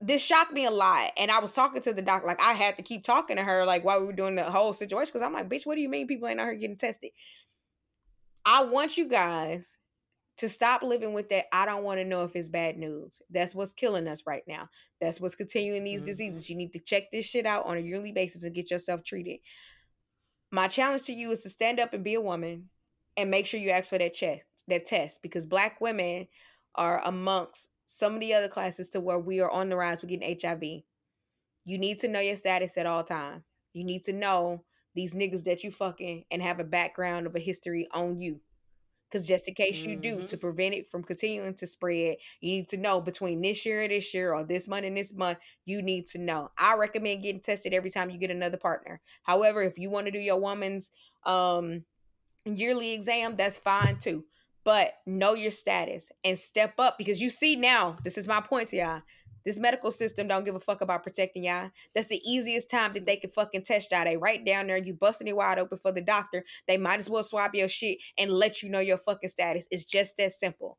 this 0.00 0.22
shocked 0.22 0.52
me 0.52 0.64
a 0.64 0.70
lot, 0.70 1.10
and 1.16 1.30
I 1.30 1.40
was 1.40 1.52
talking 1.52 1.82
to 1.82 1.92
the 1.92 2.02
doc. 2.02 2.24
Like 2.24 2.40
I 2.40 2.52
had 2.52 2.76
to 2.76 2.82
keep 2.82 3.04
talking 3.04 3.36
to 3.36 3.42
her, 3.42 3.64
like 3.64 3.84
while 3.84 4.00
we 4.00 4.06
were 4.06 4.12
doing 4.12 4.36
the 4.36 4.44
whole 4.44 4.72
situation, 4.72 5.10
because 5.12 5.22
I'm 5.22 5.32
like, 5.32 5.48
bitch, 5.48 5.66
what 5.66 5.74
do 5.74 5.80
you 5.80 5.88
mean 5.88 6.06
people 6.06 6.28
ain't 6.28 6.40
out 6.40 6.46
here 6.46 6.54
getting 6.54 6.76
tested? 6.76 7.10
I 8.44 8.62
want 8.62 8.96
you 8.96 9.08
guys 9.08 9.76
to 10.38 10.48
stop 10.48 10.82
living 10.82 11.12
with 11.12 11.28
that. 11.30 11.46
I 11.52 11.66
don't 11.66 11.82
want 11.82 11.98
to 11.98 12.04
know 12.04 12.22
if 12.22 12.36
it's 12.36 12.48
bad 12.48 12.78
news. 12.78 13.20
That's 13.28 13.54
what's 13.54 13.72
killing 13.72 14.06
us 14.06 14.22
right 14.24 14.44
now. 14.46 14.70
That's 15.00 15.20
what's 15.20 15.34
continuing 15.34 15.82
these 15.82 16.00
Mhm. 16.00 16.06
diseases. 16.06 16.48
You 16.48 16.56
need 16.56 16.72
to 16.74 16.78
check 16.78 17.10
this 17.10 17.26
shit 17.26 17.44
out 17.44 17.66
on 17.66 17.76
a 17.76 17.80
yearly 17.80 18.12
basis 18.12 18.44
and 18.44 18.54
get 18.54 18.70
yourself 18.70 19.02
treated. 19.02 19.40
My 20.52 20.68
challenge 20.68 21.02
to 21.02 21.12
you 21.12 21.32
is 21.32 21.42
to 21.42 21.50
stand 21.50 21.80
up 21.80 21.92
and 21.92 22.04
be 22.04 22.14
a 22.14 22.20
woman 22.20 22.70
and 23.18 23.30
make 23.30 23.46
sure 23.46 23.58
you 23.58 23.70
ask 23.70 23.88
for 23.88 23.98
that 23.98 24.14
check, 24.14 24.46
that 24.68 24.84
test, 24.84 25.20
because 25.22 25.44
black 25.44 25.80
women 25.80 26.28
are 26.76 27.04
amongst 27.04 27.68
some 27.84 28.14
of 28.14 28.20
the 28.20 28.32
other 28.32 28.48
classes 28.48 28.88
to 28.90 29.00
where 29.00 29.18
we 29.18 29.40
are 29.40 29.50
on 29.50 29.68
the 29.68 29.76
rise 29.76 30.00
with 30.00 30.10
getting 30.10 30.38
HIV. 30.40 30.62
You 31.64 31.78
need 31.78 31.98
to 31.98 32.08
know 32.08 32.20
your 32.20 32.36
status 32.36 32.78
at 32.78 32.86
all 32.86 33.02
time. 33.02 33.42
You 33.72 33.84
need 33.84 34.04
to 34.04 34.12
know 34.12 34.62
these 34.94 35.14
niggas 35.14 35.44
that 35.44 35.64
you 35.64 35.72
fucking 35.72 36.24
and 36.30 36.40
have 36.42 36.60
a 36.60 36.64
background 36.64 37.26
of 37.26 37.34
a 37.34 37.40
history 37.40 37.88
on 37.92 38.20
you. 38.20 38.40
Because 39.10 39.26
just 39.26 39.48
in 39.48 39.54
case 39.54 39.84
you 39.84 39.96
do, 39.96 40.18
Mhm. 40.18 40.26
to 40.28 40.36
prevent 40.36 40.74
it 40.74 40.90
from 40.90 41.02
continuing 41.02 41.54
to 41.54 41.66
spread, 41.66 42.18
you 42.40 42.50
need 42.52 42.68
to 42.68 42.76
know 42.76 43.00
between 43.00 43.40
this 43.40 43.64
year 43.64 43.82
and 43.82 43.90
this 43.90 44.12
year, 44.12 44.34
or 44.34 44.44
this 44.44 44.68
month 44.68 44.84
and 44.84 44.96
this 44.96 45.14
month, 45.14 45.38
you 45.64 45.80
need 45.80 46.06
to 46.08 46.18
know. 46.18 46.50
I 46.58 46.76
recommend 46.76 47.22
getting 47.22 47.40
tested 47.40 47.72
every 47.72 47.90
time 47.90 48.10
you 48.10 48.18
get 48.18 48.30
another 48.30 48.58
partner. 48.58 49.00
However, 49.22 49.62
if 49.62 49.78
you 49.78 49.88
want 49.88 50.06
to 50.06 50.10
do 50.12 50.18
your 50.18 50.36
woman's 50.38 50.90
um 51.24 51.86
yearly 52.44 52.92
exam, 52.92 53.36
that's 53.36 53.58
fine 53.58 53.98
too. 53.98 54.24
But 54.64 54.94
know 55.06 55.34
your 55.34 55.50
status 55.50 56.10
and 56.24 56.38
step 56.38 56.74
up 56.78 56.98
because 56.98 57.20
you 57.20 57.30
see 57.30 57.56
now, 57.56 57.96
this 58.04 58.18
is 58.18 58.28
my 58.28 58.40
point 58.40 58.68
to 58.68 58.76
y'all. 58.76 59.02
This 59.44 59.58
medical 59.58 59.90
system 59.90 60.28
don't 60.28 60.44
give 60.44 60.56
a 60.56 60.60
fuck 60.60 60.82
about 60.82 61.02
protecting 61.02 61.44
y'all. 61.44 61.70
That's 61.94 62.08
the 62.08 62.20
easiest 62.22 62.70
time 62.70 62.92
that 62.92 63.06
they 63.06 63.16
can 63.16 63.30
fucking 63.30 63.62
test 63.62 63.90
y'all. 63.90 64.04
They 64.04 64.16
right 64.16 64.44
down 64.44 64.66
there, 64.66 64.76
you 64.76 64.92
busting 64.92 65.26
it 65.26 65.36
wide 65.36 65.58
open 65.58 65.78
for 65.78 65.90
the 65.90 66.02
doctor. 66.02 66.44
They 66.66 66.76
might 66.76 66.98
as 66.98 67.08
well 67.08 67.22
swab 67.22 67.54
your 67.54 67.68
shit 67.68 67.98
and 68.18 68.30
let 68.30 68.62
you 68.62 68.68
know 68.68 68.80
your 68.80 68.98
fucking 68.98 69.30
status. 69.30 69.66
It's 69.70 69.84
just 69.84 70.18
that 70.18 70.32
simple. 70.32 70.76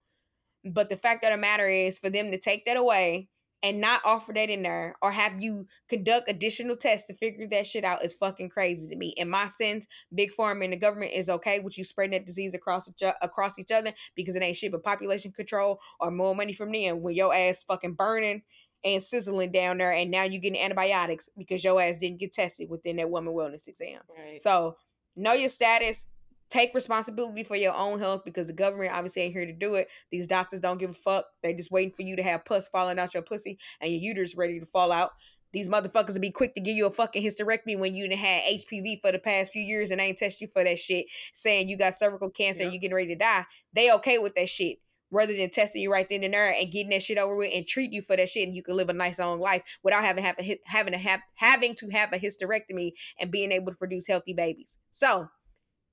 But 0.63 0.89
the 0.89 0.97
fact 0.97 1.23
of 1.23 1.31
the 1.31 1.37
matter 1.37 1.67
is, 1.67 1.97
for 1.97 2.09
them 2.09 2.31
to 2.31 2.37
take 2.37 2.65
that 2.65 2.77
away 2.77 3.29
and 3.61 3.81
not 3.81 4.01
offer 4.05 4.31
that 4.33 4.49
in 4.49 4.63
there 4.63 4.95
or 5.01 5.11
have 5.11 5.41
you 5.41 5.67
conduct 5.89 6.29
additional 6.29 6.77
tests 6.77 7.07
to 7.07 7.13
figure 7.13 7.47
that 7.47 7.67
shit 7.67 7.83
out 7.83 8.03
is 8.03 8.13
fucking 8.13 8.49
crazy 8.49 8.87
to 8.87 8.95
me. 8.95 9.13
In 9.17 9.29
my 9.29 9.47
sense, 9.47 9.87
big 10.13 10.31
pharma 10.37 10.63
and 10.63 10.73
the 10.73 10.77
government 10.77 11.11
is 11.13 11.29
okay 11.29 11.59
with 11.59 11.77
you 11.77 11.83
spreading 11.83 12.11
that 12.11 12.25
disease 12.25 12.53
across 12.53 12.87
each, 12.87 13.03
across 13.21 13.59
each 13.59 13.71
other 13.71 13.93
because 14.15 14.35
it 14.35 14.43
ain't 14.43 14.55
shit 14.57 14.71
but 14.71 14.83
population 14.83 15.31
control 15.31 15.79
or 15.99 16.11
more 16.11 16.35
money 16.35 16.53
from 16.53 16.71
them 16.71 17.01
when 17.01 17.15
your 17.15 17.33
ass 17.33 17.63
fucking 17.63 17.93
burning 17.93 18.43
and 18.85 19.03
sizzling 19.03 19.51
down 19.51 19.77
there 19.77 19.91
and 19.91 20.09
now 20.09 20.23
you 20.23 20.39
getting 20.39 20.61
antibiotics 20.61 21.27
because 21.37 21.63
your 21.63 21.81
ass 21.81 21.97
didn't 21.97 22.19
get 22.19 22.31
tested 22.31 22.69
within 22.69 22.95
that 22.95 23.09
woman 23.09 23.33
wellness 23.33 23.67
exam. 23.67 23.99
Right. 24.17 24.41
So 24.41 24.77
know 25.15 25.33
your 25.33 25.49
status. 25.49 26.05
Take 26.49 26.73
responsibility 26.73 27.43
for 27.43 27.55
your 27.55 27.75
own 27.75 27.99
health 27.99 28.23
because 28.25 28.47
the 28.47 28.53
government 28.53 28.91
obviously 28.91 29.21
ain't 29.23 29.33
here 29.33 29.45
to 29.45 29.53
do 29.53 29.75
it. 29.75 29.87
These 30.11 30.27
doctors 30.27 30.59
don't 30.59 30.79
give 30.79 30.89
a 30.89 30.93
fuck. 30.93 31.25
They 31.43 31.53
just 31.53 31.71
waiting 31.71 31.93
for 31.93 32.01
you 32.01 32.15
to 32.15 32.23
have 32.23 32.45
pus 32.45 32.67
falling 32.67 32.97
out 32.99 33.13
your 33.13 33.23
pussy 33.23 33.59
and 33.79 33.91
your 33.91 34.01
uterus 34.01 34.35
ready 34.35 34.59
to 34.59 34.65
fall 34.65 34.91
out. 34.91 35.11
These 35.51 35.69
motherfuckers 35.69 36.13
will 36.13 36.19
be 36.21 36.31
quick 36.31 36.53
to 36.55 36.61
give 36.61 36.75
you 36.75 36.85
a 36.85 36.91
fucking 36.91 37.23
hysterectomy 37.23 37.77
when 37.77 37.95
you 37.95 38.09
had 38.15 38.43
HPV 38.43 39.01
for 39.01 39.11
the 39.11 39.19
past 39.19 39.51
few 39.51 39.63
years 39.63 39.89
and 39.89 39.99
they 39.99 40.05
ain't 40.05 40.17
test 40.17 40.41
you 40.41 40.47
for 40.47 40.63
that 40.63 40.77
shit, 40.79 41.05
saying 41.33 41.69
you 41.69 41.77
got 41.77 41.95
cervical 41.95 42.29
cancer 42.29 42.63
and 42.63 42.71
Yep. 42.71 42.73
you 42.73 42.79
getting 42.81 42.95
ready 42.95 43.07
to 43.09 43.15
die. 43.15 43.45
They 43.73 43.91
okay 43.93 44.19
with 44.19 44.35
that 44.35 44.49
shit. 44.49 44.77
Rather 45.11 45.35
than 45.35 45.49
testing 45.49 45.81
you 45.81 45.91
right 45.91 46.07
then 46.07 46.23
and 46.23 46.35
there 46.35 46.53
and 46.53 46.71
getting 46.71 46.91
that 46.91 47.01
shit 47.01 47.17
over 47.17 47.35
with 47.35 47.49
and 47.51 47.65
treat 47.65 47.91
you 47.91 48.03
for 48.03 48.15
that 48.15 48.29
shit 48.29 48.47
and 48.47 48.55
you 48.55 48.61
can 48.61 48.77
live 48.77 48.89
a 48.89 48.93
nice 48.93 49.17
long 49.17 49.39
life 49.39 49.63
without 49.81 50.03
having 50.03 50.23
have 50.23 50.35
a, 50.37 50.59
having 50.65 50.93
to 50.93 50.99
have 50.99 51.21
having 51.33 51.73
to 51.73 51.89
have 51.89 52.13
a 52.13 52.19
hysterectomy 52.19 52.91
and 53.19 53.31
being 53.31 53.51
able 53.51 53.71
to 53.71 53.77
produce 53.77 54.05
healthy 54.05 54.33
babies. 54.33 54.77
So 54.91 55.29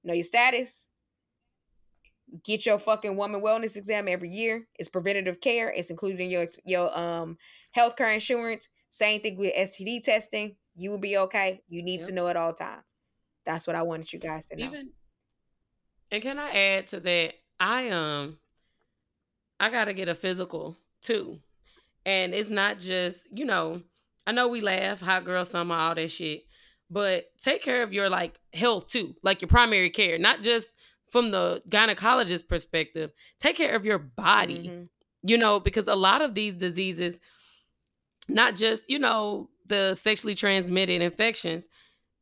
know 0.06 0.14
your 0.14 0.24
status. 0.24 0.86
Get 2.44 2.66
your 2.66 2.78
fucking 2.78 3.16
woman 3.16 3.40
wellness 3.40 3.76
exam 3.76 4.08
every 4.08 4.30
year. 4.30 4.66
It's 4.78 4.88
preventative 4.88 5.40
care. 5.40 5.72
It's 5.74 5.90
included 5.90 6.20
in 6.20 6.30
your 6.30 6.46
your 6.64 6.96
um 6.98 7.38
healthcare 7.76 8.12
insurance. 8.12 8.68
Same 8.90 9.20
thing 9.20 9.36
with 9.36 9.54
STD 9.54 10.02
testing. 10.02 10.56
You 10.74 10.90
will 10.90 10.98
be 10.98 11.16
okay. 11.18 11.62
You 11.68 11.82
need 11.82 12.02
to 12.04 12.12
know 12.12 12.28
at 12.28 12.36
all 12.36 12.52
times. 12.52 12.84
That's 13.44 13.66
what 13.66 13.76
I 13.76 13.82
wanted 13.82 14.12
you 14.12 14.18
guys 14.18 14.46
to 14.48 14.56
know. 14.56 14.66
Even 14.66 14.90
and 16.10 16.22
can 16.22 16.38
I 16.38 16.50
add 16.50 16.86
to 16.86 17.00
that? 17.00 17.34
I 17.58 17.88
um 17.90 18.38
I 19.58 19.70
gotta 19.70 19.92
get 19.92 20.08
a 20.08 20.14
physical 20.14 20.76
too. 21.02 21.38
And 22.04 22.34
it's 22.34 22.50
not 22.50 22.78
just, 22.78 23.18
you 23.32 23.44
know, 23.44 23.82
I 24.26 24.32
know 24.32 24.48
we 24.48 24.60
laugh, 24.60 25.00
hot 25.00 25.24
girl 25.24 25.44
summer, 25.44 25.74
all 25.74 25.94
that 25.94 26.10
shit, 26.10 26.45
but 26.90 27.26
take 27.40 27.62
care 27.62 27.82
of 27.82 27.92
your 27.92 28.08
like 28.08 28.38
health 28.52 28.86
too, 28.88 29.14
like 29.22 29.40
your 29.42 29.48
primary 29.48 29.90
care, 29.90 30.18
not 30.18 30.42
just 30.42 30.68
from 31.10 31.30
the 31.30 31.62
gynecologist 31.68 32.48
perspective. 32.48 33.12
Take 33.38 33.56
care 33.56 33.74
of 33.74 33.84
your 33.84 33.98
body 33.98 34.68
Mhm. 34.68 34.88
you 35.22 35.36
know, 35.38 35.58
because 35.60 35.88
a 35.88 35.94
lot 35.94 36.22
of 36.22 36.34
these 36.34 36.54
diseases, 36.54 37.20
not 38.28 38.54
just 38.54 38.88
you 38.90 38.98
know 38.98 39.50
the 39.66 39.94
sexually 39.94 40.34
transmitted 40.34 41.02
infections, 41.02 41.68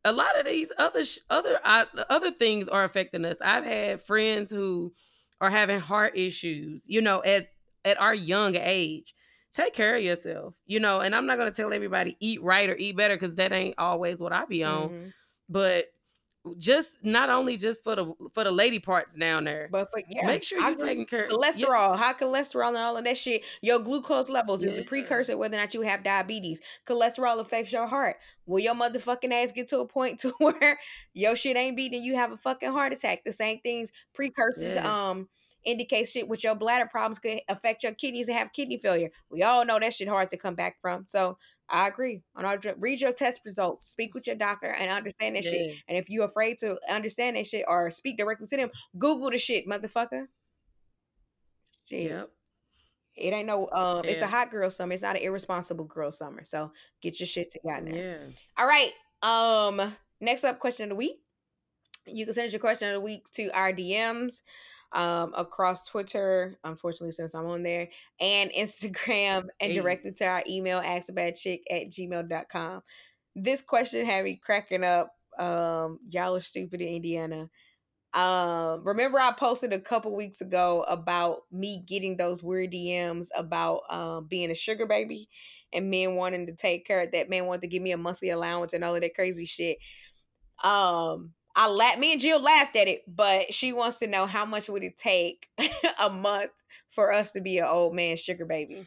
a 0.05 0.13
lot 0.13 0.39
of 0.39 0.47
these 0.47 0.73
other 0.79 1.05
sh- 1.05 1.19
other 1.31 1.59
uh, 1.65 1.85
other 2.11 2.31
things 2.31 2.69
are 2.69 2.85
affecting 2.85 3.25
us. 3.25 3.41
I've 3.41 3.65
had 3.65 4.03
friends 4.03 4.51
who 4.51 4.93
are 5.41 5.51
having 5.51 5.81
heart 5.81 6.17
issues, 6.17 6.85
you 6.89 7.01
know, 7.03 7.23
at 7.25 7.49
at 7.85 8.01
our 8.01 8.15
young 8.15 8.55
age. 8.57 9.15
Take 9.55 9.73
care 9.73 9.95
of 9.97 10.03
yourself, 10.03 10.55
you 10.67 10.81
know, 10.81 10.99
and 11.01 11.15
I'm 11.15 11.27
not 11.27 11.39
gonna 11.39 11.53
tell 11.53 11.73
everybody 11.73 12.17
eat 12.19 12.43
right 12.43 12.69
or 12.69 12.77
eat 12.77 12.97
better 12.97 13.15
because 13.15 13.37
that 13.37 13.53
ain't 13.53 13.77
always 13.79 14.19
what 14.19 14.33
I 14.33 14.45
be 14.47 14.65
on. 14.65 14.91
Mhm. 14.91 15.13
But 15.49 15.87
just 16.59 17.03
not 17.05 17.31
only 17.31 17.57
just 17.57 17.85
for 17.85 17.95
the 17.97 18.13
for 18.35 18.45
the 18.45 18.51
lady 18.51 18.79
parts 18.81 19.15
down 19.15 19.45
there, 19.45 19.69
But 19.71 19.89
but 19.95 20.05
yeah, 20.11 20.27
make 20.27 20.43
sure 20.43 20.59
you're 20.61 20.77
taking 20.77 21.07
care. 21.07 21.29
yeah, 21.29 21.37
cholesterol, 21.37 21.97
high 21.97 22.15
cholesterol, 22.15 22.69
and 22.69 22.77
all 22.79 22.97
of 22.97 23.05
that 23.05 23.17
shit. 23.17 23.45
Your 23.63 23.79
glucose 23.79 24.29
levels 24.29 24.65
is 24.65 24.77
a 24.79 24.83
precursor 24.83 25.37
whether 25.39 25.57
or 25.57 25.61
not 25.61 25.73
you 25.73 25.83
have 25.83 26.03
diabetes. 26.03 26.61
Cholesterol 26.87 27.39
affects 27.41 27.73
your 27.73 27.87
heart. 27.87 28.17
Will 28.47 28.59
your 28.61 28.75
motherfucking 28.75 29.33
ass 29.33 29.53
get 29.53 29.69
to 29.69 29.79
a 29.81 29.87
point 29.87 30.19
to 30.21 30.33
where 30.39 30.79
your 31.15 31.37
shit 31.37 31.57
ain't 31.57 31.77
beating 31.77 32.03
you 32.03 32.17
have 32.17 32.33
a 32.33 32.37
fucking 32.37 32.73
heart 32.73 32.93
attack? 32.93 33.25
The 33.25 33.33
same 33.33 33.61
things 33.61 33.93
precursors 34.13 34.75
Yes. 34.75 34.85
um 34.85 35.29
indicate 35.65 36.09
shit 36.09 36.29
with 36.29 36.45
your 36.45 36.55
bladder 36.55 36.87
problems 36.91 37.19
could 37.19 37.41
affect 37.49 37.83
your 37.83 37.93
kidneys 37.93 38.29
and 38.29 38.39
have 38.39 38.53
kidney 38.53 38.79
failure. 38.79 39.11
We 39.31 39.43
all 39.43 39.65
know 39.65 39.79
that 39.79 39.95
shit 39.95 40.09
hard 40.09 40.31
to 40.31 40.37
come 40.37 40.55
back 40.55 40.77
from. 40.81 41.05
So 41.07 41.39
I 41.69 41.89
agree. 41.89 42.23
On 42.37 42.45
our 42.45 42.59
read 42.79 43.01
your 43.01 43.13
test 43.13 43.41
results, 43.45 43.87
speak 43.87 44.15
with 44.15 44.27
your 44.27 44.37
doctor, 44.37 44.69
and 44.69 44.91
understand 44.91 45.37
that 45.37 45.45
shit. 45.45 45.77
And 45.89 45.97
if 45.97 46.11
you're 46.11 46.27
afraid 46.27 46.59
to 46.59 46.77
understand 46.91 47.37
that 47.37 47.47
shit 47.47 47.65
or 47.67 47.91
speak 47.91 48.19
directly 48.19 48.47
to 48.49 48.57
them, 48.57 48.71
Google 48.99 49.31
the 49.31 49.39
shit, 49.39 49.67
motherfucker. 49.67 50.27
Shit. 51.89 52.11
Yep. 52.11 52.31
It 53.17 53.33
ain't 53.33 53.47
no 53.47 53.71
um 53.71 54.05
it's 54.05 54.23
a 54.23 54.27
hot 54.27 54.51
girl 54.51 54.71
summer. 54.71 54.93
It's 54.93 55.03
not 55.03 55.17
an 55.17 55.23
irresponsible 55.23 55.85
girl 55.85 56.11
summer. 56.11 56.45
So 56.45 56.73
get 57.01 57.21
your 57.21 57.27
shit 57.27 57.53
together. 57.53 57.91
Yeah. 57.91 58.17
All 58.59 58.67
right. 58.67 58.91
Um 59.23 59.95
next 60.21 60.45
up 60.45 60.59
question 60.59 60.85
of 60.85 60.89
the 60.91 60.97
week. 60.97 61.21
You 62.07 62.25
can 62.25 62.35
send 62.35 62.49
us 62.49 62.53
your 62.53 62.61
question 62.61 62.89
of 62.89 62.95
the 62.95 63.01
week 63.01 63.25
to 63.35 63.51
our 63.51 63.73
DMs 63.73 64.43
um 64.95 65.33
across 65.37 65.83
Twitter, 65.85 66.57
unfortunately, 66.65 67.13
since 67.13 67.35
I'm 67.35 67.47
on 67.47 67.63
there, 67.63 67.89
and 68.21 68.51
Instagram, 68.53 69.47
and 69.61 69.73
Hey. 69.73 69.75
directly 69.75 70.13
to 70.13 70.25
our 70.27 70.43
email, 70.49 70.81
askabadchick 70.81 71.61
at 71.71 71.91
gmail.com. 71.91 72.83
This 73.37 73.63
question 73.63 74.07
had 74.07 74.25
me 74.25 74.37
cracking 74.43 74.85
up. 74.85 75.13
Um, 75.39 75.99
y'all 76.09 76.37
are 76.37 76.41
stupid 76.41 76.81
in 76.81 76.89
Indiana. 76.89 77.51
Um, 78.13 78.85
remember 78.85 79.19
I 79.19 79.33
posted 79.33 79.73
a 79.73 79.81
couple 79.81 80.15
weeks 80.15 80.41
ago 80.41 80.85
about 80.87 81.39
me 81.51 81.83
getting 81.85 82.17
those 82.17 82.45
weird 82.45 82.71
DMs 82.73 83.27
about 83.37 83.81
um 83.91 84.27
being 84.29 84.53
a 84.53 84.55
sugar 84.55 84.87
baby 84.87 85.29
and 85.73 85.91
men 85.91 86.15
wanting 86.15 86.47
to 86.47 86.55
take 86.55 86.87
care 86.87 87.03
of 87.03 87.11
that 87.11 87.29
man 87.29 87.47
wanted 87.47 87.63
to 87.63 87.67
give 87.67 87.83
me 87.83 87.91
a 87.91 87.97
monthly 87.97 88.31
allowance 88.31 88.73
and 88.73 88.85
all 88.85 88.95
of 88.95 89.01
that 89.01 89.15
crazy 89.17 89.45
shit. 89.45 89.79
Um 90.63 91.33
I 91.57 91.69
la- 91.69 91.97
me 91.97 92.13
and 92.13 92.21
Jill 92.21 92.41
laughed 92.41 92.77
at 92.77 92.89
it, 92.89 93.03
but 93.07 93.55
she 93.55 93.73
wants 93.73 93.99
to 93.99 94.07
know 94.07 94.27
how 94.27 94.45
much 94.45 94.69
would 94.69 94.83
it 94.83 94.97
take 94.97 95.49
a 96.05 96.11
month 96.11 96.51
for 96.91 97.13
us 97.13 97.31
to 97.33 97.41
be 97.41 97.59
an 97.59 97.67
old 97.67 97.95
man 97.95 98.17
sugar 98.17 98.45
baby. 98.45 98.87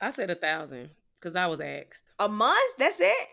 I 0.00 0.10
said 0.10 0.30
a 0.30 0.34
thousand 0.34 0.90
because 1.18 1.36
I 1.36 1.46
was 1.46 1.60
asked. 1.60 2.02
A 2.18 2.28
month? 2.28 2.74
That's 2.78 3.00
it? 3.00 3.28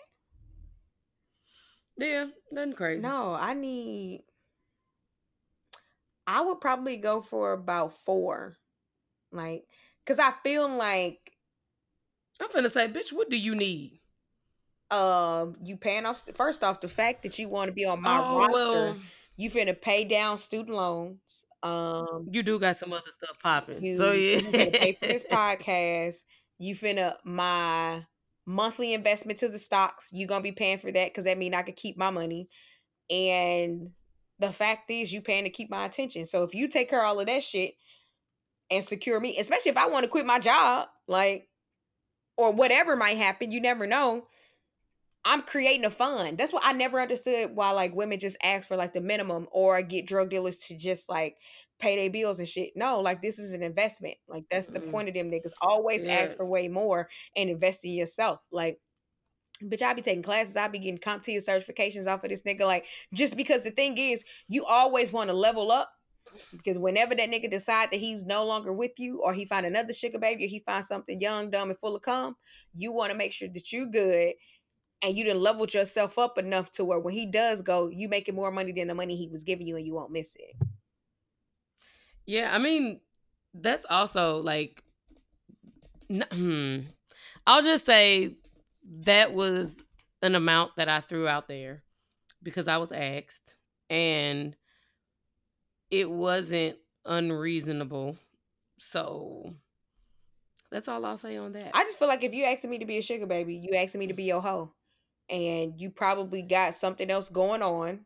Yeah, 1.98 2.28
nothing 2.52 2.74
crazy. 2.74 3.02
No, 3.02 3.34
I 3.34 3.53
need. 3.53 4.24
I 6.26 6.41
would 6.41 6.61
probably 6.61 6.98
go 6.98 7.22
for 7.22 7.52
about 7.52 7.94
four, 7.94 8.57
like, 9.32 9.65
cause 10.06 10.20
I 10.20 10.34
feel 10.44 10.70
like 10.70 11.34
I'm 12.40 12.49
finna 12.49 12.72
say, 12.72 12.88
bitch, 12.88 13.11
what 13.11 13.30
do 13.30 13.38
you 13.38 13.56
need? 13.56 13.99
Um 14.91 15.55
you 15.64 15.77
paying 15.77 16.05
off 16.05 16.23
first 16.35 16.64
off 16.64 16.81
the 16.81 16.88
fact 16.88 17.23
that 17.23 17.39
you 17.39 17.49
want 17.49 17.69
to 17.69 17.73
be 17.73 17.85
on 17.85 18.01
my 18.01 18.19
oh, 18.19 18.38
roster. 18.39 18.53
well, 18.53 18.97
You 19.35 19.49
finna 19.49 19.80
pay 19.80 20.03
down 20.05 20.38
student 20.38 20.76
loans. 20.76 21.45
Um, 21.64 22.27
you 22.30 22.43
do 22.43 22.60
got 22.60 22.77
some 22.77 22.91
other 22.91 23.10
stuff 23.10 23.38
popping. 23.41 23.84
you, 23.84 23.95
so 23.95 24.11
yeah, 24.11 24.38
you 24.38 24.41
finna 24.41 24.73
pay 24.73 24.97
for 24.99 25.07
this 25.07 25.23
podcast. 25.31 26.23
You 26.60 26.76
finna 26.76 27.15
my 27.23 28.05
monthly 28.45 28.93
investment 28.93 29.39
to 29.39 29.47
the 29.47 29.60
stocks. 29.60 30.10
You 30.11 30.27
gonna 30.27 30.41
be 30.41 30.51
paying 30.51 30.80
for 30.80 30.91
that 30.91 31.10
because 31.10 31.23
that 31.23 31.38
mean 31.38 31.53
I 31.53 31.64
could 31.64 31.76
keep 31.76 31.97
my 31.97 32.10
money. 32.10 32.49
And 33.10 33.91
the 34.39 34.51
fact 34.51 34.89
is, 34.91 35.14
you 35.14 35.22
paying 35.22 35.45
to 35.45 35.49
keep 35.49 35.69
my 35.69 35.85
attention. 35.85 36.27
So 36.27 36.43
if 36.43 36.53
you 36.53 36.68
take 36.68 36.89
care 36.89 37.03
of 37.03 37.07
all 37.07 37.19
of 37.19 37.27
that 37.27 37.43
shit 37.43 37.76
and 38.69 38.84
secure 38.84 39.19
me, 39.19 39.38
especially 39.39 39.72
if 39.72 39.77
I 39.77 39.88
want 39.88 40.03
to 40.03 40.10
quit 40.10 40.26
my 40.26 40.39
job, 40.39 40.88
like 41.07 41.47
or 42.38 42.53
whatever 42.53 42.95
might 42.95 43.18
happen, 43.18 43.51
you 43.51 43.61
never 43.61 43.88
know. 43.88 44.27
I'm 45.26 45.41
creating 45.41 45.86
a 45.86 45.90
fund. 45.90 46.38
That's 46.38 46.52
what 46.52 46.64
I 46.66 46.74
never 46.74 47.00
understood 47.00 47.56
why 47.56 47.72
like 47.72 47.95
women 47.95 48.20
just 48.20 48.38
ask 48.44 48.68
for 48.68 48.76
like 48.76 48.94
the 48.94 49.02
minimum 49.02 49.48
or 49.52 49.82
get 49.82 50.06
drug 50.06 50.30
dealers 50.30 50.58
to 50.60 50.78
just 50.78 51.08
like 51.10 51.38
pay 51.80 51.95
their 51.95 52.10
bills 52.10 52.40
and 52.40 52.48
shit. 52.48 52.72
No, 52.76 53.00
like 53.00 53.22
this 53.22 53.40
is 53.40 53.54
an 53.54 53.64
investment. 53.64 54.18
Like 54.28 54.44
that's 54.52 54.68
the 54.68 54.80
Mm. 54.80 54.91
point 54.91 55.08
of 55.08 55.14
them 55.16 55.32
niggas. 55.32 55.54
Always 55.62 56.04
Yeah. 56.04 56.14
ask 56.14 56.38
for 56.38 56.45
way 56.45 56.68
more 56.68 57.10
and 57.36 57.50
invest 57.50 57.86
in 57.86 57.91
yourself. 57.91 58.40
Like 58.52 58.80
Bitch, 59.62 59.82
I 59.82 59.94
be 59.94 60.02
taking 60.02 60.24
classes. 60.24 60.58
I 60.58 60.68
be 60.68 60.80
getting 60.80 60.98
CompTIA 60.98 61.38
certifications 61.38 62.08
off 62.08 62.24
of 62.24 62.30
this 62.32 62.41
nigga. 62.41 62.62
Like, 62.62 62.86
just 63.14 63.38
because 63.38 63.64
the 63.64 63.72
thing 63.72 63.98
is, 63.98 64.26
you 64.50 64.66
always 64.66 65.14
want 65.14 65.30
to 65.30 65.34
level 65.34 65.72
up. 65.72 65.91
Because 66.52 66.80
whenever 66.80 67.14
that 67.16 67.30
nigga 67.30 67.50
decide 67.50 67.91
that 67.91 68.00
he's 68.00 68.26
no 68.26 68.44
longer 68.44 68.74
with 68.74 68.94
you, 68.98 69.22
or 69.22 69.34
he 69.34 69.45
find 69.45 69.66
another 69.66 69.94
sugar 69.94 70.18
baby, 70.18 70.45
or 70.45 70.48
he 70.48 70.60
find 70.60 70.84
something 70.84 71.22
young, 71.22 71.52
dumb, 71.52 71.70
and 71.70 71.80
full 71.80 71.95
of 71.95 72.02
cum, 72.02 72.36
you 72.76 72.91
want 72.91 73.12
to 73.12 73.18
make 73.18 73.32
sure 73.32 73.48
that 73.48 73.72
you 73.72 73.90
good 73.90 74.34
and 75.03 75.17
you 75.17 75.23
didn't 75.23 75.41
leveled 75.41 75.73
yourself 75.73 76.17
up 76.17 76.38
enough 76.38 76.71
to 76.71 76.85
where 76.85 76.99
when 76.99 77.13
he 77.13 77.25
does 77.25 77.61
go, 77.61 77.89
you 77.89 78.07
making 78.07 78.35
more 78.35 78.51
money 78.51 78.71
than 78.71 78.88
the 78.88 78.95
money 78.95 79.15
he 79.15 79.27
was 79.27 79.43
giving 79.43 79.67
you, 79.67 79.75
and 79.75 79.85
you 79.85 79.93
won't 79.93 80.11
miss 80.11 80.35
it. 80.35 80.67
yeah. 82.25 82.49
I 82.53 82.57
mean, 82.57 83.01
that's 83.53 83.85
also 83.89 84.38
like 84.38 84.81
hmm. 86.31 86.80
I'll 87.45 87.61
just 87.61 87.85
say 87.85 88.35
that 89.01 89.34
was 89.34 89.84
an 90.21 90.35
amount 90.35 90.71
that 90.77 90.89
I 90.89 91.01
threw 91.01 91.27
out 91.27 91.47
there 91.47 91.84
because 92.41 92.67
I 92.67 92.77
was 92.77 92.91
asked 92.91 93.55
and 93.89 94.55
it 95.91 96.09
wasn't 96.09 96.77
unreasonable. 97.05 98.17
So 98.80 99.53
that's 100.71 100.88
all 100.88 101.05
I'll 101.05 101.17
say 101.17 101.38
on 101.38 101.53
that. 101.53 101.71
I 101.73 101.84
just 101.84 101.99
feel 101.99 102.07
like 102.07 102.23
if 102.23 102.34
you 102.34 102.45
asking 102.45 102.69
me 102.69 102.80
to 102.80 102.85
be 102.85 102.97
a 102.97 103.01
sugar 103.01 103.25
baby, 103.25 103.55
you 103.55 103.77
asking 103.77 103.99
me 103.99 104.07
to 104.07 104.13
be 104.13 104.23
your 104.23 104.41
hoe. 104.41 104.71
And 105.30 105.80
you 105.80 105.90
probably 105.90 106.41
got 106.41 106.76
something 106.76 107.10
else 107.10 107.30
going 107.30 107.62
on 107.62 108.06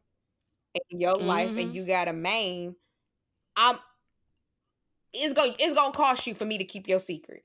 in 0.89 0.99
your 0.99 1.15
life 1.17 1.57
and 1.57 1.71
Mhm. 1.71 1.75
you 1.75 1.85
got 1.85 2.07
a 2.07 2.13
main. 2.13 2.75
I'm 3.55 3.79
it's 5.13 5.33
going 5.33 5.53
to 5.53 5.61
it's 5.63 5.73
gonna 5.73 5.93
cost 5.93 6.27
you 6.27 6.35
for 6.35 6.45
me 6.45 6.57
to 6.57 6.63
keep 6.65 6.87
your 6.87 6.99
secret. 6.99 7.43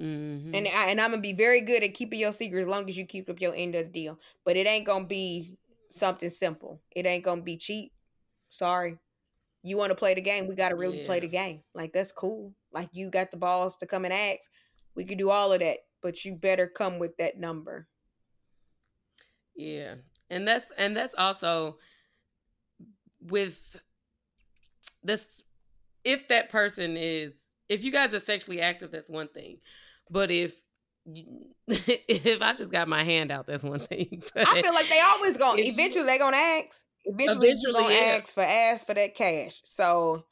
Mhm. 0.00 0.54
And 0.54 0.68
I, 0.68 0.90
and 0.90 1.00
I'm 1.00 1.10
gonna 1.10 1.20
be 1.22 1.32
very 1.34 1.60
good 1.60 1.82
at 1.84 1.94
keeping 1.94 2.18
your 2.20 2.32
secret 2.32 2.62
as 2.62 2.68
long 2.68 2.88
as 2.88 2.96
you 2.96 3.04
keep 3.06 3.28
up 3.28 3.40
your 3.40 3.54
end 3.54 3.74
of 3.74 3.86
the 3.86 3.92
deal. 3.92 4.18
But 4.44 4.56
it 4.56 4.66
ain't 4.66 4.86
gonna 4.86 5.06
be 5.06 5.58
something 5.90 6.30
simple. 6.30 6.80
It 6.92 7.06
ain't 7.06 7.24
gonna 7.24 7.42
be 7.42 7.56
cheap. 7.58 7.92
Sorry. 8.48 8.98
You 9.62 9.76
want 9.76 9.90
to 9.90 9.94
play 9.96 10.14
the 10.14 10.22
game? 10.22 10.46
We 10.46 10.54
gotta 10.54 10.76
really 10.76 11.04
play 11.04 11.20
the 11.20 11.28
game. 11.28 11.64
Like 11.74 11.92
that's 11.92 12.12
cool. 12.12 12.54
Like 12.72 12.88
you 12.92 13.10
got 13.10 13.30
the 13.30 13.36
balls 13.36 13.76
to 13.78 13.86
come 13.86 14.04
and 14.06 14.14
ask. 14.14 14.50
We 14.94 15.04
could 15.04 15.18
do 15.18 15.30
all 15.30 15.52
of 15.52 15.60
that, 15.60 15.80
but 16.02 16.24
you 16.24 16.34
better 16.34 16.66
come 16.66 16.98
with 16.98 17.16
that 17.18 17.38
number. 17.38 17.88
Yeah. 19.60 19.94
And 20.30 20.46
that's 20.46 20.64
and 20.78 20.96
that's 20.96 21.14
also 21.14 21.76
with 23.20 23.76
this 25.02 25.42
if 26.04 26.28
that 26.28 26.50
person 26.50 26.96
is 26.96 27.34
if 27.68 27.84
you 27.84 27.92
guys 27.92 28.14
are 28.14 28.18
sexually 28.18 28.60
active 28.60 28.90
that's 28.90 29.10
one 29.10 29.28
thing. 29.28 29.58
But 30.10 30.30
if 30.30 30.54
if 31.06 32.40
I 32.40 32.54
just 32.54 32.70
got 32.70 32.88
my 32.88 33.04
hand 33.04 33.30
out 33.30 33.46
that's 33.46 33.62
one 33.62 33.80
thing. 33.80 34.22
I 34.36 34.62
feel 34.62 34.74
like 34.74 34.88
they 34.88 35.00
always 35.00 35.36
gonna 35.36 35.62
eventually 35.62 36.06
they're 36.06 36.18
gonna 36.18 36.36
ask. 36.36 36.82
Eventually, 37.04 37.48
Eventually, 37.48 37.82
gonna 37.82 37.94
yeah. 37.94 38.18
ask 38.22 38.34
for 38.34 38.42
ask 38.42 38.86
for 38.86 38.94
that 38.94 39.14
cash. 39.14 39.60
So 39.64 40.24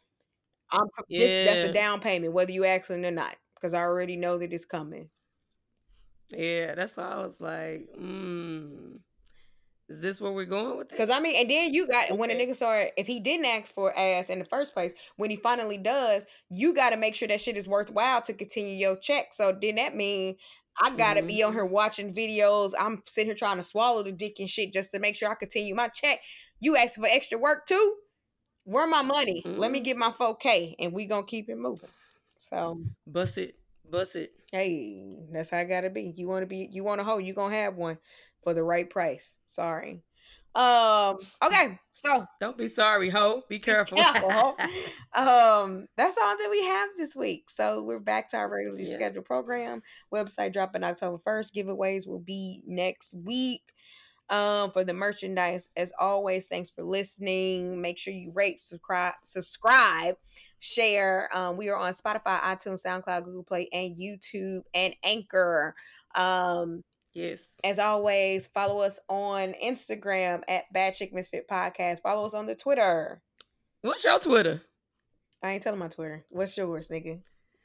I'm 0.71 0.87
this, 1.09 1.49
that's 1.49 1.63
a 1.63 1.73
down 1.73 2.01
payment, 2.01 2.35
whether 2.35 2.53
you 2.53 2.65
asking 2.67 3.05
or 3.05 3.11
not, 3.11 3.35
because 3.55 3.73
I 3.73 3.81
already 3.81 4.17
know 4.17 4.39
that 4.39 4.53
it's 4.53 4.67
coming. 4.67 5.09
Yeah, 6.31 6.75
that's 6.75 6.99
all. 6.99 7.23
was 7.23 7.41
like, 7.41 7.89
mm, 7.99 8.99
is 9.89 10.01
this 10.01 10.21
where 10.21 10.33
we're 10.33 10.45
going 10.45 10.77
with 10.77 10.89
this? 10.91 10.99
Because 10.99 11.11
I 11.11 11.21
mean, 11.21 11.37
and 11.37 11.49
then 11.51 11.73
you 11.75 11.87
got 11.87 12.17
when 12.17 12.31
a 12.31 12.35
nigga 12.35 12.55
start, 12.55 12.91
if 12.97 13.07
he 13.07 13.21
didn't 13.21 13.47
ask 13.47 13.73
for 13.73 13.97
ass 13.99 14.29
in 14.31 14.39
the 14.39 14.45
first 14.45 14.75
place, 14.75 14.93
when 15.17 15.31
he 15.31 15.37
finally 15.37 15.79
does, 15.79 16.27
you 16.51 16.75
got 16.75 16.91
to 16.91 16.97
make 16.97 17.15
sure 17.15 17.29
that 17.29 17.41
shit 17.41 17.57
is 17.57 17.67
worthwhile 17.69 18.21
to 18.23 18.33
continue 18.35 18.75
your 18.77 18.97
check. 18.97 19.33
So 19.33 19.57
then 19.61 19.77
that 19.77 19.97
mean 19.97 20.37
I 20.81 20.91
gotta 20.97 21.23
be 21.23 21.43
on 21.43 21.53
Mhm. 21.53 21.57
here 21.57 21.65
watching 21.65 22.15
videos. 22.15 22.73
I'm 22.79 23.03
sitting 23.07 23.29
here 23.29 23.35
trying 23.35 23.57
to 23.57 23.65
swallow 23.65 24.03
the 24.05 24.13
dick 24.13 24.39
and 24.39 24.49
shit 24.49 24.73
just 24.73 24.93
to 24.93 25.01
make 25.01 25.17
sure 25.17 25.29
I 25.31 25.35
continue 25.35 25.75
my 25.75 25.89
check. 25.89 26.21
You 26.61 26.77
ask 26.77 26.95
for 26.95 27.07
extra 27.07 27.37
work 27.37 27.67
too. 27.67 27.97
Where 28.65 28.87
my 28.87 29.03
money? 29.03 29.43
Let 29.45 29.73
me 29.73 29.81
Mhm. 29.81 29.85
get 29.85 29.97
my 29.97 30.13
4K 30.13 30.77
and 30.79 30.93
we 30.93 31.07
gonna 31.07 31.27
keep 31.27 31.49
it 31.49 31.57
moving. 31.57 31.89
So 32.39 32.81
bust 33.07 33.39
it, 33.39 33.57
bust 33.91 34.15
it. 34.15 34.35
hey, 34.53 35.19
that's 35.33 35.51
how 35.51 35.59
I 35.59 35.65
gotta 35.65 35.91
be. 35.91 36.15
You 36.17 36.29
wanna 36.29 36.47
be 36.47 36.69
you 36.71 36.85
want 36.85 37.01
a 37.01 37.05
hoe, 37.05 37.19
you 37.19 37.35
gonna 37.35 37.57
have 37.57 37.75
one 37.77 37.99
for 38.49 38.55
the 38.55 38.63
right 38.63 38.89
price. 38.89 39.37
Sorry. 39.47 40.03
Um, 40.55 41.19
okay, 41.45 41.79
so 41.93 42.25
Don't 42.41 42.57
be 42.57 42.67
sorry, 42.67 43.11
ho. 43.11 43.43
Be 43.49 43.59
careful. 43.71 43.99
careful, 43.99 44.31
ho. 44.31 44.55
um, 45.15 45.87
that's 45.99 46.17
all 46.17 46.37
that 46.37 46.49
we 46.51 46.65
have 46.65 46.89
this 46.97 47.15
week. 47.15 47.51
So 47.51 47.83
we're 47.83 47.99
back 48.01 48.31
to 48.31 48.39
our 48.39 48.49
regularly 48.49 48.85
Yeah. 48.89 48.95
scheduled 48.95 49.27
program. 49.27 49.83
Website 50.13 50.55
dropping 50.55 50.83
October 50.83 51.19
1st. 51.27 51.55
Giveaways 51.55 52.07
will 52.07 52.21
be 52.21 52.63
next 52.67 53.13
week. 53.15 53.61
Um, 54.31 54.73
for 54.73 54.83
the 54.85 54.93
merchandise, 54.95 55.69
as 55.77 55.93
always, 55.99 56.47
thanks 56.49 56.71
for 56.71 56.83
listening. 56.83 57.81
Make 57.83 57.99
sure 57.99 58.13
you 58.15 58.31
rate, 58.35 58.63
subscribe, 58.63 59.15
subscribe, 59.25 60.17
share. 60.59 61.29
Um, 61.37 61.57
we 61.59 61.69
are 61.69 61.77
on 61.79 61.93
Spotify, 61.95 62.41
iTunes, 62.41 62.83
SoundCloud, 62.85 63.25
Google 63.25 63.45
Play, 63.45 63.69
and 63.73 63.97
YouTube 63.97 64.63
and 64.75 64.95
Anchor. 65.05 65.75
Um, 66.15 66.83
yes. 67.19 67.51
as 67.65 67.79
always, 67.79 68.47
follow 68.47 68.81
us 68.81 68.99
on 69.09 69.55
Instagram 69.63 70.43
at 70.49 70.73
Bad 70.73 70.95
Chick 70.95 71.13
Misfit 71.13 71.49
Podcast. 71.49 72.03
Follow 72.03 72.25
us 72.27 72.35
on 72.35 72.47
the 72.47 72.55
Twitter. 72.55 73.23
What's 73.83 74.05
your 74.05 74.19
Twitter? 74.19 74.63
I 75.43 75.53
ain't 75.53 75.63
telling 75.63 75.79
my 75.79 75.89
Twitter. 75.89 76.25
What's 76.31 76.57
yours, 76.57 76.89
nigga? 76.89 77.21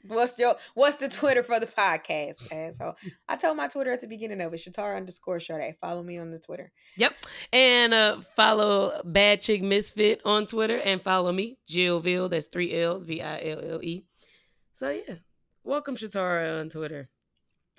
What's 0.06 0.38
your 0.38 0.56
What's 0.74 0.98
the 0.98 1.08
Twitter 1.08 1.42
for 1.42 1.58
the 1.58 1.66
podcast, 1.66 2.36
asshole? 2.52 2.94
I 3.28 3.36
told 3.36 3.56
my 3.56 3.68
Twitter 3.68 3.90
at 3.90 4.00
the 4.00 4.06
beginning 4.06 4.40
of 4.42 4.52
it. 4.52 4.60
Shatar 4.60 4.96
underscore 4.96 5.40
Sade. 5.40 5.76
Follow 5.80 6.02
me 6.02 6.18
on 6.18 6.30
the 6.30 6.38
Twitter. 6.38 6.72
Yep. 6.98 7.14
And 7.52 7.94
uh 7.94 8.20
follow 8.36 9.00
Bad 9.04 9.40
Chick 9.40 9.62
Misfit 9.62 10.20
on 10.24 10.46
Twitter 10.46 10.76
and 10.76 11.00
follow 11.00 11.32
me, 11.32 11.58
Jillville. 11.70 12.30
That's 12.30 12.48
three 12.48 12.74
L's, 12.78 13.02
V 13.04 13.22
I 13.22 13.40
L 13.44 13.60
L 13.62 13.80
E. 13.82 14.04
So 14.74 14.90
yeah. 14.90 15.16
Welcome 15.62 15.96
Shatara 15.96 16.60
on 16.60 16.68
Twitter. 16.68 17.08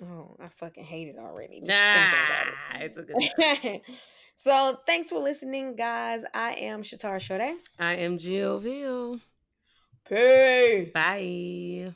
Oh, 0.02 0.36
I 0.40 0.48
fucking 0.48 0.84
hate 0.84 1.08
it 1.08 1.16
already. 1.18 1.60
Just 1.60 1.70
Nah, 1.70 2.10
thinking 2.78 2.82
it's 2.82 2.98
a 2.98 3.02
good 3.02 3.80
so 4.36 4.78
thanks 4.86 5.10
for 5.10 5.18
listening, 5.20 5.74
guys. 5.74 6.22
I 6.34 6.52
am 6.52 6.82
Shatar 6.82 7.20
Sade. 7.20 7.56
I 7.78 7.94
am 7.96 8.18
Jillville. 8.18 9.20
Peace. 10.08 10.92
Bye. 10.92 11.94